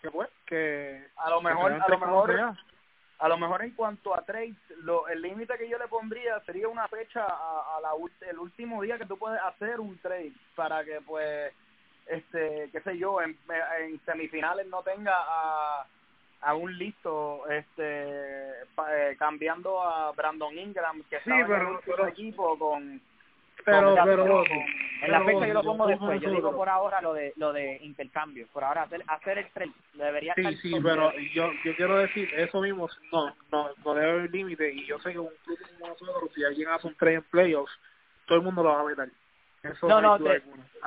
que 0.02 0.10
pues 0.10 0.28
que 0.46 1.06
A 1.16 1.30
lo 1.30 1.40
mejor, 1.42 1.72
a 1.72 1.88
lo 1.88 1.98
mejor, 1.98 2.34
sea. 2.34 2.54
a 3.18 3.28
lo 3.28 3.38
mejor 3.38 3.62
en 3.62 3.70
cuanto 3.72 4.14
a 4.14 4.22
trades, 4.22 4.56
lo, 4.82 5.06
el 5.08 5.20
límite 5.22 5.56
que 5.58 5.68
yo 5.68 5.78
le 5.78 5.88
pondría 5.88 6.40
sería 6.40 6.68
una 6.68 6.88
fecha 6.88 7.24
a, 7.24 7.76
a 7.76 7.80
la 7.80 7.90
el 8.30 8.38
último 8.38 8.82
día 8.82 8.98
que 8.98 9.06
tú 9.06 9.16
puedes 9.18 9.40
hacer 9.42 9.78
un 9.80 9.96
trade 9.98 10.32
para 10.56 10.84
que 10.84 11.00
pues 11.06 11.52
este 12.06 12.68
qué 12.72 12.80
sé 12.80 12.98
yo 12.98 13.20
en, 13.22 13.36
en 13.80 14.00
semifinales 14.04 14.66
no 14.68 14.82
tenga 14.82 15.14
a, 15.16 15.86
a 16.40 16.54
un 16.54 16.76
listo 16.76 17.46
este 17.48 18.64
pa- 18.74 18.88
eh, 18.96 19.16
cambiando 19.18 19.80
a 19.82 20.10
Brandon 20.12 20.58
Ingram 20.58 21.02
que 21.08 21.16
estaba 21.16 21.40
en 21.40 21.52
el 21.52 21.78
pero- 21.84 22.08
equipo 22.08 22.58
con 22.58 23.00
pero 23.64 23.94
pero 24.04 24.46
con- 24.46 24.80
En 25.02 25.12
la 25.12 25.24
pero, 25.24 25.38
fecha 25.38 25.46
yo 25.46 25.54
lo 25.54 25.62
pongo 25.62 25.86
después, 25.86 26.20
yo 26.20 26.30
digo 26.30 26.54
por 26.54 26.68
ahora 26.68 27.00
lo 27.00 27.14
de 27.14 27.32
lo 27.36 27.52
de 27.54 27.78
intercambio, 27.82 28.46
por 28.52 28.64
ahora 28.64 28.82
hacer, 28.82 29.02
hacer 29.06 29.38
el 29.38 29.50
trade 29.50 29.72
debería 29.94 30.34
Sí, 30.34 30.56
sí, 30.56 30.74
pero 30.82 31.16
yo 31.32 31.54
yo 31.64 31.74
quiero 31.74 31.96
decir 31.96 32.30
eso 32.34 32.60
mismo, 32.60 32.86
no, 33.10 33.34
no, 33.50 33.70
no 33.82 33.94
debe 33.94 34.10
haber 34.10 34.30
límite 34.30 34.70
y 34.74 34.84
yo 34.84 34.98
sé 34.98 35.12
que 35.12 35.18
un 35.18 35.30
club 35.42 35.58
como 35.72 35.88
nosotros, 35.88 36.30
si 36.34 36.44
alguien 36.44 36.68
hace 36.68 36.86
un 36.86 36.94
trade 36.96 37.14
en 37.14 37.22
playoffs, 37.24 37.72
todo 38.26 38.38
el 38.38 38.44
mundo 38.44 38.62
lo 38.62 38.70
va 38.74 38.80
a 38.80 38.84
meter. 38.84 39.10
Eso 39.62 39.88
No, 39.88 40.00
no, 40.02 40.18
te- 40.18 40.42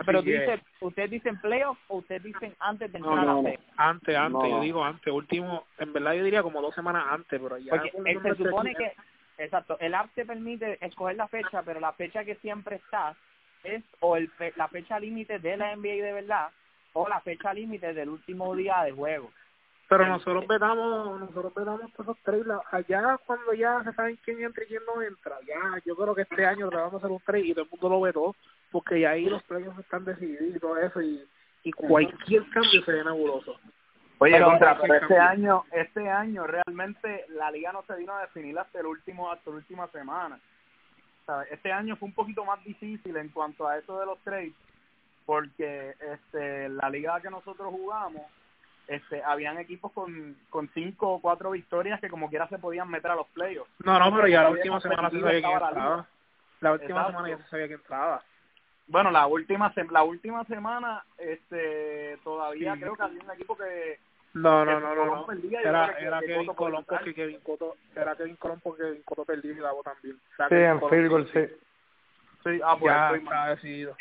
pero 0.06 0.24
que, 0.24 0.32
dices, 0.32 0.62
ustedes 0.80 1.10
dicen 1.10 1.40
playoff 1.42 1.78
o 1.88 1.98
ustedes 1.98 2.22
dicen 2.24 2.56
antes 2.60 2.92
de 2.92 3.00
No, 3.00 3.08
entrar 3.10 3.24
a 3.24 3.32
no, 3.32 3.34
no. 3.38 3.42
playoff? 3.44 3.62
antes, 3.78 4.16
antes, 4.16 4.32
No. 4.32 4.48
yo 4.50 4.62
digo 4.62 4.84
antes, 4.84 5.14
último, 5.14 5.66
en 5.80 5.92
verdad 5.94 6.14
yo 6.14 6.24
diría 6.24 6.44
como 6.44 6.62
dos 6.62 6.74
semanas 6.76 7.06
antes, 7.10 7.40
pero 7.42 7.58
ya 7.58 7.72
Porque 7.72 7.92
se 7.92 8.36
supone 8.36 8.72
este- 8.72 8.84
que, 8.84 8.96
exacto, 9.38 9.78
el 9.80 9.94
app 9.96 10.12
te 10.14 10.26
permite 10.26 10.78
escoger 10.86 11.16
la 11.16 11.28
fecha, 11.28 11.62
pero 11.64 11.80
la 11.80 11.94
fecha 11.94 12.24
que 12.24 12.36
siempre 12.36 12.78
está 12.78 13.16
es 13.64 13.84
o 14.02 14.18
el 14.18 14.30
fe- 14.32 14.54
la 14.56 14.68
fecha 14.68 15.00
límite 15.00 15.40
de 15.40 15.58
la 15.58 15.72
NBA 15.76 16.04
de 16.04 16.14
verdad 16.14 16.50
o 16.94 17.08
la 17.08 17.22
fecha 17.22 17.54
límite 17.54 17.94
del 17.94 18.10
último 18.10 18.56
día 18.56 18.84
de 18.84 18.92
juego. 18.92 19.32
Pero 19.90 20.06
nosotros 20.08 20.48
vetamos, 20.48 21.20
nosotros 21.20 21.54
vetamos 21.54 21.92
todos 21.94 22.10
esos 22.10 22.24
trades. 22.24 22.46
la- 22.48 22.62
Allá 22.72 23.18
cuando 23.26 23.54
ya 23.54 23.84
se 23.84 23.94
saben 23.94 24.18
quién 24.24 24.44
entra 24.44 24.64
y 24.64 24.68
quién 24.68 24.82
no 24.86 25.02
entra, 25.02 25.38
ya 25.46 25.56
yo 25.86 25.96
creo 25.96 26.16
que 26.16 26.24
este 26.24 26.46
año 26.46 26.70
le 26.70 26.78
vamos 26.78 26.94
a 26.96 26.98
hacer 26.98 27.12
un 27.12 27.20
trade 27.22 27.46
y 27.48 27.54
todo 27.54 27.66
el 27.66 27.70
mundo 27.72 27.90
lo 27.90 28.02
vetó, 28.02 28.36
porque 28.72 29.00
ya 29.02 29.12
ahí 29.12 29.26
los 29.26 29.44
playoffs 29.44 29.80
están 29.80 30.06
decididos 30.06 30.56
y 30.56 30.60
todo 30.60 30.78
eso, 30.78 31.02
y, 31.02 31.28
y 31.64 31.72
cualquier 31.72 32.50
cambio 32.50 32.84
sería 32.84 33.04
nebuloso. 33.04 33.60
Oye, 34.20 34.34
Pero- 34.34 34.45
contra, 34.45 34.78
pero 34.80 34.93
este 34.95 35.18
año, 35.20 35.64
este 35.72 36.09
año 36.09 36.45
realmente 36.47 37.26
la 37.30 37.51
liga 37.51 37.72
no 37.74 37.84
se 37.84 37.95
vino 37.95 38.14
a 38.16 38.22
definir 38.22 38.57
hasta 38.57 38.80
el 38.80 38.86
último, 38.86 39.32
hasta 39.32 39.49
la 39.49 39.57
última 39.57 39.88
semana. 39.88 40.39
¿Sabes? 41.26 41.51
Este 41.51 41.72
año 41.72 41.95
fue 41.95 42.07
un 42.07 42.14
poquito 42.16 42.43
más 42.45 42.64
difícil 42.64 43.16
en 43.18 43.30
cuanto 43.30 43.68
a 43.68 43.78
eso 43.78 43.99
de 43.99 44.05
los 44.05 44.20
trades, 44.20 44.53
porque 45.26 45.95
este 45.99 46.70
la 46.70 46.89
liga 46.89 47.20
que 47.22 47.30
nosotros 47.30 47.70
jugamos, 47.70 48.24
este 48.88 49.24
habían 49.24 49.57
equipos 49.57 49.91
con, 49.93 50.36
con 50.49 50.70
cinco 50.74 51.14
o 51.14 51.22
cuatro 51.22 51.51
victorias 51.51 51.99
que 52.01 52.09
como 52.09 52.30
quiera 52.30 52.47
se 52.49 52.59
podían 52.59 52.89
meter 52.89 53.11
a 53.11 53.16
los 53.16 53.28
playoffs. 53.28 53.72
No, 53.84 53.97
no, 53.99 54.14
pero 54.16 54.28
ya 54.28 54.43
la 54.43 54.49
última 54.49 54.80
semana 54.82 55.09
se 55.09 55.20
sabía 55.22 55.39
quién 55.41 55.59
la 55.59 55.68
entraba. 55.70 56.07
La 56.59 56.72
última 56.74 56.89
Exacto. 56.99 57.11
semana 57.11 57.30
ya 57.30 57.38
se 57.43 57.49
sabía 57.49 57.68
quién 57.68 57.80
entraba. 57.80 58.24
Bueno, 58.88 59.12
la 59.12 59.28
última 59.28 59.74
se- 59.74 59.86
la 59.86 60.04
última 60.04 60.44
semana 60.46 61.04
este 61.18 62.18
todavía 62.24 62.74
Sí. 62.76 62.82
creo 62.82 62.96
que 62.96 63.04
había 63.04 63.24
un 63.24 63.32
equipo 63.32 63.56
que 63.58 64.00
No, 64.34 64.66
que 64.66 64.72
no, 64.72 64.80
no, 64.80 64.96
no, 64.96 65.06
no. 65.28 65.60
Era, 65.60 65.98
era 66.00 66.20
que 66.20 66.26
Kevin 66.26 66.54
Colón 66.54 66.86
porque 66.88 67.14
Kevin 67.14 67.40
Cotto, 67.42 67.76
era 67.96 68.16
Kevin 68.16 68.36
Colón 68.36 68.60
porque 68.64 68.84
Kevin 68.84 69.04
perdió 69.26 69.52
y 69.52 69.56
Davo 69.60 69.84
también. 69.84 70.16
Sí, 70.16 70.44
Kevin 70.50 70.66
en 70.66 70.80
Colón 70.80 70.90
field 70.90 71.10
goal, 71.10 71.28
sí. 71.32 71.56
sí, 72.44 72.62
ah, 72.64 72.76
pues 72.80 72.94
ya 72.94 73.16
está 73.16 73.48
decidido. 73.50 73.96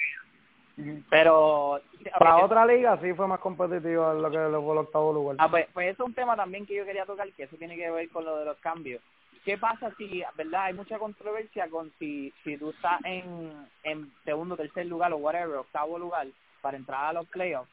Pero 1.11 1.81
Para 2.19 2.39
otra 2.39 2.65
liga 2.65 2.99
sí 3.03 3.13
fue 3.13 3.29
más 3.29 3.41
competitivo 3.41 4.11
en 4.11 4.23
lo 4.23 4.31
que 4.31 4.39
fue 4.39 4.73
el 4.73 4.79
octavo 4.79 5.13
lugar. 5.13 5.37
Ah, 5.39 5.49
pues, 5.51 5.67
pues 5.73 5.93
eso 5.93 6.03
es 6.03 6.09
un 6.09 6.15
tema 6.15 6.35
también 6.35 6.65
que 6.67 6.75
yo 6.75 6.85
quería 6.87 7.05
tocar, 7.05 7.31
que 7.33 7.43
eso 7.45 7.57
tiene 7.57 7.77
que 7.77 7.91
ver 7.91 8.09
con 8.09 8.25
lo 8.25 8.39
de 8.39 8.47
los 8.47 8.57
cambios. 8.59 9.03
¿Qué 9.45 9.59
pasa 9.59 9.93
si, 9.99 10.23
verdad, 10.37 10.65
hay 10.65 10.75
mucha 10.75 10.99
controversia 10.99 11.69
con 11.69 11.93
si, 11.99 12.33
si 12.45 12.57
tú 12.59 12.71
estás 12.71 13.01
en, 13.05 13.67
en 13.83 14.13
segundo, 14.25 14.57
tercer 14.57 14.87
lugar 14.87 15.13
o 15.13 15.17
whatever, 15.17 15.57
octavo 15.57 15.99
lugar, 15.99 16.29
para 16.61 16.77
entrar 16.77 17.07
a 17.07 17.13
los 17.13 17.27
playoffs, 17.27 17.73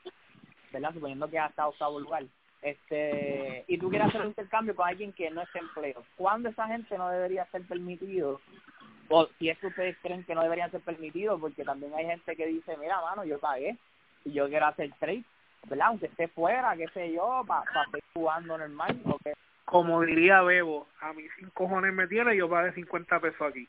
¿verdad? 0.73 0.93
Suponiendo 0.93 1.29
que 1.29 1.37
hasta 1.37 1.67
octavo 1.67 1.99
lugar. 1.99 2.23
este 2.63 3.65
Y 3.67 3.77
tú 3.77 3.89
quieres 3.89 4.07
hacer 4.07 4.21
un 4.21 4.27
intercambio 4.27 4.75
con 4.75 4.87
alguien 4.87 5.13
que 5.13 5.29
no 5.29 5.43
esté 5.43 5.59
en 5.59 5.69
playoffs. 5.69 6.09
¿Cuándo 6.17 6.49
esa 6.49 6.67
gente 6.67 6.97
no 6.97 7.09
debería 7.09 7.45
ser 7.51 7.61
permitido? 7.67 8.41
O 9.07 9.27
si 9.37 9.49
es 9.49 9.57
que 9.59 9.67
ustedes 9.67 9.95
creen 10.01 10.23
que 10.23 10.33
no 10.33 10.41
deberían 10.41 10.71
ser 10.71 10.81
permitidos, 10.81 11.39
porque 11.39 11.63
también 11.63 11.93
hay 11.93 12.05
gente 12.05 12.35
que 12.35 12.47
dice, 12.47 12.77
mira, 12.77 12.99
mano, 13.01 13.23
yo 13.25 13.39
pagué 13.39 13.77
y 14.25 14.33
yo 14.33 14.49
quiero 14.49 14.65
hacer 14.65 14.91
trade, 14.99 15.23
¿verdad? 15.67 15.87
Aunque 15.87 16.07
esté 16.07 16.27
fuera, 16.29 16.75
qué 16.75 16.87
sé 16.89 17.13
yo, 17.13 17.43
para 17.47 17.63
pa 17.71 17.85
seguir 17.85 18.03
jugando 18.13 18.57
normal. 18.57 18.99
o 19.05 19.17
qué. 19.23 19.33
Como 19.69 20.01
diría 20.01 20.41
Bebo, 20.41 20.87
a 20.99 21.13
mí 21.13 21.23
sin 21.37 21.49
cojones 21.51 21.93
me 21.93 22.07
tiene, 22.07 22.35
yo 22.35 22.49
pagué 22.49 22.71
50 22.73 23.19
pesos 23.19 23.41
aquí. 23.41 23.67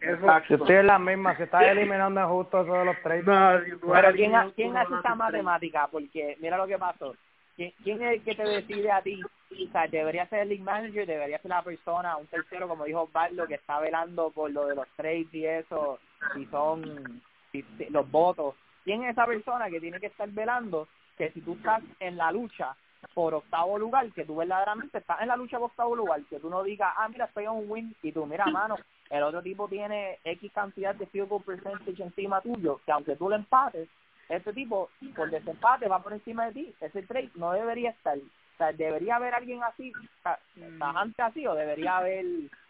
Eso, 0.00 0.26
Yo 0.48 0.56
estoy 0.56 0.76
en 0.76 0.86
la 0.88 0.98
misma, 0.98 1.36
se 1.36 1.44
está 1.44 1.70
eliminando 1.70 2.28
justo 2.28 2.62
eso 2.62 2.72
de 2.74 2.84
los 2.84 3.00
trades. 3.02 3.24
no, 3.24 3.64
si 3.64 3.70
Pero 3.70 4.12
¿quién, 4.12 4.34
ha- 4.34 4.50
quién 4.54 4.76
hace 4.76 4.94
esta 4.94 5.14
matemática? 5.14 5.86
Porque 5.86 6.36
mira 6.40 6.56
lo 6.58 6.66
que 6.66 6.78
pasó. 6.78 7.14
¿Quién, 7.54 7.72
quién 7.82 8.02
es 8.02 8.14
el 8.14 8.22
que 8.22 8.34
te 8.34 8.44
decide 8.44 8.90
a 8.90 9.00
ti? 9.02 9.22
O 9.24 9.72
sea, 9.72 9.86
debería 9.86 10.26
ser 10.26 10.40
el 10.40 10.48
league 10.50 10.62
manager, 10.64 11.06
debería 11.06 11.38
ser 11.38 11.48
la 11.48 11.62
persona, 11.62 12.16
un 12.16 12.26
tercero, 12.26 12.68
como 12.68 12.84
dijo 12.84 13.02
Osvaldo, 13.02 13.46
que 13.46 13.54
está 13.54 13.78
velando 13.80 14.30
por 14.30 14.50
lo 14.50 14.66
de 14.66 14.74
los 14.74 14.88
trades 14.96 15.32
y 15.32 15.46
eso, 15.46 15.98
si 16.34 16.44
son 16.46 17.22
si- 17.52 17.64
si- 17.78 17.88
los 17.90 18.10
votos. 18.10 18.54
¿Quién 18.84 19.04
es 19.04 19.12
esa 19.12 19.26
persona 19.26 19.70
que 19.70 19.80
tiene 19.80 19.98
que 20.00 20.06
estar 20.06 20.28
velando 20.28 20.88
que 21.16 21.30
si 21.30 21.40
tú 21.40 21.54
estás 21.54 21.82
en 22.00 22.16
la 22.16 22.30
lucha 22.32 22.76
por 23.14 23.34
octavo 23.34 23.78
lugar, 23.78 24.10
que 24.12 24.24
tú 24.24 24.36
verdaderamente 24.36 24.98
estás 24.98 25.20
en 25.22 25.28
la 25.28 25.36
lucha 25.36 25.58
por 25.58 25.70
octavo 25.70 25.96
lugar, 25.96 26.20
que 26.28 26.38
tú 26.40 26.50
no 26.50 26.62
digas, 26.62 26.92
ah, 26.96 27.08
mira, 27.08 27.26
estoy 27.26 27.44
en 27.44 27.50
un 27.50 27.70
win, 27.70 27.96
y 28.02 28.12
tú, 28.12 28.26
mira, 28.26 28.46
mano, 28.46 28.76
el 29.10 29.22
otro 29.22 29.42
tipo 29.42 29.68
tiene 29.68 30.18
X 30.24 30.52
cantidad 30.52 30.94
de 30.94 31.06
field 31.06 31.28
goal 31.28 31.42
percentage 31.42 32.02
encima 32.02 32.40
tuyo, 32.40 32.80
que 32.84 32.92
aunque 32.92 33.16
tú 33.16 33.28
lo 33.28 33.36
empates, 33.36 33.88
este 34.28 34.52
tipo, 34.52 34.90
por 35.14 35.30
desempate, 35.30 35.88
va 35.88 36.02
por 36.02 36.12
encima 36.12 36.46
de 36.46 36.52
ti. 36.52 36.74
Ese 36.80 37.02
trade 37.04 37.30
no 37.36 37.52
debería 37.52 37.90
estar. 37.90 38.18
O 38.18 38.56
sea, 38.58 38.72
debería 38.72 39.16
haber 39.16 39.34
alguien 39.34 39.62
así, 39.62 39.92
ta- 40.22 40.40
tajante 40.78 41.22
así, 41.22 41.46
o 41.46 41.54
debería 41.54 41.98
haber 41.98 42.24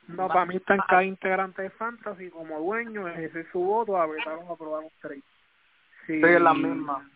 No, 0.08 0.28
para 0.28 0.44
mí 0.44 0.56
están 0.56 0.78
cada 0.86 1.02
integrante 1.04 1.62
de 1.62 1.70
Fantasy 1.70 2.28
como 2.28 2.58
dueño, 2.58 3.08
ejercer 3.08 3.46
su 3.52 3.60
voto, 3.60 3.96
a 3.96 4.04
aprobar 4.04 4.84
un 4.84 4.90
trade. 5.00 5.22
Sí, 6.06 6.20
Sí, 6.20 6.24
es 6.24 6.40
la 6.40 6.54
misma. 6.54 7.08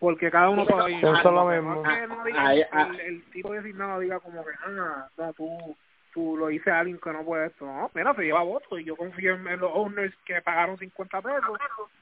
Porque 0.00 0.30
cada 0.30 0.48
uno 0.48 0.64
paga 0.66 0.88
Eso 0.88 1.14
es 1.14 1.24
lo 1.24 1.44
mismo. 1.46 1.82
ah. 1.86 2.54
el, 2.54 3.00
el 3.00 3.22
tipo 3.30 3.52
designado 3.52 4.00
diga 4.00 4.18
como 4.20 4.42
que, 4.44 4.50
ah, 4.64 5.06
no, 5.18 5.32
tú, 5.34 5.76
tú 6.14 6.36
lo 6.38 6.46
dices 6.48 6.68
a 6.68 6.80
alguien 6.80 6.98
que 6.98 7.12
no 7.12 7.22
puede 7.22 7.48
esto. 7.48 7.66
No, 7.66 7.90
mira, 7.94 8.14
se 8.14 8.22
lleva 8.22 8.42
votos 8.42 8.80
y 8.80 8.84
yo 8.84 8.96
confío 8.96 9.34
en, 9.34 9.46
en 9.46 9.60
los 9.60 9.70
owners 9.74 10.14
que 10.24 10.40
pagaron 10.40 10.78
50 10.78 11.20
pesos, 11.20 11.58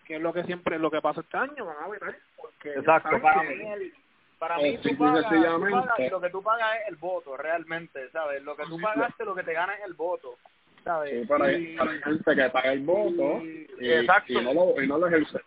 que 0.07 0.17
es 0.17 0.23
lo 0.23 0.33
que 0.33 0.45
siempre, 0.45 0.79
lo 0.79 0.91
que 0.91 1.01
pasa 1.03 1.21
este 1.23 1.37
año, 1.37 1.67
van 1.67 1.77
a 1.85 1.89
vetar. 1.89 2.17
Porque 2.37 2.73
Exacto, 2.75 3.21
para 3.21 3.41
que- 3.43 3.55
mí, 3.57 3.67
el- 3.73 3.93
para 4.39 4.57
mí 4.59 4.69
Eh, 4.69 4.79
tú 4.81 4.97
pagas, 4.97 5.25
tú 5.29 5.31
pagas 5.69 6.11
lo 6.13 6.21
que 6.21 6.31
tú 6.31 6.43
pagas 6.45 6.71
es 6.83 6.89
el 6.91 6.97
voto, 6.97 7.37
realmente, 7.37 8.09
¿sabes? 8.11 8.41
Lo 8.45 8.55
que 8.55 8.63
tú 8.67 8.81
pagaste, 8.81 9.25
lo 9.25 9.35
que 9.35 9.43
te 9.43 9.53
gana 9.53 9.75
es 9.75 9.85
el 9.85 9.95
voto, 9.95 10.37
¿sabes? 10.85 11.23
Sí, 11.23 11.27
para, 11.27 11.53
Y- 11.53 11.77
para 11.77 11.91
gente 11.95 12.37
que 12.37 12.49
paga 12.51 12.73
el 12.73 12.85
voto 12.85 13.43
y, 13.43 13.67
Exacto. 13.81 14.33
y 14.35 14.45
no 14.45 14.55
lo, 14.55 14.81
y 14.81 14.87
no 14.87 14.99
lo 14.99 15.09
ejerce. 15.09 15.41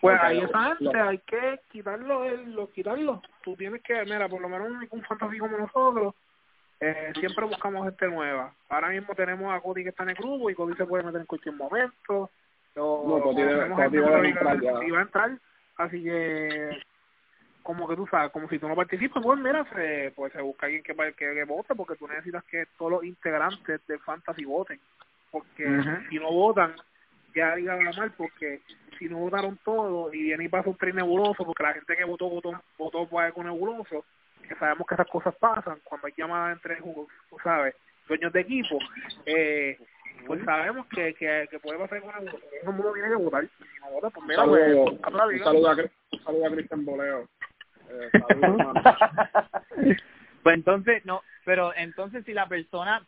Pues 0.00 0.14
Porque 0.18 0.26
ahí 0.26 0.40
lo- 0.40 0.46
esa 0.46 0.64
gente 0.76 0.84
lo- 0.84 1.08
hay 1.08 1.18
que 1.18 1.60
quitarlo, 1.70 2.24
el- 2.24 2.54
lo, 2.54 2.70
quitarlo. 2.70 3.22
Tú 3.42 3.54
tienes 3.56 3.82
que, 3.82 4.02
mira, 4.04 4.28
por 4.28 4.40
lo 4.40 4.48
menos 4.48 4.68
un, 4.90 5.02
fantasy 5.02 5.38
como 5.38 5.58
nosotros, 5.58 6.14
eh, 6.80 7.12
siempre 7.18 7.44
buscamos 7.44 7.84
gente 7.84 8.06
nueva. 8.08 8.54
Ahora 8.70 8.88
mismo 8.88 9.14
tenemos 9.14 9.52
a 9.52 9.60
Cody 9.60 9.82
que 9.82 9.90
está 9.90 10.04
en 10.04 10.10
el 10.10 10.14
grupo 10.16 10.48
y 10.48 10.54
Cody 10.54 10.74
se 10.74 10.86
puede 10.86 11.04
meter 11.04 11.20
en 11.20 11.26
cualquier 11.26 11.54
momento. 11.54 12.30
O, 12.76 13.18
No, 13.18 13.22
Cody 13.22 13.42
nueva 13.98 14.26
entrar 14.26 14.60
ya. 14.60 14.80
que 14.80 14.86
iba 14.86 14.98
a 14.98 15.02
entrar, 15.02 15.38
así 15.76 16.02
que 16.02 16.80
como 17.62 17.86
que 17.86 17.94
tú 17.96 18.06
sabes, 18.06 18.32
como 18.32 18.48
si 18.48 18.58
tú 18.58 18.66
no 18.68 18.74
participas, 18.74 19.22
pues 19.22 19.38
mira, 19.38 19.64
se, 19.74 20.12
pues 20.16 20.32
se 20.32 20.40
busca 20.40 20.64
alguien 20.66 20.82
que, 20.82 20.94
que, 20.94 21.12
que 21.14 21.44
vote 21.44 21.74
porque 21.74 21.94
tú 21.96 22.08
necesitas 22.08 22.42
que 22.44 22.64
todos 22.78 22.90
los 22.92 23.04
integrantes 23.04 23.86
del 23.86 23.98
fantasy 24.00 24.44
voten. 24.46 24.80
Porque 25.30 25.66
Ujú. 25.68 25.90
si 26.08 26.18
no 26.18 26.32
votan, 26.32 26.74
ya 27.34 27.54
diga 27.56 27.76
va 27.76 27.92
mal 27.96 28.12
porque 28.16 28.60
si 28.98 29.08
no 29.08 29.18
votaron 29.18 29.58
todos 29.64 30.12
y 30.14 30.22
viene 30.22 30.44
y 30.44 30.48
pasa 30.48 30.68
un 30.70 30.76
tren 30.76 30.96
nebuloso 30.96 31.44
porque 31.44 31.62
la 31.62 31.72
gente 31.74 31.96
que 31.96 32.04
votó 32.04 32.28
votó 32.28 32.62
votó 32.78 33.06
por 33.08 33.22
algo 33.22 33.42
nebuloso 33.44 34.04
que 34.48 34.54
sabemos 34.56 34.86
que 34.86 34.94
esas 34.94 35.06
cosas 35.08 35.34
pasan 35.36 35.78
cuando 35.84 36.06
hay 36.06 36.12
llamadas 36.16 36.56
entre 36.56 36.78
ju- 36.80 37.06
tú 37.28 37.36
sabes 37.42 37.74
dueños 38.08 38.32
de 38.32 38.40
equipo 38.40 38.78
eh, 39.26 39.78
pues 40.26 40.44
sabemos 40.44 40.86
que, 40.88 41.14
que, 41.14 41.46
que 41.50 41.58
puede 41.60 41.78
pasar 41.78 41.98
algo 41.98 42.12
nebuloso 42.12 42.38
todo 42.38 42.70
el 42.70 42.76
mundo 42.76 42.92
tiene 42.92 43.08
que 43.08 43.14
votar 43.16 43.44
y 43.44 43.48
si 43.48 43.80
no 43.80 43.90
vota 43.90 44.10
pues 44.10 44.26
mira 44.26 44.44
pues, 44.44 44.62
saludo, 44.62 44.84
un 44.84 45.32
liga. 45.32 45.44
saludo 45.44 45.68
a, 45.70 45.74
un 45.74 46.24
saludo 46.24 46.46
a 46.46 46.50
Cristian 46.50 46.84
Boleo. 46.84 47.28
Eh, 47.90 48.10
saludos, 48.28 48.60
hermano. 48.60 48.82
Pues 50.42 50.54
entonces, 50.54 51.04
no, 51.04 51.20
pero 51.44 51.74
entonces 51.76 52.24
si 52.24 52.32
la 52.32 52.48
persona, 52.48 53.04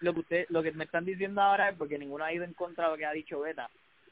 lo 0.00 0.14
que 0.14 0.20
usted, 0.20 0.46
lo 0.50 0.62
que 0.62 0.72
me 0.72 0.84
están 0.84 1.04
diciendo 1.04 1.40
ahora 1.40 1.70
es 1.70 1.76
porque 1.76 1.98
ninguno 1.98 2.24
ha 2.24 2.32
ido 2.32 2.44
en 2.44 2.54
contra 2.54 2.84
de 2.86 2.90
lo 2.92 2.96
que 2.96 3.06
ha 3.06 3.12
dicho 3.12 3.40
Beta, 3.40 3.68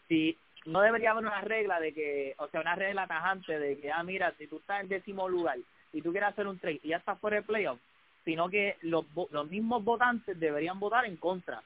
si 0.08 0.36
no 0.66 0.80
debería 0.80 1.12
haber 1.12 1.24
una 1.24 1.40
regla 1.42 1.78
de 1.80 1.92
que, 1.92 2.34
o 2.38 2.48
sea, 2.48 2.60
una 2.60 2.74
regla 2.74 3.06
tajante 3.06 3.58
de 3.58 3.78
que, 3.78 3.92
ah, 3.92 4.02
mira, 4.02 4.32
si 4.38 4.46
tú 4.48 4.56
estás 4.56 4.80
en 4.82 4.88
décimo 4.88 5.28
lugar 5.28 5.58
y 5.92 6.02
tú 6.02 6.10
quieres 6.10 6.30
hacer 6.30 6.46
un 6.46 6.58
trade 6.58 6.80
y 6.82 6.88
ya 6.88 6.96
estás 6.96 7.18
fuera 7.20 7.36
de 7.36 7.42
playoff, 7.42 7.78
sino 8.24 8.48
que 8.48 8.76
los, 8.82 9.04
vo- 9.14 9.28
los 9.30 9.48
mismos 9.48 9.84
votantes 9.84 10.38
deberían 10.40 10.80
votar 10.80 11.04
en 11.06 11.16
contra. 11.16 11.62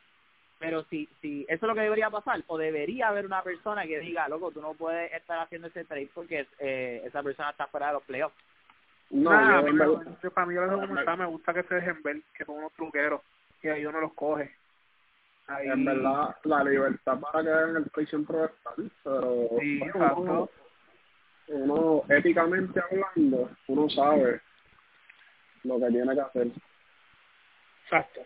Pero 0.58 0.84
si, 0.90 1.08
si 1.22 1.44
eso 1.48 1.54
es 1.64 1.68
lo 1.68 1.74
que 1.74 1.80
debería 1.80 2.10
pasar, 2.10 2.42
o 2.46 2.58
debería 2.58 3.08
haber 3.08 3.24
una 3.24 3.42
persona 3.42 3.86
que 3.86 3.98
diga, 4.00 4.28
loco, 4.28 4.50
tú 4.50 4.60
no 4.60 4.74
puedes 4.74 5.10
estar 5.14 5.38
haciendo 5.38 5.68
ese 5.68 5.86
trade 5.86 6.10
porque 6.12 6.46
eh, 6.58 7.00
esa 7.06 7.22
persona 7.22 7.48
está 7.50 7.66
fuera 7.68 7.86
de 7.86 7.92
los 7.94 8.02
playoffs. 8.02 8.36
No, 9.08 9.30
Nah, 9.30 9.62
yo, 9.66 10.02
yo- 10.22 10.30
para 10.30 10.46
mí 10.46 10.54
ahora 10.56 10.74
como 10.74 10.98
está, 10.98 11.16
me 11.16 11.24
gusta 11.26 11.54
que 11.54 11.62
se 11.62 11.74
dejen 11.76 12.02
ver 12.02 12.20
que 12.36 12.44
son 12.44 12.56
unos 12.58 12.72
truqueros 12.74 13.22
y 13.62 13.68
ahí 13.68 13.86
uno 13.86 14.00
los 14.00 14.12
coge 14.14 14.54
ahí 15.46 15.68
en 15.68 15.84
verdad, 15.84 16.36
la 16.44 16.64
libertad 16.64 17.18
para 17.20 17.42
que 17.42 17.50
hagan 17.50 17.76
el 17.76 17.84
play 17.90 18.06
siempre 18.06 18.36
va 18.36 18.44
a 18.44 18.46
estar, 18.46 18.74
pero 19.02 19.48
Sí, 19.58 19.80
uno, 19.94 20.48
uno, 21.48 22.02
éticamente 22.08 22.80
hablando, 22.80 23.50
uno 23.66 23.90
sabe 23.90 24.40
lo 25.64 25.80
que 25.80 25.86
tiene 25.88 26.14
que 26.14 26.20
hacer. 26.20 26.48
exacto 27.84 28.20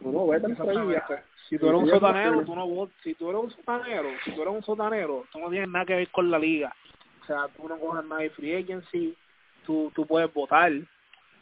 Uno 0.00 0.26
vete 0.26 0.46
al 0.46 0.92
ya. 0.92 1.24
Si 1.48 1.58
tú 1.58 1.68
eres 1.68 1.80
un 1.80 1.88
sotanero, 1.90 2.44
tú 2.44 2.54
no 2.54 2.66
vot- 2.66 2.92
si 3.02 3.14
tú 3.14 3.30
eres 3.30 3.42
un 3.42 3.50
sotanero, 3.50 4.10
si 4.24 4.32
tú 4.32 4.42
eres 4.42 4.54
un 4.54 4.62
sotanero, 4.62 5.24
tú 5.32 5.38
no 5.38 5.50
tienes 5.50 5.68
nada 5.68 5.86
que 5.86 5.94
ver 5.94 6.10
con 6.10 6.30
la 6.30 6.38
liga. 6.38 6.74
O 7.22 7.24
sea, 7.26 7.48
tú 7.56 7.68
no 7.68 7.78
coges 7.78 8.04
nada 8.04 8.22
de 8.22 8.30
free 8.30 8.54
agency, 8.56 9.16
tú, 9.64 9.90
tú 9.94 10.06
puedes 10.06 10.32
votar, 10.32 10.72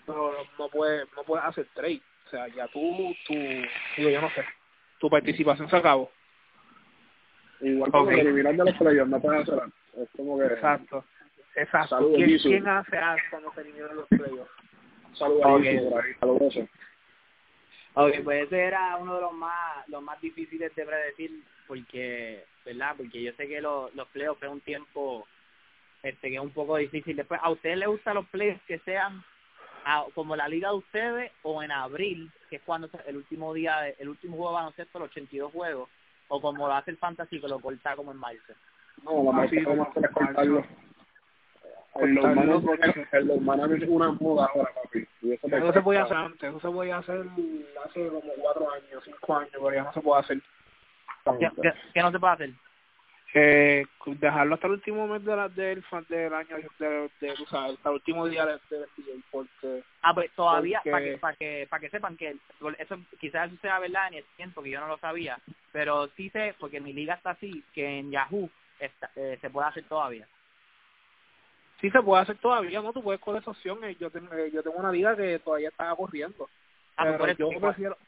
pero 0.04 0.32
no 0.58 0.68
puedes, 0.68 1.06
no 1.16 1.22
puedes 1.24 1.44
hacer 1.44 1.66
trade. 1.74 2.02
O 2.26 2.28
sea, 2.30 2.48
ya 2.48 2.66
tú, 2.68 3.14
tú, 3.26 3.34
digo, 3.34 4.10
yo 4.10 4.20
no 4.20 4.30
sé, 4.30 4.44
tu 4.98 5.08
participación 5.08 5.70
se 5.70 5.76
acabó. 5.76 6.10
Igual 7.60 7.90
como 7.90 8.04
Ok. 8.04 8.12
eliminar 8.12 8.54
de 8.56 8.64
los 8.64 8.74
playoffs, 8.76 9.10
no 9.10 9.20
puedes 9.20 9.42
hacer 9.42 9.54
nada. 9.54 9.70
Es 9.96 10.08
como 10.16 10.38
que... 10.38 10.46
Exacto. 10.46 11.04
Exacto. 11.54 11.88
Saludos, 11.96 12.16
¿Quién, 12.16 12.30
Jesús. 12.30 12.50
¿Quién 12.50 12.68
hace 12.68 12.96
algo 12.98 13.22
cuando 13.30 13.52
se 13.54 13.60
eliminan 13.62 13.96
los 13.96 14.08
playoffs? 14.08 14.50
Saludos 15.14 15.46
Ok. 15.46 15.62
ahí, 15.64 15.78
por 15.88 16.04
ahí, 16.04 16.14
saludos. 16.20 16.58
Ok, 17.94 18.12
pues 18.24 18.46
ese 18.46 18.60
era 18.60 18.96
uno 18.96 19.14
de 19.14 19.20
los 19.22 19.32
más 19.32 19.88
los 19.88 20.02
más 20.02 20.20
difíciles 20.20 20.74
de 20.74 20.84
predecir 20.84 21.30
porque, 21.66 22.44
¿verdad? 22.66 22.94
Porque 22.98 23.22
yo 23.22 23.32
sé 23.32 23.48
que 23.48 23.62
los, 23.62 23.94
los 23.94 24.06
playoffs 24.08 24.42
es 24.42 24.50
un 24.50 24.60
tiempo 24.60 25.26
este 26.02 26.28
que 26.28 26.34
es 26.34 26.42
un 26.42 26.52
poco 26.52 26.76
difícil. 26.76 27.16
Después, 27.16 27.40
¿a 27.42 27.48
ustedes 27.50 27.78
les 27.78 27.88
gustan 27.88 28.16
los 28.16 28.26
playoffs 28.26 28.60
que 28.66 28.78
sean 28.80 29.24
a- 29.86 30.04
como 30.14 30.34
la 30.34 30.48
liga 30.48 30.70
de 30.70 30.74
ustedes 30.76 31.32
o 31.44 31.62
en 31.62 31.70
abril, 31.70 32.30
que 32.50 32.56
es 32.56 32.62
cuando 32.62 32.88
se- 32.88 32.98
el 33.08 33.16
último 33.16 33.54
día, 33.54 33.80
de- 33.82 33.96
el 34.00 34.08
último 34.08 34.36
juego 34.36 34.50
de 34.50 34.54
baloncesto, 34.56 34.98
los 34.98 35.08
82 35.10 35.52
juegos, 35.52 35.88
o 36.28 36.40
como 36.40 36.66
lo 36.66 36.74
hace 36.74 36.90
el 36.90 36.96
Fantasy 36.96 37.40
que 37.40 37.46
lo 37.48 37.60
corta 37.60 37.94
como 37.94 38.10
en 38.10 38.18
marzo? 38.18 38.52
No, 39.04 39.32
la 39.32 39.42
Así 39.44 39.58
es 39.58 39.64
cortarlo. 39.64 40.64
En 41.98 42.14
los 42.14 42.24
Cortarlo 42.24 42.60
manos, 42.60 43.08
en 43.12 43.28
los 43.28 43.40
manos 43.40 43.70
es 43.70 43.88
una 43.88 44.12
moda 44.12 44.50
ahora, 44.52 44.70
papi. 44.74 45.06
Y 45.22 45.32
eso 45.32 45.46
Eso 45.46 45.72
se 45.72 45.80
podía 45.80 46.02
hacer 46.02 46.16
antes, 46.16 46.42
eso 46.50 46.60
se 46.60 46.68
podía 46.68 46.98
hacer 46.98 47.24
hace 47.84 48.08
como 48.08 48.32
cuatro 48.42 48.70
años, 48.70 49.02
cinco 49.04 49.36
años, 49.36 49.50
pero 49.52 49.72
ya 49.72 49.82
no 49.84 49.92
se 49.92 50.00
puede 50.00 50.20
hacer. 50.20 50.40
¿Qué, 51.38 51.50
qué, 51.62 51.72
qué 51.94 52.02
no 52.02 52.10
se 52.12 52.18
puede 52.18 52.32
hacer? 52.34 52.50
Eh, 53.38 53.84
dejarlo 54.06 54.54
hasta 54.54 54.66
el 54.66 54.72
último 54.74 55.06
mes 55.06 55.22
de 55.22 55.36
la, 55.36 55.48
del, 55.50 55.84
del 56.08 56.32
año, 56.32 56.56
de, 56.78 57.10
de, 57.20 57.30
hasta 57.32 57.66
el 57.66 57.94
último 57.94 58.26
día 58.26 58.46
del 58.46 58.58
de, 58.70 58.78
NBA, 58.78 59.22
porque 59.30 59.82
Ah, 60.00 60.14
pues 60.14 60.30
todavía, 60.32 60.80
Porque- 60.82 60.90
para 60.90 61.04
que, 61.04 61.18
para 61.18 61.36
que, 61.36 61.66
para 61.68 61.80
que 61.80 61.90
sepan 61.90 62.16
que 62.16 62.36
eso 62.78 62.96
quizás 63.20 63.52
eso 63.52 63.60
sea 63.60 63.78
verdad 63.78 64.08
en 64.08 64.14
el 64.14 64.24
tiempo, 64.36 64.62
que 64.62 64.70
yo 64.70 64.80
no 64.80 64.86
lo 64.88 64.96
sabía, 64.98 65.38
pero 65.70 66.08
sí 66.16 66.30
sé, 66.30 66.54
porque 66.58 66.80
mi 66.80 66.94
liga 66.94 67.12
está 67.14 67.30
así, 67.32 67.62
que 67.74 67.98
en 67.98 68.10
Yahoo 68.10 68.48
está, 68.80 69.10
eh, 69.16 69.36
se 69.40 69.50
puede 69.50 69.68
hacer 69.68 69.84
todavía. 69.84 70.26
sí 71.80 71.90
se 71.90 72.00
puede 72.00 72.22
hacer 72.22 72.38
todavía, 72.38 72.80
¿no? 72.80 72.92
Tú 72.94 73.02
puedes 73.02 73.20
coger 73.20 73.42
esa 73.42 73.50
opción, 73.50 73.84
eh, 73.84 73.96
yo, 74.00 74.10
tengo, 74.10 74.32
eh, 74.32 74.50
yo 74.50 74.62
tengo 74.62 74.78
una 74.78 74.90
liga 74.92 75.14
que 75.14 75.38
todavía 75.40 75.68
está 75.68 75.94
corriendo, 75.94 76.48
Ah, 76.96 77.02
pues 77.04 77.06
pero 77.08 77.18
por 77.18 77.28
eso 77.28 77.38
yo 77.38 77.52
igual. 77.52 77.72
prefiero 77.74 77.98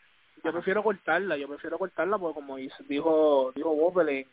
yo 0.45 0.53
prefiero 0.53 0.83
cortarla, 0.85 1.37
yo 1.37 1.49
prefiero 1.49 1.79
cortarla 1.79 2.17
porque 2.17 2.35
como 2.37 2.57
dijo 2.57 3.53
dijo 3.57 3.75
Bobelin, 3.75 4.25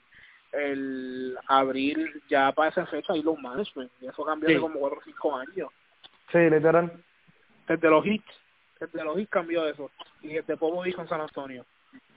el 0.57 1.37
abril 1.47 2.21
ya 2.29 2.51
para 2.51 2.69
esa 2.69 2.85
fecha 2.87 3.13
hay 3.13 3.21
los 3.21 3.37
management 3.39 3.91
y 4.01 4.07
eso 4.07 4.23
cambió 4.23 4.49
Sí. 4.49 4.55
de 4.55 4.61
como 4.61 4.79
cuatro 4.79 4.99
o 4.99 5.03
cinco 5.03 5.35
años. 5.35 5.69
Sí, 6.31 6.37
literal. 6.49 6.91
desde 7.67 7.89
los 7.89 8.05
hits, 8.05 8.25
desde 8.79 9.03
los 9.03 9.17
hits 9.19 9.29
cambió 9.29 9.67
eso. 9.67 9.89
Y 10.21 10.29
desde 10.29 10.57
Popovich 10.57 10.95
con 10.95 11.07
San 11.07 11.21
Antonio. 11.21 11.65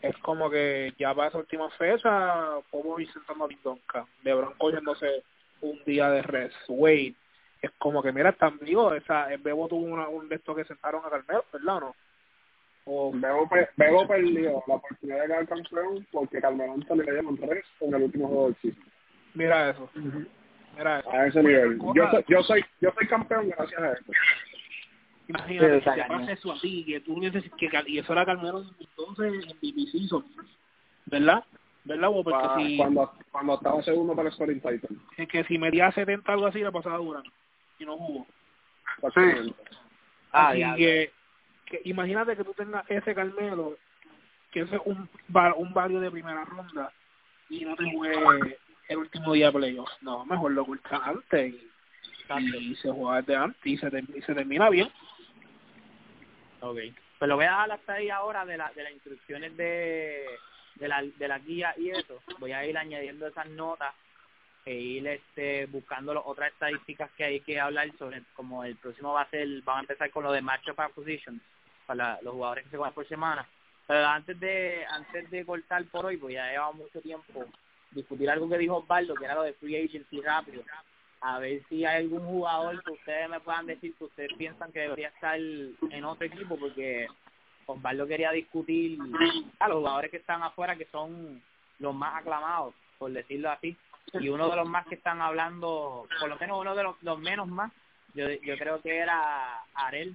Es 0.02 0.16
como 0.18 0.48
que 0.50 0.92
ya 0.98 1.14
para 1.14 1.28
esa 1.28 1.38
última 1.38 1.68
fecha, 1.70 2.58
Popovich 2.70 3.12
sentando 3.12 3.44
a 3.44 3.48
Lindonka, 3.48 4.06
LeBron 4.22 4.54
cogiéndose 4.58 5.22
un 5.60 5.82
día 5.84 6.08
de 6.10 6.22
rest, 6.22 6.56
Wade. 6.68 7.14
Es 7.60 7.70
como 7.78 8.02
que, 8.02 8.12
mira, 8.12 8.30
están 8.30 8.58
vivos. 8.60 8.94
Esa, 8.94 9.32
el 9.32 9.40
Bebo 9.40 9.66
tuvo 9.68 9.84
una, 9.84 10.08
un 10.08 10.28
de 10.28 10.36
estos 10.36 10.54
que 10.56 10.64
sentaron 10.64 11.04
a 11.04 11.10
Carmelo, 11.10 11.44
¿verdad 11.52 11.76
o 11.76 11.80
no? 11.80 11.96
O, 12.90 13.12
Bebo, 13.12 13.46
pe- 13.50 13.68
Bebo 13.76 14.08
perdió 14.08 14.62
la 14.66 14.74
oportunidad 14.76 15.20
de 15.20 15.26
quedar 15.26 15.46
campeón 15.46 16.06
porque 16.10 16.40
Carmelo 16.40 16.72
Anthony 16.72 16.96
le 17.04 17.12
dieron 17.12 17.36
tres 17.36 17.66
en 17.80 17.94
el 17.94 18.02
último 18.04 18.28
juego 18.28 18.46
del 18.46 18.56
season. 18.62 18.82
mira 19.34 19.70
eso. 19.70 19.90
Mira 20.74 21.00
eso. 21.00 21.10
A 21.12 21.26
ese 21.26 21.42
nivel. 21.42 21.78
Yo 21.94 22.10
soy, 22.10 22.24
yo 22.28 22.42
soy, 22.42 22.64
yo 22.80 22.90
soy 22.96 23.06
campeón 23.08 23.48
gracias 23.50 23.78
a 23.82 23.92
eso. 23.92 24.04
Imagínate 25.28 25.78
Sí, 25.80 25.84
que 25.84 25.90
te 26.02 26.04
pase 26.08 26.32
eso 26.32 26.52
a 26.52 26.60
ti, 26.60 26.84
que 26.86 27.00
tú 27.00 27.20
dices 27.20 27.44
que 27.58 27.68
y 27.88 27.98
eso 27.98 28.12
era 28.14 28.24
Carmelo 28.24 28.64
entonces 28.80 29.26
en 29.34 29.56
MVP 29.56 29.90
season, 29.92 30.24
¿verdad? 31.04 31.44
¿Verdad? 31.84 32.08
Bo? 32.08 32.24
Porque 32.24 32.46
Pa- 32.46 32.56
si, 32.58 32.76
Cuando, 32.78 33.12
cuando 33.30 33.54
estaba 33.56 33.82
segundo 33.82 34.16
para 34.16 34.28
el 34.28 34.34
scoring 34.34 34.60
titan. 34.60 34.98
es 35.18 35.28
que 35.28 35.44
si 35.44 35.58
metía 35.58 35.92
70 35.92 36.32
algo 36.32 36.46
así 36.46 36.60
le 36.60 36.72
pasaba 36.72 36.94
a 36.94 36.98
Durán 36.98 37.22
y 37.78 37.84
no 37.84 37.98
jugó. 37.98 38.26
Exactamente. 38.96 39.54
Ah, 40.32 40.48
Así 40.50 40.60
ya. 40.60 40.74
que, 40.76 41.12
que 41.68 41.80
imagínate 41.84 42.36
que 42.36 42.44
tú 42.44 42.54
tengas 42.54 42.84
ese 42.90 43.14
Carmelo, 43.14 43.76
que 44.50 44.60
es 44.60 44.70
un, 44.84 45.08
un 45.56 45.74
barrio 45.74 46.00
de 46.00 46.10
primera 46.10 46.44
ronda, 46.44 46.92
y 47.50 47.64
no 47.64 47.76
te 47.76 47.90
juegue 47.92 48.58
el 48.88 48.96
último 48.98 49.32
día 49.32 49.46
de 49.46 49.52
playoffs. 49.52 50.02
No, 50.02 50.24
mejor 50.24 50.52
lo 50.52 50.64
cortas 50.64 51.00
antes 51.04 51.54
y, 51.54 52.56
y 52.56 52.76
se 52.76 52.90
juega 52.90 53.22
desde 53.22 53.36
antes 53.36 53.66
y 53.66 53.76
se, 53.76 53.88
y 54.14 54.22
se 54.22 54.34
termina 54.34 54.70
bien. 54.70 54.90
Ok. 56.60 56.78
Pues 57.18 57.28
lo 57.28 57.36
voy 57.36 57.44
a 57.44 57.50
dejar 57.50 57.72
hasta 57.72 57.92
ahí 57.94 58.10
ahora 58.10 58.44
de, 58.44 58.56
la, 58.56 58.70
de 58.72 58.82
las 58.82 58.92
instrucciones 58.92 59.56
de, 59.56 60.26
de, 60.76 60.88
la, 60.88 61.02
de 61.02 61.28
la 61.28 61.38
guía 61.38 61.74
y 61.76 61.90
eso. 61.90 62.22
Voy 62.38 62.52
a 62.52 62.64
ir 62.64 62.76
añadiendo 62.78 63.26
esas 63.26 63.48
notas 63.48 63.94
e 64.64 64.74
ir 64.74 65.06
este, 65.06 65.66
buscando 65.66 66.14
las 66.14 66.22
otras 66.26 66.52
estadísticas 66.52 67.10
que 67.16 67.24
hay 67.24 67.40
que 67.40 67.58
hablar 67.58 67.90
sobre, 67.98 68.22
como 68.34 68.64
el 68.64 68.76
próximo 68.76 69.12
va 69.14 69.22
a 69.22 69.30
ser, 69.30 69.48
vamos 69.62 69.80
a 69.80 69.84
empezar 69.84 70.10
con 70.10 70.24
lo 70.24 70.32
de 70.32 70.42
matchup 70.42 70.76
positions 70.94 71.42
para 71.88 72.20
los 72.20 72.34
jugadores 72.34 72.64
que 72.64 72.70
se 72.70 72.76
juegan 72.76 72.94
por 72.94 73.08
semana. 73.08 73.48
Pero 73.86 74.06
antes 74.06 74.38
de 74.38 74.84
antes 74.90 75.30
de 75.30 75.46
cortar 75.46 75.82
por 75.86 76.04
hoy, 76.04 76.18
pues 76.18 76.34
ya 76.34 76.50
llevado 76.50 76.74
mucho 76.74 77.00
tiempo 77.00 77.46
discutir 77.90 78.28
algo 78.28 78.46
que 78.46 78.58
dijo 78.58 78.76
Osvaldo, 78.76 79.14
que 79.14 79.24
era 79.24 79.34
lo 79.34 79.42
de 79.42 79.54
free 79.54 79.82
agency 79.82 80.20
rápido. 80.20 80.62
A 81.22 81.38
ver 81.38 81.62
si 81.70 81.86
hay 81.86 82.04
algún 82.04 82.24
jugador 82.26 82.84
que 82.84 82.92
ustedes 82.92 83.30
me 83.30 83.40
puedan 83.40 83.66
decir 83.66 83.94
que 83.94 84.04
ustedes 84.04 84.34
piensan 84.34 84.70
que 84.70 84.80
debería 84.80 85.08
estar 85.08 85.38
en 85.38 86.04
otro 86.04 86.26
equipo, 86.26 86.58
porque 86.58 87.08
Osvaldo 87.64 88.06
quería 88.06 88.30
discutir 88.32 88.98
a 89.58 89.68
los 89.68 89.78
jugadores 89.78 90.10
que 90.10 90.18
están 90.18 90.42
afuera, 90.42 90.76
que 90.76 90.86
son 90.92 91.42
los 91.78 91.94
más 91.94 92.16
aclamados, 92.16 92.74
por 92.98 93.10
decirlo 93.10 93.50
así. 93.50 93.74
Y 94.20 94.28
uno 94.28 94.50
de 94.50 94.56
los 94.56 94.68
más 94.68 94.86
que 94.86 94.96
están 94.96 95.22
hablando, 95.22 96.06
por 96.20 96.28
lo 96.28 96.36
menos 96.36 96.60
uno 96.60 96.74
de 96.74 96.82
los, 96.82 97.02
los 97.02 97.18
menos 97.18 97.48
más, 97.48 97.72
yo, 98.14 98.28
yo 98.28 98.58
creo 98.58 98.80
que 98.82 98.98
era 98.98 99.62
Arel, 99.74 100.14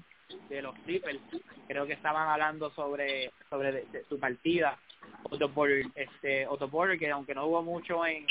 de 0.50 0.62
los 0.62 0.76
Clippers, 0.80 1.20
creo 1.68 1.86
que 1.86 1.94
estaban 1.94 2.28
hablando 2.28 2.70
sobre 2.72 3.32
sobre 3.50 3.86
su 4.10 4.20
partida. 4.20 4.78
Otto 5.24 5.50
Porter, 5.50 5.86
este, 5.96 6.48
Otto 6.48 6.70
Porter, 6.70 6.98
que 6.98 7.10
aunque 7.12 7.36
no 7.36 7.46
hubo 7.46 7.62
mucho 7.62 8.06
en... 8.06 8.26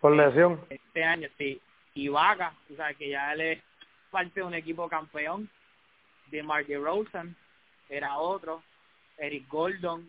Por 0.00 0.16
lesión. 0.16 0.60
Este 0.70 1.04
año, 1.04 1.28
sí. 1.36 1.60
Y 1.94 2.08
Vaca, 2.08 2.54
o 2.72 2.76
sea, 2.76 2.94
que 2.94 3.10
ya 3.10 3.32
él 3.32 3.40
es 3.40 3.62
parte 4.10 4.40
de 4.40 4.46
un 4.46 4.54
equipo 4.54 4.88
campeón. 4.88 5.48
De 6.30 6.42
Mark 6.42 6.66
Rosen, 6.68 7.34
era 7.88 8.18
otro. 8.18 8.62
Eric 9.18 9.48
Gordon, 9.48 10.08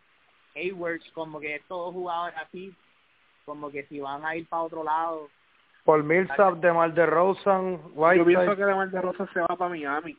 Hayward, 0.56 1.02
como 1.14 1.40
que 1.40 1.56
estos 1.56 1.94
jugadores 1.94 2.38
así, 2.38 2.74
como 3.46 3.72
que 3.72 3.84
si 3.88 4.00
van 4.00 4.24
a 4.24 4.36
ir 4.36 4.48
para 4.48 4.64
otro 4.64 4.84
lado. 4.84 5.30
Por 5.84 6.04
Millsap, 6.04 6.58
de 6.58 6.72
Mar 6.72 6.94
de 6.94 7.06
Rosen, 7.06 7.82
White. 7.94 8.18
Yo 8.20 8.26
pienso 8.26 8.56
que 8.56 8.66
de 8.66 8.76
Mar 8.76 8.90
de 8.90 9.02
Rosen 9.02 9.28
se 9.34 9.42
va 9.42 9.48
para 9.48 9.70
Miami. 9.70 10.16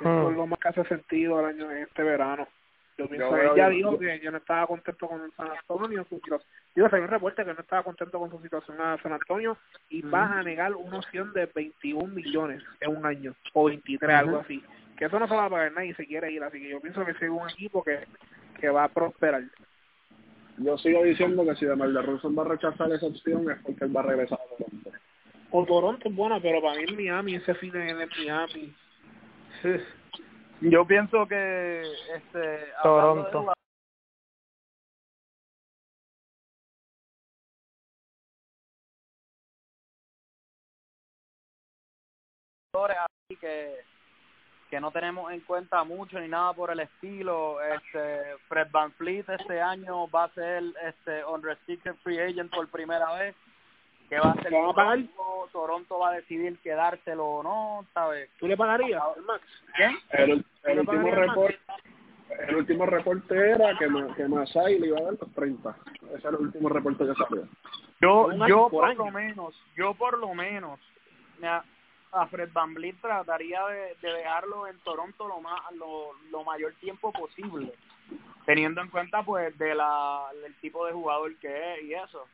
Eso 0.00 0.30
es 0.30 0.36
lo 0.36 0.46
más 0.46 0.58
que 0.58 0.68
hace 0.68 0.84
sentido 0.84 1.40
el 1.40 1.46
año 1.46 1.70
este 1.70 2.02
verano. 2.02 2.48
Yo 2.98 3.08
pienso 3.08 3.34
que 3.34 3.46
ella 3.46 3.68
dijo 3.68 3.98
que 3.98 4.20
yo 4.20 4.30
no 4.30 4.38
estaba 4.38 4.66
contento 4.66 5.08
con 5.08 5.22
el 5.22 5.32
San 5.32 5.48
Antonio. 5.50 6.04
Su 6.08 6.16
situación. 6.16 6.48
Digo, 6.74 6.88
hay 6.90 7.00
un 7.00 7.08
reporte 7.08 7.44
que 7.44 7.54
no 7.54 7.60
estaba 7.60 7.82
contento 7.82 8.18
con 8.18 8.30
su 8.30 8.38
situación 8.40 8.80
a 8.80 9.00
San 9.02 9.12
Antonio 9.12 9.56
y 9.88 10.02
vas 10.02 10.30
a 10.30 10.42
negar 10.42 10.74
una 10.74 10.98
opción 10.98 11.32
de 11.32 11.46
21 11.46 12.06
millones 12.12 12.62
en 12.80 12.96
un 12.96 13.06
año 13.06 13.34
o 13.54 13.64
23, 13.64 14.10
algo 14.14 14.38
así. 14.38 14.62
Que 14.96 15.06
eso 15.06 15.18
no 15.18 15.26
se 15.26 15.34
va 15.34 15.46
a 15.46 15.50
pagar 15.50 15.72
nadie 15.72 15.94
si 15.94 16.06
quiere 16.06 16.30
ir. 16.30 16.42
Así 16.42 16.60
que 16.60 16.68
yo 16.68 16.80
pienso 16.80 17.04
que 17.04 17.12
es 17.12 17.22
un 17.22 17.48
equipo 17.48 17.82
que, 17.82 18.00
que 18.60 18.68
va 18.68 18.84
a 18.84 18.88
prosperar. 18.88 19.42
Yo 20.58 20.76
sigo 20.78 21.02
diciendo 21.02 21.44
que 21.44 21.56
si 21.56 21.64
de 21.64 21.74
Rosen 21.74 22.38
va 22.38 22.42
a 22.42 22.48
rechazar 22.48 22.92
esa 22.92 23.06
opción 23.06 23.50
es 23.50 23.58
porque 23.62 23.84
él 23.84 23.96
va 23.96 24.00
a 24.00 24.04
regresar 24.04 24.38
a 24.38 24.56
Toronto. 24.56 24.90
O 25.50 25.64
Toronto 25.64 26.08
es 26.08 26.14
buena, 26.14 26.40
pero 26.40 26.60
para 26.60 26.76
mí 26.76 26.84
en 26.88 26.96
Miami, 26.96 27.34
ese 27.36 27.54
fin 27.54 27.74
en 27.74 27.96
Miami. 27.96 28.74
Yo 30.60 30.86
pienso 30.86 31.26
que 31.26 31.82
este 32.14 32.72
Toronto. 32.82 33.52
que 43.40 43.80
que 44.68 44.80
no 44.80 44.90
tenemos 44.90 45.30
en 45.30 45.40
cuenta 45.40 45.84
mucho 45.84 46.18
ni 46.18 46.28
nada 46.28 46.54
por 46.54 46.70
el 46.70 46.80
estilo 46.80 47.60
este 47.62 48.36
Fred 48.48 48.68
Van 48.70 48.90
Fleet 48.92 49.24
este 49.28 49.60
año 49.60 50.08
va 50.08 50.24
a 50.24 50.34
ser 50.34 50.62
este 50.82 51.22
unrestricted 51.24 51.94
free 52.02 52.18
agent 52.18 52.50
por 52.50 52.66
primera 52.68 53.12
vez 53.14 53.34
que 54.12 54.20
va 54.20 54.32
a 54.32 54.42
ser 54.42 54.52
¿Lo 54.52 54.60
van 54.60 54.70
a 54.70 54.74
pagar? 54.74 54.98
Toronto, 54.98 55.48
Toronto 55.52 55.98
va 55.98 56.08
a 56.10 56.12
decidir 56.12 56.58
quedárselo 56.58 57.24
o 57.24 57.42
no 57.42 57.86
sabes 57.94 58.28
¿Tú 58.38 58.46
le 58.46 58.58
pagarías, 58.58 59.02
Max? 59.26 59.42
¿Quién? 59.74 59.98
El, 60.10 60.30
el 60.30 60.44
¿Tú 60.62 60.70
le 60.74 60.80
último 60.80 61.10
reporte 61.14 61.58
el 62.46 62.56
último 62.56 62.86
reporte 62.86 63.50
era 63.52 63.76
que, 63.78 63.86
Ma- 63.88 64.14
que 64.14 64.26
Masai 64.26 64.78
le 64.78 64.86
iba 64.88 64.98
a 64.98 65.02
dar 65.02 65.14
los 65.20 65.32
30. 65.34 65.76
Ese 66.14 66.28
era 66.28 66.30
el 66.30 66.36
último 66.36 66.68
reporte 66.70 67.04
que 67.06 67.14
salió. 67.14 67.46
Yo, 68.00 68.46
yo 68.46 68.68
por 68.70 68.84
año. 68.86 69.04
lo 69.04 69.10
menos, 69.10 69.54
yo 69.76 69.92
por 69.94 70.16
lo 70.18 70.32
menos, 70.34 70.80
a, 71.42 71.62
a 72.12 72.26
Fred 72.28 72.50
Van 72.52 72.72
Vliet 72.72 72.96
trataría 73.02 73.66
de, 73.66 73.96
de 74.00 74.12
dejarlo 74.12 74.66
en 74.66 74.78
Toronto 74.80 75.28
lo 75.28 75.40
más, 75.40 75.60
lo, 75.74 76.12
lo 76.30 76.42
mayor 76.44 76.72
tiempo 76.80 77.12
posible, 77.12 77.72
teniendo 78.46 78.80
en 78.80 78.88
cuenta 78.88 79.22
pues 79.22 79.56
de 79.58 79.74
la, 79.74 80.26
el 80.46 80.54
tipo 80.56 80.86
de 80.86 80.92
jugador 80.92 81.34
que 81.36 81.74
es 81.74 81.82
y 81.84 81.94
eso. 81.94 82.26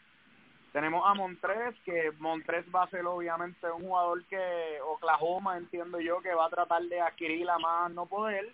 Tenemos 0.73 1.03
a 1.07 1.15
Montres, 1.15 1.75
que 1.85 2.13
Montres 2.19 2.65
va 2.75 2.83
a 2.85 2.91
ser 2.91 3.05
obviamente 3.07 3.67
un 3.71 3.83
jugador 3.83 4.25
que 4.27 4.79
Oklahoma 4.87 5.57
entiendo 5.57 5.99
yo 6.01 6.21
que 6.21 6.35
va 6.35 6.47
a 6.47 6.51
tratar 6.51 6.83
de 6.83 7.01
adquirir 7.01 7.49
a 7.49 7.59
más 7.59 7.91
no 7.93 8.07
poder. 8.07 8.49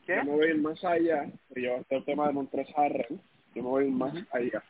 Yo 0.07 0.23
me 0.23 0.31
voy 0.31 0.45
a 0.45 0.49
ir 0.49 0.61
más 0.61 0.83
allá. 0.85 1.25
Yo 1.55 1.71
este 1.75 2.01
tema 2.01 2.27
de 2.27 2.33
Montres 2.33 2.67
Harrell. 2.77 3.19
Yo 3.53 3.63
me 3.63 3.69
voy 3.69 3.83
a 3.83 3.87
ir 3.87 3.93
más 3.93 4.13
allá. 4.31 4.63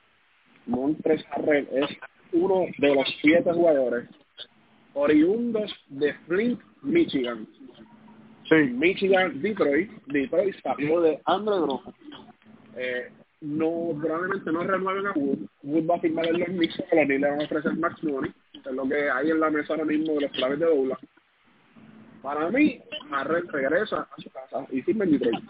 Montres 0.65 1.23
Harrell 1.31 1.67
es 1.71 1.89
uno 2.33 2.65
de 2.77 2.95
los 2.95 3.07
siete 3.21 3.53
jugadores 3.53 4.09
oriundos 4.93 5.71
de 5.87 6.13
Flint, 6.27 6.59
Michigan. 6.81 7.47
Sí, 8.49 8.55
Michigan, 8.55 9.41
Detroit. 9.41 9.91
Detroit 10.07 10.55
salió 10.61 11.01
de 11.01 11.19
Andre 11.25 11.55
Drummond. 11.55 11.95
Eh, 12.75 13.11
no, 13.41 13.97
probablemente 14.01 14.51
no 14.51 14.63
renueven 14.63 15.07
a 15.07 15.11
Wood. 15.13 15.39
Wood 15.63 15.89
va 15.89 15.95
a 15.95 15.99
firmar 15.99 16.25
en 16.27 16.39
los 16.39 16.47
Knicks, 16.49 16.75
pero 16.89 17.01
los 17.01 17.05
Knicks 17.05 17.21
le 17.21 17.29
van 17.29 17.41
a 17.41 17.43
ofrecer 17.45 17.73
max 17.77 18.03
money. 18.03 18.33
Es 18.53 18.71
lo 18.71 18.87
que 18.87 19.09
hay 19.09 19.31
en 19.31 19.39
la 19.39 19.49
mesa 19.49 19.73
ahora 19.73 19.85
mismo 19.85 20.13
de 20.13 20.21
los 20.21 20.31
planes 20.31 20.59
de 20.59 20.65
Douglas. 20.65 20.99
Para 22.21 22.49
mí, 22.49 22.81
Harrell 23.11 23.47
regresa 23.49 24.07
a 24.11 24.21
su 24.21 24.29
casa 24.31 24.65
y 24.71 24.81
firma 24.81 25.03
en 25.03 25.11
Detroit. 25.11 25.43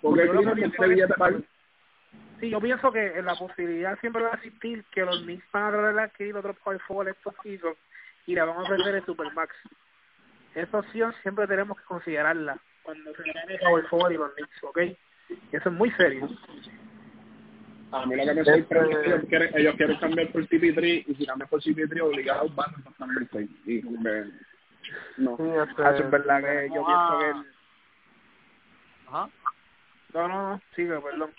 Porque 0.00 0.26
Yo 0.26 0.32
pienso 0.32 0.54
tiene 0.54 0.94
billete 0.94 1.14
para. 1.14 1.38
Sí, 2.40 2.48
yo 2.48 2.60
pienso 2.60 2.90
que 2.90 3.18
en 3.18 3.26
la 3.26 3.34
posibilidad 3.34 3.98
siempre 4.00 4.22
va 4.22 4.30
a 4.30 4.36
existir 4.36 4.82
que 4.92 5.04
los 5.04 5.22
Knicks 5.22 5.44
van 5.52 5.64
a 5.64 5.70
tratar 5.70 5.94
de 5.94 6.02
adquirir 6.02 6.36
otro 6.36 6.54
power 6.54 6.80
forward 6.80 7.08
estos 7.08 7.34
seasons 7.42 7.76
y 8.26 8.34
le 8.34 8.40
van 8.40 8.56
a 8.56 8.62
ofrecer 8.62 8.94
el 8.94 9.04
Supermax. 9.04 9.54
Esa 10.54 10.78
opción 10.78 11.14
siempre 11.22 11.46
tenemos 11.46 11.78
que 11.78 11.84
considerarla 11.84 12.58
cuando 12.82 13.14
se 13.14 13.22
gane 13.32 13.54
el 13.54 13.60
power 13.60 13.86
forward 13.88 14.12
y 14.12 14.16
los 14.16 14.34
Knicks, 14.34 14.64
¿ok? 14.64 14.78
Eso 15.52 15.68
es 15.68 15.72
muy 15.72 15.90
serio. 15.92 16.28
A 17.92 18.06
mí 18.06 18.16
lo 18.16 18.24
que 18.24 18.34
me 18.34 18.44
sorprende 18.44 18.92
es 18.92 18.98
que 19.00 19.06
ellos 19.08 19.24
quieren, 19.28 19.50
ellos 19.56 19.74
quieren 19.76 19.98
cambiar 19.98 20.32
por 20.32 20.46
CP3 20.48 21.04
y 21.08 21.14
si 21.14 21.26
cambian 21.26 21.48
por 21.48 21.60
CP3 21.62 22.00
obligados 22.02 22.54
van 22.54 22.70
a 22.74 22.90
pasar 22.90 23.08
el. 23.32 23.50
Y 23.66 23.82
me- 23.82 24.30
no. 25.16 25.36
Ah, 25.78 25.90
eso 25.90 26.04
es 26.04 26.10
verdad 26.10 26.40
que 26.40 26.68
yo 26.74 26.86
pienso 26.86 27.18
que... 27.18 27.30
el- 27.30 27.54
Ajá. 29.08 29.28
No, 30.14 30.28
no, 30.28 30.50
no, 30.50 30.60
sigue, 30.74 31.00
perdón. 31.00 31.34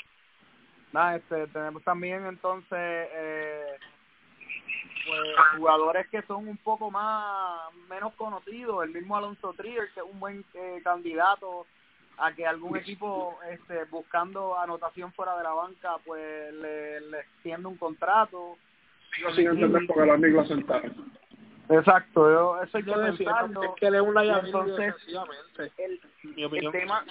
Nada, 0.92 1.16
este, 1.16 1.48
tenemos 1.48 1.84
también 1.84 2.26
entonces 2.26 2.70
eh, 2.72 3.78
pues, 5.06 5.58
jugadores 5.58 6.08
que 6.10 6.22
son 6.24 6.48
un 6.48 6.58
poco 6.58 6.92
más 6.92 7.74
menos 7.90 8.14
conocidos, 8.16 8.84
el 8.84 8.92
mismo 8.92 9.16
Alonso 9.18 9.54
Trier, 9.54 9.90
que 9.94 10.00
es 10.02 10.06
un 10.10 10.20
buen 10.20 10.44
eh, 10.54 10.82
candidato 10.84 11.66
a 12.18 12.34
que 12.34 12.46
algún 12.46 12.78
equipo 12.78 13.40
este, 13.50 13.86
buscando 13.86 14.58
anotación 14.58 15.12
fuera 15.14 15.36
de 15.38 15.44
la 15.44 15.52
banca 15.54 15.96
pues 16.06 16.54
le, 16.54 17.02
le 17.02 17.20
extienda 17.20 17.68
un 17.70 17.78
contrato. 17.78 18.58
Sigo 19.16 19.32
sin 19.34 19.48
entender 19.48 19.82
porque 19.88 20.06
los 20.06 20.20
lo 20.20 20.46
sentaron. 20.46 21.12
Exacto, 21.70 22.30
yo, 22.30 22.62
eso 22.62 22.78
hay 22.78 22.84
que 22.84 22.92
Yo 22.92 23.02
pensarlo. 23.02 23.64
es 23.64 23.72
que 23.80 23.88
él 23.88 23.96
es 23.96 24.02
un 24.02 24.18
Entonces, 24.18 24.94
el, 25.78 26.02
Mi 26.24 26.42
el 26.42 26.48
opinión. 26.48 26.72
tema 26.74 27.06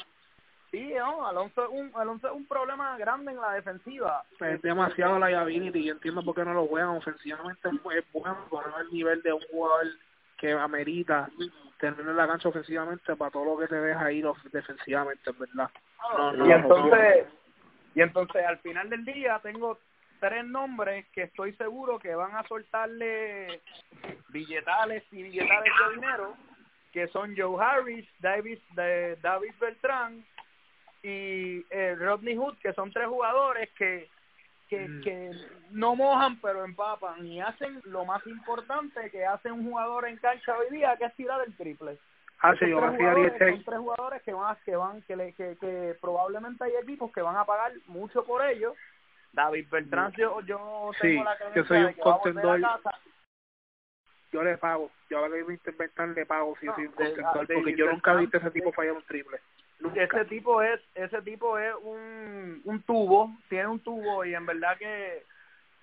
sí 0.71 0.95
no 0.95 1.27
Alonso 1.27 1.65
es 1.65 1.71
un 1.71 1.91
Alonso 1.95 2.29
es 2.29 2.35
un 2.35 2.47
problema 2.47 2.97
grande 2.99 3.33
en 3.33 3.41
la 3.41 3.53
defensiva. 3.55 4.25
Es 4.41 4.63
demasiado 4.63 5.19
liability 5.19 5.81
y 5.81 5.89
entiendo 5.91 6.23
por 6.23 6.35
qué 6.35 6.45
no 6.45 6.55
lo 6.55 6.67
juegan. 6.67 6.91
Ofensivamente 6.91 7.69
es 7.69 7.75
bu- 7.83 7.93
es 7.97 8.05
bueno 8.13 8.37
no 8.51 8.77
al 8.77 8.91
nivel 8.91 9.21
de 9.23 9.33
un 9.33 9.43
jugador 9.51 9.87
que 10.39 10.53
amerita 10.53 11.29
tener 11.79 12.01
en 12.01 12.17
la 12.17 12.27
cancha 12.27 12.49
ofensivamente 12.49 13.15
para 13.17 13.31
todo 13.31 13.45
lo 13.45 13.59
que 13.59 13.67
te 13.69 13.75
deja 13.81 14.07
of- 14.29 14.43
defensivamente 14.53 15.31
verdad. 15.33 15.71
No, 16.17 16.33
no, 16.33 16.45
y 16.45 16.49
no, 16.49 16.55
entonces 16.57 17.27
y 17.95 18.01
entonces 18.03 18.45
al 18.47 18.59
final 18.59 18.89
del 18.89 19.05
día 19.05 19.39
tengo 19.43 19.79
tres 20.21 20.45
nombres 20.45 21.07
que 21.13 21.23
estoy 21.25 21.55
seguro 21.57 21.99
que 21.99 22.15
van 22.15 22.37
a 22.37 22.43
soltarle 22.45 23.61
billetales 24.29 25.03
y 25.13 25.23
billetales 25.23 25.73
de 25.89 25.95
dinero 25.95 26.35
que 26.93 27.07
son 27.09 27.35
Joe 27.37 27.57
Harris, 27.65 28.09
Davis 28.19 28.61
de 28.75 29.17
David 29.23 29.53
Beltrán 29.61 30.25
y 31.03 31.65
eh, 31.71 31.95
Rodney 31.99 32.37
Hood 32.37 32.59
que 32.59 32.73
son 32.75 32.93
tres 32.93 33.07
jugadores 33.09 33.71
que 33.79 34.09
que, 34.69 34.87
Mm. 34.87 35.01
que 35.03 35.31
no 35.73 35.97
mojan 35.97 36.41
pero 36.41 36.65
empapan 36.65 37.27
y 37.27 37.41
hacen 37.41 37.81
lo 37.85 38.05
más 38.05 38.25
importante 38.27 39.11
que 39.11 39.27
hace 39.27 39.51
un 39.51 39.65
jugador 39.69 40.07
en 40.07 40.17
cancha 40.19 40.57
hoy 40.57 40.71
día 40.71 40.97
que 40.97 41.07
es 41.07 41.15
tirar 41.17 41.41
el 41.47 41.57
triple 41.57 41.99
Ah, 42.43 42.55
sí, 42.59 42.71
yo 42.71 42.79
tres 42.79 42.91
hacía 42.95 42.99
jugadores 43.11 43.33
16. 43.33 43.55
son 43.57 43.65
tres 43.65 43.79
jugadores 43.81 44.23
que 44.23 44.33
van 44.33 44.57
que 44.65 44.77
van 44.77 45.03
que, 45.03 45.17
le, 45.17 45.33
que, 45.35 45.57
que 45.61 45.97
probablemente 46.01 46.65
hay 46.65 46.73
equipos 46.83 47.11
que 47.13 47.21
van 47.21 47.37
a 47.37 47.45
pagar 47.45 47.73
mucho 47.87 48.25
por 48.25 48.45
ellos 48.47 48.75
David 49.33 49.67
Beltrán 49.71 50.13
yo, 50.13 50.41
yo 50.43 50.91
Sí, 51.01 51.09
tengo 51.09 51.25
la 51.25 51.33
yo 51.33 51.39
creencia 51.39 51.65
soy 51.65 51.79
de 51.81 51.87
un 51.87 51.95
que 51.95 52.03
va 52.03 52.15
a 52.15 52.19
contendor. 52.21 52.61
casa. 52.61 52.91
Yo 54.33 54.43
le 54.45 54.59
pago. 54.59 54.91
Yo 55.09 55.25
a 55.25 55.29
la 55.29 55.37
a 55.37 55.39
intentar 55.41 56.09
le 56.09 56.27
pago 56.27 56.57
si 56.61 56.67
No, 56.67 56.75
soy 56.75 56.87
un 56.87 56.91
de- 56.93 56.97
contendor, 56.97 57.47
de- 57.47 57.55
porque 57.55 57.71
de- 57.73 57.77
yo 57.77 57.91
nunca 57.91 58.13
he 58.13 58.15
de- 58.15 58.21
visto 58.23 58.37
ese 58.39 58.51
tipo 58.53 58.73
fallar 58.73 58.93
un 58.95 59.03
triple. 59.03 59.39
Nunca. 59.81 60.03
ese 60.03 60.25
tipo 60.27 60.63
es 60.63 60.81
ese 60.95 61.23
tipo 61.23 61.59
es 61.59 61.75
un, 61.83 62.61
un 62.65 62.83
tubo 62.83 63.31
tiene 63.49 63.67
un 63.69 63.81
tubo 63.81 64.25
y 64.25 64.35
en 64.35 64.45
verdad 64.47 64.77
que 64.79 65.25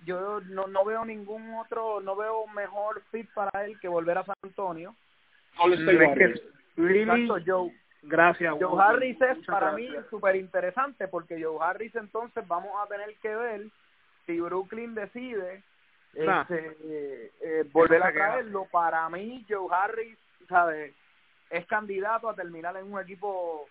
yo 0.04 0.40
no, 0.42 0.66
no 0.68 0.84
veo 0.84 1.04
ningún 1.04 1.52
otro 1.54 2.00
no 2.00 2.14
veo 2.16 2.46
mejor 2.48 3.02
fit 3.10 3.28
para 3.34 3.64
él 3.64 3.78
que 3.80 3.88
volver 3.88 4.18
a 4.18 4.24
San 4.24 4.36
Antonio 4.42 4.94
really, 6.76 7.22
Exacto, 7.24 7.38
Joe 7.44 7.72
gracias. 8.02 8.54
Joe 8.60 8.66
Walter. 8.66 8.96
Harris 8.96 9.20
es 9.20 9.36
Muchas 9.38 9.46
para 9.46 9.72
mí 9.72 9.86
gracias. 9.86 10.10
súper 10.10 10.36
interesante 10.36 11.08
porque 11.08 11.42
Joe 11.42 11.58
Harris 11.60 11.94
entonces 11.96 12.46
vamos 12.46 12.70
a 12.80 12.86
tener 12.86 13.14
que 13.16 13.34
ver 13.34 13.62
si 14.26 14.40
Brooklyn 14.40 14.94
decide 14.94 15.62
Ah. 16.26 16.46
este, 16.48 16.76
eh, 16.84 17.32
eh, 17.42 17.64
volver 17.70 18.00
no 18.00 18.06
a 18.06 18.12
traerlo. 18.12 18.64
Para 18.72 19.08
mí 19.10 19.44
Joe 19.48 19.68
Harris, 19.70 20.18
¿sabe? 20.48 20.94
es 21.50 21.66
candidato 21.66 22.28
a 22.28 22.34
terminar 22.34 22.76
en 22.76 22.92
un 22.92 23.00
equipo 23.00 23.66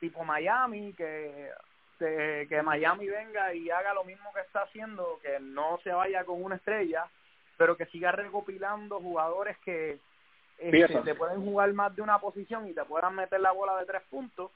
tipo 0.00 0.24
Miami, 0.24 0.92
que, 0.94 1.50
que, 1.98 2.46
que 2.48 2.62
Miami 2.62 3.08
venga 3.08 3.54
y 3.54 3.70
haga 3.70 3.94
lo 3.94 4.04
mismo 4.04 4.32
que 4.34 4.40
está 4.40 4.62
haciendo, 4.62 5.18
que 5.22 5.40
no 5.40 5.78
se 5.82 5.90
vaya 5.92 6.24
con 6.24 6.42
una 6.42 6.56
estrella, 6.56 7.06
pero 7.56 7.76
que 7.76 7.86
siga 7.86 8.12
recopilando 8.12 9.00
jugadores 9.00 9.56
que 9.58 9.98
este, 10.58 11.00
te 11.02 11.14
pueden 11.14 11.44
jugar 11.44 11.72
más 11.72 11.94
de 11.94 12.02
una 12.02 12.18
posición 12.18 12.66
y 12.68 12.72
te 12.72 12.84
puedan 12.84 13.14
meter 13.14 13.40
la 13.40 13.52
bola 13.52 13.76
de 13.78 13.86
tres 13.86 14.02
puntos. 14.10 14.50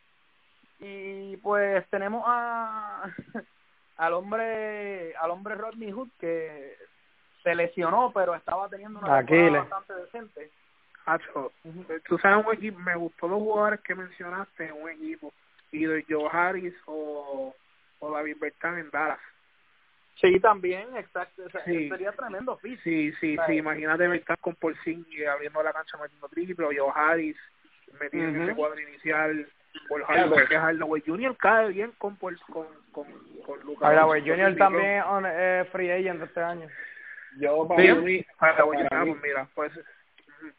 Y 0.79 1.37
pues 1.39 1.87
tenemos 1.91 2.25
a 2.27 3.05
al 3.97 4.15
hombre 4.15 5.15
al 5.17 5.31
hombre 5.31 5.55
Rodney 5.55 5.93
Hood 5.93 6.09
que 6.19 6.77
se 7.43 7.55
lesionó, 7.55 8.13
pero 8.15 8.35
estaba 8.35 8.69
teniendo 8.69 8.99
una 8.99 9.25
temporada 9.25 9.61
bastante 9.61 9.95
decente. 9.95 10.51
Hacho, 11.15 11.53
tú 12.09 12.19
sabes 12.19 12.45
un 12.47 12.55
equipo, 12.55 12.79
me 12.79 12.95
gustó 12.97 13.29
los 13.29 13.39
jugadores 13.39 13.81
que 13.81 13.95
mencionaste 13.95 14.67
en 14.67 14.73
un 14.83 14.89
equipo, 14.91 15.33
either 15.73 16.05
Joe 16.09 16.29
Harris 16.31 16.75
o, 16.87 17.55
o 17.99 18.11
David 18.13 18.37
Bertán 18.41 18.79
en 18.79 18.91
Dallas. 18.91 19.19
Sí, 20.17 20.39
también, 20.41 20.95
exacto. 20.97 21.43
o 21.47 21.51
sea, 21.51 21.65
Sí. 21.65 21.89
Sería 21.89 22.13
tremendo 22.13 22.57
físico. 22.59 22.83
Sí, 22.85 23.13
sí, 23.21 23.37
sí, 23.47 23.53
imagínate 23.57 24.07
Bertán 24.09 24.37
con 24.41 24.55
Porzingis 24.57 25.27
abriendo 25.27 25.63
la 25.63 25.73
cancha 25.73 25.97
metiendo 25.99 26.29
triple, 26.29 26.67
o 26.67 26.71
Joe 26.77 26.93
Harris 26.95 27.37
metido 27.99 28.25
en 28.25 28.35
Ujú. 28.37 28.43
ese 28.45 28.55
cuadro 28.55 28.81
inicial, 28.81 29.49
por 29.89 30.05
Claro. 30.07 30.35
Hardaway, 30.49 31.03
Junior 31.07 31.37
cae 31.37 31.69
bien 31.69 31.93
con, 31.99 32.17
con, 32.17 32.37
con, 32.93 33.07
con 33.45 33.61
Lucas. 33.65 33.89
Hardaway 33.89 34.21
Lucas. 34.21 34.57
también 34.59 34.99
es 34.99 35.05
on- 35.07 35.27
es 35.27 35.69
free 35.71 35.91
agent 35.91 36.23
este 36.23 36.41
año. 36.43 36.69
Yo 37.39 37.67
para 37.69 37.83
Sí, 37.83 37.93
mí, 37.93 38.27
Hardaway, 38.39 38.87
pues 38.89 39.23
mira, 39.23 39.49
pues 39.55 39.73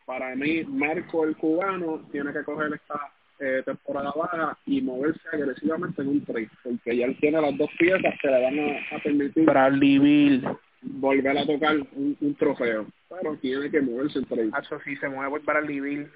para 0.05 0.35
mí, 0.35 0.63
Marco 0.65 1.25
el 1.25 1.35
cubano 1.37 1.99
tiene 2.11 2.31
que 2.33 2.43
coger 2.43 2.73
esta 2.73 3.11
eh, 3.39 3.61
temporada 3.65 4.11
baja 4.15 4.57
y 4.65 4.81
moverse 4.81 5.21
agresivamente 5.33 6.01
en 6.01 6.07
un 6.09 6.25
trade, 6.25 6.49
porque 6.63 6.95
ya 6.97 7.05
él 7.05 7.17
tiene 7.19 7.41
las 7.41 7.57
dos 7.57 7.69
piezas 7.79 8.13
que 8.21 8.27
le 8.27 8.41
van 8.43 8.59
a, 8.59 8.95
a 8.95 8.99
permitir 8.99 9.45
Bradley 9.45 10.43
volver 10.83 11.37
a 11.37 11.45
tocar 11.45 11.77
un, 11.93 12.17
un 12.19 12.35
trofeo. 12.35 12.85
Pero 13.09 13.35
tiene 13.37 13.69
que 13.69 13.81
moverse 13.81 14.19
en 14.19 14.25
trade. 14.25 14.49
Hacho, 14.53 14.79
sí, 14.81 14.95
se 14.97 15.09
mueve 15.09 15.29
por 15.31 15.43
Bradley 15.43 15.79
Bill. 15.79 16.11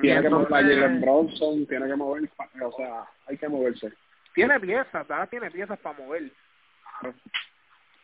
Tiene 0.00 0.22
que 0.22 0.28
mover 0.30 0.46
a 0.54 0.62
no- 0.62 0.68
Jalen 0.68 1.00
Bronson, 1.02 1.66
tiene 1.66 1.86
que 1.86 1.96
mover, 1.96 2.28
o 2.62 2.72
sea, 2.76 3.04
hay 3.26 3.36
que 3.36 3.48
moverse. 3.48 3.92
tiene 4.34 4.58
piezas, 4.58 5.06
Dallas 5.06 5.28
tiene 5.28 5.50
piezas 5.50 5.78
para 5.78 5.98
mover. 5.98 6.30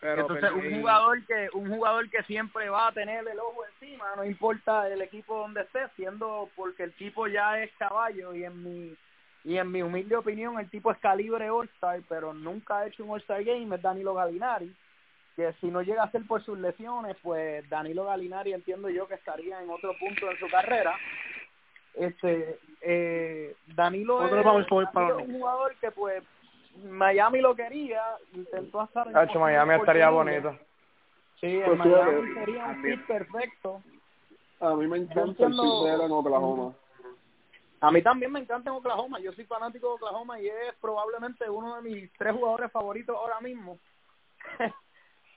Pero 0.01 0.22
Entonces, 0.22 0.51
un 0.53 0.80
jugador 0.80 1.26
que 1.26 1.48
un 1.53 1.68
jugador 1.68 2.09
que 2.09 2.22
siempre 2.22 2.70
va 2.70 2.88
a 2.88 2.92
tener 2.92 3.26
el 3.28 3.38
ojo 3.38 3.64
encima, 3.74 4.07
no 4.16 4.24
importa 4.24 4.88
el 4.88 5.03
equipo 5.03 5.38
donde 5.38 5.61
esté, 5.61 5.80
siendo 5.94 6.48
porque 6.57 6.84
el 6.84 6.92
tipo 6.94 7.26
ya 7.26 7.62
es 7.62 7.70
caballo 7.78 8.34
y 8.34 8.44
en 8.44 8.62
mi 8.62 8.96
y 9.44 9.59
en 9.59 9.70
mi 9.70 9.82
humilde 9.82 10.16
opinión 10.16 10.59
el 10.59 10.70
tipo 10.70 10.90
es 10.90 10.98
calibre 10.98 11.51
All-Star, 11.51 12.01
pero 12.09 12.32
nunca 12.32 12.78
ha 12.78 12.86
hecho 12.86 13.05
un 13.05 13.11
All-Star 13.11 13.44
Game, 13.44 13.74
es 13.74 13.82
Danilo 13.82 14.14
Galinari, 14.14 14.74
que 15.36 15.53
si 15.61 15.66
no 15.68 15.82
llega 15.82 16.03
a 16.03 16.11
ser 16.11 16.26
por 16.26 16.42
sus 16.44 16.59
lesiones, 16.59 17.16
pues 17.22 17.68
Danilo 17.68 18.05
Galinari 18.05 18.55
entiendo 18.55 18.88
yo 18.88 19.07
que 19.07 19.14
estaría 19.14 19.62
en 19.62 19.68
otro 19.68 19.94
punto 19.98 20.30
en 20.30 20.38
su 20.38 20.48
carrera. 20.48 20.96
Este 21.94 22.59
eh, 22.80 23.55
Danilo, 23.74 24.24
es 24.24 24.32
un 24.32 25.32
jugador 25.32 25.76
que 25.76 25.90
pues 25.90 26.22
Miami 26.77 27.41
lo 27.41 27.55
quería, 27.55 28.03
intentó 28.33 28.83
estar 28.83 29.07
en 29.09 29.16
Hacho, 29.16 29.39
Miami 29.39 29.75
estaría 29.75 30.09
bonito. 30.11 30.57
Sí, 31.41 31.47
el 31.47 31.64
Pues 31.64 31.79
Miami 31.79 32.29
sí, 32.29 32.35
sería 32.35 32.66
un 32.66 32.83
fit 32.83 33.07
perfecto. 33.07 33.83
A 34.61 34.75
mí 34.75 34.87
me 34.87 34.99
encanta 34.99 35.47
el 35.47 35.53
él 35.53 36.01
en 36.03 36.12
Oklahoma. 36.12 36.75
A 37.81 37.91
mí 37.91 38.03
también 38.03 38.31
me 38.31 38.41
encanta 38.41 38.71
en 38.71 38.77
Oklahoma. 38.77 39.18
Yo 39.21 39.33
soy 39.33 39.45
fanático 39.45 39.89
de 39.89 39.95
Oklahoma 39.95 40.39
y 40.39 40.49
es 40.49 40.75
probablemente 40.81 41.49
uno 41.49 41.77
de 41.77 41.83
mis 41.83 42.12
tres 42.18 42.35
jugadores 42.35 42.71
favoritos 42.71 43.16
ahora 43.16 43.41
mismo. 43.41 43.79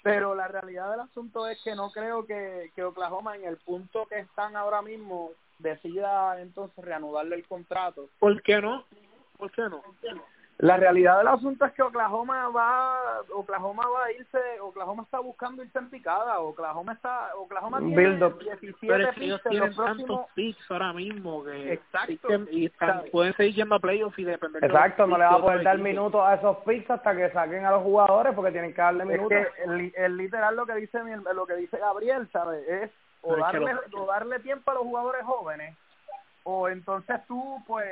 Pero 0.04 0.36
la 0.36 0.50
realidad 0.50 0.92
del 0.92 1.00
asunto 1.00 1.48
es 1.48 1.58
que 1.64 1.74
no 1.76 1.90
creo 1.92 2.26
que, 2.26 2.72
que 2.76 2.84
Oklahoma 2.84 3.38
en 3.38 3.46
el 3.46 3.56
punto 3.58 4.06
que 4.08 4.20
están 4.20 4.58
ahora 4.58 4.82
mismo 4.82 5.32
decida 5.60 6.42
entonces 6.42 6.84
reanudarle 6.84 7.38
el 7.38 7.48
contrato. 7.48 8.10
¿Por 8.20 8.42
qué 8.42 8.62
no? 8.62 8.84
¿Por 9.38 9.50
qué 9.52 9.62
no? 9.62 9.82
La 10.60 10.78
realidad 10.78 11.18
del 11.18 11.28
asunto 11.28 11.66
es 11.66 11.74
que 11.74 11.82
Oklahoma 11.82 12.48
va 12.50 13.22
Oklahoma 13.34 13.84
va 13.90 14.06
a 14.06 14.12
irse, 14.12 14.38
Oklahoma 14.62 15.04
está 15.04 15.20
buscando 15.20 15.64
irse 15.64 15.78
en 15.80 15.90
picada, 15.90 16.40
Oklahoma 16.40 16.94
está 16.94 17.36
Oklahoma 17.36 17.80
tiene 17.80 17.96
build-up. 17.96 18.40
17 18.40 18.78
Pero 18.88 19.10
es 19.10 19.16
que 19.16 19.26
ellos 19.26 19.42
tienen 19.50 19.76
tantos 19.76 20.22
picks 20.36 20.72
ahora 20.72 20.94
mismo 20.94 21.44
que 21.44 21.74
Exacto. 21.74 22.28
y 22.52 22.70
pueden 23.12 23.36
seguir 23.36 23.56
yendo 23.56 23.76
a 23.76 23.80
playoffs 23.80 24.18
y 24.20 24.24
depender 24.24 24.62
de 24.62 24.68
Exacto, 24.68 25.08
no 25.08 25.16
picks 25.16 25.20
le 25.20 25.26
va 25.26 25.32
de 25.32 25.38
a 25.38 25.42
poder 25.42 25.64
dar 25.64 25.78
minutos 25.80 26.22
a 26.24 26.36
esos 26.36 26.58
picks 26.58 26.90
hasta 26.92 27.16
que 27.16 27.32
saquen 27.32 27.66
a 27.66 27.72
los 27.72 27.82
jugadores 27.84 28.34
porque 28.36 28.52
tienen 28.52 28.74
que 28.74 28.82
darle 28.82 29.04
es 29.04 29.10
minutos. 29.10 29.30
que 29.56 29.64
el, 29.64 29.94
el 29.96 30.18
literal 30.18 30.56
lo 30.56 30.66
que 30.66 30.76
dice 30.76 31.04
mi- 31.04 31.12
lo 31.34 31.46
que 31.48 31.56
dice 31.56 31.78
Gabriel 31.78 32.30
sabes 32.32 32.66
es 32.70 32.92
o 33.24 33.34
es 33.34 33.40
darle 33.42 33.74
o 33.98 34.06
darle 34.06 34.40
tiempo 34.40 34.70
a 34.72 34.76
los 34.76 34.84
jugadores 34.84 35.24
jóvenes 35.24 35.76
o 36.44 36.68
entonces 36.70 37.20
tú 37.28 37.64
pues 37.68 37.86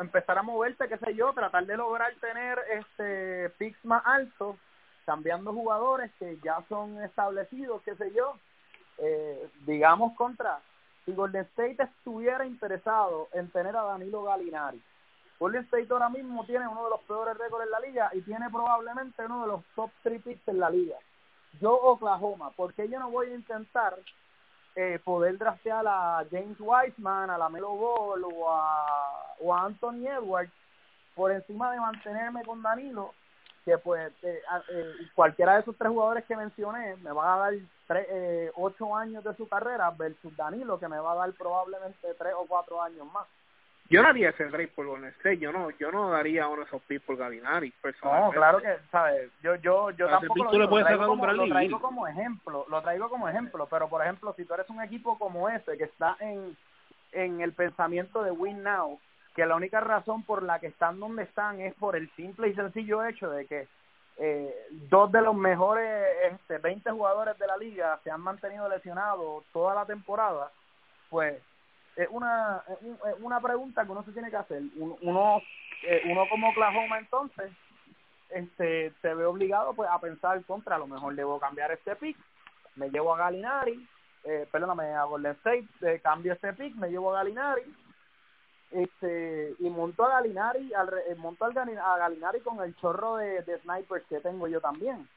empezar 0.00 0.38
a 0.38 0.42
moverte 0.42 0.88
qué 0.88 0.96
sé 0.98 1.14
yo 1.14 1.32
tratar 1.32 1.66
de 1.66 1.76
lograr 1.76 2.12
tener 2.20 2.58
este 2.70 3.50
picks 3.58 3.84
más 3.84 4.02
altos 4.04 4.56
cambiando 5.04 5.52
jugadores 5.52 6.10
que 6.18 6.38
ya 6.42 6.62
son 6.68 7.02
establecidos 7.02 7.82
qué 7.82 7.94
sé 7.96 8.12
yo 8.14 8.36
eh, 8.98 9.50
digamos 9.66 10.14
contra 10.16 10.60
si 11.04 11.12
Golden 11.12 11.42
State 11.42 11.82
estuviera 11.82 12.46
interesado 12.46 13.28
en 13.32 13.50
tener 13.50 13.76
a 13.76 13.82
Danilo 13.82 14.22
Galinari 14.24 14.82
Golden 15.40 15.64
State 15.64 15.88
ahora 15.90 16.10
mismo 16.10 16.44
tiene 16.44 16.68
uno 16.68 16.84
de 16.84 16.90
los 16.90 17.00
peores 17.00 17.36
récords 17.38 17.64
en 17.64 17.70
la 17.70 17.80
liga 17.80 18.10
y 18.12 18.20
tiene 18.20 18.50
probablemente 18.50 19.24
uno 19.24 19.40
de 19.40 19.48
los 19.48 19.64
top 19.74 19.90
three 20.02 20.18
picks 20.18 20.46
en 20.48 20.60
la 20.60 20.68
liga. 20.68 20.96
Yo 21.62 21.72
Oklahoma, 21.72 22.50
¿por 22.50 22.74
qué 22.74 22.86
yo 22.90 22.98
no 23.00 23.10
voy 23.10 23.28
a 23.28 23.34
intentar 23.34 23.96
eh, 24.76 24.98
poder 25.04 25.38
draftear 25.38 25.84
a 25.86 26.24
James 26.30 26.56
Wiseman, 26.60 27.30
a 27.30 27.38
la 27.38 27.48
Melo 27.48 27.74
Ball 27.76 28.24
o 28.24 28.50
a, 28.50 29.34
o 29.40 29.54
Anthony 29.54 30.06
Edwards 30.06 30.52
por 31.14 31.32
encima 31.32 31.72
de 31.72 31.80
mantenerme 31.80 32.44
con 32.44 32.62
Danilo? 32.62 33.14
Que 33.64 33.76
pues 33.78 34.12
eh, 34.22 34.40
eh, 34.70 34.92
cualquiera 35.14 35.54
de 35.54 35.60
esos 35.60 35.76
tres 35.76 35.90
jugadores 35.90 36.24
que 36.24 36.36
mencioné 36.36 36.96
me 36.96 37.12
va 37.12 37.34
a 37.34 37.38
dar 37.38 37.54
tres, 37.86 38.06
eh, 38.10 38.52
ocho 38.56 38.96
años 38.96 39.22
de 39.22 39.34
su 39.34 39.48
carrera 39.48 39.90
versus 39.90 40.34
Danilo 40.36 40.78
que 40.80 40.88
me 40.88 40.98
va 40.98 41.12
a 41.12 41.26
dar 41.26 41.32
probablemente 41.32 42.14
tres 42.14 42.32
o 42.36 42.46
cuatro 42.46 42.80
años 42.80 43.06
más. 43.12 43.26
Yo 43.90 44.02
no 44.02 44.08
haría 44.08 44.30
ese 44.30 44.44
trade 44.46 44.68
por 44.68 44.86
Golden 44.86 45.10
State, 45.18 45.38
yo 45.38 45.50
no, 45.50 45.70
yo 45.70 45.90
no 45.90 46.10
daría 46.10 46.46
uno 46.46 46.60
de 46.60 46.68
esos 46.68 46.80
picks 46.82 47.04
por 47.04 47.16
Galinari, 47.16 47.74
No, 48.04 48.30
claro 48.30 48.62
que, 48.62 48.76
¿sabes? 48.92 49.32
Yo, 49.42 49.56
yo, 49.56 49.90
yo 49.90 50.08
tampoco 50.08 50.44
lo, 50.44 50.58
lo 50.58 50.68
traigo 50.68 50.84
sacar 50.84 51.08
un 51.08 51.18
como, 51.18 51.26
lo 51.26 51.48
traigo 51.48 51.80
como 51.80 52.06
ejemplo, 52.06 52.66
lo 52.68 52.82
traigo 52.82 53.08
como 53.08 53.28
ejemplo, 53.28 53.66
pero 53.68 53.88
por 53.88 54.00
ejemplo, 54.02 54.32
si 54.36 54.44
tú 54.44 54.54
eres 54.54 54.70
un 54.70 54.80
equipo 54.80 55.18
como 55.18 55.48
ese 55.48 55.76
que 55.76 55.84
está 55.84 56.16
en, 56.20 56.56
en 57.10 57.40
el 57.40 57.52
pensamiento 57.52 58.22
de 58.22 58.30
win 58.30 58.62
now, 58.62 59.00
que 59.34 59.44
la 59.44 59.56
única 59.56 59.80
razón 59.80 60.22
por 60.22 60.44
la 60.44 60.60
que 60.60 60.68
están 60.68 61.00
donde 61.00 61.24
están 61.24 61.60
es 61.60 61.74
por 61.74 61.96
el 61.96 62.08
simple 62.10 62.46
y 62.48 62.54
sencillo 62.54 63.04
hecho 63.04 63.28
de 63.28 63.46
que 63.46 63.66
eh, 64.18 64.54
dos 64.88 65.10
de 65.10 65.20
los 65.20 65.34
mejores 65.34 66.06
este, 66.30 66.58
20 66.58 66.88
jugadores 66.92 67.36
de 67.38 67.46
la 67.48 67.56
liga 67.56 67.98
se 68.04 68.10
han 68.12 68.20
mantenido 68.20 68.68
lesionados 68.68 69.42
toda 69.52 69.74
la 69.74 69.84
temporada, 69.84 70.52
pues 71.08 71.42
es 71.96 72.08
una 72.10 72.62
una 73.20 73.40
pregunta 73.40 73.84
que 73.84 73.90
uno 73.92 74.02
se 74.04 74.12
tiene 74.12 74.30
que 74.30 74.36
hacer. 74.36 74.62
Un- 74.76 74.96
Uno, 75.02 75.42
eh, 75.82 76.02
uno 76.06 76.28
como 76.28 76.50
Oklahoma 76.50 76.98
entonces 76.98 77.50
este 78.30 78.92
se 79.02 79.14
ve 79.14 79.24
obligado 79.24 79.74
pues 79.74 79.88
a 79.90 79.98
pensar 80.00 80.42
contra, 80.44 80.76
a 80.76 80.78
lo 80.78 80.86
mejor 80.86 81.14
debo 81.14 81.40
cambiar 81.40 81.72
este 81.72 81.96
pick, 81.96 82.16
me 82.76 82.88
llevo 82.90 83.14
a 83.14 83.18
Galinari, 83.18 83.88
eh, 84.24 84.46
perdóname, 84.52 84.92
a 84.94 85.04
Golden 85.04 85.32
State, 85.32 85.66
eh, 85.82 86.00
cambio 86.00 86.34
este 86.34 86.52
pick, 86.52 86.74
me 86.76 86.88
llevo 86.90 87.10
a 87.10 87.14
Galinari, 87.18 87.62
este 88.70 89.54
y 89.58 89.68
monto 89.68 90.04
a 90.04 90.10
Galinari, 90.10 90.72
al, 90.74 90.88
eh, 91.08 91.14
monto 91.16 91.44
al 91.44 91.52
Galinari 91.52 92.40
con 92.40 92.60
el 92.62 92.76
chorro 92.76 93.16
de, 93.16 93.42
de 93.42 93.58
snipers 93.60 94.04
que 94.06 94.20
tengo 94.20 94.46
yo 94.46 94.60
también. 94.60 95.08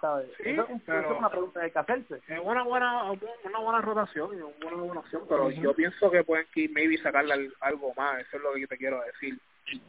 ¿Sabes? 0.00 0.28
Sí, 0.36 0.50
eso, 0.50 0.66
pero- 0.86 1.00
eso 1.00 1.12
es 1.12 1.18
una 1.18 1.30
pregunta 1.30 1.60
que 1.60 1.66
hay 1.66 1.72
que 1.72 1.78
hacerse. 1.78 2.20
es 2.26 2.40
una 2.42 2.62
buena 2.62 3.02
una 3.12 3.58
buena 3.58 3.80
rotación 3.80 4.30
y 4.32 4.36
una 4.40 4.54
buena, 4.62 4.76
buena 4.82 5.00
opción 5.00 5.22
pero 5.28 5.50
yo 5.50 5.74
pienso 5.74 6.10
que 6.10 6.24
pueden 6.24 6.46
que 6.54 6.68
maybe 6.68 6.96
sacarle 6.98 7.34
al- 7.34 7.54
algo 7.60 7.92
más 7.96 8.20
eso 8.20 8.36
es 8.38 8.42
lo 8.42 8.52
que 8.54 8.66
te 8.66 8.76
quiero 8.76 9.00
decir 9.02 9.38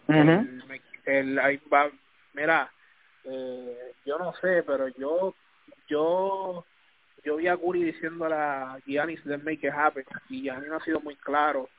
el, 0.07 0.63
me- 0.67 0.81
el- 1.05 1.39
ahí 1.39 1.61
va, 1.73 1.89
mira 2.33 2.69
eh, 3.23 3.93
yo 4.05 4.17
no 4.17 4.33
sé 4.35 4.63
pero 4.63 4.87
yo 4.89 5.33
yo 5.87 6.65
yo 7.23 7.35
vi 7.37 7.47
a 7.47 7.55
Curry 7.57 7.83
diciéndole 7.83 8.35
a 8.35 8.77
Giannis 8.85 9.23
de 9.25 9.37
make 9.37 9.65
it 9.67 9.73
happen 9.73 10.03
y 10.29 10.41
Giannis 10.43 10.69
no 10.69 10.77
ha 10.77 10.83
sido 10.83 10.99
muy 11.01 11.15
claro 11.15 11.69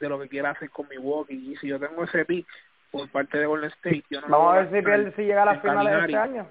de 0.00 0.08
lo 0.08 0.18
que 0.20 0.28
quiere 0.28 0.48
hacer 0.48 0.70
con 0.70 0.88
Milwaukee 0.88 1.52
y 1.52 1.56
si 1.56 1.68
yo 1.68 1.78
tengo 1.80 2.04
ese 2.04 2.24
pick 2.24 2.46
por 2.90 3.08
parte 3.10 3.38
de 3.38 3.46
Golden 3.46 3.70
State 3.70 4.04
yo 4.10 4.20
no 4.20 4.28
Vamos 4.28 4.52
a 4.54 4.56
ver 4.60 4.66
si, 4.66 4.84
pierde, 4.86 5.12
si 5.16 5.22
llega 5.22 5.42
a 5.42 5.46
las 5.46 5.60
finales 5.62 5.92
de 5.92 5.98
este 6.00 6.16
año. 6.16 6.48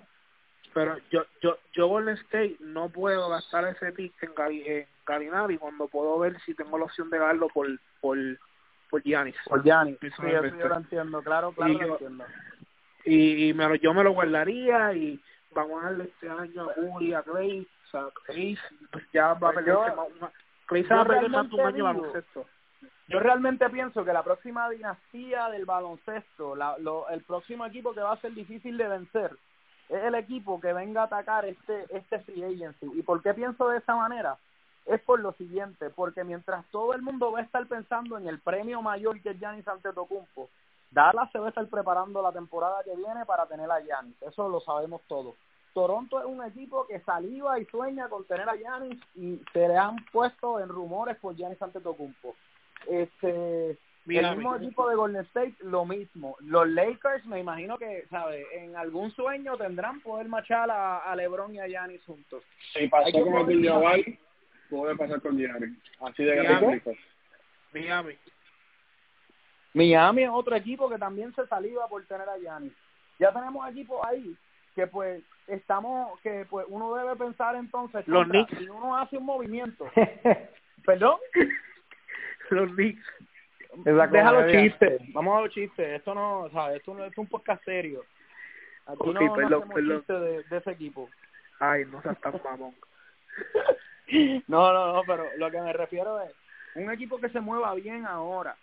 Pero 0.74 0.98
yo 1.12 1.24
yo 1.42 1.58
yo 1.74 1.88
Golden 1.88 2.16
State 2.16 2.58
no 2.60 2.90
puedo 2.90 3.30
gastar 3.30 3.66
ese 3.68 3.92
pick 3.92 4.14
en, 4.24 4.32
en 4.66 4.88
Gallinari 5.06 5.58
cuando 5.58 5.88
puedo 5.88 6.18
ver 6.20 6.40
si 6.42 6.54
tengo 6.54 6.78
la 6.78 6.86
opción 6.86 7.10
de 7.10 7.20
darlo 7.20 7.48
por 7.50 7.68
por 8.02 8.18
por 8.90 9.02
Giannis 9.04 9.36
Por 9.46 9.64
Gianni. 9.64 9.98
Sí, 10.02 10.08
eso 10.08 10.24
yo 10.58 10.68
lo 10.68 10.76
entiendo, 10.78 11.22
claro, 11.24 11.52
claro 11.52 11.72
Y 11.72 11.78
lo 11.78 11.88
yo- 11.88 11.94
entiendo. 11.94 12.26
y, 13.06 13.50
y 13.50 13.54
me 13.54 13.68
lo, 13.68 13.76
yo 13.76 13.94
me 13.94 14.04
lo 14.04 14.12
guardaría 14.12 14.94
y 14.94 15.20
vamos 15.52 15.82
a 15.84 15.88
darle 15.88 16.04
este 16.06 16.30
año 16.30 16.70
a 16.70 16.74
Curry, 16.74 17.14
a 17.14 17.22
Clay, 17.24 17.68
o 17.86 17.90
sea, 17.92 18.06
Clay 18.26 18.58
pues 18.92 19.04
ya 19.14 19.34
va 19.34 19.50
a 19.50 19.52
Pues 19.54 19.56
perder 19.66 19.76
más- 20.20 20.32
Clay 20.66 20.84
se 20.86 20.94
va 20.94 21.02
a 21.02 21.06
perder 21.06 21.30
más 21.30 21.50
de 21.50 21.56
un 21.56 21.62
año 21.62 21.84
baloncesto. 21.84 22.46
Yo 23.10 23.20
realmente 23.20 23.70
pienso 23.70 24.06
que 24.06 24.14
la 24.14 24.24
próxima 24.24 24.70
dinastía 24.70 25.50
del 25.50 25.66
baloncesto, 25.66 26.56
la, 26.56 26.78
lo, 26.80 27.10
el 27.10 27.22
próximo 27.24 27.66
equipo 27.66 27.94
que 27.94 28.00
va 28.00 28.14
a 28.14 28.22
ser 28.22 28.34
difícil 28.34 28.78
de 28.78 28.88
vencer, 28.88 29.32
es 29.94 30.04
el 30.04 30.16
equipo 30.16 30.60
que 30.60 30.74
venga 30.74 31.02
a 31.02 31.06
atacar 31.06 31.46
este 31.46 31.86
este 31.90 32.20
free 32.20 32.44
agency. 32.44 32.92
¿Y 32.94 33.04
por 33.04 33.22
qué 33.22 33.34
pienso 33.34 33.70
de 33.70 33.78
esa 33.78 33.96
manera? 33.96 34.38
Es 34.86 35.00
por 35.02 35.20
lo 35.20 35.32
siguiente, 35.34 35.90
porque 35.90 36.24
mientras 36.24 36.66
todo 36.68 36.94
el 36.94 37.02
mundo 37.02 37.32
va 37.32 37.40
a 37.40 37.44
estar 37.44 37.66
pensando 37.68 38.18
en 38.18 38.28
el 38.28 38.40
premio 38.40 38.82
mayor 38.82 39.22
que 39.22 39.30
es 39.30 39.40
Giannis 39.40 39.68
Antetokounmpo, 39.68 40.50
Dallas 40.92 41.32
se 41.32 41.40
va 41.40 41.46
a 41.46 41.50
estar 41.50 41.66
preparando 41.68 42.22
la 42.22 42.32
temporada 42.32 42.84
que 42.84 42.96
viene 42.96 43.26
para 43.26 43.46
tener 43.46 43.72
a 43.72 43.80
Giannis, 43.80 44.22
eso 44.22 44.50
lo 44.50 44.60
sabemos 44.60 45.02
todos. 45.08 45.36
Toronto 45.74 46.20
es 46.20 46.26
un 46.26 46.44
equipo 46.44 46.86
que 46.86 47.00
saliva 47.00 47.60
y 47.60 47.66
sueña 47.66 48.08
con 48.08 48.26
tener 48.26 48.48
a 48.48 48.56
Giannis 48.56 49.00
y 49.16 49.42
se 49.54 49.68
le 49.68 49.78
han 49.78 49.96
puesto 50.12 50.60
en 50.60 50.70
rumores 50.70 51.18
por 51.18 51.36
Giannis 51.36 51.62
Antetokounmpo. 51.62 52.36
Este, 52.88 53.78
Mira, 54.06 54.32
el 54.32 54.36
mismo 54.38 54.52
mi- 54.58 54.66
equipo 54.66 54.90
de 54.90 54.96
Golden 54.96 55.22
State, 55.26 55.56
lo 55.62 55.86
mismo. 55.86 56.36
Los 56.42 56.68
Lakers, 56.68 57.26
me 57.26 57.40
imagino 57.40 57.78
que, 57.78 58.06
¿sabe? 58.10 58.46
En 58.54 58.76
algún 58.76 59.12
sueño 59.12 59.58
tendrán 59.58 60.02
poder 60.02 60.28
machar 60.28 60.70
a, 60.70 61.00
a 61.00 61.16
LeBron 61.16 61.56
y 61.56 61.60
a 61.60 61.68
Giannis 61.68 62.04
juntos. 62.06 62.44
Si 62.74 62.88
pasó 62.90 63.06
Hay 63.06 63.14
con 63.14 63.36
Abdul 63.38 63.66
Jabbar, 63.66 64.00
puede 64.70 64.96
pasar 64.98 65.22
con 65.22 65.38
Gianni. 65.38 65.78
Así 66.02 66.24
de 66.24 66.36
Miami. 66.36 66.60
grande. 66.82 66.98
Miami. 67.74 68.18
Miami 69.74 70.24
es 70.24 70.30
otro 70.32 70.56
equipo 70.56 70.90
que 70.90 70.98
también 70.98 71.34
se 71.34 71.48
saliva 71.48 71.88
por 71.88 72.06
tener 72.06 72.28
a 72.30 72.38
Giannis. 72.38 72.74
Ya 73.20 73.32
tenemos 73.32 73.68
equipos 73.70 74.00
ahí 74.06 74.36
que 74.76 74.88
pues 74.88 75.24
estamos, 75.48 76.20
que 76.22 76.46
pues 76.50 76.66
uno 76.70 76.94
debe 76.96 77.16
pensar 77.16 77.56
entonces, 77.56 78.08
Los 78.08 78.24
contra, 78.24 78.46
Knicks. 78.46 78.58
si 78.64 78.70
uno 78.70 78.98
hace 78.98 79.18
un 79.18 79.26
movimiento, 79.26 79.86
perdón, 80.86 81.18
Los 82.50 82.72
Knicks. 82.74 83.04
Deja 83.76 84.32
los 84.32 84.52
chistes, 84.52 85.02
vamos 85.14 85.38
a 85.38 85.42
los 85.42 85.50
chistes, 85.52 85.88
esto 85.88 86.14
no, 86.14 86.50
¿sabes? 86.52 86.78
Esto 86.78 86.94
no 86.94 87.06
es 87.06 87.18
un 87.18 87.28
podcast 87.28 87.64
serio. 87.64 88.04
Aquí 88.86 88.98
Ok, 89.00 89.14
no, 89.14 89.22
no 89.22 89.34
perdón, 89.34 89.54
hacemos 89.54 89.74
perdón. 89.74 89.98
chistes 90.00 90.22
de, 90.22 90.44
de 90.44 90.58
ese 90.58 90.72
equipo. 90.72 91.10
Ay, 91.60 91.86
no 91.86 92.02
seas 92.02 92.20
tan 92.22 92.40
mamón. 92.44 92.76
No, 94.48 94.72
no, 94.74 94.94
no, 94.94 95.02
pero 95.08 95.26
lo 95.38 95.50
que 95.50 95.60
me 95.60 95.74
refiero 95.74 96.20
es 96.22 96.30
un 96.76 96.92
equipo 96.92 97.18
que 97.20 97.30
se 97.30 97.40
mueva 97.40 97.74
bien 97.74 98.06
ahora. 98.06 98.56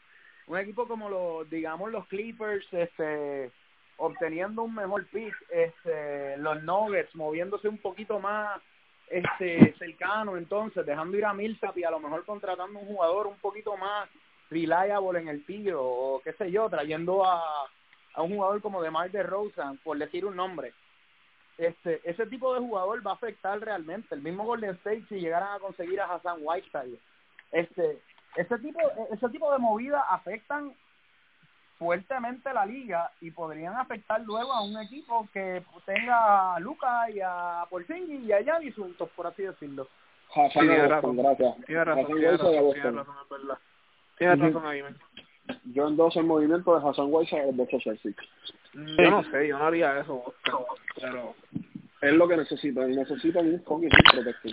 Un 0.47 0.59
equipo 0.59 0.87
como 0.87 1.09
los, 1.09 1.49
digamos, 1.51 1.91
los 1.91 2.07
Clippers, 2.07 2.67
este, 2.73 3.51
obteniendo 3.97 4.63
un 4.63 4.75
mejor 4.75 5.07
pick, 5.07 5.35
este, 5.51 6.37
los 6.37 6.63
Nuggets 6.63 7.15
moviéndose 7.17 7.69
un 7.69 7.79
poquito 7.79 8.21
más 8.21 8.61
este 9.09 9.75
cercano 9.77 10.37
entonces 10.37 10.87
dejando 10.87 11.17
ir 11.17 11.25
a 11.25 11.35
Millsap 11.35 11.77
y 11.77 11.83
a 11.85 11.91
lo 11.91 11.99
mejor 11.99 12.25
contratando 12.25 12.79
un 12.79 12.87
jugador 12.87 13.27
un 13.27 13.39
poquito 13.39 13.77
más 13.77 14.09
reliable 14.51 15.21
en 15.21 15.29
el 15.29 15.45
tiro 15.47 15.83
o 15.83 16.21
qué 16.23 16.33
sé 16.35 16.51
yo 16.51 16.69
trayendo 16.69 17.25
a, 17.25 17.41
a 18.15 18.23
un 18.23 18.35
jugador 18.35 18.61
como 18.61 18.83
DeMar 18.83 19.11
DeRozan 19.11 19.79
por 19.79 19.97
decir 19.97 20.25
un 20.27 20.37
nombre 20.37 20.73
este 21.59 22.01
ese 22.05 22.27
tipo 22.27 22.53
de 22.55 22.61
jugador 22.61 23.07
va 23.07 23.13
a 23.13 23.15
afectar 23.15 23.61
realmente 23.61 24.15
el 24.15 24.23
mismo 24.23 24.45
Golden 24.45 24.71
State 24.77 25.05
si 25.09 25.21
llegaran 25.21 25.53
a 25.55 25.59
conseguir 25.61 26.01
a 26.01 26.07
Hassan 26.13 26.39
Whiteside 26.43 26.99
este 27.53 28.01
ese 28.37 28.59
tipo 28.59 28.81
ese 29.13 29.29
tipo 29.29 29.53
de 29.53 29.59
movidas 29.59 30.03
afectan 30.09 30.75
fuertemente 31.79 32.53
la 32.53 32.67
liga 32.67 33.11
y 33.21 33.31
podrían 33.31 33.75
afectar 33.77 34.21
luego 34.23 34.53
a 34.53 34.63
un 34.63 34.77
equipo 34.81 35.27
que 35.33 35.63
tenga 35.87 36.55
a 36.55 36.61
Luca 36.61 37.09
y 37.11 37.21
a 37.21 37.65
Porzingis 37.71 38.23
y 38.25 38.33
a 38.33 38.41
Giannis 38.43 38.75
juntos 38.75 39.09
por 39.17 39.27
así 39.27 39.43
decirlo 39.43 39.87
Hassan 40.35 40.51
Sí, 40.51 40.59
tienes 40.61 40.79
Boston, 40.83 40.91
razón. 40.91 41.17
gracias. 41.17 41.57
Tienes 41.67 41.85
razón, 41.87 42.05
es 42.23 43.29
verdad. 43.29 43.59
Tienes 44.21 44.39
razón 44.39 44.67
ahí, 44.67 44.83
man. 44.83 44.97
Yo 45.73 45.89
endoso 45.89 46.21
el 46.21 46.27
movimiento 46.27 46.79
de 46.79 46.87
Hassan 46.89 47.07
Whiteside 47.09 47.41
a 47.41 47.47
los 47.47 47.57
Boston 47.57 47.81
Celtics. 47.81 48.25
Yo 48.75 49.11
no 49.11 49.25
sé, 49.25 49.49
yo 49.49 49.59
no 49.59 49.65
haría 49.65 49.99
eso, 49.99 50.33
pero, 50.95 51.35
Es 52.03 52.13
lo 52.13 52.29
que 52.29 52.37
necesitan. 52.37 52.91
Necesitan 52.95 53.47
un 53.49 53.63
fucking 53.65 53.89
protector. 54.13 54.53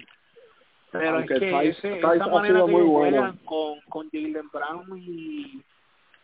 pero 0.92 1.18
Aunque 1.18 1.34
es 1.36 1.40
que 1.40 1.46
Tice- 1.52 1.68
ese, 1.70 1.94
Tice 1.96 2.16
esa 2.16 2.24
ha 2.24 2.28
manera 2.30 2.56
sido 2.56 2.66
que 2.66 2.72
muy 2.72 2.82
bueno. 2.84 3.38
con, 3.46 3.80
con 3.90 4.10
Jalen 4.10 4.50
Brown 4.52 4.98
y, 4.98 5.62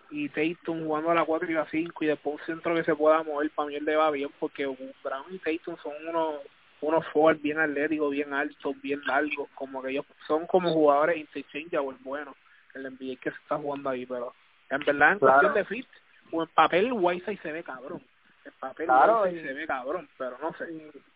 y 0.09 0.29
Tatum 0.29 0.85
jugando 0.85 1.11
a 1.11 1.15
la 1.15 1.25
4 1.25 1.51
y 1.51 1.53
la 1.53 1.65
5 1.69 2.03
y 2.03 2.07
después 2.07 2.39
un 2.39 2.45
centro 2.45 2.73
que 2.75 2.83
se 2.83 2.95
pueda 2.95 3.21
mover, 3.23 3.51
para 3.51 3.67
mí 3.69 3.75
él 3.75 3.85
le 3.85 3.95
va 3.95 4.09
bien 4.09 4.29
porque 4.39 4.65
Brown 4.65 5.25
y 5.31 5.37
Tatum 5.39 5.75
son 5.83 5.93
unos 6.07 6.35
unos 6.81 7.05
forward 7.13 7.39
bien 7.39 7.59
atléticos, 7.59 8.11
bien 8.11 8.33
altos, 8.33 8.75
bien 8.81 8.99
largos, 9.05 9.47
como 9.55 9.81
que 9.81 9.91
ellos 9.91 10.05
son 10.27 10.45
como 10.47 10.69
jugadores 10.73 11.15
interchangeables 11.17 12.03
buenos, 12.03 12.35
el 12.75 12.83
NBA 12.91 13.19
que 13.21 13.31
se 13.31 13.37
está 13.37 13.57
jugando 13.57 13.89
ahí, 13.89 14.05
pero 14.05 14.33
en 14.69 14.79
verdad 14.79 15.13
en 15.13 15.19
Claro. 15.19 15.33
cuestión 15.41 15.53
de 15.53 15.65
fit, 15.65 15.87
o 16.31 16.43
en 16.43 16.49
papel 16.49 16.93
Whiteside 16.93 17.41
se 17.41 17.51
ve 17.51 17.63
cabrón, 17.63 18.01
en 18.45 18.51
papel 18.59 18.85
Claro, 18.87 19.21
Whiteside 19.23 19.41
y- 19.41 19.47
se 19.47 19.53
ve 19.53 19.67
cabrón, 19.67 20.09
pero 20.17 20.37
no 20.41 20.53
sé. 20.53 20.65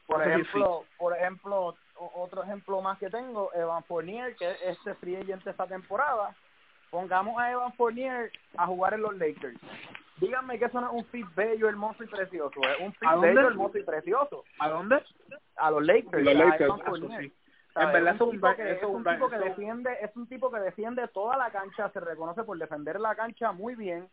por 0.05 0.19
No 0.19 0.23
sé 0.23 0.29
si 0.35 0.41
ejemplo 0.41 0.85
por 0.97 1.17
ejemplo 1.17 1.77
otro 2.15 2.43
ejemplo 2.43 2.81
más 2.81 2.97
que 2.99 3.09
tengo 3.09 3.51
Evan 3.53 3.83
Fournier 3.85 4.35
que 4.35 4.51
es 4.51 4.61
este 4.77 4.93
free 4.95 5.15
agent 5.17 5.45
esta 5.47 5.65
temporada 5.67 6.33
pongamos 6.91 7.37
a 7.41 7.51
Evan 7.51 7.73
Fournier 7.73 8.31
a 8.55 8.67
jugar 8.67 8.93
en 8.93 9.01
los 9.01 9.17
Lakers 9.17 9.57
díganme 10.17 10.57
que 10.59 10.65
eso 10.65 10.79
no 10.79 10.87
es 10.87 10.93
un 10.93 11.05
fit 11.05 11.25
bello 11.35 11.67
hermoso 11.67 12.03
y 12.03 12.07
precioso 12.07 12.61
es 12.61 12.79
un 12.79 12.93
fit 12.93 13.09
bello 13.19 13.47
hermoso 13.47 13.77
y 13.79 13.83
precioso 13.83 14.43
¿A 14.59 14.69
dónde? 14.69 15.03
a 15.57 15.71
los 15.71 15.83
Lakers, 15.83 16.23
Los 16.23 16.35
a 16.35 16.37
Lakers, 16.37 16.61
Evan 16.61 16.79
eso 16.79 16.85
Fournier. 16.89 17.31
¿Sabes? 17.77 17.87
En 17.87 17.93
verdad 17.93 18.15
es 18.15 18.21
un 18.21 18.31
tipo 18.31 18.55
que, 18.55 18.61
eso 18.63 18.71
es 18.71 18.77
es 18.77 18.83
un 18.89 18.95
un 18.95 19.03
ba- 19.03 19.13
tipo 19.13 19.29
que 19.29 19.35
eso- 19.35 19.45
defiende 19.45 19.97
es 20.01 20.15
un 20.15 20.27
tipo 20.27 20.51
que 20.51 20.59
defiende 20.59 21.07
toda 21.09 21.37
la 21.37 21.49
cancha 21.51 21.89
se 21.91 21.99
reconoce 21.99 22.43
por 22.43 22.57
defender 22.57 22.99
la 22.99 23.15
cancha 23.15 23.51
muy 23.51 23.75
bien 23.75 24.09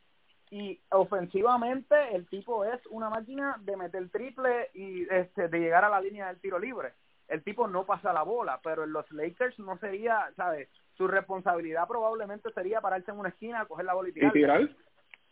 y 0.50 0.80
ofensivamente 0.90 2.14
el 2.14 2.26
tipo 2.28 2.64
es 2.64 2.80
una 2.90 3.08
máquina 3.10 3.56
de 3.60 3.76
meter 3.76 4.08
triple 4.10 4.70
y 4.74 5.02
este 5.12 5.48
de 5.48 5.58
llegar 5.58 5.84
a 5.84 5.88
la 5.88 6.00
línea 6.00 6.26
del 6.28 6.40
tiro 6.40 6.58
libre 6.58 6.92
el 7.28 7.42
tipo 7.42 7.66
no 7.66 7.86
pasa 7.86 8.12
la 8.12 8.22
bola 8.22 8.60
pero 8.62 8.84
en 8.84 8.92
los 8.92 9.10
Lakers 9.10 9.58
no 9.58 9.78
sería 9.78 10.30
sabes 10.36 10.68
su 10.92 11.08
responsabilidad 11.08 11.88
probablemente 11.88 12.52
sería 12.52 12.80
pararse 12.82 13.10
en 13.10 13.18
una 13.18 13.30
esquina 13.30 13.64
coger 13.66 13.86
la 13.86 13.94
bola 13.94 14.10
y 14.10 14.12
¿Y 14.24 14.30
tirar? 14.30 14.68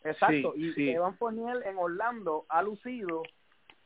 Exacto, 0.03 0.53
Sí, 0.55 0.65
y 0.65 0.73
sí. 0.73 0.89
Evan 0.91 1.15
Fournier 1.17 1.65
en 1.65 1.77
Orlando 1.77 2.45
ha 2.49 2.61
lucido 2.61 3.23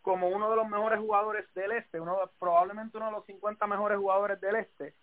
como 0.07 0.29
uno 0.29 0.49
de 0.49 0.55
los 0.55 0.69
mejores 0.69 0.99
jugadores 0.99 1.53
del 1.53 1.73
este, 1.73 1.99
uno 1.99 2.15
de- 2.15 2.31
probablemente 2.39 2.95
uno 2.95 3.07
de 3.07 3.11
los 3.11 3.25
50 3.25 3.67
mejores 3.67 3.97
jugadores 3.97 4.39
del 4.39 4.55
este, 4.55 4.93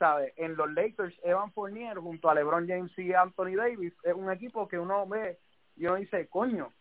¿sabe? 0.00 0.32
En 0.36 0.56
los 0.56 0.72
Lakers, 0.72 1.14
Evan 1.22 1.52
Fournier 1.52 1.96
junto 1.98 2.28
a 2.28 2.34
LeBron 2.34 2.66
James 2.66 2.90
y 2.98 3.14
Anthony 3.14 3.54
Davis 3.54 3.92
es 4.02 4.14
un 4.14 4.32
equipo 4.32 4.66
que 4.66 4.76
uno 4.76 5.06
ve 5.06 5.38
y 5.76 5.86
uno 5.86 5.94
dice, 5.94 6.26
coño, 6.28 6.72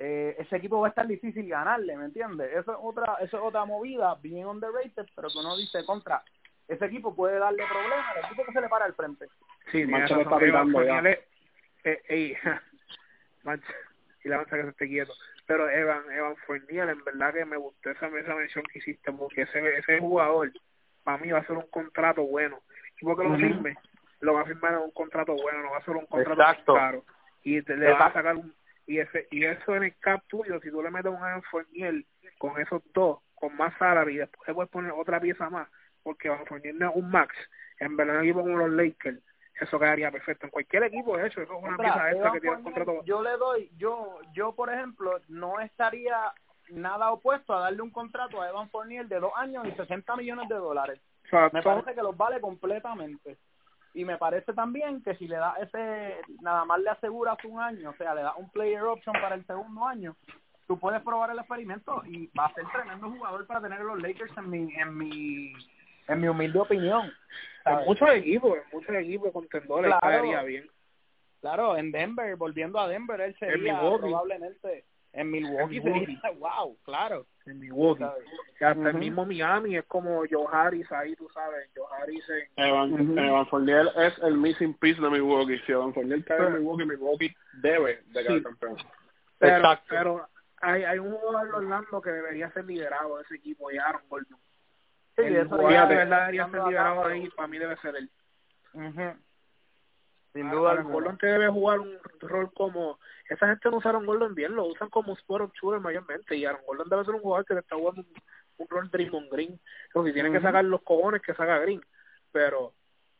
eh, 0.00 0.34
ese 0.40 0.56
equipo 0.56 0.80
va 0.80 0.88
a 0.88 0.90
estar 0.90 1.06
difícil 1.06 1.48
ganarle, 1.48 1.96
¿me 1.96 2.06
entiendes? 2.06 2.50
Eso 2.52 2.72
es 2.72 2.78
otra 2.82 3.14
eso 3.20 3.36
es 3.36 3.42
otra 3.44 3.64
movida 3.64 4.16
bien 4.20 4.46
underrated, 4.48 5.06
pero 5.14 5.28
que 5.28 5.38
uno 5.38 5.56
dice, 5.56 5.84
contra, 5.86 6.24
ese 6.66 6.84
equipo 6.84 7.14
puede 7.14 7.38
darle 7.38 7.62
problemas 7.64 8.16
al 8.16 8.24
equipo 8.24 8.44
que 8.44 8.52
se 8.52 8.60
le 8.60 8.68
para 8.68 8.86
al 8.86 8.94
frente. 8.94 9.26
Sí, 9.70 9.86
Mancha 9.86 10.16
lo 10.16 10.22
está. 10.22 10.36
Evan 10.44 10.66
pitando 10.66 10.82
ya. 10.82 11.10
Eh, 11.84 12.02
ey, 12.08 12.36
Mancha, 13.44 13.72
y 14.24 14.28
la 14.28 14.38
mancha 14.38 14.56
que 14.56 14.62
se 14.64 14.68
esté 14.70 14.88
quieto. 14.88 15.12
Pero 15.50 15.68
Evan 15.68 16.04
Evan 16.12 16.36
Fournier 16.46 16.88
en 16.90 17.02
verdad 17.02 17.34
que 17.34 17.44
me 17.44 17.56
gustó 17.56 17.90
esa, 17.90 18.06
esa 18.06 18.36
mención 18.36 18.64
que 18.72 18.78
hiciste 18.78 19.10
porque 19.10 19.42
ese 19.42 19.78
ese 19.78 19.98
jugador 19.98 20.52
para 21.02 21.18
mí 21.18 21.32
va 21.32 21.40
a 21.40 21.46
ser 21.46 21.56
un 21.56 21.66
contrato 21.70 22.22
bueno. 22.22 22.60
Y 23.00 23.04
porque 23.04 23.24
lo 23.24 23.34
firme 23.34 23.76
lo 24.20 24.34
va 24.34 24.42
a 24.42 24.44
firmar 24.44 24.74
en 24.74 24.78
un 24.78 24.92
contrato 24.92 25.34
bueno 25.34 25.60
no 25.60 25.72
va 25.72 25.78
a 25.78 25.84
ser 25.84 25.96
un 25.96 26.06
contrato 26.06 26.40
Exacto. 26.40 26.74
caro. 26.74 27.04
Y 27.42 27.60
te, 27.62 27.76
le 27.76 27.90
va 27.90 28.06
a 28.06 28.12
sacar 28.12 28.36
un 28.36 28.54
y 28.86 29.00
ese 29.00 29.26
y 29.32 29.44
eso 29.44 29.74
en 29.74 29.82
el 29.82 29.98
cap 29.98 30.22
tuyo 30.28 30.60
si 30.60 30.70
tú 30.70 30.84
le 30.84 30.90
metes 30.92 31.10
un 31.10 31.16
Evan 31.16 31.42
Fournier 31.50 32.04
con 32.38 32.60
esos 32.60 32.80
dos 32.94 33.18
con 33.34 33.56
más 33.56 33.76
salary 33.76 34.14
y 34.14 34.18
después 34.18 34.46
le 34.46 34.54
puedes 34.54 34.70
poner 34.70 34.92
otra 34.92 35.18
pieza 35.18 35.50
más 35.50 35.68
porque 36.04 36.28
Evan 36.28 36.46
Fournier 36.46 36.76
no 36.76 36.90
es 36.90 36.94
un 36.94 37.10
max 37.10 37.34
en 37.80 37.96
verdad 37.96 38.18
un 38.18 38.22
equipo 38.22 38.42
como 38.42 38.56
los 38.56 38.70
Lakers 38.70 39.20
eso 39.60 39.78
quedaría 39.78 40.10
perfecto 40.10 40.46
en 40.46 40.50
cualquier 40.50 40.84
equipo 40.84 41.16
de 41.16 41.26
hecho 41.26 41.42
eso 41.42 41.52
es 41.52 41.58
una 41.58 41.76
Contra, 41.76 41.92
pieza 41.92 42.10
extra 42.10 42.32
que 42.32 42.40
tiene 42.40 42.62
contrato 42.62 43.04
Yo 43.04 43.22
le 43.22 43.36
doy, 43.36 43.70
yo, 43.76 44.18
yo 44.32 44.52
por 44.52 44.72
ejemplo, 44.72 45.20
no 45.28 45.60
estaría 45.60 46.32
nada 46.70 47.10
opuesto 47.10 47.54
a 47.54 47.60
darle 47.60 47.82
un 47.82 47.90
contrato 47.90 48.40
a 48.40 48.48
Evan 48.48 48.70
Fournier 48.70 49.06
de 49.06 49.20
dos 49.20 49.32
años 49.36 49.66
y 49.66 49.72
60 49.72 50.16
millones 50.16 50.48
de 50.48 50.54
dólares. 50.54 51.00
Exacto. 51.24 51.56
Me 51.56 51.62
parece 51.62 51.94
que 51.94 52.02
los 52.02 52.16
vale 52.16 52.40
completamente. 52.40 53.38
Y 53.92 54.04
me 54.04 54.18
parece 54.18 54.52
también 54.52 55.02
que 55.02 55.16
si 55.16 55.26
le 55.26 55.36
da 55.36 55.54
ese, 55.60 56.16
nada 56.42 56.64
más 56.64 56.80
le 56.80 56.90
aseguras 56.90 57.36
un 57.44 57.60
año, 57.60 57.90
o 57.90 57.94
sea, 57.94 58.14
le 58.14 58.22
das 58.22 58.34
un 58.36 58.48
player 58.50 58.82
option 58.82 59.14
para 59.20 59.34
el 59.34 59.44
segundo 59.46 59.84
año, 59.84 60.14
tú 60.68 60.78
puedes 60.78 61.02
probar 61.02 61.30
el 61.30 61.40
experimento 61.40 62.02
y 62.06 62.28
va 62.28 62.46
a 62.46 62.54
ser 62.54 62.64
tremendo 62.72 63.10
jugador 63.10 63.44
para 63.48 63.60
tener 63.60 63.80
a 63.80 63.84
los 63.84 64.00
Lakers 64.00 64.36
en 64.38 64.48
mi, 64.48 64.74
en 64.74 64.96
mi, 64.96 65.52
en 66.12 66.20
mi 66.20 66.28
humilde 66.28 66.58
opinión. 66.58 67.06
en 67.06 67.12
¿sabes? 67.64 67.86
muchos 67.86 68.08
equipos 68.10 68.56
en 68.56 68.62
muchos 68.72 68.94
equipos 68.96 69.32
contendores 69.32 69.86
Claro. 69.86 70.00
quedaría 70.08 70.42
bien 70.42 70.70
Claro, 71.40 71.74
en 71.76 71.90
Denver, 71.90 72.36
volviendo 72.36 72.78
a 72.78 72.86
Denver, 72.86 73.18
él 73.20 73.34
sería 73.38 73.56
Milwaukee. 73.74 74.00
probablemente 74.02 74.84
en 75.14 75.30
Milwaukee, 75.30 75.78
En 75.78 75.84
Milwaukee. 75.84 76.06
sería, 76.16 76.30
wow, 76.38 76.76
claro. 76.84 77.26
en 77.46 77.58
Milwaukee 77.60 78.04
¿sabes? 78.04 78.24
que 78.58 78.64
hasta 78.66 78.90
el 78.90 78.94
mismo 78.96 79.24
Miami 79.24 79.76
es 79.76 79.84
como 79.86 80.22
Joe 80.30 80.46
Harris 80.52 80.90
ahí 80.92 81.16
tú 81.16 81.28
sabes 81.32 81.68
Joe 81.74 81.86
Harris 81.98 82.22
en 82.28 82.64
Evan, 82.64 82.92
Ujú. 82.92 83.18
Evan 83.18 83.46
Fournier 83.46 83.86
es 83.96 84.18
el 84.18 84.36
missing 84.36 84.74
piece 84.74 85.00
de 85.00 85.08
Milwaukee. 85.10 85.58
Si 85.66 85.72
Evan 85.72 85.94
Fournier 85.94 86.22
cae 86.24 86.46
en 86.46 86.52
Milwaukee, 86.54 86.84
Milwaukee 86.84 87.34
debe 87.62 88.02
de 88.08 88.22
quedar 88.22 88.36
Sí. 88.38 88.42
campeón. 88.44 88.76
pero, 89.38 89.56
Exacto. 89.56 89.86
pero 89.88 90.28
hay, 90.60 90.84
hay 90.84 90.98
un 90.98 91.12
jugador 91.12 91.48
de 91.50 91.56
Orlando 91.56 92.02
que 92.02 92.10
debería 92.10 92.50
ser 92.52 92.66
liderado 92.66 93.16
de 93.16 93.22
ese 93.22 93.36
equipo 93.36 93.70
y 93.70 93.78
Aaron 93.78 94.02
Gordon 94.10 94.38
Sí, 95.16 95.22
el 95.22 95.36
eso 95.36 95.48
jugador 95.50 95.72
ya 95.72 95.86
de 95.86 95.94
verdad 95.96 96.20
debería 96.20 96.48
ser 96.50 96.60
acá, 96.60 97.06
ahí 97.06 97.28
para 97.30 97.48
mí 97.48 97.58
debe 97.58 97.76
ser 97.78 97.96
él. 97.96 98.10
Sin 100.32 100.46
Aaron 100.46 100.58
duda 100.60 100.70
Aaron 100.70 100.86
alguna. 100.86 100.94
Gordon 100.94 101.18
que 101.18 101.26
debe 101.26 101.48
jugar 101.48 101.80
un 101.80 101.98
rol 102.20 102.52
como 102.52 102.98
esa 103.28 103.48
gente 103.48 103.70
no 103.70 103.78
usa 103.78 103.90
a 103.90 103.94
Aaron 103.94 104.06
Gordon 104.06 104.34
bien 104.34 104.54
lo 104.54 104.66
usan 104.66 104.88
como 104.88 105.14
sport 105.14 105.52
shooter 105.54 105.80
mayormente 105.80 106.36
y 106.36 106.44
Aaron 106.44 106.64
Gordon 106.66 106.88
debe 106.88 107.04
ser 107.04 107.14
un 107.14 107.20
jugador 107.20 107.44
que 107.44 107.54
le 107.54 107.60
está 107.60 107.76
jugando 107.76 108.02
un, 108.02 108.12
un 108.58 108.68
rol 108.68 108.90
Draymond 108.90 109.30
Green. 109.30 109.60
O 109.94 110.04
si 110.04 110.12
tiene 110.12 110.30
que 110.30 110.40
sacar 110.40 110.64
los 110.64 110.82
cojones 110.82 111.22
que 111.22 111.34
saca 111.34 111.58
Green. 111.58 111.82
Pero 112.32 112.74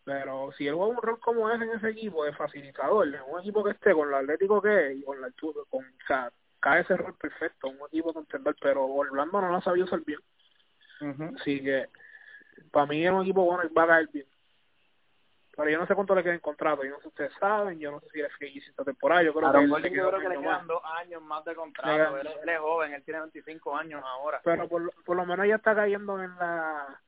pero 0.04 0.50
si 0.56 0.66
él 0.66 0.74
juega 0.74 0.92
un 0.92 1.02
rol 1.02 1.20
como 1.20 1.50
ese 1.50 1.64
en 1.64 1.70
ese 1.70 1.90
equipo 1.90 2.24
de 2.24 2.32
facilitador 2.32 3.06
en 3.06 3.20
un 3.28 3.40
equipo 3.40 3.62
que 3.62 3.72
esté 3.72 3.92
con 3.92 4.10
lo 4.10 4.16
atlético 4.16 4.62
que 4.62 4.92
es 4.92 4.98
y 4.98 5.02
con 5.04 5.20
la 5.20 5.26
altura 5.26 5.60
con 5.68 5.84
o 5.84 6.06
sea, 6.06 6.32
cae 6.58 6.80
ese 6.80 6.96
rol 6.96 7.14
perfecto 7.16 7.68
un 7.68 7.78
equipo 7.86 8.12
contender 8.12 8.56
pero 8.60 8.86
Orlando 8.86 9.40
no 9.40 9.48
lo 9.48 9.56
ha 9.56 9.62
sabido 9.62 9.84
usar 9.84 10.00
bien 10.00 10.18
Así 11.36 11.62
que 11.62 11.88
para 12.70 12.86
mí 12.86 13.04
es 13.04 13.10
un 13.12 13.22
equipo 13.22 13.44
bueno 13.44 13.64
y 13.64 13.72
va 13.72 13.84
a 13.84 13.86
caer 13.86 14.08
bien 14.12 14.26
pero 15.56 15.68
yo 15.68 15.78
no 15.78 15.86
sé 15.86 15.94
cuánto 15.94 16.14
le 16.14 16.22
queda 16.22 16.34
en 16.34 16.40
contrato 16.40 16.84
yo 16.84 16.90
no 16.90 16.96
sé 16.96 17.02
si 17.02 17.08
ustedes 17.08 17.32
saben 17.38 17.78
yo 17.78 17.90
no 17.90 18.00
sé 18.00 18.08
si 18.12 18.20
es 18.20 18.32
free 18.34 18.48
agency 18.48 18.70
esta 18.70 18.84
temporada 18.84 19.22
yo 19.22 19.34
creo 19.34 19.48
Aaron 19.48 19.62
que 19.64 19.68
Gordon 19.68 19.90
le 19.92 19.96
yo 19.98 20.08
creo 20.08 20.20
que 20.20 20.28
quedan 20.28 20.44
más. 20.44 20.66
dos 20.66 20.82
años 20.84 21.22
más 21.22 21.44
de 21.44 21.54
contrato. 21.54 22.18
Él, 22.18 22.26
él 22.42 22.48
es 22.48 22.58
joven, 22.60 22.94
él 22.94 23.02
tiene 23.04 23.20
25 23.20 23.76
años 23.76 24.02
ahora. 24.04 24.40
pero 24.44 24.68
por, 24.68 24.80
lo- 24.82 24.92
por 25.04 25.16
lo 25.16 25.26
menos 25.26 25.46
ya 25.46 25.56
está 25.56 25.74
cayendo 25.74 26.22
en 26.22 26.34
la 26.36 27.00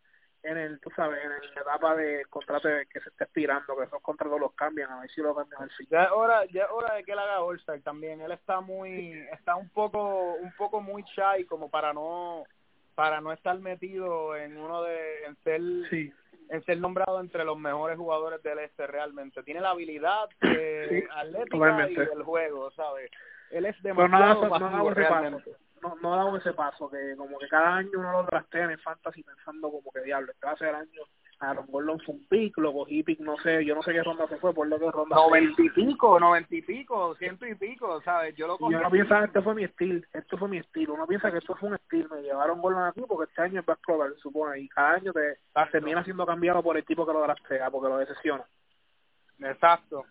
en 0.43 0.59
el 0.59 0.81
tú 0.81 0.91
sabes 0.97 1.23
en 1.25 1.31
la 1.31 1.61
etapa 1.61 1.95
de 1.95 2.25
contrato 2.27 2.69
que 2.91 3.01
se 3.01 3.09
está 3.11 3.25
expirando 3.25 3.77
que 3.77 3.85
esos 3.85 4.03
contratos 4.03 4.41
los 4.41 4.53
cambian 4.55 4.91
a 4.91 5.01
ver 5.01 5.11
si 5.13 5.21
lo 5.23 5.35
cambian 5.37 5.63
al 5.63 5.71
fin 5.71 5.87
Ya 5.89 6.05
es 6.05 6.11
hora, 6.11 6.45
ya 6.47 6.65
es 6.65 6.71
hora 6.73 6.95
de 6.95 7.05
que 7.05 7.13
él 7.13 7.19
haga 7.21 7.41
All-Star 7.43 7.81
también. 7.83 8.21
Él 8.21 8.33
está 8.33 8.61
muy, 8.61 9.25
está 9.33 9.55
un 9.55 9.69
poco, 9.71 10.35
un 10.35 10.53
poco 10.59 10.81
muy 10.81 11.05
shy 11.05 11.45
como 11.47 11.71
para 11.71 11.93
no, 11.93 12.43
para 12.95 13.21
no 13.21 13.33
estar 13.33 13.59
metido 13.59 14.37
en 14.37 14.57
uno 14.57 14.83
de, 14.83 15.25
en 15.25 15.37
ser, 15.45 15.61
sí 15.91 16.13
en 16.53 16.63
ser 16.65 16.79
nombrado 16.79 17.19
entre 17.21 17.45
los 17.45 17.59
mejores 17.59 17.97
jugadores 17.97 18.43
del 18.43 18.59
este 18.59 18.87
realmente. 18.87 19.43
Tiene 19.43 19.61
la 19.63 19.71
habilidad 19.71 20.29
eh, 20.43 20.87
Sí, 20.91 21.09
atlética 21.17 21.57
totalmente. 21.57 21.95
y 21.95 22.17
el 22.17 22.23
juego, 22.23 22.71
¿sabes? 22.73 23.11
Él 23.51 23.65
es 23.65 23.77
pero 23.83 24.03
demasiado 24.03 24.49
no 24.49 24.55
ha 24.55 24.61
pasivo 24.61 24.95
paso 24.95 25.43
no, 25.83 25.97
no 25.97 26.17
dado 26.17 26.37
ese 26.37 26.53
paso 26.53 26.89
que 26.89 27.17
como 27.17 27.39
que 27.39 27.49
cada 27.49 27.77
año 27.77 27.91
uno 27.95 28.13
lo 28.13 28.27
trastea 28.27 28.65
en 28.65 28.71
el 28.71 28.79
fantasy 28.79 29.23
pensando 29.23 29.71
como 29.71 29.91
que 29.91 30.01
diablo 30.03 30.31
este 30.31 30.47
va 30.47 30.53
a 30.53 30.57
ser 30.57 30.69
el 30.69 30.75
año 30.77 31.03
Aaron 31.43 31.67
Gordon 31.67 31.99
fue 32.01 32.15
un 32.15 32.25
pick 32.29 32.57
lo 32.59 32.73
cogí 32.73 33.03
pick 33.03 33.19
no 33.21 33.37
sé 33.39 33.65
yo 33.65 33.75
no 33.75 33.83
sé 33.83 33.93
qué 33.93 34.03
ronda 34.03 34.29
se 34.29 34.37
fue 34.37 34.55
por 34.55 34.67
lo 34.69 34.79
que 34.79 34.91
ronda 34.91 35.17
fue. 35.17 35.25
Noventa 35.41 35.63
y 35.63 35.71
pico, 35.71 36.21
noventa 36.21 36.55
y 36.55 36.63
pico, 36.63 37.15
ciento 37.17 37.47
y 37.47 37.55
pico, 37.57 38.01
¿sabes? 38.03 38.35
Yo 38.37 38.47
lo 38.47 38.55
Y 38.55 38.59
cogí. 38.59 38.75
uno 38.77 38.91
piensa, 38.91 39.25
este 39.25 39.43
fue 39.43 39.55
mi 39.55 39.65
estilo, 39.65 40.01
esto 40.13 40.39
fue 40.39 40.49
mi 40.49 40.59
estilo. 40.59 40.95
Uno 40.95 41.07
piensa 41.07 41.31
que 41.31 41.39
esto 41.39 41.55
fue 41.57 41.69
un 41.71 41.75
estilo. 41.75 42.09
Me 42.15 42.23
llevaron 42.23 42.61
Gordon 42.61 42.85
aquí 42.85 43.03
porque 43.09 43.29
este 43.31 43.43
año 43.43 43.61
es 43.61 43.67
back 43.67 43.81
se 44.15 44.21
supone. 44.21 44.61
Y 44.61 44.69
cada 44.69 44.93
año 44.95 45.13
te 45.13 45.39
termina 45.71 46.05
siendo 46.05 46.25
cambiado 46.25 46.63
por 46.63 46.77
el 46.77 46.85
tipo 46.85 47.07
que 47.07 47.13
lo 47.13 47.23
draftea, 47.23 47.71
porque 47.71 47.89
lo 47.89 47.99
decepciona. 47.99 48.45
Exacto. 49.41 50.05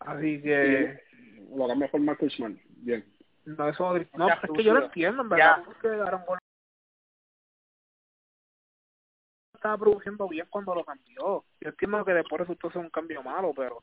Así 0.00 0.42
que, 0.42 1.00
Lo 1.54 1.66
cambia 1.68 1.90
por 1.90 2.00
Marcus. 2.00 2.36
Bien. 2.82 3.04
no, 3.46 3.68
eso, 3.68 3.94
no, 4.14 4.28
es 4.28 4.40
que 4.54 4.62
yo 4.64 4.74
lo 4.74 4.84
entiendo, 4.84 5.22
en 5.22 5.28
verdad. 5.28 5.56
Ya. 5.58 5.64
Porque 5.64 5.88
Aaron 5.88 6.22
estaba 9.66 9.78
produciendo 9.78 10.28
bien 10.28 10.46
cuando 10.48 10.74
lo 10.76 10.84
cambió. 10.84 11.44
Yo 11.60 11.68
entiendo 11.68 12.04
que 12.04 12.14
después 12.14 12.40
resultó 12.40 12.70
ser 12.70 12.80
un 12.82 12.90
cambio 12.90 13.22
malo, 13.22 13.52
pero 13.54 13.82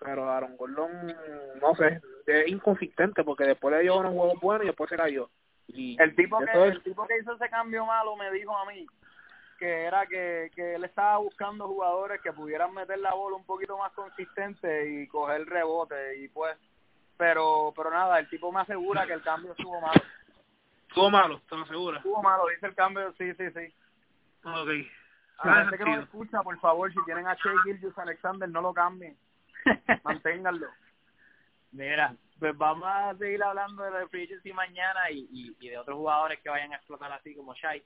pero 0.00 0.30
Aaron 0.30 0.56
Gordon, 0.56 1.08
no 1.60 1.74
sé, 1.74 2.00
es 2.26 2.46
inconsistente 2.48 3.24
porque 3.24 3.42
después 3.44 3.74
le 3.74 3.82
dio 3.82 3.98
unos 3.98 4.12
juegos 4.14 4.40
buenos 4.40 4.64
y 4.64 4.68
después 4.68 4.88
se 4.88 4.96
cayó. 4.96 5.28
Y 5.66 6.00
El 6.00 6.14
tipo 6.14 6.38
que 6.38 6.44
es- 6.68 6.74
el 6.76 6.82
tipo 6.82 7.04
que 7.06 7.18
hizo 7.18 7.32
ese 7.34 7.50
cambio 7.50 7.84
malo 7.84 8.14
me 8.16 8.30
dijo 8.30 8.56
a 8.56 8.64
mí 8.66 8.86
que 9.58 9.84
era 9.84 10.06
que, 10.06 10.50
que 10.54 10.76
él 10.76 10.84
estaba 10.84 11.18
buscando 11.18 11.66
jugadores 11.66 12.20
que 12.22 12.32
pudieran 12.32 12.72
meter 12.72 12.96
la 13.00 13.12
bola 13.12 13.36
un 13.36 13.44
poquito 13.44 13.76
más 13.76 13.92
consistente 13.92 14.88
y 14.88 15.08
coger 15.08 15.44
rebote 15.46 16.16
y 16.22 16.28
pues 16.28 16.56
pero 17.16 17.72
pero 17.76 17.90
nada 17.90 18.20
el 18.20 18.30
tipo 18.30 18.52
me 18.52 18.60
asegura 18.60 19.04
que 19.04 19.14
el 19.14 19.22
cambio 19.22 19.50
estuvo 19.50 19.80
malo 19.80 20.00
estuvo 20.86 21.10
malo, 21.10 21.36
¿estás 21.38 21.66
segura? 21.66 21.96
estuvo 21.96 22.22
malo 22.22 22.46
dice 22.46 22.66
el 22.66 22.74
cambio 22.76 23.12
sí 23.18 23.34
sí 23.34 23.50
sí 23.50 23.74
Ok. 24.44 24.68
A 25.38 25.48
la 25.48 25.62
gente 25.62 25.78
que 25.78 25.84
no 25.84 26.00
escucha 26.00 26.42
por 26.42 26.58
favor 26.60 26.92
si 26.92 27.04
tienen 27.04 27.26
a 27.26 27.34
Shea 27.34 27.52
Gilgeous 27.64 27.96
Alexander 27.98 28.48
no 28.48 28.60
lo 28.60 28.74
cambien 28.74 29.16
manténganlo 30.04 30.68
Mira, 31.72 32.16
pues 32.38 32.56
vamos 32.56 32.88
a 32.88 33.14
seguir 33.16 33.42
hablando 33.42 33.82
de 33.82 33.90
la 33.90 34.08
free 34.08 34.28
mañana 34.54 35.10
y, 35.10 35.28
y, 35.30 35.56
y 35.60 35.68
de 35.68 35.78
otros 35.78 35.96
jugadores 35.96 36.40
que 36.40 36.48
vayan 36.48 36.72
a 36.72 36.76
explotar 36.76 37.12
así 37.12 37.34
como 37.34 37.54
Shai. 37.54 37.82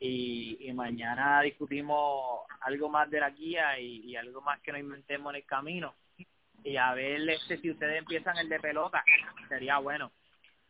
Y, 0.00 0.56
y 0.60 0.72
mañana 0.72 1.40
discutimos 1.42 2.40
algo 2.60 2.88
más 2.88 3.08
de 3.10 3.20
la 3.20 3.30
guía 3.30 3.78
y, 3.78 4.00
y 4.00 4.16
algo 4.16 4.40
más 4.40 4.60
que 4.60 4.72
nos 4.72 4.80
inventemos 4.80 5.30
en 5.30 5.36
el 5.36 5.46
camino. 5.46 5.94
Y 6.64 6.76
a 6.76 6.92
ver 6.94 7.28
este 7.30 7.58
si 7.58 7.70
ustedes 7.70 7.98
empiezan 7.98 8.36
el 8.38 8.48
de 8.48 8.58
pelota, 8.58 9.04
sería 9.48 9.78
bueno. 9.78 10.10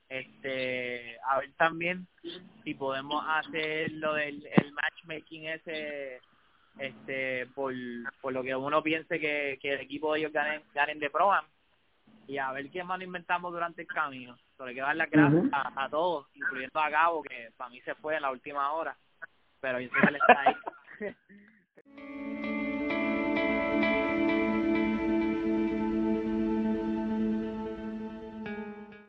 Este, 0.09 1.18
a 1.26 1.39
ver 1.39 1.52
también 1.55 2.06
si 2.62 2.74
podemos 2.74 3.24
hacer 3.26 3.90
lo 3.93 4.14
del 4.14 4.47
el 4.47 4.72
matchmaking 4.72 5.47
ese 5.48 6.20
este 6.78 7.47
por, 7.55 7.72
por 8.20 8.32
lo 8.32 8.43
que 8.43 8.55
uno 8.55 8.82
piense 8.82 9.18
que, 9.18 9.59
que 9.60 9.72
el 9.72 9.81
equipo 9.81 10.12
de 10.12 10.20
ellos 10.20 10.32
ganen, 10.32 10.62
ganen 10.74 10.98
de 10.98 11.10
pro 11.10 11.32
Am 11.32 11.47
y 12.26 12.39
a 12.39 12.52
ver 12.52 12.70
qué 12.70 12.82
más 12.85 12.98
nos 12.98 13.06
inventamos 13.06 13.52
durante 13.52 13.82
el 13.82 13.89
camino. 13.89 14.36
Hay 14.59 14.74
que 14.74 14.81
dar 14.81 14.97
las 14.97 15.10
gracias 15.10 15.44
a, 15.52 15.85
a 15.85 15.89
todos, 15.89 16.26
incluyendo 16.35 16.81
a 16.81 16.89
Gabo, 16.89 17.22
que 17.22 17.51
para 17.56 17.70
mí 17.70 17.81
se 17.82 17.94
fue 17.97 18.16
en 18.16 18.22
la 18.22 18.31
última 18.31 18.72
hora, 18.72 18.97
pero 19.60 19.81
yo 19.81 19.89
sé 19.89 19.94
que 20.01 20.09
él 20.09 20.16
está 20.16 20.40
ahí. 20.40 21.14